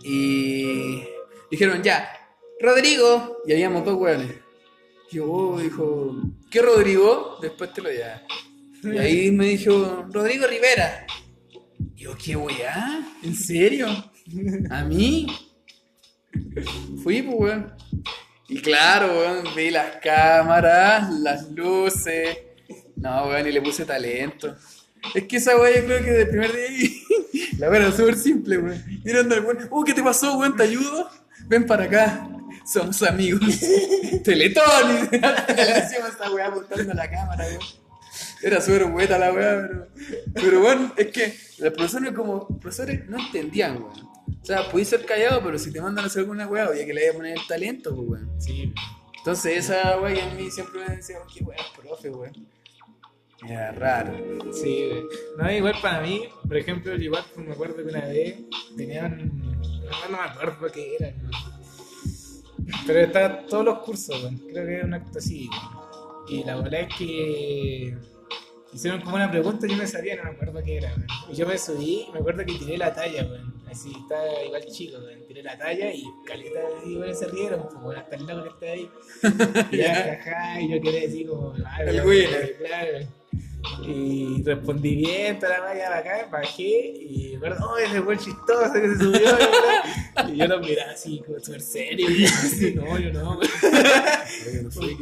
Y 0.03 1.03
dijeron, 1.51 1.83
ya, 1.83 2.09
Rodrigo. 2.59 3.41
Y 3.45 3.53
habíamos 3.53 3.85
dos 3.85 3.95
weones. 3.95 4.31
Yo, 5.11 5.25
oh, 5.31 5.59
dijo, 5.59 6.21
¿qué 6.51 6.61
Rodrigo? 6.61 7.37
Después 7.41 7.73
te 7.73 7.81
lo 7.81 7.91
ya. 7.91 8.23
Y 8.83 8.97
ahí 8.97 9.31
me 9.31 9.47
dijo, 9.47 10.05
Rodrigo 10.11 10.45
Rivera. 10.47 11.05
Yo, 11.95 12.15
¿qué 12.15 12.35
weá? 12.35 12.99
¿En 13.23 13.35
serio? 13.35 13.87
¿A 14.69 14.83
mí? 14.83 15.27
Fui, 17.03 17.21
pues, 17.23 17.35
weón. 17.37 17.73
Y 18.49 18.61
claro, 18.61 19.19
weón, 19.19 19.55
vi 19.55 19.69
las 19.69 19.97
cámaras, 19.97 21.11
las 21.11 21.51
luces. 21.51 22.35
No, 22.95 23.27
weón, 23.27 23.47
y 23.47 23.51
le 23.51 23.61
puse 23.61 23.85
talento. 23.85 24.55
Es 25.13 25.23
que 25.25 25.37
esa 25.37 25.55
weá 25.55 25.79
yo 25.79 25.85
creo 25.85 26.03
que 26.03 26.11
del 26.11 26.27
primer 26.27 26.51
día 26.53 26.89
La 27.59 27.69
weá 27.69 27.79
era 27.79 27.91
súper 27.91 28.15
simple, 28.15 28.57
weón. 28.57 28.83
Mirando 29.03 29.35
al 29.35 29.45
weón, 29.45 29.67
uh, 29.69 29.83
¿qué 29.83 29.93
te 29.93 30.01
pasó, 30.01 30.37
weón? 30.37 30.57
¿Te 30.57 30.63
ayudo? 30.63 31.09
Ven 31.45 31.65
para 31.67 31.83
acá. 31.83 32.27
Somos 32.65 33.01
amigos. 33.03 33.59
Teletón. 34.23 35.07
Y 35.11 35.17
le 35.55 35.73
decíamos 35.73 36.09
esta 36.09 36.31
weá 36.31 36.47
apuntando 36.47 36.91
a 36.91 36.95
la 36.95 37.09
cámara, 37.09 37.45
weón. 37.45 37.78
Era 38.41 38.61
súper 38.61 38.85
buena 38.85 39.17
la 39.17 39.33
weá, 39.33 39.67
pero. 39.67 39.87
Pero 40.33 40.61
bueno, 40.61 40.93
es 40.95 41.07
que 41.07 41.33
los 41.59 41.73
profesores 41.73 42.13
como. 42.13 42.47
profesores 42.59 43.07
no 43.09 43.19
entendían, 43.19 43.77
weón. 43.77 44.09
O 44.41 44.45
sea, 44.45 44.69
podías 44.69 44.89
ser 44.89 45.05
callado, 45.05 45.41
pero 45.43 45.57
si 45.57 45.71
te 45.71 45.81
mandan 45.81 46.05
a 46.05 46.07
hacer 46.07 46.21
alguna 46.21 46.47
weá, 46.47 46.65
había 46.65 46.85
que 46.85 46.93
le 46.93 47.01
vaya 47.01 47.11
a 47.11 47.15
poner 47.15 47.37
el 47.37 47.47
talento, 47.47 47.95
pues, 47.95 48.09
weón. 48.09 48.41
Sí, 48.41 48.73
Entonces 49.17 49.57
esa 49.65 49.99
weá 49.99 50.13
que 50.13 50.21
a 50.21 50.29
mí 50.33 50.49
siempre 50.49 50.87
me 50.87 50.95
decía, 50.95 51.17
qué 51.33 51.43
weá, 51.43 51.57
profe, 51.75 52.09
weón. 52.09 52.47
Era 53.47 53.71
raro. 53.71 54.13
sí, 54.53 54.89
güey. 54.89 55.03
No, 55.37 55.51
igual 55.51 55.75
para 55.81 56.01
mí, 56.01 56.27
por 56.45 56.57
ejemplo, 56.57 56.93
igual 56.95 57.23
me 57.37 57.53
acuerdo 57.53 57.77
que 57.77 57.83
una 57.83 58.05
vez 58.05 58.37
tenían. 58.75 59.39
No, 59.39 60.09
no 60.09 60.17
me 60.17 60.23
acuerdo 60.23 60.67
qué 60.73 60.95
era, 60.99 61.11
¿no? 61.11 61.29
Pero 62.85 62.99
estaban 62.99 63.45
todos 63.47 63.65
los 63.65 63.79
cursos, 63.79 64.21
güey. 64.21 64.35
Creo 64.51 64.65
que 64.65 64.73
era 64.73 64.85
un 64.85 64.93
acto 64.93 65.19
así. 65.19 65.49
Y 66.27 66.43
la 66.43 66.57
verdad 66.57 66.81
es 66.81 66.95
que. 66.95 67.97
Hicieron 68.71 69.01
como 69.01 69.15
una 69.15 69.31
pregunta 69.31 69.65
y 69.65 69.71
yo 69.71 69.77
no 69.77 69.87
sabía, 69.87 70.15
no 70.15 70.23
me 70.23 70.29
acuerdo 70.31 70.63
qué 70.63 70.77
era. 70.77 70.93
Y 71.31 71.35
yo 71.35 71.47
me 71.47 71.57
subí, 71.57 72.07
me 72.13 72.19
acuerdo 72.19 72.45
que 72.45 72.53
tiré 72.53 72.77
la 72.77 72.93
talla, 72.93 73.23
güey. 73.23 73.41
Así, 73.69 73.91
estaba 74.01 74.43
igual 74.43 74.65
chico, 74.65 74.99
güey. 75.01 75.25
Tiré 75.27 75.43
la 75.43 75.57
talla 75.57 75.93
y 75.93 76.03
caleta, 76.25 76.61
y 76.85 76.95
güey, 76.95 77.13
se 77.13 77.27
rieron, 77.27 77.63
pues, 77.63 77.75
güey, 77.75 77.97
hasta 77.97 78.15
el 78.15 78.25
loco 78.25 78.43
que 78.43 78.49
está 78.49 78.65
ahí. 78.65 78.89
Y 79.71 79.77
ya, 79.77 80.19
jaja, 80.23 80.61
y 80.61 80.71
yo 80.71 80.81
quería 80.81 81.01
decir 81.01 81.27
como, 81.27 81.53
ah, 81.65 81.83
El 81.83 82.01
güey. 82.03 82.27
Claro. 82.57 83.18
Y 83.85 84.41
respondí 84.43 84.95
bien, 84.95 85.37
toda 85.39 85.57
la 85.57 85.65
valla 85.65 85.89
bacán, 85.89 86.31
bajé 86.31 86.93
y 86.97 87.37
me 87.39 87.47
acuerdo, 87.47 87.71
oh, 87.71 87.77
ese 87.77 88.01
fue 88.01 88.13
el 88.13 88.19
chistoso 88.19 88.73
que 88.73 88.87
se 88.89 88.97
subió. 88.97 89.37
y 90.29 90.37
yo 90.37 90.47
lo 90.47 90.59
miraba 90.59 90.91
así, 90.91 91.21
como 91.25 91.39
súper 91.39 91.61
serio. 91.61 92.09
Y 92.09 92.25
así, 92.25 92.73
no, 92.75 92.97
yo 92.97 93.11
no, 93.11 93.35
güey. 93.35 93.49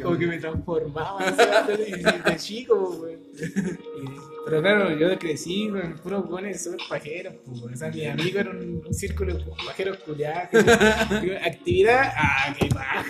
Como 0.02 0.18
que 0.18 0.26
me 0.26 0.38
transformaba 0.38 1.18
así, 1.18 1.72
y 1.86 2.30
de 2.30 2.36
chico, 2.36 2.76
güey. 2.98 3.18
Pero 4.48 4.62
claro, 4.62 4.96
yo 4.96 5.18
crecí 5.18 5.68
con 5.68 5.94
puros 5.98 6.26
buenos 6.26 6.62
súper 6.62 6.80
pajeros, 6.88 7.34
pues. 7.44 7.62
O 7.62 7.76
sea, 7.76 7.90
mis 7.90 8.06
amigos 8.06 8.40
eran 8.40 8.56
un, 8.56 8.82
un 8.86 8.94
círculo 8.94 9.34
de 9.34 9.44
pajeros 9.66 9.98
culiados. 9.98 10.48
Actividad, 11.44 12.12
ah, 12.16 12.54
qué 12.58 12.68
paja. 12.68 13.04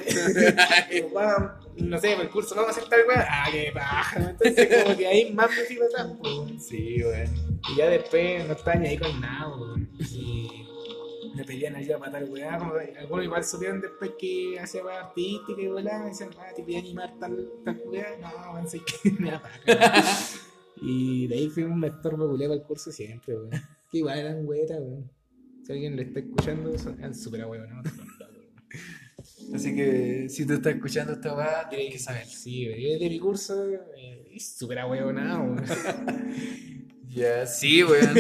No 1.79 1.97
sé, 2.01 2.17
por 2.17 2.25
el 2.25 2.31
curso, 2.31 2.57
vamos 2.57 2.71
a 2.71 2.73
hacer 2.73 2.89
tal 2.89 3.07
weá, 3.07 3.25
ah, 3.31 3.47
qué 3.53 3.71
paja. 3.73 4.31
Entonces, 4.31 4.83
como 4.83 4.97
que 4.97 5.07
ahí 5.07 5.33
más 5.33 5.49
me 5.49 5.77
para 5.77 5.87
atrás, 5.87 6.19
pues. 6.21 6.67
Sí, 6.67 7.05
weón. 7.05 7.61
Y 7.71 7.77
ya 7.77 7.87
después 7.87 8.49
no 8.49 8.55
estaba 8.55 8.77
ni 8.79 8.89
ahí 8.89 8.99
con 8.99 9.21
nada, 9.21 9.49
weón. 9.57 9.89
Y 10.01 10.67
me 11.37 11.45
pedían 11.45 11.77
ayuda 11.77 12.01
para 12.01 12.13
tal 12.13 12.25
weá. 12.31 12.59
Como 12.59 12.73
algunos 12.75 13.25
igual 13.25 13.45
supieron 13.45 13.81
después 13.81 14.11
que 14.19 14.59
hacía 14.59 14.85
weá 14.85 15.03
artística 15.03 15.63
y 15.63 15.69
weá. 15.69 16.01
Me 16.01 16.07
decían, 16.07 16.31
ah, 16.37 16.51
te 16.57 16.65
pedí 16.65 16.79
animar 16.79 17.15
tal, 17.21 17.49
tal 17.65 17.81
weá. 17.87 18.17
No, 18.21 18.55
weón, 18.55 18.69
sé 18.69 18.81
que 18.81 19.11
me 19.21 19.31
da 19.31 19.41
paja. 19.41 20.48
Y 20.83 21.27
de 21.27 21.35
ahí 21.35 21.49
fui 21.49 21.63
un 21.65 21.81
popular 21.81 22.49
para 22.49 22.55
el 22.55 22.63
curso 22.63 22.91
siempre, 22.93 23.35
weón. 23.35 23.51
Que 23.91 23.99
igual 23.99 24.19
eran 24.19 24.47
weas, 24.47 24.71
weón. 24.71 25.11
Si 25.65 25.73
alguien 25.73 25.97
lo 25.97 26.03
está 26.03 26.21
escuchando, 26.21 26.79
son 26.79 27.15
súper 27.15 27.45
weón, 27.47 27.69
¿no? 27.71 27.83
Así 29.55 29.75
que 29.75 30.29
si 30.29 30.47
tú 30.47 30.55
estás 30.55 30.75
escuchando 30.75 31.13
esta 31.15 31.35
weá, 31.35 31.69
tienes 31.69 31.93
que 31.93 31.99
saber. 31.99 32.27
Sí, 32.27 32.69
weón. 32.69 32.99
de 32.99 33.09
mi 33.09 33.19
curso, 33.19 33.69
eh, 33.97 34.31
es 34.35 34.57
súper 34.57 34.85
weón, 34.85 35.17
weón. 35.17 35.65
Ya, 37.09 37.47
sí, 37.47 37.83
weón. 37.83 38.17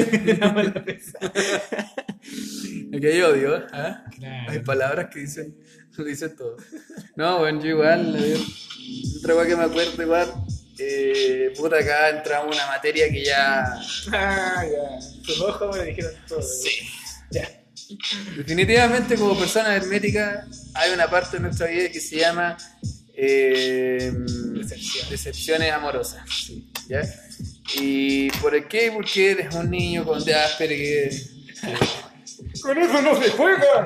Aquí 2.95 3.07
hay 3.07 3.21
odio, 3.21 3.67
¿ah? 3.73 4.05
Claro. 4.17 4.51
Hay 4.51 4.59
palabras 4.61 5.09
que 5.13 5.21
dicen, 5.21 5.57
lo 5.97 6.05
dicen 6.11 6.35
todo. 6.37 6.57
No, 7.17 7.41
bueno, 7.41 7.63
yo 7.63 7.71
igual, 7.71 8.17
a 8.17 8.21
ver, 8.21 8.39
otra 9.19 9.35
cosa 9.35 9.47
que 9.47 9.57
me 9.57 9.65
acuerdo 9.65 10.03
igual, 10.03 10.29
eh, 10.79 11.53
puta, 11.57 11.79
acá 11.79 12.11
entramos 12.11 12.49
en 12.49 12.55
una 12.63 12.67
materia 12.69 13.09
que 13.11 13.25
ya, 13.25 13.65
Ah, 14.13 14.65
ya. 14.65 14.99
Tus 15.25 15.41
ojos 15.41 15.71
me 15.77 15.79
lo 15.79 15.85
dijeron 15.85 16.13
todo. 16.27 16.43
Sí. 16.43 16.71
Ya. 17.31 17.47
definitivamente 18.37 19.17
como 19.17 19.39
persona 19.39 19.75
hermética, 19.77 20.47
hay 20.75 20.93
una 20.93 21.09
parte 21.11 21.37
de 21.37 21.43
nuestra 21.43 21.67
vida 21.67 21.91
que 21.91 22.01
se 22.01 22.17
llama 22.17 22.57
eh, 23.15 24.11
Decepción. 24.15 25.11
decepciones 25.11 25.71
amorosas. 25.73 26.23
¿Ya? 26.89 27.03
¿Y 27.75 28.31
por 28.41 28.67
qué? 28.69 28.91
Porque 28.93 29.33
eres 29.33 29.55
un 29.55 29.71
niño 29.71 30.05
con 30.07 30.19
Asperger. 30.19 31.11
que- 31.11 31.23
Con 32.63 32.79
eso 32.79 33.03
no 33.03 33.21
se 33.21 33.31
juega, 33.31 33.85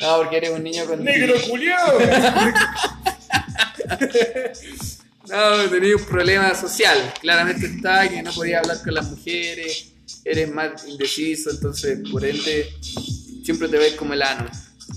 No, 0.00 0.16
porque 0.18 0.36
eres 0.36 0.50
un 0.50 0.62
niño 0.62 0.84
con 0.86 1.02
negro 1.02 1.34
culiao. 1.48 1.98
No, 5.30 5.70
tenía 5.70 5.96
un 5.96 6.04
problema 6.04 6.54
social. 6.54 7.12
Claramente 7.20 7.66
está 7.66 8.08
que 8.08 8.22
no 8.22 8.32
podía 8.32 8.58
hablar 8.60 8.78
con 8.82 8.94
las 8.94 9.10
mujeres, 9.10 9.92
eres 10.24 10.50
más 10.52 10.86
indeciso, 10.86 11.50
entonces 11.50 12.00
por 12.10 12.24
ende 12.24 12.68
siempre 13.44 13.68
te 13.68 13.78
ves 13.78 13.94
como 13.94 14.14
el 14.14 14.22
ano. 14.22 14.50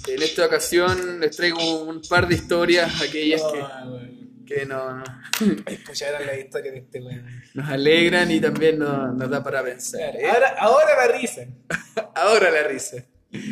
En 0.07 0.21
esta 0.21 0.45
ocasión 0.45 1.19
les 1.19 1.35
traigo 1.35 1.83
un 1.83 2.01
par 2.01 2.27
de 2.27 2.35
historias, 2.35 3.01
aquellas 3.01 3.41
Ah, 3.43 3.83
weón. 3.87 4.43
que, 4.45 4.55
que 4.55 4.65
no, 4.65 4.97
no- 4.97 5.03
Escucharon 5.65 6.25
la 6.25 6.37
historia 6.37 6.71
de 6.71 6.79
este 6.79 6.99
weón. 7.01 7.25
nos 7.53 7.69
alegran 7.69 8.29
y 8.31 8.41
también 8.41 8.79
nos, 8.79 9.15
nos 9.15 9.29
da 9.29 9.43
para 9.43 9.63
pensar. 9.63 10.15
¿eh? 10.15 10.27
Ahora, 10.27 10.55
ahora 10.59 11.07
la 11.07 11.17
risa. 11.17 11.41
Ahora 12.15 12.51
la 12.51 12.63
risa. 12.63 12.97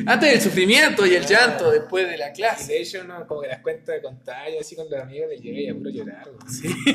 Antes 0.05 0.33
el 0.33 0.41
sufrimiento 0.41 1.05
y 1.07 1.15
el 1.15 1.25
llanto 1.25 1.71
después 1.71 2.07
de 2.07 2.17
la 2.17 2.29
Y 2.29 2.33
clase. 2.33 2.73
de 2.73 2.81
hecho, 2.81 3.01
uno 3.03 3.25
como 3.27 3.41
que 3.41 3.47
las 3.47 3.61
cuentas 3.61 3.95
de 3.95 4.01
contar 4.01 4.49
y 4.51 4.57
así 4.57 4.75
con 4.75 4.89
los 4.89 4.99
amigos 5.01 5.29
le 5.29 5.37
llega 5.37 5.59
y 5.59 5.69
a 5.69 5.73
puro 5.73 5.89
llorar, 5.89 6.27
weón. 6.29 6.39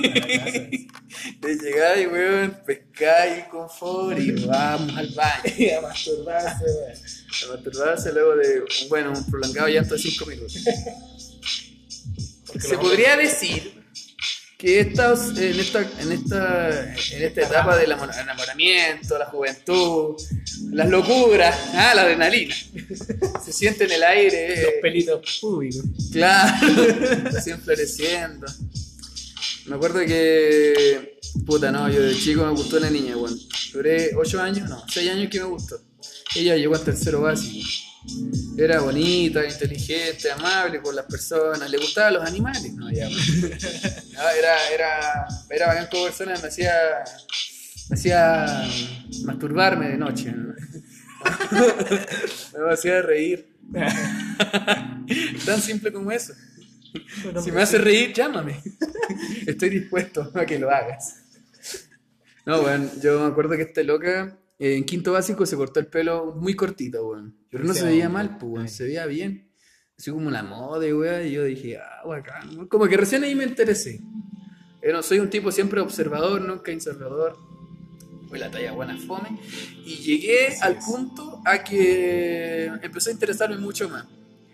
A 0.05 0.19
la 0.19 0.45
casa. 0.45 0.59
De 1.41 1.55
llegar 1.57 1.99
y 1.99 2.07
weón, 2.07 2.59
pescar 2.65 3.39
y 3.39 3.51
confort 3.51 4.19
y 4.21 4.33
vamos 4.47 4.97
al 4.97 5.09
baño. 5.15 5.43
Y 5.59 5.71
a 5.71 5.81
masturbarse, 5.81 6.65
weón. 6.65 6.93
A 6.93 7.55
masturbarse 7.55 8.13
luego 8.13 8.37
de 8.37 8.61
un, 8.61 8.67
bueno, 8.89 9.13
un 9.13 9.31
prolongado 9.31 9.69
llanto 9.69 9.95
de 9.95 10.01
5 10.01 10.27
minutos. 10.27 10.57
Porque 12.47 12.61
Se 12.61 12.79
podría 12.79 13.17
decir 13.17 13.76
que 14.59 14.81
estos, 14.81 15.37
en, 15.39 15.61
esta, 15.61 15.81
en, 16.01 16.13
esta, 16.13 16.95
en 16.95 17.23
esta 17.25 17.43
etapa 17.43 17.77
del 17.77 17.93
amor- 17.93 18.11
enamoramiento, 18.19 19.19
la 19.19 19.27
juventud, 19.27 20.17
las 20.73 20.89
locuras, 20.89 21.55
ah, 21.75 21.93
la 21.95 22.03
adrenalina, 22.03 22.55
se 23.45 23.53
siente 23.53 23.85
en 23.85 23.93
el 23.93 24.03
aire, 24.03 24.45
hombres, 24.45 24.59
eh, 24.59 24.63
los 24.63 24.73
pelitos 24.83 25.39
públicos. 25.41 25.85
claro, 26.11 26.67
recién 27.33 27.61
floreciendo. 27.61 28.47
Me 29.67 29.75
acuerdo 29.77 29.99
que, 30.07 31.19
puta, 31.45 31.71
no, 31.71 31.91
yo 31.91 32.01
de 32.01 32.17
chico 32.17 32.45
me 32.45 32.53
gustó 32.53 32.79
una 32.79 32.89
niña, 32.89 33.17
bueno, 33.17 33.37
duré 33.73 34.13
8 34.17 34.41
años, 34.41 34.71
no, 34.71 34.83
6 34.89 35.11
años 35.11 35.29
que 35.31 35.41
me 35.41 35.47
gustó. 35.47 35.81
Ella 36.35 36.57
llegó 36.57 36.75
al 36.77 36.85
tercero 36.85 37.21
básico. 37.23 37.67
Era 38.57 38.81
bonita, 38.81 39.45
inteligente, 39.45 40.31
amable 40.31 40.81
con 40.81 40.97
las 40.97 41.05
personas, 41.07 41.71
le 41.71 41.79
gustaban 41.79 42.15
los 42.15 42.25
animales. 42.25 42.73
No, 42.75 42.91
ya, 42.91 43.09
bueno. 43.09 43.57
No, 44.13 44.29
era, 44.39 44.69
era, 44.71 45.27
era 45.51 45.67
bacán 45.67 45.89
como 45.91 46.05
persona, 46.05 46.35
me 46.41 46.49
hacía, 46.49 46.73
me 47.91 47.95
hacía 47.95 48.69
masturbarme 49.25 49.89
de 49.89 49.97
noche. 49.99 50.33
¿no? 50.33 50.55
me 52.67 52.73
hacía 52.73 53.03
reír. 53.03 53.55
Tan 55.45 55.61
simple 55.61 55.93
como 55.93 56.11
eso. 56.11 56.33
Si 57.43 57.53
me 57.53 57.63
hace 57.63 57.79
reír, 57.79 58.13
llámame. 58.13 58.63
Estoy 59.47 59.69
dispuesto 59.69 60.31
a 60.35 60.47
que 60.47 60.59
lo 60.59 60.71
hagas. 60.71 61.23
No, 62.47 62.63
bueno, 62.63 62.89
yo 63.03 63.21
me 63.21 63.27
acuerdo 63.27 63.57
que 63.57 63.63
esta 63.63 63.83
loca 63.83 64.39
eh, 64.59 64.77
en 64.77 64.85
quinto 64.85 65.13
básico 65.13 65.45
se 65.45 65.57
cortó 65.57 65.81
el 65.81 65.89
pelo 65.89 66.35
muy 66.37 66.55
cortito, 66.55 67.09
weón. 67.09 67.37
Pero 67.57 67.69
no 67.69 67.75
se 67.75 67.87
veía 67.87 68.09
mal, 68.09 68.37
pues. 68.39 68.73
Se 68.73 68.85
veía 68.85 69.07
bien. 69.07 69.51
Así 69.99 70.11
como 70.11 70.31
la 70.31 70.43
moda, 70.43 70.87
weón. 70.95 71.27
Y 71.27 71.31
yo 71.31 71.45
dije, 71.45 71.79
ah, 71.79 72.07
bacán. 72.07 72.67
Como 72.69 72.87
que 72.87 72.97
recién 72.97 73.25
ahí 73.25 73.35
me 73.35 73.45
interesé. 73.45 74.01
Yo 74.83 74.93
no 74.93 75.03
soy 75.03 75.21
un 75.21 75.31
tipo 75.31 75.51
siempre 75.51 75.81
observador, 75.81 76.43
nunca 76.43 76.71
observador. 76.71 77.37
Fue 78.29 78.39
la 78.39 78.51
talla 78.51 78.73
buena 78.73 78.99
fome. 78.99 79.41
Y 79.85 79.97
llegué 79.97 80.49
Así 80.49 80.59
al 80.63 80.73
es. 80.75 80.85
punto 80.85 81.41
a 81.47 81.65
que 81.65 82.67
empezó 82.83 83.09
a 83.09 83.13
interesarme 83.15 83.57
mucho 83.57 83.89
más. 83.89 84.07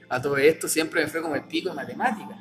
A 0.08 0.22
todo 0.22 0.36
esto 0.36 0.68
siempre 0.68 1.02
me 1.02 1.08
fue 1.08 1.22
como 1.22 1.34
el 1.34 1.44
pico 1.44 1.70
en 1.70 1.76
matemática. 1.76 2.38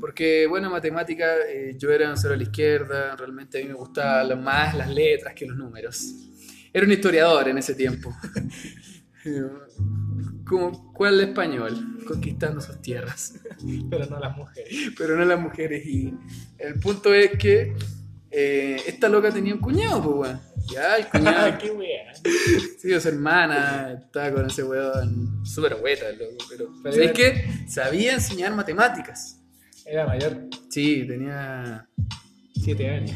Porque, 0.00 0.46
bueno, 0.46 0.66
en 0.66 0.74
matemática 0.74 1.26
eh, 1.48 1.74
yo 1.76 1.90
era 1.90 2.10
un 2.10 2.16
cero 2.16 2.34
a 2.34 2.36
la 2.36 2.42
izquierda, 2.42 3.16
realmente 3.16 3.58
a 3.58 3.62
mí 3.62 3.68
me 3.68 3.74
gustaban 3.74 4.44
más 4.44 4.76
las 4.76 4.90
letras 4.90 5.34
que 5.34 5.46
los 5.46 5.56
números. 5.56 6.12
Era 6.72 6.84
un 6.84 6.92
historiador 6.92 7.48
en 7.48 7.58
ese 7.58 7.74
tiempo. 7.74 8.14
como, 10.46 10.92
¿Cuál 10.92 11.20
español? 11.20 11.98
Conquistando 12.06 12.60
sus 12.60 12.80
tierras 12.80 13.34
Pero 13.90 14.06
no 14.06 14.18
las 14.20 14.36
mujeres. 14.36 14.72
pero 14.96 15.16
no 15.16 15.24
las 15.24 15.40
mujeres. 15.40 15.84
Y 15.86 16.12
el 16.58 16.78
punto 16.80 17.12
es 17.14 17.32
que 17.38 17.74
eh, 18.30 18.76
esta 18.86 19.08
loca 19.08 19.30
tenía 19.30 19.54
un 19.54 19.60
cuñado, 19.60 20.02
pues, 20.02 20.30
weón. 20.30 20.40
Ya, 20.72 20.96
el 20.96 21.06
cuñado. 21.10 21.58
qué 21.58 21.70
wea. 21.70 22.12
Sí, 22.78 23.00
su 23.00 23.08
hermana 23.08 23.92
estaba 24.04 24.32
con 24.32 24.46
ese 24.46 24.62
weón 24.64 25.44
súper 25.46 25.76
hueta, 25.82 26.10
loco. 26.12 26.44
Pero, 26.50 26.70
Pero 26.82 26.94
¿sabes 26.94 27.12
qué? 27.12 27.48
Sabía 27.68 28.14
enseñar 28.14 28.54
matemáticas. 28.54 29.40
Era 29.84 30.06
mayor, 30.06 30.46
Sí, 30.68 31.04
tenía. 31.06 31.88
7 32.64 32.90
años. 32.90 33.12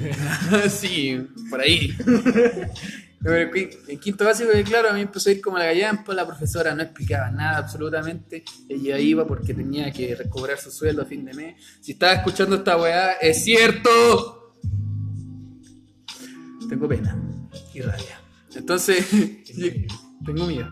sí, 0.73 1.27
por 1.51 1.61
ahí. 1.61 1.93
En 3.23 3.51
qui- 3.51 3.71
en 3.89 3.99
quinto 3.99 4.25
básico, 4.25 4.51
claro, 4.65 4.89
a 4.91 4.93
mí 4.95 5.03
empezó 5.03 5.29
a 5.29 5.33
ir 5.33 5.43
como 5.43 5.59
la 5.59 5.67
gallampa, 5.67 6.15
la 6.15 6.27
profesora 6.27 6.75
no 6.75 6.83
explicaba 6.83 7.31
nada 7.31 7.59
absolutamente. 7.59 8.45
Ella 8.69 8.99
iba 8.99 9.27
porque 9.27 9.53
tenía 9.53 9.91
que 9.93 10.15
recobrar 10.15 10.59
su 10.59 10.71
sueldo 10.71 11.03
a 11.03 11.05
fin 11.05 11.25
de 11.27 11.35
mes. 11.35 11.63
Si 11.83 11.93
estaba 11.93 12.15
escuchando 12.15 12.57
esta 12.57 12.79
weá, 12.79 13.13
es 13.21 13.45
cierto. 13.45 14.55
Tengo 16.69 16.89
pena 16.89 17.17
y 17.75 17.81
rabia. 17.83 18.21
Entonces, 18.55 19.07
tengo 20.25 20.47
miedo. 20.47 20.71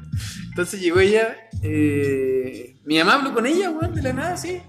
Entonces 0.48 0.80
llegó 0.80 1.00
ella, 1.00 1.36
eh, 1.62 2.76
mi 2.84 2.98
mamá 2.98 3.14
habló 3.14 3.34
con 3.34 3.46
ella, 3.46 3.70
weón, 3.70 3.94
de 3.94 4.02
la 4.02 4.12
nada, 4.12 4.36
sí. 4.36 4.60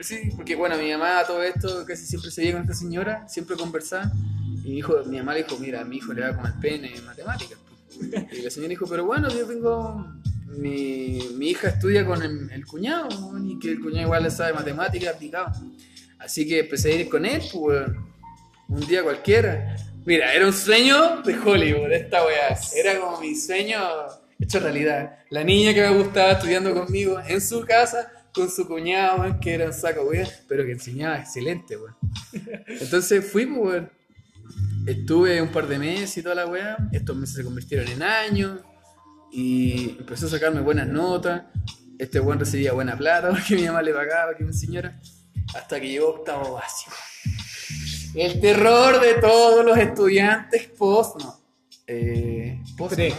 Sí, 0.00 0.30
porque 0.36 0.54
bueno, 0.56 0.76
mi 0.76 0.90
mamá 0.92 1.22
todo 1.26 1.42
esto 1.42 1.84
casi 1.86 2.04
siempre 2.06 2.30
se 2.30 2.40
veía 2.42 2.52
con 2.54 2.62
esta 2.62 2.74
señora, 2.74 3.28
siempre 3.28 3.56
conversaba. 3.56 4.10
Y 4.66 4.72
dijo, 4.72 5.00
mi 5.06 5.18
mamá 5.18 5.32
le 5.32 5.44
dijo, 5.44 5.56
mira, 5.60 5.82
a 5.82 5.84
mi 5.84 5.98
hijo 5.98 6.12
le 6.12 6.22
va 6.22 6.34
como 6.34 6.48
el 6.48 6.54
pene 6.54 6.92
en 6.92 7.04
matemáticas. 7.04 7.56
pues". 7.60 8.32
Y 8.32 8.42
la 8.42 8.50
señora 8.50 8.70
dijo, 8.70 8.84
pero 8.88 9.04
bueno, 9.04 9.28
yo 9.30 9.46
tengo, 9.46 10.04
mi, 10.58 11.20
mi 11.34 11.50
hija 11.50 11.68
estudia 11.68 12.04
con 12.04 12.20
el, 12.20 12.50
el 12.50 12.66
cuñado, 12.66 13.06
weón, 13.10 13.48
y 13.48 13.60
que 13.60 13.70
el 13.70 13.80
cuñado 13.80 14.06
igual 14.06 14.24
le 14.24 14.30
sabe 14.32 14.54
matemáticas 14.54 15.14
aplicado. 15.14 15.52
Así 16.18 16.48
que 16.48 16.58
empecé 16.58 16.90
a 16.90 16.94
ir 16.96 17.08
con 17.08 17.24
él, 17.24 17.40
pues, 17.52 17.86
un 18.68 18.80
día 18.88 19.04
cualquiera. 19.04 19.76
Mira, 20.04 20.34
era 20.34 20.46
un 20.46 20.52
sueño 20.52 21.22
de 21.22 21.38
Hollywood 21.38 21.92
esta 21.92 22.24
weá. 22.26 22.58
Era 22.74 22.98
como 22.98 23.20
mi 23.20 23.36
sueño 23.36 23.78
hecho 24.40 24.58
realidad. 24.58 25.18
La 25.30 25.44
niña 25.44 25.74
que 25.74 25.82
me 25.82 25.96
gustaba 25.96 26.32
estudiando 26.32 26.74
conmigo 26.74 27.20
en 27.24 27.40
su 27.40 27.60
casa 27.60 28.10
con 28.34 28.50
su 28.50 28.66
cuñado, 28.66 29.38
que 29.40 29.54
era 29.54 29.66
un 29.66 29.72
saco 29.72 30.02
weá, 30.02 30.28
pero 30.48 30.64
que 30.64 30.72
enseñaba 30.72 31.20
excelente, 31.20 31.76
weón. 31.76 31.94
Entonces 32.66 33.24
fui, 33.30 33.46
pues, 33.46 33.60
weón. 33.60 33.95
Estuve 34.86 35.42
un 35.42 35.48
par 35.48 35.66
de 35.66 35.80
meses 35.80 36.18
y 36.18 36.22
toda 36.22 36.36
la 36.36 36.46
weá. 36.46 36.76
Estos 36.92 37.16
meses 37.16 37.34
se 37.34 37.44
convirtieron 37.44 37.88
en 37.88 38.02
años. 38.04 38.60
Y 39.32 39.96
empezó 39.98 40.26
a 40.26 40.30
sacarme 40.30 40.60
buenas 40.60 40.86
notas. 40.86 41.42
Este 41.98 42.20
weón 42.20 42.38
recibía 42.38 42.72
buena 42.72 42.96
plata 42.96 43.30
porque 43.30 43.56
mi 43.56 43.66
mamá 43.66 43.82
le 43.82 43.92
pagaba, 43.92 44.36
que 44.36 44.44
me 44.44 44.50
enseñara. 44.50 45.00
Hasta 45.56 45.80
que 45.80 45.88
llegó 45.88 46.10
octavo 46.10 46.54
básico. 46.54 46.94
El 48.14 48.40
terror 48.40 49.00
de 49.00 49.14
todos 49.14 49.64
los 49.64 49.76
estudiantes 49.76 50.68
post, 50.68 51.20
no. 51.20 51.40
Eh, 51.86 52.62
post, 52.78 52.94
Pre. 52.94 53.10
¿no? 53.10 53.16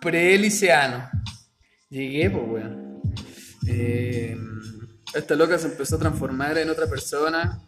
Pre-liceano. 0.00 1.10
Llegué, 1.90 2.30
pues, 2.30 2.44
weón. 2.48 3.02
Eh, 3.68 4.36
esta 5.14 5.34
loca 5.34 5.58
se 5.58 5.66
empezó 5.66 5.96
a 5.96 5.98
transformar 5.98 6.56
en 6.56 6.70
otra 6.70 6.86
persona. 6.86 7.60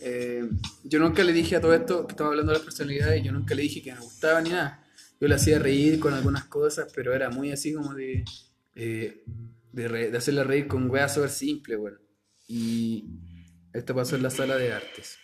Eh, 0.00 0.48
yo 0.84 0.98
nunca 1.00 1.24
le 1.24 1.32
dije 1.32 1.56
a 1.56 1.60
todo 1.60 1.74
esto, 1.74 2.06
que 2.06 2.12
estaba 2.12 2.30
hablando 2.30 2.52
de 2.52 2.58
las 2.58 2.64
personalidades, 2.64 3.22
yo 3.22 3.32
nunca 3.32 3.54
le 3.54 3.62
dije 3.62 3.82
que 3.82 3.92
me 3.92 4.00
gustaba 4.00 4.40
ni 4.40 4.50
nada. 4.50 4.84
Yo 5.20 5.26
le 5.28 5.34
hacía 5.34 5.58
reír 5.58 5.98
con 5.98 6.14
algunas 6.14 6.44
cosas, 6.44 6.92
pero 6.94 7.12
era 7.14 7.30
muy 7.30 7.50
así 7.50 7.74
como 7.74 7.94
de, 7.94 8.24
eh, 8.76 9.24
de, 9.72 9.88
re- 9.88 10.10
de 10.10 10.18
hacerla 10.18 10.44
reír 10.44 10.68
con 10.68 10.88
weas 10.90 11.14
súper 11.14 11.30
simples, 11.30 11.78
weón. 11.78 12.00
Y 12.46 13.06
esto 13.72 13.94
pasó 13.94 14.16
en 14.16 14.22
la 14.22 14.30
sala 14.30 14.56
de 14.56 14.72
artes. 14.72 15.18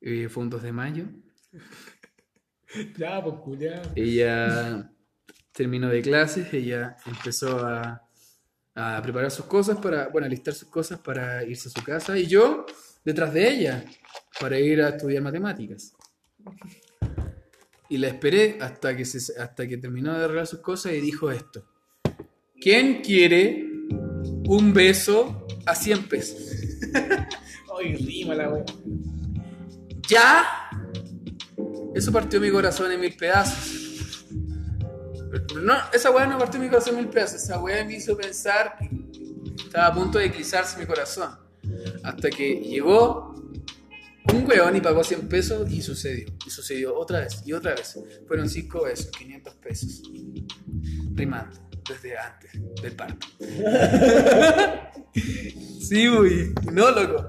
Eh, 0.00 0.28
fue 0.28 0.42
un 0.44 0.50
2 0.50 0.62
de 0.62 0.72
mayo. 0.72 1.04
Ya, 2.98 3.22
pues. 3.22 3.36
Ella 3.94 4.90
terminó 5.52 5.88
de 5.88 6.02
clases, 6.02 6.52
ella 6.52 6.96
empezó 7.06 7.64
a, 7.64 8.06
a 8.74 9.02
preparar 9.02 9.30
sus 9.30 9.46
cosas 9.46 9.78
para, 9.78 10.08
bueno, 10.08 10.26
a 10.26 10.30
listar 10.30 10.52
sus 10.52 10.68
cosas 10.68 10.98
para 11.00 11.44
irse 11.44 11.68
a 11.68 11.72
su 11.72 11.82
casa 11.84 12.18
y 12.18 12.26
yo 12.26 12.66
detrás 13.06 13.32
de 13.32 13.48
ella 13.48 13.84
para 14.40 14.58
ir 14.58 14.82
a 14.82 14.88
estudiar 14.88 15.22
matemáticas. 15.22 15.92
Y 17.88 17.98
la 17.98 18.08
esperé 18.08 18.58
hasta 18.60 18.96
que, 18.96 19.04
se, 19.04 19.40
hasta 19.40 19.66
que 19.66 19.78
terminó 19.78 20.18
de 20.18 20.24
arreglar 20.24 20.48
sus 20.48 20.58
cosas 20.58 20.92
y 20.92 21.00
dijo 21.00 21.30
esto. 21.30 21.64
¿Quién 22.60 23.00
quiere 23.00 23.64
un 24.48 24.72
beso 24.74 25.46
a 25.64 25.74
100 25.76 26.08
pesos? 26.08 26.38
Ay, 27.78 27.94
rima 27.94 28.34
la 28.34 28.50
wea. 28.50 28.64
¡Ya! 30.08 30.68
Eso 31.94 32.10
partió 32.10 32.40
mi 32.40 32.50
corazón 32.50 32.90
en 32.90 33.00
mil 33.00 33.16
pedazos. 33.16 34.26
Pero 35.30 35.60
no, 35.60 35.74
esa 35.92 36.10
weá 36.10 36.26
no 36.26 36.38
partió 36.38 36.58
mi 36.58 36.68
corazón 36.68 36.94
en 36.96 37.02
mil 37.02 37.08
pedazos. 37.08 37.42
Esa 37.44 37.60
weá 37.60 37.84
me 37.84 37.94
hizo 37.94 38.16
pensar 38.16 38.76
que 38.78 38.90
estaba 39.64 39.86
a 39.86 39.94
punto 39.94 40.18
de 40.18 40.26
eclipsarse 40.26 40.76
mi 40.78 40.86
corazón. 40.86 41.45
Hasta 42.02 42.30
que 42.30 42.56
llegó 42.56 43.34
un 44.32 44.46
weón 44.46 44.76
y 44.76 44.80
pagó 44.80 45.04
100 45.04 45.28
pesos 45.28 45.70
y 45.70 45.82
sucedió. 45.82 46.26
Y 46.46 46.50
sucedió 46.50 46.96
otra 46.96 47.20
vez 47.20 47.42
y 47.44 47.52
otra 47.52 47.74
vez. 47.74 47.98
Fueron 48.26 48.48
5 48.48 48.82
pesos, 48.82 49.10
500 49.16 49.54
pesos. 49.54 50.02
Rimando 51.14 51.58
desde 51.88 52.18
antes 52.18 52.50
del 52.82 52.96
parto. 52.96 53.26
sí, 55.14 56.08
güey. 56.08 56.52
No, 56.72 56.90
loco. 56.90 57.28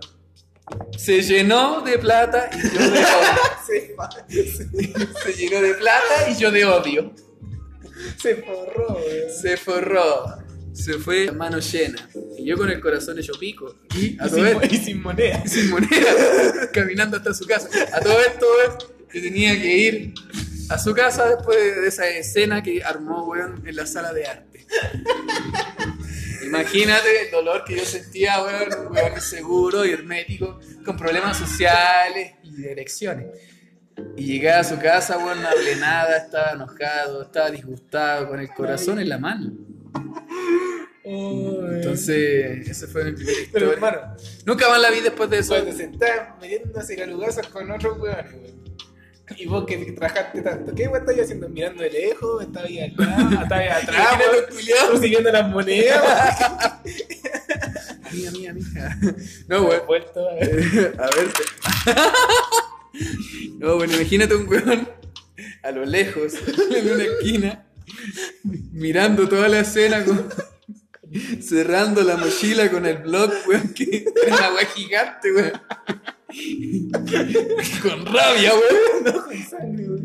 Se 0.98 1.22
llenó 1.22 1.82
de 1.82 1.98
plata 1.98 2.50
y 2.54 2.62
yo 2.62 2.92
de 2.92 3.06
odio. 3.06 4.18
Se 5.24 5.34
llenó 5.34 5.62
de 5.62 5.74
plata 5.76 6.30
y 6.30 6.36
yo 6.36 6.52
de 6.52 6.66
odio. 6.66 7.14
Se 8.18 8.36
forró. 8.36 8.98
Se 9.42 9.58
forró. 9.58 10.26
Se 10.74 10.94
fue 10.96 11.30
a 11.30 11.32
mano 11.32 11.60
llena. 11.60 12.10
Yo 12.48 12.56
con 12.56 12.70
el 12.70 12.80
corazón 12.80 13.20
hecho 13.20 13.34
pico. 13.38 13.76
Y 13.94 14.18
a 14.22 14.28
Y 14.28 14.30
todo 14.30 14.36
sin, 14.36 14.46
esto, 14.46 14.68
y 14.72 14.78
sin 14.78 15.02
moneda. 15.02 15.44
sin 15.46 15.70
moneda, 15.70 16.72
caminando 16.72 17.18
hasta 17.18 17.34
su 17.34 17.46
casa. 17.46 17.68
A 17.92 18.00
todo 18.00 18.22
esto, 18.22 18.46
yo 19.14 19.22
tenía 19.22 19.54
que 19.62 19.78
ir 19.78 20.14
a 20.70 20.78
su 20.78 20.94
casa 20.94 21.28
después 21.28 21.58
de 21.58 21.88
esa 21.88 22.08
escena 22.08 22.64
que 22.64 22.82
armó, 22.82 23.26
weón, 23.26 23.68
en 23.68 23.76
la 23.76 23.86
sala 23.86 24.14
de 24.14 24.28
arte. 24.28 24.66
Imagínate 26.46 27.26
el 27.26 27.32
dolor 27.32 27.66
que 27.66 27.76
yo 27.76 27.84
sentía, 27.84 28.42
weón, 28.42 28.94
weón 28.94 29.14
inseguro 29.16 29.86
y 29.86 29.92
hermético, 29.92 30.58
con 30.86 30.96
problemas 30.96 31.38
sociales 31.38 32.36
y 32.44 32.62
de 32.62 32.72
elecciones. 32.72 33.28
Y 34.16 34.24
llegué 34.24 34.52
a 34.52 34.64
su 34.64 34.80
casa, 34.80 35.18
weón, 35.18 35.42
no 35.42 35.50
hablé 35.50 35.76
nada, 35.76 36.16
estaba 36.16 36.52
enojado, 36.52 37.24
estaba 37.24 37.52
disgustado, 37.52 38.30
con 38.30 38.40
el 38.40 38.48
corazón 38.54 39.00
en 39.00 39.10
la 39.10 39.18
mano. 39.18 39.52
Entonces, 41.78 42.68
ese 42.68 42.88
fue 42.88 43.06
mi 43.06 43.12
primer 43.14 43.34
Pero 43.52 43.72
historia. 43.72 43.74
hermano, 43.74 44.18
Nunca 44.46 44.70
más 44.70 44.82
la 44.82 44.92
vi 44.92 45.02
después 45.02 45.30
de 45.30 45.40
eso. 45.40 45.50
cuando 45.54 45.72
te 45.72 45.78
sentás 45.78 46.40
metiéndose 46.42 46.96
con 47.52 47.72
otros 47.72 48.00
weones, 48.00 48.34
weón. 48.34 48.58
Y 49.36 49.46
vos 49.46 49.66
que 49.66 49.78
trabajaste 49.92 50.42
tanto, 50.42 50.74
¿qué 50.74 50.88
weón 50.88 51.02
estabas 51.02 51.22
haciendo? 51.24 51.50
¿Mirando 51.50 51.84
de 51.84 51.90
lejos? 51.92 52.44
¿Estabas 52.44 52.70
ahí 52.70 52.80
al 52.80 52.94
lado? 52.96 53.30
¿Estabas 53.44 53.84
atrás? 53.84 54.20
Weón? 54.20 54.92
Consiguiendo 54.92 55.32
las 55.32 55.50
monedas, 55.50 56.78
Mía, 58.14 58.32
mía, 58.32 58.54
mía. 58.54 58.98
No, 59.50 59.64
weón. 59.64 59.82
Vuelto, 59.86 60.26
weón. 60.26 60.38
Eh, 60.42 60.92
A 60.98 61.10
ver. 61.16 61.28
No, 63.60 63.76
bueno, 63.76 63.94
imagínate 63.96 64.34
un 64.36 64.48
weón 64.48 64.90
a 65.64 65.72
lo 65.72 65.86
lejos, 65.86 66.34
en 66.76 66.92
una 66.92 67.04
esquina, 67.04 67.66
mirando 68.72 69.28
toda 69.30 69.48
la 69.50 69.60
escena, 69.60 70.04
con- 70.04 70.28
cerrando 71.42 72.04
la 72.04 72.18
mochila 72.18 72.70
con 72.70 72.86
el 72.86 72.98
blog, 72.98 73.32
weón, 73.48 73.74
que 73.74 74.06
era 74.26 74.36
una 74.36 74.54
weá 74.54 74.66
gigante, 74.66 75.32
weón. 75.32 75.62
Con 77.82 78.06
rabia, 78.06 78.54
weón. 78.54 79.04
No, 79.06 79.26
con 79.26 79.44
sangre, 79.44 79.88
weón. 79.88 80.04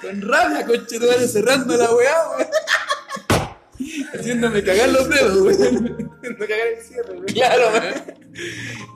Con 0.00 0.22
rabia, 0.22 0.66
conche 0.66 0.98
tu 0.98 1.06
madre, 1.06 1.28
cerrando 1.28 1.76
la 1.76 1.94
weá, 1.94 2.28
weón. 2.30 2.48
Haciéndome 4.14 4.62
cagar 4.62 4.88
los 4.90 5.08
dedos, 5.08 5.40
weón. 5.40 6.08
No 6.22 6.46
cagar 6.46 6.66
el 6.76 6.82
cierre, 6.82 7.12
weón. 7.12 7.26
Claro, 7.26 7.70
weón. 7.72 8.04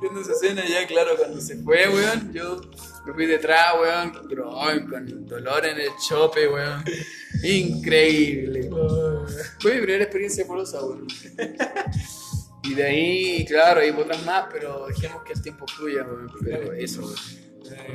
Viendo 0.01 0.21
esa 0.21 0.33
escena 0.33 0.65
ya, 0.67 0.87
claro, 0.87 1.17
cuando 1.17 1.41
se 1.41 1.57
fue, 1.57 1.89
weón, 1.89 2.33
yo 2.33 2.61
me 3.05 3.13
fui 3.13 3.27
detrás, 3.27 3.75
weón, 3.81 4.13
ay, 4.61 4.85
con 4.87 5.27
dolor 5.27 5.67
en 5.67 5.81
el 5.81 5.91
chope, 5.99 6.49
weón. 6.49 6.85
Increíble. 7.43 8.71
Fue 9.61 9.75
mi 9.75 9.81
primera 9.81 10.05
experiencia 10.05 10.47
porosa, 10.47 10.85
weón. 10.85 11.07
Y 12.65 12.75
de 12.75 12.85
ahí, 12.85 13.45
claro, 13.45 13.81
hay 13.81 13.91
otras 13.91 14.25
más, 14.25 14.47
pero 14.53 14.87
dejemos 14.87 15.23
que 15.25 15.33
el 15.33 15.43
tiempo 15.43 15.67
fluya, 15.67 16.05
weón. 16.05 16.31
Pero 16.45 16.73
eso, 16.73 17.03
weón. 17.03 17.17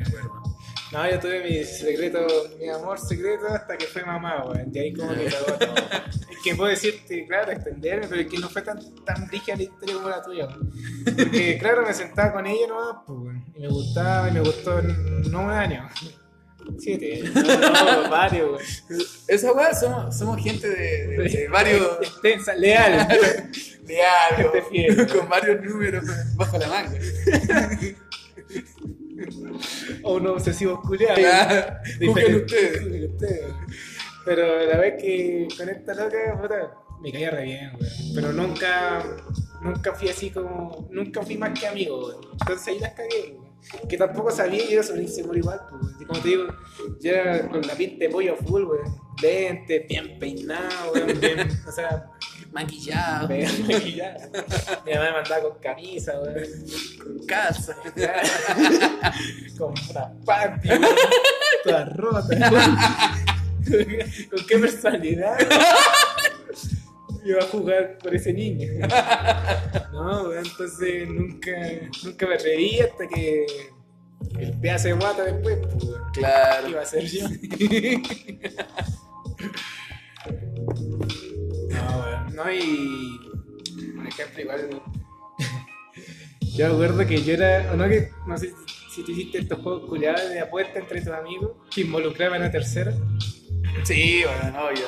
Acuerdo. 0.06 0.47
No, 0.92 1.10
yo 1.10 1.20
tuve 1.20 1.44
mi 1.44 1.64
secreto, 1.66 2.26
mi 2.60 2.70
amor 2.70 2.98
secreto 3.00 3.48
hasta 3.48 3.78
que 3.78 3.86
fue 3.88 4.04
mamá, 4.06 4.46
weón. 4.46 4.72
Y 4.74 4.80
ahí 4.80 4.94
como 4.94 5.14
que 5.14 5.26
cagó 5.26 5.58
todo. 5.58 5.76
Es 6.38 6.44
que 6.44 6.56
puedo 6.56 6.70
decirte, 6.70 7.26
claro, 7.28 7.52
extenderme, 7.52 8.08
pero 8.08 8.22
es 8.22 8.28
que 8.28 8.38
no 8.38 8.48
fue 8.48 8.62
tan, 8.62 8.80
tan 9.04 9.28
rígida 9.28 9.56
la 9.58 9.64
historia 9.64 9.96
como 9.96 10.10
la 10.10 10.22
tuya, 10.22 10.46
weón. 10.46 10.72
Porque, 11.18 11.58
claro, 11.60 11.82
me 11.86 11.94
sentaba 11.94 12.32
con 12.34 12.46
ella 12.46 12.68
nomás, 12.68 12.96
pues, 13.06 13.20
weón. 13.20 13.46
Y 13.56 13.60
me 13.62 13.68
gustaba, 13.68 14.30
y 14.30 14.32
me 14.32 14.40
gustó 14.42 14.80
en 14.80 15.24
nueve 15.32 15.54
años. 15.56 15.92
Siete. 16.80 17.24
No, 17.34 18.04
no, 18.04 18.10
varios, 18.10 18.50
weón. 18.90 19.02
Esa 19.28 19.52
weá 19.52 19.74
somos, 19.74 20.18
somos 20.18 20.42
gente 20.42 20.70
de, 20.70 21.08
de- 21.08 21.30
de 21.30 21.48
varios. 21.50 21.98
Extensa, 22.02 22.54
leal. 22.56 23.08
Leal, 23.86 24.36
Gente 24.38 24.62
fiel. 24.70 25.08
con 25.08 25.28
varios 25.28 25.62
números 25.64 26.06
bajo 26.36 26.58
la 26.58 26.68
manga. 26.68 27.00
O 30.08 30.16
unos 30.16 30.32
obsesivos 30.34 30.80
culiados. 30.82 31.18
Juzguen 31.20 32.00
Diferente- 32.00 32.36
ustedes. 32.46 32.82
juzguen 32.82 33.12
ustedes. 33.12 33.46
Pero 34.26 34.66
la 34.66 34.78
vez 34.78 35.02
que 35.02 35.48
con 35.58 35.70
esta 35.70 35.94
loca, 35.94 36.18
puta, 36.42 36.74
me 37.02 37.12
caía 37.12 37.32
re 37.32 37.44
bien, 37.44 37.72
weón. 37.80 37.92
Pero 38.16 38.34
nunca, 38.34 39.04
nunca 39.62 39.94
fui 39.94 40.10
así 40.10 40.32
como, 40.32 40.88
nunca 40.92 41.22
fui 41.24 41.38
más 41.38 41.58
que 41.58 41.68
amigo, 41.68 42.00
weón. 42.08 42.22
Entonces 42.34 42.68
ahí 42.68 42.80
las 42.80 42.94
cagué, 42.94 43.36
weón. 43.38 43.48
Que 43.90 43.98
tampoco 43.98 44.32
sabía, 44.32 44.64
yo 44.66 44.74
era 44.74 44.84
súper 44.84 45.02
inseguro 45.04 45.38
igual, 45.38 45.60
pues. 45.70 45.94
Y 46.00 46.06
Como 46.06 46.20
te 46.22 46.28
digo, 46.30 46.44
yo 47.02 47.12
era 47.12 47.48
con 47.50 47.62
la 47.62 47.74
pinta 47.76 48.06
de 48.06 48.10
pollo 48.10 48.36
full, 48.38 48.64
weón. 48.64 48.96
Lentes, 49.22 49.88
bien 49.88 50.20
peinado, 50.20 50.92
weón. 50.94 51.20
Bien, 51.20 51.40
o 51.68 51.72
sea, 51.72 52.12
Maquillado, 52.52 53.28
maquillado. 53.68 54.30
Mi 54.86 54.94
mamá 54.94 55.06
me 55.06 55.12
mandaba 55.12 55.42
con 55.50 55.60
camisa, 55.60 56.20
weón. 56.20 56.44
con 57.04 57.26
casa. 57.28 57.76
con 59.58 59.74
una 59.90 60.14
panty, 60.26 60.70
weón, 60.70 60.86
toda 61.64 61.86
rota. 61.86 62.52
¿Con 64.30 64.46
qué 64.48 64.58
personalidad? 64.60 65.38
Iba 67.26 67.40
a 67.44 67.48
jugar 67.48 67.98
por 67.98 68.16
ese 68.16 68.32
niño. 68.32 68.88
No, 69.92 70.34
entonces 70.34 71.10
nunca, 71.10 71.52
nunca 72.04 72.28
me 72.28 72.38
reí 72.38 72.80
hasta 72.80 73.08
que 73.08 73.46
el 74.40 74.52
pedazo 74.60 74.88
de 74.88 74.94
guata 74.94 75.24
después, 75.24 75.58
pues, 75.74 75.86
Claro. 76.14 76.70
iba 76.70 76.82
a 76.82 76.86
ser 76.86 77.04
yo. 77.06 77.28
No, 82.38 82.46
no, 82.46 82.54
y 82.54 83.20
por 83.96 84.08
ejemplo, 84.08 84.42
igual. 84.42 84.70
Yo 86.56 86.68
me 86.68 86.74
acuerdo 86.74 87.08
que 87.08 87.24
yo 87.24 87.34
era, 87.34 87.72
o 87.74 87.76
no, 87.76 87.88
que 87.88 88.12
no 88.28 88.38
sé 88.38 88.54
si 88.92 89.04
tú 89.04 89.12
hiciste 89.12 89.40
estos 89.40 89.60
juegos 89.60 89.90
culiados 89.90 90.30
de 90.30 90.40
apuesta 90.40 90.78
entre 90.78 91.02
tus 91.02 91.14
amigos 91.14 91.54
que 91.74 91.82
involucraban 91.82 92.44
a 92.44 92.52
terceros. 92.52 92.94
Sí, 93.84 94.22
bueno, 94.24 94.52
no, 94.52 94.74
yo. 94.74 94.88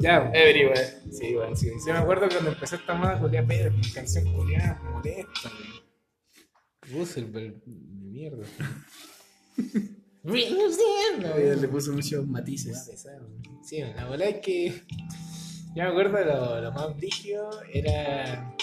Ya, 0.00 0.20
weón. 0.20 0.34
Every, 0.34 0.64
weón. 0.64 1.12
Sí, 1.12 1.34
bueno, 1.34 1.56
sí. 1.56 1.70
Yo 1.86 1.92
me 1.92 1.98
acuerdo 1.98 2.26
cuando 2.28 2.52
empezó 2.52 2.76
esta 2.76 2.94
moda 2.94 3.18
culiada 3.18 3.46
Pedro, 3.46 3.70
con 3.72 3.82
canción 3.92 4.32
culiada 4.32 4.80
molesta, 4.90 5.50
weón. 5.50 6.98
Busselberg, 6.98 7.62
de 7.64 8.06
mierda. 8.06 8.46
no. 10.24 10.34
Le 10.34 11.68
puso 11.68 11.92
muchos 11.92 12.26
matices. 12.26 12.90
Sí, 13.62 13.80
la 13.80 14.08
verdad 14.08 14.28
es 14.28 14.36
que. 14.40 14.82
Yo 15.74 15.84
me 15.84 15.90
acuerdo 15.90 16.24
lo, 16.24 16.60
lo 16.60 16.72
más 16.72 16.96
brígido 16.96 17.50
era. 17.72 18.54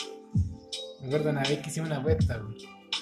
Me 1.02 1.08
acuerdo 1.08 1.30
una 1.30 1.42
vez 1.42 1.60
que 1.60 1.70
hicimos 1.70 1.90
una 1.90 2.00
apuesta, 2.00 2.38
weón, 2.38 2.56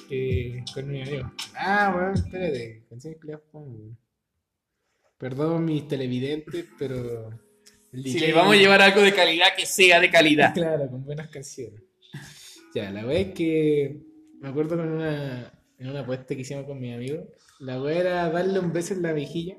que 0.10 0.64
con 0.74 0.90
mi 0.90 1.02
amigo. 1.02 1.32
Ah, 1.56 1.94
weón, 1.96 2.14
espérate, 2.14 2.84
canciones 2.90 3.20
culiadas, 3.20 3.44
weón. 3.54 3.98
Perdón 5.18 5.66
mis 5.66 5.88
televidentes, 5.88 6.66
pero. 6.78 7.30
el 7.92 8.04
Si 8.04 8.20
le 8.20 8.34
vamos 8.34 8.56
a 8.56 8.58
llevar 8.58 8.82
algo 8.82 9.02
de 9.02 9.14
calidad, 9.14 9.56
que 9.56 9.66
sea 9.66 10.00
de 10.00 10.10
calidad. 10.10 10.54
Claro, 10.54 10.90
con 10.90 11.06
buenas 11.06 11.30
canciones. 11.30 11.82
Ya, 12.76 12.92
la 12.92 13.06
wea 13.06 13.20
es 13.20 13.34
que 13.34 14.02
me 14.40 14.50
acuerdo 14.50 14.76
con 14.76 14.90
una, 14.90 15.54
en 15.78 15.90
una 15.90 16.02
apuesta 16.02 16.36
que 16.36 16.42
hicimos 16.42 16.66
con 16.66 16.80
mi 16.80 16.94
amigo. 16.94 17.28
La 17.60 17.82
wea 17.82 18.00
era 18.00 18.30
darle 18.30 18.60
un 18.60 18.74
beso 18.74 18.94
en 18.94 19.04
la 19.04 19.14
mejilla 19.14 19.58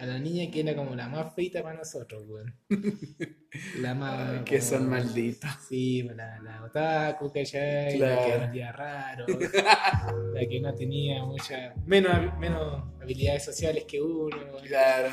a 0.00 0.06
la 0.06 0.18
niña 0.18 0.50
que 0.50 0.60
era 0.60 0.74
como 0.74 0.94
la 0.94 1.08
más 1.08 1.34
feita 1.34 1.62
para 1.62 1.76
nosotros, 1.76 2.24
weón. 2.26 2.54
La 3.80 3.94
más. 3.94 4.44
Que 4.44 4.60
son 4.60 4.88
malditos. 4.88 5.50
Sí, 5.68 6.04
la, 6.04 6.38
la 6.40 6.64
otaku, 6.64 7.32
¿cachai? 7.32 7.96
Claro. 7.96 8.38
La 8.38 8.52
que 8.52 8.72
raro. 8.72 9.26
la 10.34 10.40
que 10.48 10.60
no 10.60 10.72
tenía 10.72 11.24
mucha. 11.24 11.74
Menos, 11.84 12.38
menos 12.38 12.84
habilidades 13.02 13.44
sociales 13.44 13.84
que 13.88 14.00
uno. 14.00 14.36
Claro. 14.66 15.08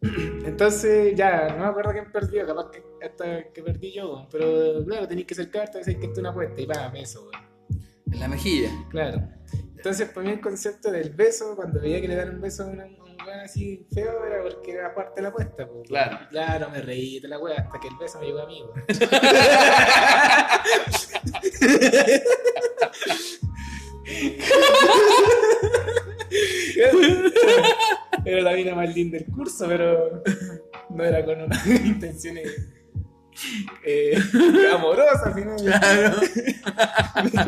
Entonces, 0.00 1.14
ya, 1.16 1.48
no 1.48 1.64
me 1.64 1.66
acuerdo 1.66 1.92
quién 1.92 2.12
perdió, 2.12 2.46
capaz 2.46 2.70
que 2.70 2.82
hasta 3.04 3.52
que 3.52 3.62
perdí 3.62 3.92
yo, 3.92 4.28
pero 4.30 4.84
claro, 4.84 5.08
tenéis 5.08 5.26
que 5.26 5.34
acercarte, 5.34 5.78
decir 5.78 5.98
que 5.98 6.06
esto 6.06 6.14
es 6.14 6.18
una 6.20 6.30
apuesta 6.30 6.60
y 6.60 6.66
págame 6.66 7.02
eso, 7.02 7.22
weón. 7.24 7.82
En 8.12 8.20
la 8.20 8.28
mejilla. 8.28 8.70
Claro. 8.90 9.28
Entonces, 9.76 10.08
para 10.08 10.26
mí 10.26 10.32
el 10.32 10.40
concepto 10.40 10.90
del 10.90 11.10
beso, 11.10 11.54
cuando 11.56 11.80
veía 11.80 12.00
que 12.00 12.08
le 12.08 12.14
dan 12.14 12.36
un 12.36 12.40
beso 12.40 12.62
a 12.62 12.66
un, 12.68 12.80
weón 13.26 13.40
así 13.40 13.86
feo, 13.92 14.24
era 14.24 14.42
porque 14.42 14.72
era 14.72 14.94
parte 14.94 15.16
de 15.16 15.22
la 15.22 15.28
apuesta, 15.28 15.68
pues. 15.68 15.88
Claro. 15.88 16.18
Claro, 16.30 16.70
me 16.70 16.80
reí 16.80 17.20
de 17.20 17.28
la 17.28 17.38
wea 17.38 17.60
hasta 17.60 17.78
que 17.80 17.88
el 17.88 17.96
beso 17.96 18.18
me 18.20 18.26
llegó 18.26 18.40
a 18.40 18.46
mí. 18.46 18.64
Era 28.24 28.40
la 28.40 28.52
mina 28.52 28.74
más 28.74 28.94
linda 28.94 29.18
del 29.18 29.26
curso, 29.26 29.66
pero 29.68 30.22
no 30.90 31.04
era 31.04 31.24
con 31.24 31.42
unas 31.42 31.66
intenciones 31.66 32.73
eh, 33.84 34.18
amorosas, 34.74 35.26
al 35.26 35.34
final. 35.34 35.56
Claro. 35.62 36.20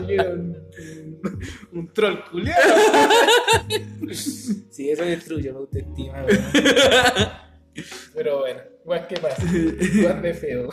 Era 0.09 0.31
un, 0.31 0.57
un, 1.23 1.49
un 1.73 1.93
troll 1.93 2.19
culiado. 2.31 2.75
Sí, 4.71 4.91
eso 4.91 5.05
destruye 5.05 5.51
la 5.53 5.59
autoestima. 5.59 6.25
Pero 8.15 8.39
bueno, 8.41 8.61
igual 8.85 9.07
que 9.07 9.17
pasa. 9.17 9.43
Igual 9.53 10.23
de 10.23 10.35
feo. 10.35 10.69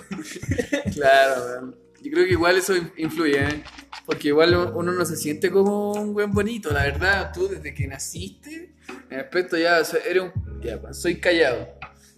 Claro, 0.94 1.44
weón. 1.45 1.76
Yo 2.02 2.11
creo 2.11 2.26
que 2.26 2.31
igual 2.34 2.57
eso 2.57 2.76
in- 2.76 2.91
influye, 2.98 3.41
¿eh? 3.41 3.64
Porque 4.06 4.27
igual 4.30 4.53
uno 4.76 4.91
no 4.91 5.06
se 5.06 5.15
siente 5.15 5.49
como 5.49 5.94
un 5.94 6.14
buen 6.14 6.31
bonito, 6.31 6.69
la 6.72 6.84
verdad. 6.84 7.31
Tú 7.34 7.48
desde 7.48 7.73
que 7.73 7.88
naciste, 7.88 8.73
en 9.10 9.19
aspecto 9.22 9.57
ya, 9.57 9.77
eres 10.06 10.23
un. 10.23 10.61
Ya, 10.61 10.80
soy 10.94 11.19
callado. 11.22 11.69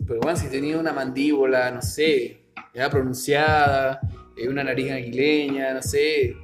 Pero 0.07 0.19
bueno, 0.21 0.37
si 0.39 0.47
tenía 0.47 0.77
una 0.79 0.91
mandíbula, 0.91 1.69
no 1.71 1.81
sé, 1.83 2.44
ya 2.73 2.89
pronunciada, 2.89 3.99
eh, 4.35 4.47
una 4.47 4.63
nariz 4.63 4.91
aguileña, 4.91 5.73
no 5.73 5.81
sé, 5.81 6.35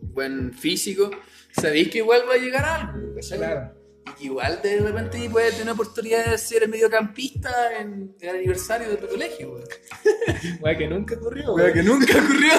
buen 0.00 0.52
físico, 0.52 1.10
sabéis 1.52 1.88
que 1.88 1.98
igual 1.98 2.22
va 2.28 2.34
a 2.34 2.38
llegar 2.38 2.64
algo, 2.64 3.14
¿cachai? 3.14 3.38
Claro. 3.38 3.72
Y 4.06 4.12
que 4.12 4.24
igual 4.24 4.60
de 4.62 4.80
repente 4.80 5.28
puedes 5.30 5.56
tener 5.56 5.72
oportunidad 5.72 6.26
de 6.26 6.38
ser 6.38 6.68
mediocampista 6.68 7.50
en 7.78 8.14
el 8.20 8.36
aniversario 8.36 8.88
de 8.88 8.96
tu 8.96 9.08
colegio, 9.08 9.52
weón. 9.52 10.76
Que 10.78 10.88
nunca 10.88 11.16
ocurrió, 11.16 11.54
weón. 11.54 11.72
que 11.72 11.82
nunca 11.82 12.18
ocurrió. 12.18 12.52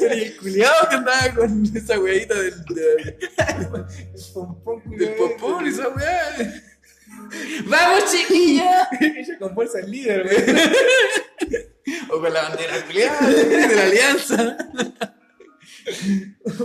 Era 0.00 0.14
el 0.14 0.36
culiado 0.36 0.88
que 0.88 0.96
andaba 0.96 1.34
con 1.34 1.76
esa 1.76 1.98
weadita 1.98 2.34
del, 2.34 2.64
del, 2.64 3.16
Pum, 4.34 4.62
pum, 4.62 4.96
del 4.96 5.14
popón, 5.14 5.66
esa 5.66 5.88
weá. 5.88 6.36
¡Vamos, 7.66 8.04
chiquilla! 8.12 8.88
Ella 9.00 9.38
con 9.38 9.54
bolsa 9.54 9.80
el 9.80 9.90
líder, 9.90 10.26
weón. 10.26 10.60
O 12.10 12.20
con 12.20 12.32
la 12.32 12.42
bandera 12.42 12.84
culiada 12.84 13.28
de 13.28 13.76
la 13.76 13.84
alianza. 13.84 14.56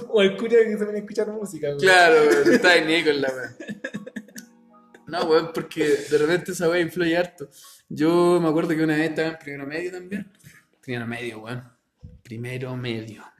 O 0.09 0.21
el 0.23 0.35
curia 0.35 0.63
que 0.63 0.77
se 0.77 0.85
pone 0.85 0.97
a 0.97 1.01
escuchar 1.01 1.27
música, 1.27 1.67
weón. 1.67 1.79
Claro, 1.79 2.27
weón, 2.27 2.53
está 2.53 2.75
en 2.75 3.05
con 3.05 3.21
la 3.21 3.29
weá. 3.29 3.55
No, 5.07 5.25
weón, 5.25 5.51
porque 5.53 5.83
de 6.09 6.17
repente 6.17 6.53
esa 6.53 6.69
weá 6.69 6.79
influye 6.81 7.15
harto. 7.15 7.49
Yo 7.88 8.39
me 8.41 8.49
acuerdo 8.49 8.69
que 8.69 8.83
una 8.83 8.95
vez 8.95 9.09
estaba 9.09 9.27
en 9.29 9.38
primero 9.38 9.67
medio 9.67 9.91
también. 9.91 10.31
Primero 10.81 11.05
medio, 11.05 11.39
weón. 11.39 11.61
Primero 12.23 12.75
medio. 12.75 13.30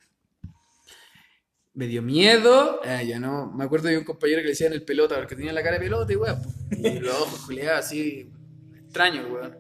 Me 1.73 1.88
dio 1.88 2.02
miedo. 2.02 2.81
Ah, 2.84 3.02
ya 3.02 3.19
no. 3.19 3.52
Me 3.52 3.64
acuerdo 3.64 3.88
de 3.88 3.98
un 3.98 4.03
compañero 4.03 4.39
que 4.39 4.45
le 4.45 4.49
decían 4.49 4.73
el 4.73 4.84
pelota 4.84 5.15
porque 5.15 5.35
tenía 5.35 5.53
la 5.53 5.64
cara 5.64 5.77
de 5.77 5.84
pelota 5.84 6.11
y 6.11 6.15
weón. 6.15 6.41
Y 6.72 6.99
los 6.99 7.15
ojos 7.15 7.41
culiados 7.45 7.85
así. 7.85 8.30
Extraños, 8.84 9.30
weón. 9.31 9.57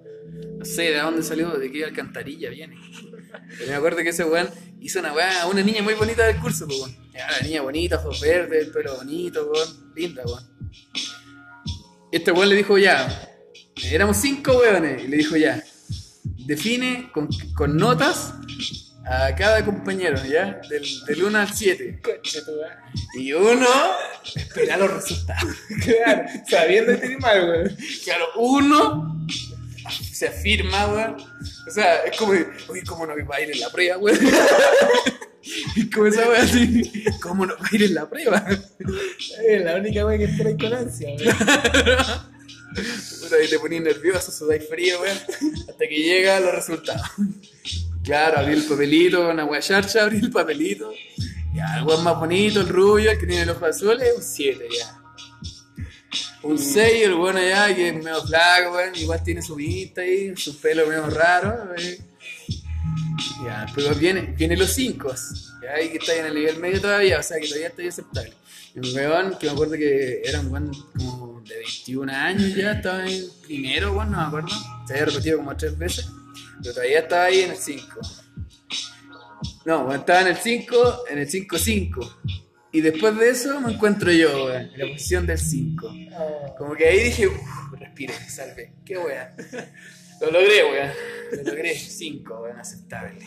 No 0.57 0.65
sé 0.65 0.83
de 0.83 0.97
dónde 0.97 1.23
salió, 1.23 1.49
de 1.51 1.71
qué 1.71 1.85
alcantarilla 1.85 2.49
viene. 2.49 2.77
Pero 3.57 3.71
me 3.71 3.75
acuerdo 3.75 3.97
que 3.99 4.09
ese 4.09 4.25
weón 4.25 4.49
hizo 4.79 4.99
una 4.99 5.13
weá, 5.13 5.47
una 5.47 5.61
niña 5.61 5.81
muy 5.81 5.93
bonita 5.93 6.25
del 6.25 6.37
curso, 6.37 6.67
weón. 6.67 6.95
La 7.13 7.41
niña 7.41 7.61
bonita, 7.61 7.97
ojos 7.97 8.19
verdes, 8.21 8.67
el 8.67 8.71
pelo 8.71 8.95
bonito, 8.97 9.49
weón. 9.51 9.93
Linda, 9.95 10.23
weón. 10.25 10.43
Este 12.11 12.31
weón 12.31 12.49
le 12.49 12.55
dijo 12.55 12.77
ya, 12.77 13.29
éramos 13.89 14.17
cinco 14.17 14.57
weones, 14.57 15.03
y 15.03 15.07
le 15.07 15.17
dijo 15.17 15.37
ya, 15.37 15.63
define 16.45 17.09
con, 17.13 17.29
con 17.55 17.77
notas 17.77 18.33
a 19.05 19.35
cada 19.35 19.65
compañero, 19.65 20.23
¿ya? 20.25 20.61
Del, 20.69 20.85
del 21.05 21.23
1 21.23 21.37
al 21.39 21.53
7. 21.53 22.01
Concha 22.01 22.45
tu 22.45 22.51
madre. 22.51 22.75
Y 23.15 23.33
uno 23.33 23.67
espera 24.35 24.77
los 24.77 24.93
resultados. 24.93 25.55
Claro, 25.83 26.29
sabiendo 26.47 26.99
que 26.99 27.17
mal, 27.17 27.49
weón. 27.49 27.77
Claro, 28.03 28.25
uno 28.37 29.27
se 30.11 30.27
afirma, 30.27 30.87
weón. 30.87 31.17
O 31.67 31.71
sea, 31.71 32.03
es 32.03 32.17
como, 32.17 32.33
oye, 32.33 32.83
¿cómo 32.87 33.05
no 33.05 33.13
va 33.27 33.35
a 33.35 33.41
ir 33.41 33.51
en 33.51 33.59
la 33.59 33.69
prueba, 33.69 33.97
weón? 33.97 34.19
Es 35.75 35.85
como 35.93 36.07
esa 36.07 36.27
weón 36.29 36.41
así, 36.41 37.05
¿cómo 37.21 37.45
no 37.45 37.55
va 37.55 37.67
a 37.71 37.75
ir 37.75 37.83
en 37.83 37.93
la 37.95 38.09
prueba? 38.09 38.45
Es 39.47 39.63
la 39.63 39.75
única 39.75 40.05
weón 40.05 40.19
que 40.19 40.25
espera 40.25 40.51
con 40.57 40.73
ansia, 40.73 41.09
weón. 41.09 42.30
Y 42.75 43.49
te 43.49 43.59
ponías 43.59 43.83
nervioso, 43.83 44.31
sudáis 44.31 44.67
frío, 44.67 45.01
weón. 45.01 45.17
Hasta 45.69 45.87
que 45.87 45.95
llegan 45.95 46.43
los 46.43 46.55
resultados. 46.55 47.07
Claro, 48.03 48.39
abrí 48.39 48.53
el 48.53 48.63
papelito 48.63 49.25
con 49.25 49.39
agua 49.39 49.59
charcha, 49.59 50.03
abrí 50.03 50.17
el 50.19 50.31
papelito. 50.31 50.91
Ya, 51.53 51.77
el 51.77 51.83
weón 51.83 52.03
más 52.03 52.17
bonito, 52.17 52.61
el 52.61 52.67
rubio, 52.69 53.11
el 53.11 53.19
que 53.19 53.27
tiene 53.27 53.43
el 53.43 53.49
ojo 53.49 53.65
azul, 53.65 54.01
es 54.01 54.15
un 54.15 54.23
7 54.23 54.67
ya. 54.77 54.97
Un 56.43 56.57
6, 56.57 57.03
el 57.05 57.13
bueno 57.13 57.39
allá, 57.39 57.75
que 57.75 57.89
es 57.89 57.93
medio 57.95 58.23
flaco, 58.25 58.73
weón, 58.73 58.95
igual 58.95 59.23
tiene 59.23 59.41
su 59.41 59.55
vista 59.55 60.01
ahí, 60.01 60.35
su 60.35 60.59
pelo 60.59 60.87
medio 60.87 61.07
raro. 61.09 61.75
eh. 61.77 61.99
Ya, 63.45 63.65
después 63.65 63.99
viene, 63.99 64.21
viene 64.37 64.55
los 64.57 64.71
5. 64.71 65.13
Ya, 65.63 65.73
ahí 65.75 65.89
que 65.89 65.97
está 65.97 66.15
en 66.15 66.25
el 66.27 66.33
nivel 66.35 66.57
medio 66.57 66.81
todavía, 66.81 67.19
o 67.19 67.23
sea 67.23 67.37
que 67.39 67.47
todavía 67.47 67.67
está 67.67 67.83
aceptable. 67.87 68.33
Y 68.73 68.79
un 68.79 68.95
weón 68.95 69.37
que 69.37 69.47
me 69.47 69.51
acuerdo 69.51 69.73
que 69.73 70.21
era 70.23 70.39
un 70.39 70.47
weón 70.47 70.71
como 70.97 71.20
21 71.61 72.11
años 72.11 72.55
ya, 72.55 72.71
estaba 72.73 73.07
en 73.07 73.23
primero, 73.43 73.93
weón, 73.93 74.11
no 74.11 74.17
me 74.17 74.23
acuerdo. 74.23 74.49
Se 74.87 74.93
había 74.93 75.05
repetido 75.05 75.37
como 75.37 75.55
tres 75.55 75.77
veces, 75.77 76.09
pero 76.61 76.73
todavía 76.73 76.99
estaba 76.99 77.25
ahí 77.25 77.41
en 77.41 77.51
el 77.51 77.57
5. 77.57 78.01
No, 79.65 79.85
weón, 79.85 79.99
estaba 79.99 80.21
en 80.21 80.27
el 80.27 80.37
5, 80.37 81.03
en 81.09 81.17
el 81.19 81.27
5-5. 81.29 82.17
Y 82.73 82.81
después 82.81 83.17
de 83.17 83.29
eso 83.29 83.59
me 83.59 83.73
encuentro 83.73 84.11
yo, 84.11 84.45
weón, 84.45 84.71
en 84.73 84.79
la 84.79 84.85
posición 84.93 85.27
del 85.27 85.37
5. 85.37 85.93
Como 86.57 86.75
que 86.75 86.87
ahí 86.87 87.03
dije, 87.03 87.27
uff, 87.27 87.73
respire, 87.79 88.13
salve. 88.13 88.73
Qué 88.85 88.97
weón. 88.97 89.27
Lo 90.21 90.31
logré, 90.31 90.63
weón. 90.63 90.89
Lo 91.37 91.51
logré. 91.51 91.75
5, 91.75 92.41
weón, 92.41 92.59
aceptable. 92.59 93.25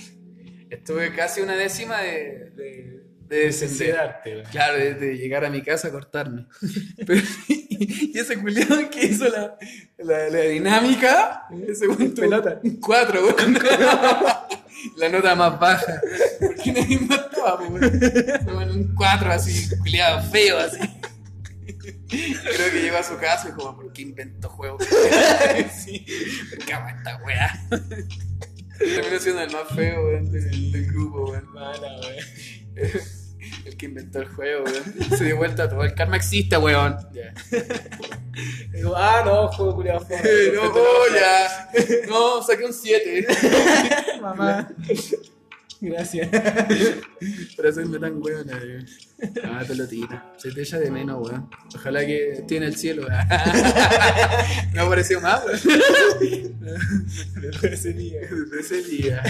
Estuve 0.71 1.15
casi 1.15 1.41
una 1.41 1.55
décima 1.55 2.01
de, 2.01 2.51
de, 2.57 3.04
de 3.35 3.45
descender. 3.47 4.17
Claro, 4.51 4.79
de, 4.79 4.95
de 4.95 5.17
llegar 5.17 5.45
a 5.45 5.51
mi 5.51 5.63
casa 5.63 5.89
a 5.89 5.91
cortarme. 5.91 6.47
Pero, 7.07 7.21
y 7.49 8.19
ese 8.19 8.39
culiado 8.41 8.89
que 8.91 9.07
hizo 9.07 9.29
la, 9.29 9.57
la, 9.99 10.31
la 10.31 10.41
dinámica, 10.41 11.47
ese 11.67 11.87
tuvo 11.87 12.15
Pelota. 12.15 12.61
un 12.63 12.77
4, 12.81 13.23
weón. 13.27 13.59
La 14.99 15.09
nota 15.09 15.35
más 15.35 15.59
baja. 15.59 16.01
Porque 16.39 16.73
nadie 16.73 16.99
más 17.01 17.21
estaba, 17.21 17.63
weón. 17.63 17.85
Ese 17.85 18.45
weón, 18.47 18.71
Un 18.71 18.95
4 18.95 19.33
así, 19.33 19.77
culiado 19.79 20.23
feo 20.31 20.59
así. 20.59 20.79
Creo 22.09 22.71
que 22.71 22.83
llegó 22.83 22.99
a 22.99 23.03
su 23.03 23.17
casa 23.17 23.49
y 23.49 23.53
como, 23.53 23.75
¿por 23.77 23.93
qué 23.93 24.03
inventó 24.03 24.49
juegos? 24.49 24.85
sí, 25.85 26.07
¿por 26.51 26.65
qué 26.65 26.73
hago 26.75 26.89
esta 26.89 27.17
weá? 27.25 27.67
Terminó 28.79 29.19
siendo 29.19 29.43
el 29.43 29.51
más 29.53 29.69
feo, 29.75 30.07
del, 30.07 30.31
del 30.73 30.87
grupo, 30.87 31.31
weón. 31.31 31.51
Mala, 31.53 31.99
weón. 32.01 33.24
El 33.65 33.77
que 33.77 33.87
inventó 33.87 34.21
el 34.21 34.29
juego, 34.29 34.65
weón. 34.65 35.19
Se 35.19 35.25
dio 35.25 35.37
vuelta 35.37 35.65
a 35.65 35.69
todo. 35.69 35.83
El 35.85 35.95
karma 35.95 36.17
existe, 36.17 36.57
weón. 36.57 36.97
Ya. 37.13 37.35
Digo, 38.73 38.95
ah, 38.97 39.23
no, 39.25 39.49
juego 39.49 39.77
culiado 39.77 40.01
no, 40.55 41.15
ya. 41.15 41.71
No, 42.09 42.43
saqué 42.43 42.65
un 42.65 42.73
7. 42.73 43.27
Mamá. 44.21 44.69
Gracias. 45.81 46.29
Para 47.57 47.69
hacerme 47.69 47.99
tan 47.99 48.21
weón, 48.23 48.49
weón. 48.49 48.87
Ah, 49.45 49.63
pelotita. 49.67 50.33
Se 50.37 50.51
te 50.51 50.63
echa 50.63 50.79
de 50.79 50.91
menos, 50.91 51.21
weón. 51.29 51.49
Ojalá 51.75 52.05
que 52.05 52.33
esté 52.33 52.57
en 52.57 52.65
el 52.65 52.77
cielo. 52.77 53.07
No 54.75 54.83
apareció 54.83 55.21
más, 55.21 55.43
weón. 55.45 56.61
Después 57.41 57.63
de 57.63 57.75
ese 57.75 57.93
día. 57.93 58.21
Desde 58.21 58.61
ese 58.61 58.83
día. 58.89 59.23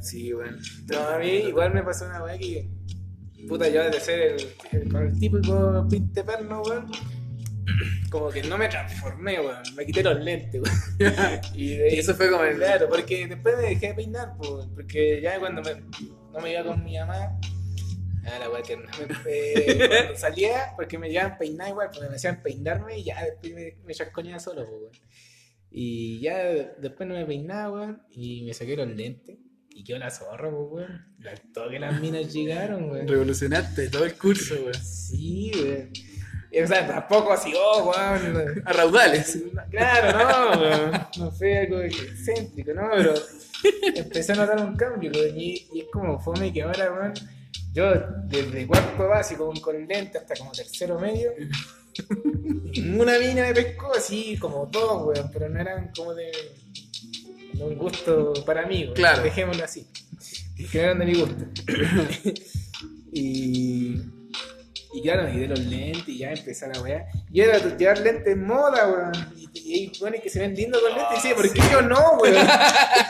Sí, 0.00 0.32
weón. 0.34 0.58
No, 0.90 0.98
a 1.08 1.18
mí 1.18 1.26
igual 1.28 1.72
me 1.74 1.82
pasó 1.82 2.06
una 2.06 2.22
weá 2.22 2.38
que. 2.38 2.68
Puta, 3.48 3.68
yo 3.68 3.84
de 3.90 4.00
ser 4.00 4.20
el, 4.20 4.54
el- 4.72 4.96
el 4.96 5.18
típico 5.18 5.86
pinte 5.90 6.24
perno, 6.24 6.62
weón. 6.62 6.90
Como 8.10 8.30
que 8.30 8.42
no 8.42 8.56
me 8.58 8.68
transformé, 8.68 9.40
weón. 9.40 9.62
Me 9.76 9.84
quité 9.86 10.02
los 10.02 10.18
lentes, 10.22 10.60
weón. 10.62 11.40
Y, 11.54 11.76
de 11.76 11.94
Y 11.94 11.98
eso 11.98 12.14
fue 12.14 12.30
como 12.30 12.44
el- 12.44 12.56
Claro, 12.56 12.88
porque 12.88 13.26
después 13.26 13.56
me 13.56 13.62
dejé 13.70 13.88
de 13.88 13.94
peinar, 13.94 14.34
pues. 14.38 14.66
Porque 14.74 15.20
ya 15.22 15.38
cuando 15.38 15.62
me, 15.62 15.74
no 16.32 16.40
me 16.40 16.52
iba 16.52 16.64
con 16.64 16.82
mi 16.84 16.96
mamá. 16.98 17.38
Ah, 18.26 18.38
la 18.40 18.48
weá 18.50 18.62
tierna. 18.62 18.90
Me- 18.98 19.30
eh, 19.30 19.88
cuando 19.88 20.16
salía, 20.18 20.72
porque 20.76 20.98
me 20.98 21.10
llevaban 21.10 21.36
peinar 21.38 21.68
igual, 21.68 21.90
porque 21.92 22.08
me 22.08 22.16
hacían 22.16 22.42
peinarme 22.42 22.98
y 22.98 23.04
ya 23.04 23.22
después 23.24 23.54
me, 23.54 23.76
me 23.84 23.94
chascoñaba 23.94 24.38
solo, 24.38 24.64
pues, 24.64 24.80
weón. 24.80 24.92
Y 25.76 26.20
ya 26.20 26.38
después 26.78 27.08
no 27.08 27.14
me 27.16 27.26
peinaba, 27.26 27.70
weón. 27.72 28.02
Y 28.12 28.44
me 28.44 28.54
saqué 28.54 28.76
los 28.76 28.88
lentes. 28.88 29.36
Y 29.76 29.82
quedó 29.82 29.98
la 29.98 30.10
zorra, 30.10 30.48
pues, 30.50 30.66
weón. 30.70 31.04
Al 31.28 31.40
toque 31.52 31.80
las 31.80 32.00
minas 32.00 32.32
llegaron, 32.32 32.90
weón. 32.90 33.08
Revolucionaste 33.08 33.88
todo 33.88 34.04
el 34.04 34.14
curso, 34.14 34.54
weón. 34.54 34.74
Sí, 34.74 35.50
weón. 35.54 35.90
O 36.62 36.66
sea, 36.68 36.86
tampoco 36.86 37.32
así, 37.32 37.52
oh, 37.58 37.90
weón. 37.90 38.62
A 38.64 38.72
raudales. 38.72 39.42
Claro, 39.70 40.56
no, 40.56 40.60
weón. 40.60 40.92
No 41.18 41.30
fue 41.32 41.58
algo 41.58 41.80
excéntrico, 41.80 42.72
¿no? 42.72 42.88
Pero 42.92 43.14
empecé 43.96 44.32
a 44.32 44.36
notar 44.36 44.64
un 44.64 44.76
cambio, 44.76 45.10
weón. 45.12 45.36
Y, 45.36 45.66
y 45.72 45.80
es 45.80 45.86
como 45.92 46.20
fome 46.20 46.52
que 46.52 46.62
ahora, 46.62 46.92
weón. 46.92 47.14
Yo, 47.72 47.92
desde 48.26 48.68
cuarto 48.68 49.08
básico 49.08 49.46
con, 49.46 49.58
con 49.58 49.88
lente 49.88 50.18
hasta 50.18 50.36
como 50.36 50.52
tercero 50.52 51.00
medio, 51.00 51.32
ninguna 52.76 53.18
mina 53.18 53.42
me 53.42 53.54
pescó 53.54 53.92
así 53.92 54.36
como 54.38 54.66
dos, 54.66 55.06
weón. 55.06 55.30
Pero 55.32 55.48
no 55.48 55.60
eran 55.60 55.90
como 55.92 56.14
de 56.14 56.30
un 57.60 57.76
gusto 57.76 58.32
para 58.44 58.66
mí, 58.66 58.84
weón. 58.84 58.94
Claro. 58.94 59.22
Dejémoslo 59.22 59.64
así. 59.64 59.86
Que 60.70 60.78
no 60.78 60.84
eran 60.84 60.98
de 60.98 61.04
mi 61.06 61.14
gusto. 61.14 61.44
y. 63.12 63.96
Y 64.96 65.02
claro, 65.02 65.24
me 65.24 65.32
quité 65.32 65.48
los 65.48 65.58
lentes 65.58 66.08
y 66.08 66.18
ya 66.18 66.30
empecé 66.30 66.68
la 66.68 66.80
weá. 66.80 67.06
Y 67.32 67.40
era 67.40 67.58
llevar 67.76 67.98
lentes 67.98 68.28
en 68.28 68.46
moda, 68.46 68.88
weón. 68.88 69.34
Y, 69.36 69.50
y 69.58 69.74
hay 69.74 69.92
weones 70.00 70.20
que 70.20 70.30
se 70.30 70.38
ven 70.38 70.54
lindos 70.54 70.80
con 70.80 70.92
lentes 70.92 71.10
y 71.10 71.14
decía, 71.16 71.34
¿por 71.34 71.52
qué 71.52 71.60
yo 71.72 71.82
no, 71.82 72.12
weón? 72.20 72.46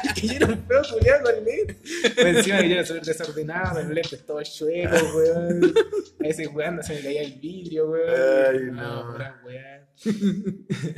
que 0.14 0.26
yo 0.26 0.32
era 0.34 0.46
un 0.46 0.66
feo 0.66 0.82
culiado 0.90 1.24
con 1.24 1.44
lentes. 1.44 1.76
Pues 2.14 2.36
encima 2.36 2.58
que 2.60 2.68
yo 2.70 2.74
era 2.76 2.86
súper 2.86 3.04
desordenado, 3.04 3.82
los 3.82 3.92
lentes 3.92 4.24
todos 4.24 4.56
chuecos, 4.56 5.14
weón. 5.14 5.74
A 6.20 6.22
veces 6.22 6.48
weón 6.54 6.82
se 6.82 6.94
me 6.94 7.00
caía 7.02 7.22
el 7.22 7.34
vidrio, 7.34 7.90
weón. 7.90 8.14
Ay, 8.48 8.58
no. 8.72 9.12
pura 9.12 9.42
weá. 9.44 9.86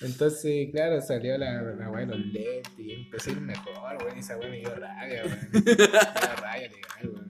Entonces, 0.00 0.68
claro, 0.70 1.00
salió 1.00 1.36
la, 1.38 1.60
la 1.62 1.90
weá 1.90 2.06
de 2.06 2.16
los 2.16 2.18
lentes 2.26 2.72
y 2.78 2.92
empecé 2.92 3.30
a 3.30 3.32
ir 3.32 3.40
mejor, 3.40 3.96
weón. 4.02 4.16
Y 4.16 4.20
esa 4.20 4.36
weá 4.38 4.48
me 4.48 4.58
dio 4.58 4.74
rabia, 4.76 5.24
weón. 5.24 5.48
Me 5.52 5.60
dio 5.60 5.86
rabia 6.40 6.68
legal, 6.68 7.10
weón. 7.14 7.28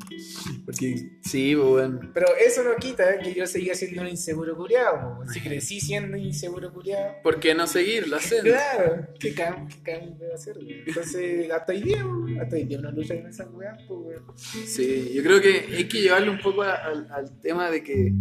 Porque, 0.67 1.11
sí, 1.23 1.57
weón. 1.57 2.11
Pero 2.13 2.27
eso 2.39 2.63
no 2.63 2.77
quita 2.77 3.19
que 3.21 3.33
yo 3.33 3.47
seguía 3.47 3.75
siendo 3.75 4.03
un 4.03 4.09
inseguro 4.09 4.55
curiado, 4.55 5.15
weón. 5.17 5.29
Si 5.31 5.41
crecí 5.41 5.81
siendo 5.81 6.17
inseguro 6.19 6.71
curiado. 6.73 7.15
¿Por 7.23 7.41
qué 7.41 7.55
no 7.55 7.67
seguirlo 7.67 8.17
haciendo? 8.17 8.51
Claro, 8.51 9.07
¿qué 9.19 9.33
cambio, 9.35 9.67
qué 9.85 9.93
cambio 9.93 10.31
a 10.31 10.35
hacer, 10.35 10.59
weón? 10.59 10.69
Entonces, 10.87 11.51
hasta 11.51 11.73
hoy 11.73 11.83
día, 11.83 12.05
weón, 12.05 12.39
hasta 12.41 12.57
hoy 12.57 12.65
día 12.65 12.79
uno 12.81 12.91
lucha 12.93 13.17
con 13.17 13.27
esas 13.31 13.49
weas, 13.51 13.79
pues, 13.89 14.01
weón. 14.01 14.25
Sí, 14.37 15.11
yo 15.15 15.23
creo 15.23 15.41
que 15.41 15.75
hay 15.75 15.89
que 15.89 16.03
llevarlo 16.03 16.33
un 16.33 16.41
poco 16.41 16.63
a- 16.63 16.75
al, 16.75 17.11
al 17.11 17.41
tema 17.41 17.71
de 17.71 17.83
que, 17.83 18.13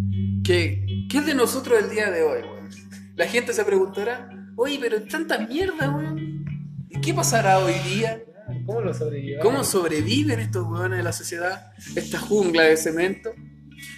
que. 0.45 0.85
¿Qué 1.11 1.17
es 1.17 1.25
de 1.25 1.35
nosotros 1.35 1.83
el 1.83 1.89
día 1.89 2.09
de 2.11 2.23
hoy, 2.23 2.41
weón? 2.43 2.69
La 3.15 3.25
gente 3.27 3.51
se 3.51 3.65
preguntará, 3.65 4.29
oye, 4.57 4.77
pero 4.81 5.01
tanta 5.03 5.37
mierda, 5.37 5.89
weón. 5.89 6.45
¿Y 6.89 6.99
qué 6.99 7.13
pasará 7.13 7.59
hoy 7.59 7.73
día? 7.89 8.21
¿Cómo 8.65 8.81
lo 8.81 8.93
sobrellevamos? 8.93 9.45
¿Cómo 9.45 9.63
sobreviven 9.63 10.39
estos 10.39 10.67
weones 10.67 10.97
de 10.97 11.03
la 11.03 11.13
sociedad? 11.13 11.71
Esta 11.95 12.19
jungla 12.19 12.63
de 12.63 12.75
cemento. 12.75 13.33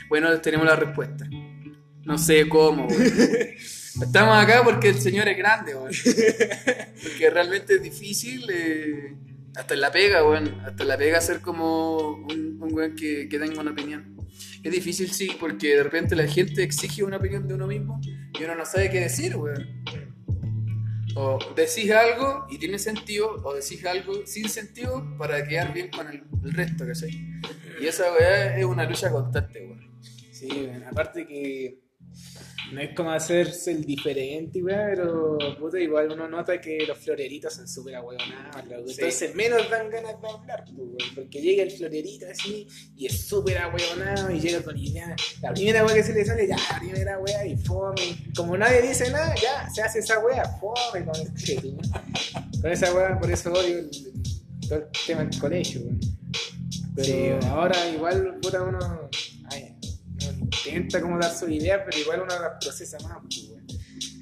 Bueno, 0.10 0.40
tenemos 0.42 0.66
la 0.66 0.76
respuesta. 0.76 1.28
No 2.04 2.18
sé 2.18 2.48
cómo, 2.48 2.88
weón. 2.88 3.02
Estamos 4.02 4.38
acá 4.38 4.62
porque 4.64 4.90
el 4.90 5.00
señor 5.00 5.28
es 5.28 5.38
grande, 5.38 5.76
weón. 5.76 5.92
Porque 7.04 7.30
realmente 7.30 7.76
es 7.76 7.82
difícil, 7.82 8.50
eh, 8.52 9.16
hasta 9.56 9.74
en 9.74 9.82
la 9.82 9.92
pega, 9.92 10.28
weón. 10.28 10.62
Hasta 10.66 10.84
en 10.84 10.90
la 10.90 10.98
pega 10.98 11.22
ser 11.22 11.42
como 11.42 12.12
un, 12.12 12.60
un 12.62 12.74
weón 12.74 12.96
que, 12.96 13.30
que 13.30 13.40
tenga 13.40 13.62
una 13.62 13.72
opinión. 13.72 14.18
Es 14.62 14.72
difícil, 14.72 15.12
sí, 15.12 15.38
porque 15.40 15.76
de 15.76 15.84
repente 15.84 16.16
la 16.16 16.28
gente 16.28 16.64
exige 16.64 17.04
una 17.04 17.18
opinión 17.18 17.48
de 17.48 17.54
uno 17.54 17.66
mismo 17.66 18.02
y 18.38 18.44
uno 18.44 18.56
no 18.56 18.66
sabe 18.66 18.90
qué 18.90 19.02
decir, 19.02 19.38
weón. 19.38 19.84
O 21.22 21.38
decís 21.54 21.92
algo 21.92 22.46
y 22.50 22.58
tiene 22.58 22.80
sentido, 22.80 23.42
o 23.44 23.54
decís 23.54 23.86
algo 23.86 24.26
sin 24.26 24.48
sentido 24.48 25.06
para 25.18 25.46
quedar 25.46 25.74
bien 25.74 25.90
con 25.90 26.08
el, 26.08 26.24
el 26.46 26.54
resto, 26.54 26.88
¿cachai? 26.88 27.12
Y 27.82 27.88
esa 27.88 28.06
weá 28.14 28.58
es 28.58 28.64
una 28.64 28.86
lucha 28.86 29.12
constante, 29.12 29.66
weón. 29.66 30.00
Sí, 30.32 30.70
aparte 30.90 31.28
que 31.28 31.80
no 32.72 32.82
es 32.82 32.94
como 32.96 33.12
hacerse 33.12 33.72
el 33.72 33.84
diferente, 33.84 34.62
pero 34.64 35.38
puta, 35.58 35.80
igual 35.80 36.12
uno 36.12 36.28
nota 36.28 36.60
que 36.62 36.86
los 36.86 36.98
floreritos 36.98 37.54
son 37.54 37.68
súper 37.68 37.96
ahueonados. 37.96 38.64
Sí. 38.88 38.96
Entonces 38.98 39.36
menos 39.36 39.70
dan 39.70 39.90
ganas 39.90 40.22
de 40.22 40.28
hablar, 40.28 40.66
pues, 40.66 41.10
porque 41.16 41.42
llega 41.42 41.64
el 41.64 41.72
florerito 41.72 42.28
así 42.30 42.68
y 42.96 43.08
es 43.08 43.28
súper 43.28 43.58
ahueonado 43.58 44.30
y 44.32 44.40
llega 44.40 44.62
con 44.62 44.78
idea. 44.78 45.16
La 45.42 45.54
primera 45.54 45.86
weá 45.86 45.96
que 45.96 46.04
se 46.04 46.14
le 46.14 46.26
sale, 46.26 46.48
ya, 46.48 46.58
la 46.72 46.80
primera 46.80 47.20
weá 47.20 47.46
y 47.46 47.58
fome. 47.58 48.18
Como 48.36 48.58
nadie 48.58 48.82
dice 48.82 49.10
nada, 49.10 49.34
ya 49.36 49.70
se 49.70 49.82
hace 49.82 50.00
esa 50.00 50.20
weá, 50.20 50.46
fome 50.60 51.06
con, 51.06 52.62
con 52.62 52.72
esa 52.72 52.94
weá, 52.94 53.20
por 53.20 53.32
eso 53.32 53.52
odio 53.52 53.80
el, 53.80 53.90
todo 54.68 54.80
el 54.80 54.88
tema 55.08 55.24
del 55.24 55.40
colegio. 55.40 55.82
Pero 56.96 57.08
Sí, 57.08 57.48
ahora 57.48 57.90
igual, 57.90 58.40
puta, 58.42 58.62
uno 58.62 59.10
intenta 60.66 61.02
como 61.02 61.18
dar 61.18 61.34
su 61.36 61.50
idea, 61.50 61.84
pero 61.86 61.98
igual 61.98 62.22
uno 62.22 62.40
las 62.40 62.64
procesa 62.64 62.98
más, 63.00 63.18
pues, 63.24 63.50
weón. 63.50 63.68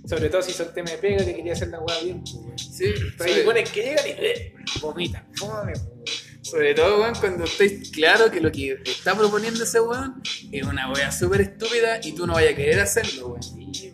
Sobre 0.07 0.29
todo 0.29 0.41
si 0.41 0.53
son 0.53 0.73
tema 0.73 0.89
de 0.91 0.97
pega 0.99 1.25
que 1.25 1.35
quería 1.35 1.51
hacer 1.53 1.67
la 1.67 1.79
weá 1.79 1.99
bien, 2.01 2.21
pues, 2.21 2.33
weón. 2.35 2.57
Sí, 2.57 2.93
Pero 3.17 3.51
hay 3.51 3.63
que 3.65 3.81
llegan 3.83 4.07
y 4.07 4.11
eh, 4.11 4.53
vomitan, 4.81 5.27
fome, 5.35 5.73
pues, 5.73 5.83
weón. 5.83 6.05
sobre 6.43 6.73
todo, 6.75 7.01
weón, 7.01 7.15
cuando 7.19 7.43
estáis 7.43 7.89
claro 7.91 8.31
que 8.31 8.39
lo 8.39 8.51
que 8.51 8.79
está 8.85 9.15
proponiendo 9.17 9.63
ese 9.63 9.79
weón 9.81 10.21
es 10.51 10.63
una 10.63 10.91
wea 10.91 11.11
súper 11.11 11.41
estúpida 11.41 11.99
y 12.03 12.13
tú 12.13 12.25
no 12.27 12.33
vayas 12.33 12.53
a 12.53 12.55
querer 12.55 12.79
hacerlo, 12.79 13.29
weón. 13.29 13.41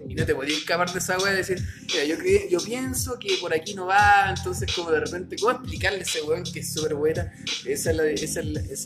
Y 0.07 0.15
no 0.15 0.25
te 0.27 0.35
podías 0.35 0.59
escapar 0.59 0.91
de 0.93 0.99
esa 0.99 1.17
wea 1.17 1.33
y 1.33 1.37
decir, 1.37 1.59
mira, 1.91 2.03
yo, 2.05 2.15
yo 2.47 2.59
pienso 2.63 3.17
que 3.17 3.35
por 3.41 3.51
aquí 3.51 3.73
no 3.73 3.87
va, 3.87 4.31
entonces 4.37 4.71
como 4.75 4.91
de 4.91 4.99
repente, 4.99 5.35
¿cómo 5.39 5.53
explicarle 5.57 5.99
a 5.99 6.01
ese 6.03 6.21
weón 6.21 6.43
que 6.43 6.59
es 6.59 6.71
súper 6.71 6.93
buena? 6.93 7.33
Ese 7.65 7.89
es, 7.89 7.95
la- 7.97 8.05
ese 8.05 8.25
es, 8.25 8.45
la- 8.45 8.59
es 8.61 8.85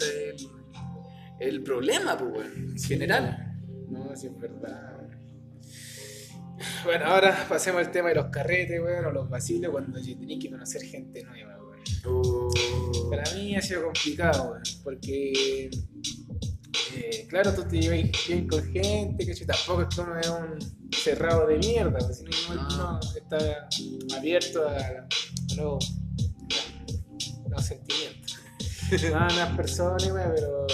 el 1.40 1.64
problema, 1.64 2.18
pues, 2.18 2.32
weón, 2.32 2.72
en 2.72 2.80
general. 2.80 3.58
No, 3.90 4.16
sí 4.16 4.28
es 4.28 4.38
verdad. 4.40 4.94
Bueno, 6.84 7.06
ahora 7.06 7.46
pasemos 7.48 7.86
al 7.86 7.92
tema 7.92 8.10
de 8.10 8.16
los 8.16 8.26
carretes, 8.28 8.82
weón, 8.82 9.06
o 9.06 9.12
los 9.12 9.30
vacilos 9.30 9.72
cuando 9.72 10.00
tenés 10.02 10.40
que 10.42 10.50
conocer 10.50 10.82
gente 10.84 11.24
nueva, 11.24 11.58
weón. 11.64 11.78
Uh, 12.06 13.10
Para 13.10 13.24
mí 13.36 13.56
ha 13.56 13.62
sido 13.62 13.84
complicado, 13.84 14.52
weón, 14.52 14.64
porque, 14.84 15.70
eh, 16.96 17.28
claro, 17.30 17.54
tú 17.54 17.64
te 17.68 17.80
llevas 17.80 18.10
bien 18.28 18.48
con 18.48 18.64
gente, 18.72 19.26
que 19.26 19.46
tampoco 19.46 19.84
es 19.84 19.96
que 19.96 20.02
uno 20.02 20.20
es 20.20 20.28
un 20.30 20.92
cerrado 20.92 21.46
de 21.48 21.58
mierda, 21.58 22.00
weón, 22.00 22.14
sino 22.14 22.32
que 22.32 22.38
uno 22.52 22.70
No. 22.78 23.00
está 23.16 23.68
abierto 24.18 24.68
a, 24.68 24.78
a 24.78 25.08
nuevos, 25.56 25.94
sentimientos. 27.60 28.38
No, 29.12 29.18
a 29.20 29.28
nuevas 29.28 29.56
personas, 29.56 30.12
weón, 30.12 30.32
pero 30.36 30.66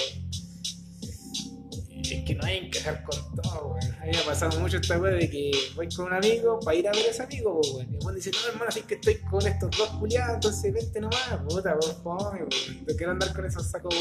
es 2.23 2.27
que 2.27 2.35
no 2.35 2.45
hay 2.45 2.69
que 2.69 2.79
encajar 2.79 3.03
con 3.03 3.35
todo, 3.35 3.67
weón. 3.73 3.93
A 4.01 4.05
mí 4.05 4.11
me 4.11 4.17
ha 4.17 4.25
pasado 4.25 4.59
mucho 4.59 4.77
esta 4.77 4.97
weá 4.97 5.13
de 5.13 5.29
que 5.29 5.51
voy 5.75 5.87
con 5.89 6.05
un 6.07 6.13
amigo 6.13 6.59
para 6.59 6.77
ir 6.77 6.87
a 6.87 6.91
ver 6.91 7.05
a 7.05 7.09
ese 7.09 7.23
amigo, 7.23 7.59
weón. 7.73 7.93
Y 7.93 8.07
el 8.07 8.15
dice, 8.15 8.31
no, 8.31 8.49
hermano, 8.49 8.69
así 8.69 8.81
que 8.81 8.95
estoy 8.95 9.15
con 9.15 9.45
estos 9.45 9.69
dos 9.77 9.89
culiados, 9.89 10.35
entonces 10.35 10.73
vente 10.73 11.01
nomás, 11.01 11.39
puta, 11.47 11.75
por 11.77 12.03
fome, 12.03 12.39
weón. 12.39 12.85
No 12.87 12.95
quiero 12.95 13.11
andar 13.11 13.33
con 13.33 13.45
esos 13.45 13.69
sacos 13.69 13.93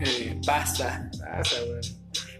eh, 0.00 0.40
pasa. 0.44 1.10
Pasa, 1.18 1.56
weón. 1.68 1.80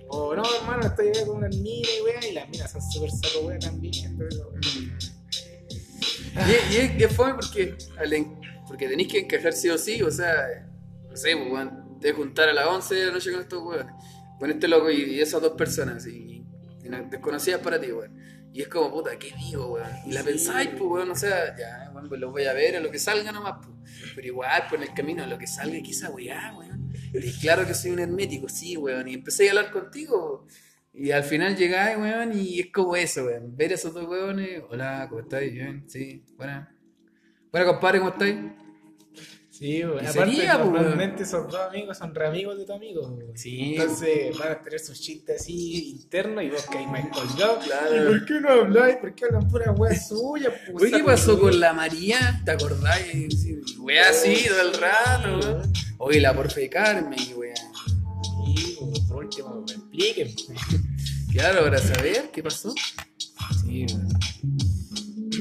O 0.09 0.35
no, 0.35 0.43
hermano, 0.56 0.86
estoy 0.86 1.12
con 1.26 1.36
una 1.36 1.48
mina 1.48 1.89
y 1.98 2.02
weón, 2.02 2.24
y 2.30 2.32
las 2.32 2.48
minas 2.48 2.72
son 2.72 2.82
súper 2.82 3.10
saco 3.10 3.47
weón 3.47 3.60
también, 3.60 4.05
entonces. 4.06 4.43
Y, 6.70 6.76
es, 6.76 7.02
es 7.02 7.12
fome 7.16 7.35
porque, 7.35 7.76
porque 8.66 8.89
tenéis 8.89 9.09
que 9.09 9.20
encajar 9.20 9.52
sí 9.52 9.68
o 9.70 9.78
sí, 9.78 10.02
o 10.02 10.10
sea, 10.10 10.68
no 11.09 11.16
sé, 11.16 11.36
pues, 11.36 11.51
weón, 11.51 11.89
te 12.01 12.12
juntar 12.12 12.48
a 12.48 12.52
las 12.52 12.66
11 12.66 12.94
de 12.94 13.06
la 13.06 13.12
noche 13.12 13.32
con 13.32 13.40
estos 13.40 13.62
weones, 13.62 13.93
con 14.39 14.51
este 14.51 14.69
loco 14.69 14.90
y, 14.90 15.02
y 15.02 15.20
esas 15.20 15.40
dos 15.43 15.52
personas, 15.52 16.06
y, 16.06 16.44
y 16.85 16.89
no- 16.89 17.02
desconocidas 17.10 17.60
para 17.60 17.81
ti, 17.81 17.90
weón. 17.93 18.16
Y 18.52 18.62
es 18.62 18.69
como, 18.69 18.90
puta, 18.90 19.19
¿qué 19.19 19.32
digo, 19.39 19.74
weón? 19.74 19.89
Y 20.06 20.12
la 20.12 20.20
Sí. 20.23 20.27
pensáis, 20.28 20.70
pues, 20.70 20.82
weón, 20.82 21.10
o 21.10 21.15
sea, 21.16 21.56
ya, 21.56 21.90
weón, 21.94 22.09
pues 22.09 22.20
los 22.20 22.31
voy 22.32 22.44
a 22.44 22.52
ver 22.55 22.77
a 22.77 22.81
lo 22.81 22.90
que 22.90 22.98
salga 22.98 23.31
nomás, 23.32 23.55
pues. 23.65 23.77
Pero 24.15 24.27
igual, 24.27 24.62
pues 24.69 24.81
en 24.82 24.89
el 24.89 24.94
camino, 24.94 25.23
a 25.23 25.27
lo 25.27 25.39
que 25.39 25.47
salga, 25.47 25.78
quizá, 25.82 26.10
weá, 26.10 26.55
weón. 26.56 26.93
Y 27.12 27.32
claro 27.40 27.66
que 27.66 27.74
soy 27.74 27.90
un 27.93 27.98
hermético, 28.01 28.48
sí, 28.48 28.77
weón. 28.77 29.06
Y 29.09 29.15
empecé 29.15 29.47
a 29.48 29.51
hablar 29.51 29.70
contigo, 29.70 30.47
y 30.94 31.10
al 31.10 31.24
final 31.24 31.56
llegáis, 31.56 31.98
weón, 31.98 32.32
y 32.39 32.60
es 32.60 32.73
como 32.73 32.97
eso, 32.97 33.24
weón. 33.27 33.56
Ver 33.56 33.73
a 33.73 33.74
esos 33.74 33.93
dos 33.94 34.06
weones, 34.09 34.62
hola, 34.70 35.06
¿cómo 35.09 35.20
estáis? 35.20 35.52
Bien, 35.52 35.85
sí, 35.89 36.24
buena. 36.36 36.74
Buena, 37.52 37.66
compadre, 37.66 37.98
¿cómo 37.98 38.10
estáis? 38.10 38.36
Sí, 39.59 39.82
weón. 39.85 40.05
Y 40.05 40.06
Aparte, 40.06 40.35
sería, 40.36 40.62
po, 40.62 40.70
normalmente 40.70 41.24
esos 41.24 41.51
dos 41.51 41.60
amigos 41.68 41.98
son 41.98 42.14
re 42.14 42.28
amigos 42.28 42.56
de 42.59 42.64
tu 42.64 42.72
amigo, 42.72 43.02
weón. 43.09 43.36
Sí. 43.36 43.74
Entonces 43.74 44.39
van 44.39 44.52
a 44.52 44.62
tener 44.62 44.78
sus 44.78 45.01
chistes 45.01 45.40
así 45.40 45.90
internos 45.90 46.44
y 46.44 46.51
vos 46.51 46.64
hay 46.76 46.86
más 46.86 47.09
colgado. 47.09 47.59
Claro. 47.59 47.97
¿Y 47.97 48.06
por 48.06 48.24
qué 48.26 48.40
no 48.40 48.48
habláis? 48.51 48.97
¿Por 48.97 49.14
qué 49.16 49.24
hablan 49.24 49.48
pura 49.48 49.72
weá 49.72 49.98
suya? 49.98 50.52
Oye, 50.74 50.90
¿qué 50.93 51.02
pasó 51.02 51.40
con 51.40 51.59
la 51.59 51.72
María? 51.72 52.40
¿Te 52.44 52.52
acordáis? 52.52 53.43
Sí, 53.43 53.60
Wea 53.80 54.10
así, 54.10 54.47
todo 54.47 54.60
el 54.60 54.74
rato, 54.74 55.39
weón. 55.40 55.72
Oye, 55.98 56.20
la 56.20 56.35
porfe 56.35 56.60
de 56.60 56.70
Carmen, 56.70 57.18
y 57.18 57.35
wea. 57.35 57.55
Sí, 57.56 58.76
pues, 58.78 59.01
por 59.01 59.24
último, 59.24 59.64
me 59.66 59.72
expliquen. 59.72 60.28
Claro, 61.30 61.60
ahora 61.60 61.78
saber 61.78 62.30
qué 62.32 62.43
pasó. 62.43 62.72
Sí, 63.60 63.86
weón. 63.90 64.17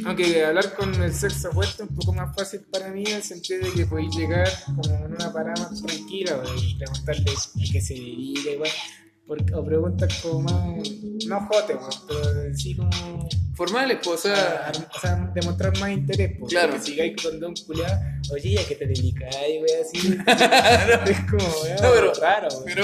Aunque 0.07 0.45
hablar 0.45 0.73
con 0.75 0.93
el 1.03 1.13
sexo 1.13 1.49
opuesto 1.49 1.83
es 1.83 1.89
un 1.89 1.95
poco 1.95 2.13
más 2.13 2.35
fácil 2.35 2.61
para 2.71 2.87
mí 2.89 3.03
en 3.05 3.17
el 3.17 3.23
sentido 3.23 3.65
de 3.65 3.73
que 3.73 3.85
podéis 3.85 4.15
llegar 4.15 4.47
como 4.65 4.83
en 4.85 5.13
una 5.13 5.31
parada 5.33 5.69
más 5.69 5.81
tranquila 5.83 6.41
y 6.61 6.75
preguntarle 6.75 7.31
a 7.31 7.71
qué 7.71 7.81
se 7.81 7.93
dedica 7.93 8.51
igual. 8.51 8.69
Porque, 9.27 9.53
o 9.53 9.65
preguntas 9.65 10.19
como 10.23 10.39
más, 10.43 10.89
no 11.27 11.47
jote, 11.47 11.77
pero 12.07 12.55
sí 12.57 12.75
como 12.77 13.27
Formales, 13.55 13.97
pues, 14.03 14.19
o 14.19 14.23
sea, 14.29 14.67
a- 14.67 14.97
o 14.97 14.99
sea, 15.01 15.31
demostrar 15.33 15.77
más 15.79 15.89
interés, 15.91 16.37
porque 16.39 16.53
Claro. 16.55 16.73
que 16.73 16.79
sigáis 16.79 17.21
con 17.21 17.39
don 17.39 17.53
culiado, 17.65 17.99
oye, 18.31 18.49
¿y 18.49 18.57
¿a 18.57 18.65
qué 18.65 18.75
te 18.75 18.85
dedicáis, 18.85 19.61
wey? 19.61 19.81
Así, 19.81 19.97
es 21.11 21.19
como, 21.29 21.43
No, 21.81 21.91
pero- 21.93 22.13
raro, 22.21 22.47
pero. 22.63 22.83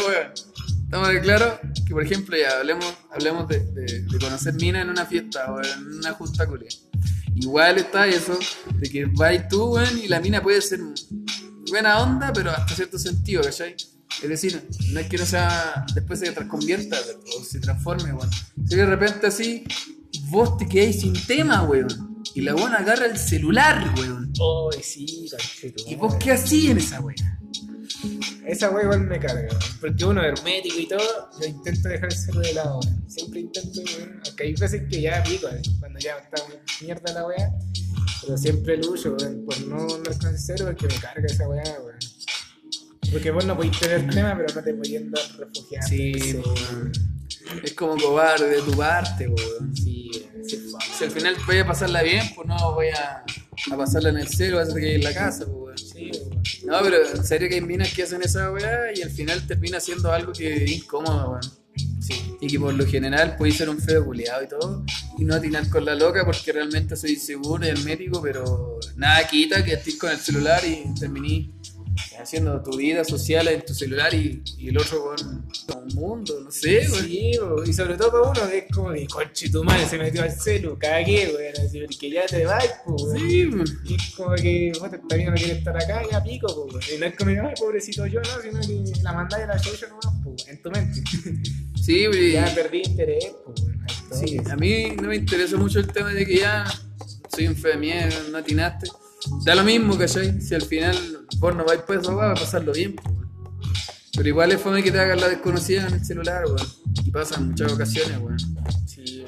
Estamos 0.93 1.09
de 1.09 1.21
claro 1.21 1.59
que, 1.87 1.91
por 1.91 2.03
ejemplo, 2.03 2.37
ya 2.37 2.59
hablemos, 2.59 2.85
hablemos 3.11 3.47
de, 3.47 3.61
de- 3.65 4.01
de 4.03 4.19
conocer 4.19 4.53
mina 4.53 4.79
en 4.83 4.91
una 4.91 5.07
fiesta 5.07 5.51
o 5.51 5.59
en 5.59 5.87
una 5.97 6.13
junta 6.13 6.45
culia. 6.45 6.69
Igual 7.33 7.79
está 7.79 8.05
eso, 8.05 8.37
de 8.75 8.87
que 8.91 9.05
vais 9.05 9.47
tú, 9.47 9.73
weón, 9.73 9.97
y 9.97 10.07
la 10.07 10.19
mina 10.19 10.43
puede 10.43 10.61
ser 10.61 10.81
buena 11.67 11.97
onda, 11.99 12.31
pero 12.31 12.51
hasta 12.51 12.75
cierto 12.75 12.99
sentido, 12.99 13.41
¿cachai? 13.41 13.75
Es 14.21 14.29
decir, 14.29 14.61
no 14.91 14.99
es 14.99 15.07
que 15.07 15.17
no 15.17 15.25
sea, 15.25 15.83
después 15.95 16.19
se 16.19 16.31
transconvierta 16.31 16.95
o 17.39 17.43
se 17.43 17.59
transforme, 17.59 18.13
weón. 18.13 18.29
Si 18.69 18.75
de 18.75 18.85
repente 18.85 19.25
así, 19.25 19.63
vos 20.25 20.57
te 20.59 20.67
quedáis 20.67 21.01
sin 21.01 21.13
tema, 21.25 21.63
weón. 21.63 22.21
Y 22.35 22.41
la 22.41 22.53
buena 22.53 22.77
agarra 22.77 23.07
el 23.07 23.17
celular, 23.17 23.95
weón. 23.97 24.31
Oh, 24.39 24.69
sí. 24.79 25.25
¿Y 25.87 25.95
vos 25.95 26.13
qué 26.17 26.33
hacís 26.33 26.69
en 26.69 26.77
esa 26.77 27.01
weá? 27.01 27.15
Esa 28.45 28.69
wey 28.71 28.83
igual 28.83 29.01
me 29.01 29.19
carga, 29.19 29.47
porque 29.79 30.03
uno 30.03 30.21
hermético 30.21 30.79
y 30.79 30.87
todo, 30.87 31.29
yo 31.39 31.47
intento 31.47 31.87
dejar 31.87 32.11
el 32.11 32.17
celu 32.17 32.41
de 32.41 32.53
lado, 32.53 32.79
siempre 33.07 33.39
intento, 33.39 33.81
weón, 33.81 34.21
aunque 34.25 34.43
hay 34.43 34.53
veces 34.53 34.81
que 34.89 35.01
ya 35.01 35.23
pico, 35.23 35.47
cuando 35.79 35.99
ya 35.99 36.17
está 36.17 36.43
mierda 36.81 37.13
la 37.13 37.27
weá, 37.27 37.51
pero 38.21 38.37
siempre 38.37 38.77
lucho, 38.77 39.15
weón, 39.17 39.45
por 39.45 39.59
no 39.61 39.95
andar 39.95 40.17
con 40.17 40.35
el 40.35 40.65
porque 40.65 40.87
me 40.87 40.95
carga 40.95 41.25
esa 41.25 41.47
weá, 41.47 41.63
weón. 41.63 41.99
Porque 43.11 43.31
vos 43.31 43.45
no 43.45 43.55
podéis 43.55 43.79
tener 43.79 44.09
tema, 44.13 44.35
pero 44.35 44.53
no 44.55 44.63
te 44.63 44.73
podéis 44.73 44.97
andar 44.97 45.23
refugiando. 45.37 45.87
Sí, 45.87 46.41
weón. 46.43 46.91
Es 47.63 47.73
como 47.73 47.95
cobarde 47.97 48.49
de 48.49 48.61
tu 48.61 48.71
parte, 48.75 49.27
weón. 49.27 49.75
Sí, 49.75 50.11
sí. 50.47 50.73
Si 50.97 51.03
al 51.03 51.11
final 51.11 51.35
voy 51.45 51.59
a 51.59 51.67
pasarla 51.67 52.01
bien, 52.01 52.25
pues 52.35 52.47
no 52.47 52.73
voy 52.73 52.89
a, 52.89 53.23
a 53.71 53.77
pasarla 53.77 54.09
en 54.09 54.17
el 54.17 54.27
celo, 54.27 54.57
voy 54.57 54.65
a 54.65 54.69
hacer 54.69 54.81
que 54.81 54.95
en 54.95 55.03
la 55.03 55.13
casa, 55.13 55.45
pues, 55.45 55.55
weón. 55.55 55.92
No, 56.65 56.79
pero 56.81 57.07
en 57.09 57.23
serio 57.23 57.49
que 57.49 57.55
hay 57.55 57.61
minas 57.61 57.93
que 57.93 58.03
hacen 58.03 58.21
esa 58.21 58.51
weá 58.51 58.93
y 58.95 59.01
al 59.01 59.09
final 59.09 59.45
termina 59.45 59.79
siendo 59.79 60.11
algo 60.11 60.31
que 60.31 60.63
es 60.63 60.71
incómodo, 60.71 61.31
weón. 61.31 61.63
Sí. 61.99 62.35
Y 62.41 62.47
que 62.47 62.59
por 62.59 62.73
lo 62.73 62.85
general 62.85 63.35
puede 63.37 63.53
ser 63.53 63.69
un 63.69 63.79
feo 63.79 64.05
culiado 64.05 64.43
y 64.43 64.47
todo, 64.47 64.85
y 65.17 65.23
no 65.23 65.35
atinar 65.35 65.69
con 65.69 65.85
la 65.85 65.95
loca 65.95 66.25
porque 66.25 66.51
realmente 66.51 66.95
soy 66.97 67.15
seguro 67.15 67.65
y 67.65 67.69
hermético, 67.69 68.21
pero 68.21 68.79
nada 68.97 69.25
quita 69.27 69.63
que 69.63 69.73
estés 69.73 69.95
con 69.95 70.11
el 70.11 70.17
celular 70.17 70.61
y 70.65 70.93
terminís 70.99 71.49
haciendo 72.23 72.61
tu 72.63 72.77
vida 72.77 73.03
social 73.03 73.47
en 73.47 73.63
tu 73.63 73.73
celular 73.73 74.13
y, 74.13 74.43
y 74.57 74.69
el 74.69 74.77
otro 74.77 75.15
con 75.67 75.83
un 75.83 75.95
mundo, 75.95 76.39
no 76.43 76.51
sé, 76.51 76.87
weón. 76.89 77.05
Sí, 77.05 77.31
weón, 77.39 77.69
y 77.69 77.73
sobre 77.73 77.95
todo 77.95 78.11
para 78.11 78.31
uno 78.31 78.49
que 78.49 78.57
es 78.57 78.65
como 78.73 78.91
de 78.91 79.07
conche 79.07 79.49
tu 79.49 79.63
madre 79.63 79.85
se 79.87 79.97
metió 79.97 80.23
al 80.23 80.31
celu, 80.31 80.77
cagué, 80.77 81.51
así, 81.63 81.81
porque 81.81 82.09
ya 82.09 82.25
te 82.25 82.45
vas, 82.45 82.65
pues, 82.85 83.03
weón. 83.03 83.19
Sí, 83.19 83.45
weón. 83.45 83.65
Y 83.85 83.95
es 83.95 84.15
como 84.15 84.35
que, 84.35 84.69
esta 84.69 85.17
mina 85.17 85.31
no 85.31 85.35
quiere 85.35 85.53
estar 85.53 85.75
acá, 85.75 86.01
ya 86.09 86.23
pico, 86.23 86.47
weón. 86.53 86.81
Y 86.95 86.99
no 86.99 87.05
es 87.05 87.15
como, 87.15 87.31
ay, 87.31 87.53
pobrecito 87.57 88.05
yo, 88.07 88.21
no, 88.21 88.41
sino 88.41 88.59
que 88.61 89.01
la 89.01 89.13
mandáis 89.13 89.43
a 89.43 89.47
la 89.47 89.59
chucha 89.59 89.87
nomás, 89.87 90.07
pues, 90.23 90.47
en 90.47 90.61
tu 90.61 90.71
mente. 90.71 91.01
Sí, 91.83 92.07
weón. 92.07 92.31
Ya 92.31 92.55
perdí 92.55 92.81
interés, 92.85 93.33
pues. 93.43 93.61
Sí, 94.13 94.37
a 94.49 94.55
mí 94.55 94.95
no 94.95 95.09
me 95.09 95.15
interesa 95.17 95.57
mucho 95.57 95.79
el 95.79 95.87
tema 95.87 96.13
de 96.13 96.25
que 96.25 96.37
ya 96.37 96.65
soy 97.35 97.47
un 97.47 97.57
mierda, 97.79 98.15
no 98.31 98.37
atinaste. 98.37 98.87
Da 99.45 99.55
lo 99.55 99.63
mismo, 99.63 99.97
¿cachai? 99.97 100.41
Si 100.41 100.53
al 100.55 100.61
final 100.63 101.25
vos 101.37 101.55
no 101.55 101.65
vais 101.65 101.81
por 101.81 101.97
esa 101.97 102.15
weá, 102.15 102.27
va 102.27 102.31
a 102.31 102.35
pasarlo 102.35 102.73
bien, 102.73 102.95
pues, 102.95 103.07
weón. 103.07 103.29
Pero 104.15 104.29
igual 104.29 104.51
es 104.51 104.61
fome 104.61 104.83
que 104.83 104.91
te 104.91 104.99
hagan 104.99 105.19
la 105.19 105.27
desconocida 105.29 105.87
en 105.87 105.95
el 105.95 106.05
celular, 106.05 106.45
weón. 106.45 106.67
Y 107.03 107.11
pasa 107.11 107.35
en 107.35 107.49
muchas 107.49 107.71
ocasiones, 107.71 108.17
weón. 108.19 108.39
Sí, 108.87 109.25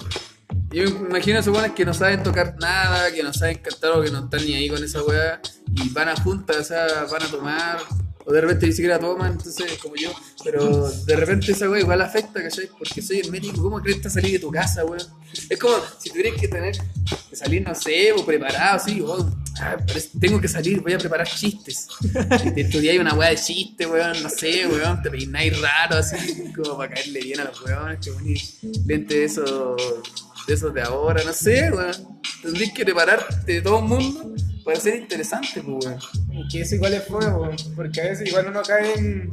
Yo 0.72 0.84
me 1.00 1.10
imagino 1.10 1.38
a 1.38 1.40
esos 1.42 1.54
weones 1.54 1.72
que 1.72 1.86
no 1.86 1.94
saben 1.94 2.24
tocar 2.24 2.56
nada, 2.60 3.12
que 3.12 3.24
no 3.24 3.34
saben 3.34 3.58
cantar 3.60 3.92
o 3.92 4.02
que 4.04 4.12
no 4.12 4.26
están 4.26 4.46
ni 4.46 4.54
ahí 4.54 4.70
con 4.70 4.84
esa 4.84 5.04
weá. 5.04 5.42
Y 5.72 5.90
van 5.90 6.10
a 6.10 6.16
juntas, 6.16 6.58
o 6.58 6.64
sea, 6.64 6.86
van 7.12 7.24
a 7.24 7.28
tomar. 7.28 7.78
O 8.26 8.34
de 8.34 8.42
repente 8.42 8.66
ni 8.66 8.74
siquiera 8.74 9.00
toman, 9.00 9.34
entonces 9.34 9.78
como 9.78 9.96
yo. 9.96 10.12
Pero 10.44 10.90
de 10.90 11.16
repente 11.16 11.52
esa 11.52 11.70
weá 11.70 11.82
igual 11.82 12.02
afecta, 12.02 12.42
¿cachai? 12.42 12.68
Porque 12.78 13.02
soy 13.02 13.20
el 13.20 13.32
médico, 13.32 13.62
¿cómo 13.62 13.80
crees 13.82 14.00
que 14.00 14.10
salir 14.10 14.34
de 14.34 14.40
tu 14.40 14.52
casa, 14.52 14.84
weón? 14.84 15.02
Es 15.50 15.60
como 15.60 15.76
si 16.00 16.10
tuvieras 16.10 16.40
que 16.40 16.48
tener 16.48 16.76
que 17.30 17.36
salir, 17.36 17.62
no 17.62 17.76
sé, 17.76 18.12
o 18.14 18.26
preparado, 18.26 18.78
así, 18.78 19.04
ah, 19.60 19.78
tengo 20.20 20.42
que 20.42 20.48
salir, 20.48 20.82
voy 20.82 20.94
a 20.94 20.98
preparar 20.98 21.28
chistes. 21.28 21.88
Y 22.46 22.52
te 22.52 22.62
estudiáis 22.62 23.00
una 23.00 23.14
weá 23.14 23.30
de 23.30 23.36
chiste, 23.36 23.86
weón, 23.86 24.24
no 24.24 24.30
sé, 24.30 24.66
weón, 24.68 25.02
te 25.04 25.12
peináis 25.12 25.60
raro, 25.62 25.98
así, 25.98 26.52
como 26.54 26.78
para 26.78 26.96
caerle 26.96 27.20
bien 27.20 27.40
a 27.42 27.46
los 27.46 27.62
weones, 27.62 28.00
que 28.00 28.12
ponéis 28.12 28.58
de 28.62 28.96
de 30.48 30.54
esos 30.54 30.74
de 30.74 30.82
ahora, 30.82 31.24
no 31.24 31.34
sé, 31.34 31.72
weón. 31.72 32.20
Tendrías 32.42 32.72
que 32.74 32.84
prepararte 32.86 33.52
de 33.54 33.62
todo 33.62 33.80
el 33.80 33.86
mundo 33.86 34.34
para 34.64 34.80
ser 34.80 34.96
interesante, 34.96 35.62
pues, 35.62 35.86
weón. 35.86 36.00
Y 36.32 36.48
que 36.50 36.62
eso 36.62 36.76
igual 36.76 36.94
es 36.94 37.04
fome, 37.06 37.28
weón, 37.28 37.56
porque 37.76 38.02
a 38.02 38.06
veces 38.06 38.28
igual 38.28 38.48
uno 38.50 38.62
cae 38.64 38.94
en, 38.96 39.30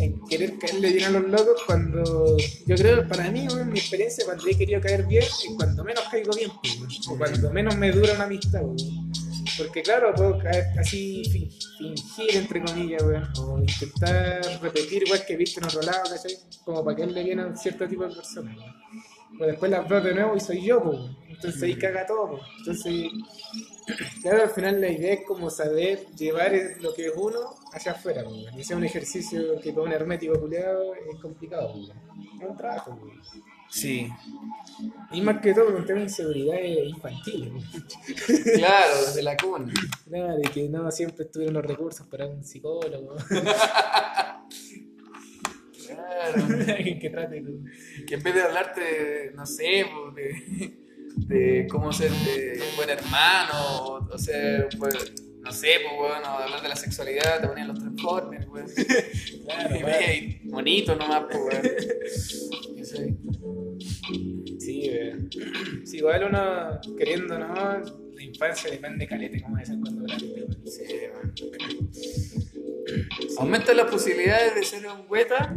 en 0.00 0.20
querer 0.26 0.58
caerle 0.58 0.92
bien 0.92 1.04
a 1.04 1.10
los 1.10 1.28
locos 1.30 1.62
cuando, 1.66 2.36
yo 2.66 2.76
creo, 2.76 3.06
para 3.08 3.30
mí, 3.30 3.46
weón, 3.48 3.70
mi 3.72 3.78
experiencia, 3.78 4.24
cuando 4.24 4.46
he 4.46 4.56
querido 4.56 4.80
caer 4.80 5.04
bien, 5.06 5.22
es 5.22 5.46
cuando 5.56 5.84
menos 5.84 6.04
caigo 6.10 6.32
bien, 6.34 6.50
pues, 6.62 6.76
weón, 6.78 6.90
o 7.08 7.18
cuando 7.18 7.50
menos 7.52 7.76
me 7.76 7.92
dura 7.92 8.14
una 8.14 8.24
amistad, 8.24 8.62
weón. 8.62 8.76
Porque 9.58 9.80
claro, 9.82 10.12
puedo 10.14 10.38
caer 10.38 10.66
así, 10.78 11.22
fin- 11.32 11.50
fingir, 11.78 12.36
entre 12.36 12.62
comillas, 12.62 13.02
weón, 13.02 13.26
o 13.38 13.58
intentar 13.60 14.42
repetir 14.60 15.04
igual 15.06 15.24
que 15.26 15.36
viste 15.36 15.60
en 15.60 15.66
otro 15.66 15.80
lado, 15.82 16.02
¿cachai? 16.10 16.36
Como 16.64 16.84
para 16.84 16.96
caerle 16.96 17.22
bien 17.24 17.40
a 17.40 17.46
un 17.46 17.56
cierto 17.56 17.86
tipo 17.88 18.06
de 18.06 18.14
personas, 18.14 18.54
weón. 18.56 18.74
Pero 19.38 19.50
después 19.50 19.70
las 19.70 19.88
veo 19.88 20.00
de 20.00 20.14
nuevo 20.14 20.36
y 20.36 20.40
soy 20.40 20.64
yo, 20.64 20.82
pues, 20.82 20.98
entonces 21.28 21.62
ahí 21.62 21.76
caga 21.76 22.06
todo, 22.06 22.30
pues. 22.30 22.42
entonces... 22.58 23.10
Claro, 24.20 24.42
al 24.42 24.50
final 24.50 24.80
la 24.80 24.88
idea 24.88 25.14
es 25.14 25.24
como 25.24 25.48
saber 25.48 26.06
llevar 26.16 26.52
lo 26.80 26.92
que 26.92 27.06
es 27.06 27.12
uno 27.14 27.54
hacia 27.72 27.92
afuera, 27.92 28.24
pues, 28.24 28.52
y 28.56 28.60
es 28.60 28.70
un 28.72 28.82
ejercicio 28.82 29.60
que 29.60 29.72
para 29.72 29.86
un 29.86 29.92
hermético 29.92 30.40
culiado 30.40 30.92
es 30.94 31.20
complicado, 31.20 31.72
pues, 31.72 31.90
es 32.42 32.48
un 32.48 32.56
trabajo. 32.56 32.98
pues. 33.00 33.42
Sí, 33.68 34.08
Y 35.12 35.20
más 35.20 35.40
que 35.40 35.52
todo, 35.52 35.76
un 35.76 35.84
tema 35.84 35.98
de 35.98 36.04
inseguridades 36.04 36.88
infantiles. 36.88 37.52
pues. 38.26 38.42
claro, 38.56 38.94
desde 39.06 39.22
la 39.22 39.36
cuna. 39.36 39.72
Nada, 40.06 40.36
de 40.36 40.42
que 40.42 40.68
no 40.68 40.90
siempre 40.90 41.24
estuvieron 41.24 41.54
los 41.54 41.64
recursos 41.64 42.06
para 42.06 42.26
un 42.26 42.44
psicólogo, 42.44 43.16
Claro. 46.16 46.46
alguien 46.76 46.98
que 46.98 47.10
trate. 47.10 47.44
Que 48.06 48.14
en 48.14 48.22
vez 48.22 48.34
de 48.34 48.42
hablarte, 48.42 49.32
no 49.34 49.46
sé, 49.46 49.86
pues, 49.92 50.14
de, 50.14 50.76
de 51.34 51.66
cómo 51.68 51.92
ser 51.92 52.10
de 52.10 52.60
buen 52.76 52.90
hermano, 52.90 53.52
o, 53.84 54.08
o 54.12 54.18
ser, 54.18 54.68
pues, 54.78 55.12
no 55.42 55.52
sé, 55.52 55.74
pues, 55.82 55.94
bueno, 55.96 56.26
hablar 56.26 56.62
de 56.62 56.68
la 56.68 56.76
sexualidad, 56.76 57.40
te 57.40 57.48
ponían 57.48 57.68
los 57.68 57.78
transformers, 57.78 58.46
weón. 58.48 58.66
Claro, 59.44 59.76
Y 59.76 59.82
ve, 59.82 60.40
bonito 60.44 60.96
nomás, 60.96 61.24
pues, 61.30 61.40
weón. 61.40 61.62
Sí. 62.86 63.16
Sí. 64.60 64.90
Sí, 65.84 65.96
igual 65.96 66.24
uno 66.28 66.80
queriendo, 66.96 67.36
¿no? 67.36 67.54
La 68.14 68.22
infancia 68.22 68.70
depende 68.70 69.06
calete, 69.08 69.42
como 69.42 69.58
ser 69.64 69.76
cuando 69.80 70.04
grande. 70.04 70.46
Sí, 70.66 70.84
weón. 71.12 71.34
Aumenta 73.38 73.74
las 73.74 73.90
posibilidades 73.90 74.54
de 74.54 74.64
ser 74.64 74.86
un 74.86 75.06
hueta 75.08 75.54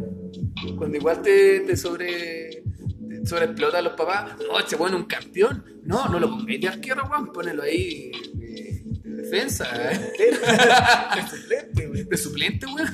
cuando 0.78 0.98
igual 0.98 1.22
te, 1.22 1.62
te 1.62 1.78
sobre 1.78 2.64
te 3.10 3.26
sobreexplota 3.26 3.80
a 3.80 3.82
los 3.82 3.94
papás. 3.94 4.38
No, 4.40 4.60
este 4.60 4.76
es 4.76 4.82
un 4.82 5.04
campeón. 5.06 5.64
No, 5.84 6.08
no 6.08 6.20
lo 6.20 6.30
pongáis 6.30 6.62
de 6.62 6.68
arquero, 6.68 7.04
weón. 7.10 7.32
Ponelo 7.32 7.64
ahí 7.64 8.12
de, 8.34 8.84
de 9.04 9.22
defensa, 9.22 9.68
¿eh? 9.92 10.14
Es 10.18 11.30
suplente, 11.30 11.88
weón. 11.88 12.10
de 12.10 12.18
suplente, 12.18 12.66
weón. 12.66 12.90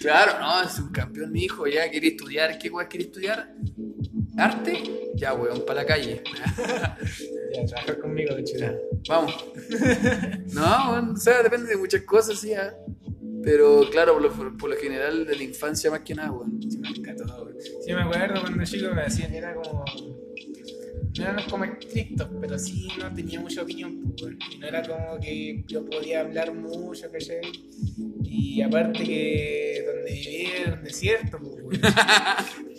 Claro, 0.00 0.40
no, 0.40 0.62
es 0.62 0.78
un 0.78 0.90
campeón 0.90 1.32
mi 1.32 1.44
hijo, 1.44 1.66
ya 1.66 1.88
quiere 1.90 2.08
estudiar, 2.08 2.58
¿qué 2.58 2.70
weón 2.70 2.88
quiere 2.88 3.06
estudiar? 3.06 3.54
¿Arte? 4.36 5.12
Ya, 5.14 5.34
weón, 5.34 5.64
para 5.66 5.82
la 5.82 5.86
calle. 5.86 6.22
Ya, 7.52 7.66
trabajar 7.66 7.98
conmigo, 7.98 8.32
de 8.36 8.78
Vamos. 9.08 9.44
No, 10.52 10.92
bueno, 10.92 11.12
o 11.14 11.16
sea, 11.16 11.42
depende 11.42 11.70
de 11.70 11.76
muchas 11.76 12.02
cosas, 12.02 12.38
sí, 12.38 12.54
ah. 12.54 12.72
Pero 13.42 13.88
claro, 13.90 14.14
por 14.14 14.22
lo, 14.22 14.56
por 14.56 14.70
lo 14.70 14.76
general 14.76 15.26
de 15.26 15.36
la 15.36 15.42
infancia 15.42 15.90
más 15.90 16.00
que 16.00 16.14
nada, 16.14 16.32
weón. 16.32 16.60
Sí, 16.70 16.78
me 16.78 16.88
encantó, 16.88 17.24
weón. 17.24 17.56
Sí, 17.60 17.92
me 17.92 18.02
acuerdo 18.02 18.40
cuando 18.40 18.64
chico 18.64 18.94
me 18.94 19.02
hacían, 19.02 19.34
era 19.34 19.54
como. 19.54 19.84
No 21.18 21.24
eran 21.24 21.50
como 21.50 21.64
estrictos, 21.64 22.28
pero 22.40 22.58
sí 22.58 22.88
no 22.98 23.12
tenía 23.12 23.40
mucha 23.40 23.62
opinión, 23.62 24.14
pues, 24.16 24.36
no 24.60 24.66
era 24.66 24.80
como 24.80 25.18
que 25.20 25.64
yo 25.66 25.84
podía 25.84 26.20
hablar 26.20 26.54
mucho, 26.54 27.10
¿cachai? 27.10 27.40
Y 28.22 28.62
aparte 28.62 29.02
que 29.02 29.84
donde 29.84 30.12
vivía 30.12 30.56
era 30.62 30.74
un 30.74 30.84
desierto, 30.84 31.38
pues, 31.38 31.80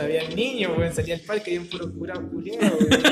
había 0.00 0.28
niños, 0.30 0.72
weón. 0.78 0.92
Salía 0.92 1.14
al 1.16 1.20
parque 1.22 1.50
y 1.52 1.56
había 1.56 1.62
un 1.62 1.68
puro 1.78 1.92
curado 1.92 2.28
culiado, 2.30 2.76
weón. 2.78 3.02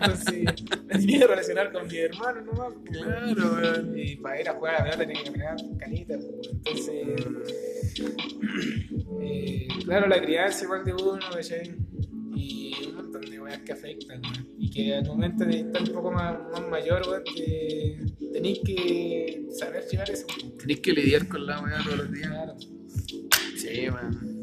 Entonces, 0.00 0.44
me 0.86 0.98
tenía 0.98 1.18
que 1.20 1.26
relacionar 1.26 1.72
con 1.72 1.86
mi 1.88 1.96
hermano 1.98 2.40
nomás. 2.42 2.72
Claro, 2.84 3.52
weón. 3.54 3.98
Y 3.98 4.16
para 4.16 4.40
ir 4.40 4.48
a 4.48 4.52
jugar 4.54 4.74
a 4.74 4.78
la 4.78 4.84
pelota 4.84 4.98
tenía 5.06 5.22
que 5.22 5.24
caminar 5.30 5.56
canita, 5.78 6.14
pues, 6.18 6.48
entonces, 6.52 7.26
eh, 9.20 9.68
claro, 9.84 10.06
la 10.08 10.20
crianza 10.20 10.64
igual 10.64 10.84
de 10.84 10.92
uno, 10.94 11.18
¿cachai? 11.32 11.74
Y 12.34 12.72
un 12.88 12.94
montón 12.96 13.22
de 13.22 13.40
weas 13.40 13.58
que 13.62 13.72
afectan, 13.72 14.20
weón. 14.22 14.48
Y 14.58 14.70
que 14.70 14.94
al 14.94 15.04
momento 15.06 15.44
de 15.44 15.60
estar 15.60 15.82
un 15.82 15.88
poco 15.92 16.12
más, 16.12 16.36
más 16.52 16.68
mayor, 16.68 17.02
weón, 17.08 17.24
te- 17.24 17.98
tenéis 18.32 18.60
que 18.64 19.46
saber 19.58 19.84
llevar 19.90 20.10
eso. 20.10 20.26
Tenés 20.58 20.80
que 20.80 20.92
lidiar 20.92 21.26
con 21.28 21.44
la 21.46 21.60
weá 21.60 21.78
todos 21.82 21.98
los 21.98 22.12
días. 22.12 22.28
Claro. 22.28 22.54
Sí, 23.56 23.88
weón. 23.90 24.38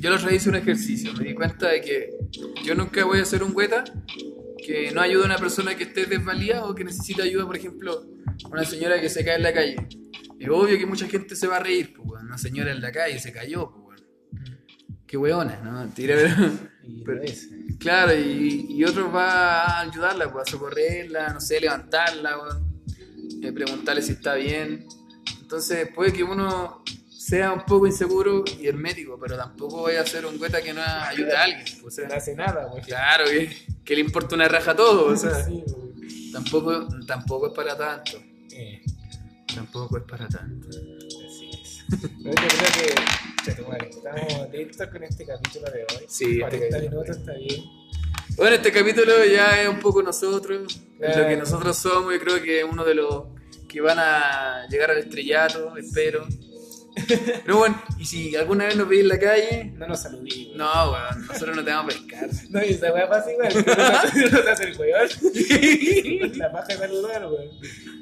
Yo 0.00 0.10
los 0.10 0.30
hice 0.30 0.48
un 0.48 0.54
ejercicio, 0.54 1.12
me 1.14 1.24
di 1.24 1.34
cuenta 1.34 1.68
de 1.68 1.80
que 1.80 2.10
yo 2.64 2.74
nunca 2.74 3.04
voy 3.04 3.18
a 3.18 3.24
ser 3.24 3.42
un 3.42 3.54
hueta 3.54 3.84
que 4.64 4.92
no 4.92 5.00
ayude 5.00 5.22
a 5.24 5.26
una 5.26 5.38
persona 5.38 5.74
que 5.76 5.84
esté 5.84 6.06
desvalida 6.06 6.64
o 6.66 6.74
que 6.74 6.84
necesita 6.84 7.24
ayuda, 7.24 7.46
por 7.46 7.56
ejemplo, 7.56 8.04
una 8.50 8.64
señora 8.64 9.00
que 9.00 9.08
se 9.08 9.24
cae 9.24 9.36
en 9.36 9.42
la 9.42 9.52
calle. 9.52 9.76
Es 10.38 10.48
obvio 10.48 10.78
que 10.78 10.86
mucha 10.86 11.08
gente 11.08 11.34
se 11.34 11.46
va 11.48 11.56
a 11.56 11.60
reír, 11.60 11.94
pues, 11.94 12.08
weón. 12.08 12.26
Una 12.26 12.38
señora 12.38 12.70
en 12.70 12.80
la 12.80 12.92
calle 12.92 13.18
se 13.18 13.32
cayó, 13.32 13.70
pues, 13.70 13.82
weón. 13.86 14.58
Qué 15.06 15.16
weona, 15.16 15.60
¿no? 15.64 15.80
Mentira, 15.80 16.14
pero... 16.16 16.50
Y 16.84 17.02
Pero-. 17.04 17.22
Claro, 17.80 18.14
y, 18.14 18.66
y 18.68 18.84
otro 18.84 19.10
va 19.10 19.64
a 19.64 19.80
ayudarla, 19.80 20.30
pues, 20.30 20.48
a 20.48 20.50
socorrerla, 20.50 21.32
no 21.32 21.40
sé, 21.40 21.60
levantarla, 21.60 22.38
eh, 23.42 23.52
preguntarle 23.52 24.02
si 24.02 24.12
está 24.12 24.34
bien. 24.34 24.86
Entonces 25.40 25.88
puede 25.94 26.12
que 26.12 26.22
uno 26.22 26.84
sea 27.28 27.52
un 27.52 27.64
poco 27.64 27.86
inseguro 27.86 28.44
y 28.60 28.66
hermético, 28.66 29.18
pero 29.20 29.36
tampoco 29.36 29.82
vaya 29.82 30.00
a 30.02 30.06
ser 30.06 30.24
un 30.26 30.38
gueta 30.40 30.62
que 30.62 30.72
no 30.72 30.80
ayude 30.82 31.36
a 31.36 31.42
alguien. 31.44 31.64
pues, 31.82 31.84
O 31.84 31.90
sea, 31.90 32.08
No 32.08 32.14
hace 32.14 32.34
nada, 32.34 32.66
weón. 32.68 32.82
claro, 32.84 33.24
que, 33.26 33.50
que 33.84 33.94
le 33.94 34.00
importa 34.00 34.34
una 34.34 34.48
raja 34.48 34.70
a 34.70 34.76
todo, 34.76 35.06
o 35.06 35.16
sea, 35.16 35.44
Sí, 35.44 35.62
weón. 35.66 36.32
tampoco, 36.32 36.88
tampoco 37.06 37.48
es 37.48 37.52
para 37.52 37.76
tanto. 37.76 38.12
Eh, 38.52 38.82
Tampoco 39.54 39.96
es 39.98 40.04
para 40.04 40.28
tanto. 40.28 40.68
así 40.68 41.50
es. 41.52 41.84
Pero 42.22 42.34
yo 42.34 42.48
creo 42.48 43.68
que, 43.78 43.88
estamos 43.88 44.52
listos 44.52 44.86
con 44.88 45.02
este 45.04 45.26
capítulo 45.26 45.70
de 45.70 45.80
hoy. 45.80 46.04
Sí, 46.06 46.38
40 46.40 46.66
este 46.66 46.80
minutos 46.88 47.16
está 47.16 47.32
bien. 47.32 47.64
Bueno, 48.36 48.56
este 48.56 48.70
capítulo 48.72 49.24
ya 49.24 49.62
es 49.62 49.68
un 49.68 49.80
poco 49.80 50.02
nosotros, 50.02 50.66
es 50.74 50.76
lo 51.00 51.06
que 51.06 51.12
Claro. 51.12 51.36
nosotros 51.38 51.76
somos, 51.76 52.12
yo 52.12 52.20
creo 52.20 52.42
que 52.42 52.60
es 52.60 52.64
uno 52.70 52.84
de 52.84 52.94
los 52.94 53.24
que 53.66 53.80
van 53.80 53.98
a 53.98 54.66
llegar 54.70 54.90
al 54.90 54.98
estrellato, 54.98 55.76
espero. 55.76 56.26
Pero 57.44 57.58
bueno, 57.58 57.82
y 57.98 58.04
si 58.04 58.34
alguna 58.36 58.66
vez 58.66 58.76
nos 58.76 58.88
veis 58.88 59.02
en 59.02 59.08
la 59.08 59.18
calle, 59.18 59.72
No 59.76 59.86
nos 59.86 60.00
saludí, 60.02 60.46
weón. 60.46 60.58
no, 60.58 60.92
weón, 60.92 61.26
nosotros 61.26 61.56
no 61.56 61.64
te 61.64 61.70
vamos 61.70 61.94
a 61.94 61.98
pescar. 61.98 62.28
No, 62.50 62.64
y 62.64 62.68
esa 62.70 62.92
weá 62.92 63.08
pasa 63.08 63.32
igual, 63.32 63.54
no 63.54 63.64
te 64.42 64.50
hace 64.50 64.64
el 64.64 64.78
weón. 64.78 65.08
La 66.38 66.52
paja 66.52 66.66
de 66.68 66.76
saludar, 66.78 67.26
weón. 67.26 67.48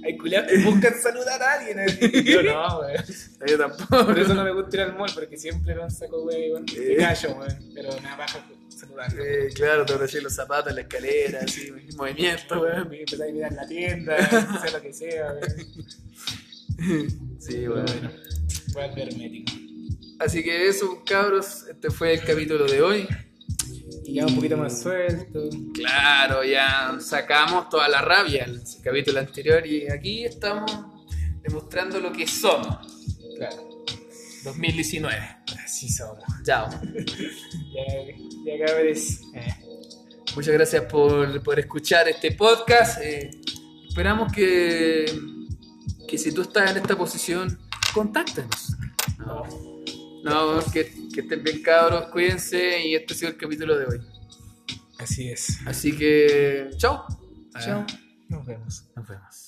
Hay 0.05 0.17
culiados 0.17 0.51
que 0.51 0.59
buscan 0.59 0.95
saludar 1.01 1.43
a 1.43 1.53
alguien. 1.55 1.81
así. 1.81 2.25
Yo 2.25 2.43
no, 2.43 2.81
weón. 2.81 3.05
Yo 3.47 3.59
tampoco. 3.59 4.07
Por 4.07 4.19
eso 4.19 4.35
no 4.35 4.45
me 4.45 4.53
gusta 4.53 4.77
ir 4.77 4.83
al 4.83 4.97
mall, 4.97 5.11
porque 5.15 5.37
siempre 5.37 5.75
me 5.75 5.91
saco 5.91 6.23
weón. 6.25 6.65
Eh. 6.77 6.95
Y 6.95 6.97
callo, 6.97 7.35
weón. 7.37 7.73
Pero 7.75 7.93
me 8.01 8.09
da 8.09 8.17
paja 8.17 8.47
saludar. 8.69 9.11
Eh, 9.19 9.49
claro, 9.55 9.85
te 9.87 9.95
abroché 9.95 10.21
los 10.21 10.35
zapatos 10.35 10.69
en 10.71 10.77
la 10.77 10.81
escalera, 10.83 11.41
así, 11.43 11.73
movimiento, 11.97 12.61
weón. 12.61 12.89
Me 12.89 13.01
empecé 13.01 13.23
a 13.23 13.33
mirar 13.33 13.51
en 13.53 13.57
la 13.57 13.67
tienda, 13.67 14.17
sea 14.61 14.71
lo 14.73 14.83
que 14.83 14.93
sea, 14.93 15.33
weón. 15.33 15.67
Sí, 17.41 17.67
weón. 17.69 17.85
Bueno, 17.87 18.11
voy. 18.11 18.26
Así 20.19 20.43
que 20.43 20.69
eso, 20.69 21.03
cabros, 21.05 21.65
este 21.71 21.91
fue 21.91 22.15
el 22.15 22.25
capítulo 22.25 22.67
de 22.67 22.83
hoy. 22.83 23.09
Y 24.05 24.15
ya 24.15 24.27
un 24.27 24.35
poquito 24.37 24.57
más 24.57 24.83
suelto. 24.83 25.49
Claro, 25.75 26.45
ya 26.45 26.97
sacamos 27.01 27.69
toda 27.69 27.89
la 27.89 28.03
rabia 28.03 28.45
el 28.45 28.61
capítulo 28.83 29.21
anterior 29.21 29.67
y 29.67 29.89
aquí 29.91 30.25
estamos 30.25 30.71
demostrando 31.43 32.01
lo 32.01 32.13
que 32.13 32.27
somos. 32.27 32.79
Claro, 33.37 33.85
2019. 34.45 35.17
así 35.65 35.89
somos. 35.89 36.25
Chao. 36.45 36.69
Ya, 37.77 38.59
ya 38.59 38.67
cabres. 38.67 39.21
Eh. 39.35 39.55
Muchas 40.35 40.55
gracias 40.55 40.85
por, 40.85 41.43
por 41.43 41.59
escuchar 41.59 42.09
este 42.09 42.33
podcast. 42.33 43.03
Eh, 43.03 43.31
esperamos 43.87 44.33
que, 44.33 45.05
que 46.09 46.17
si 46.17 46.33
tú 46.33 46.41
estás 46.41 46.71
en 46.71 46.79
esta 46.79 46.97
posición, 46.97 47.59
contáctanos. 47.97 48.77
No, 49.19 49.43
no 50.23 50.65
que, 50.71 50.93
que 51.15 51.21
estén 51.23 51.43
bien 51.43 51.63
cabros, 51.63 52.11
cuídense 52.11 52.87
y 52.87 52.95
este 52.95 53.15
ha 53.15 53.17
sido 53.17 53.31
el 53.31 53.39
capítulo 53.39 53.79
de 53.79 53.87
hoy. 53.87 54.01
Así 54.99 55.31
es. 55.31 55.67
Así 55.67 55.97
que, 55.97 56.69
chao. 56.77 57.07
Chao. 57.59 57.87
Nos 58.29 58.45
vemos. 58.45 58.85
Nos 58.95 59.09
vemos. 59.09 59.46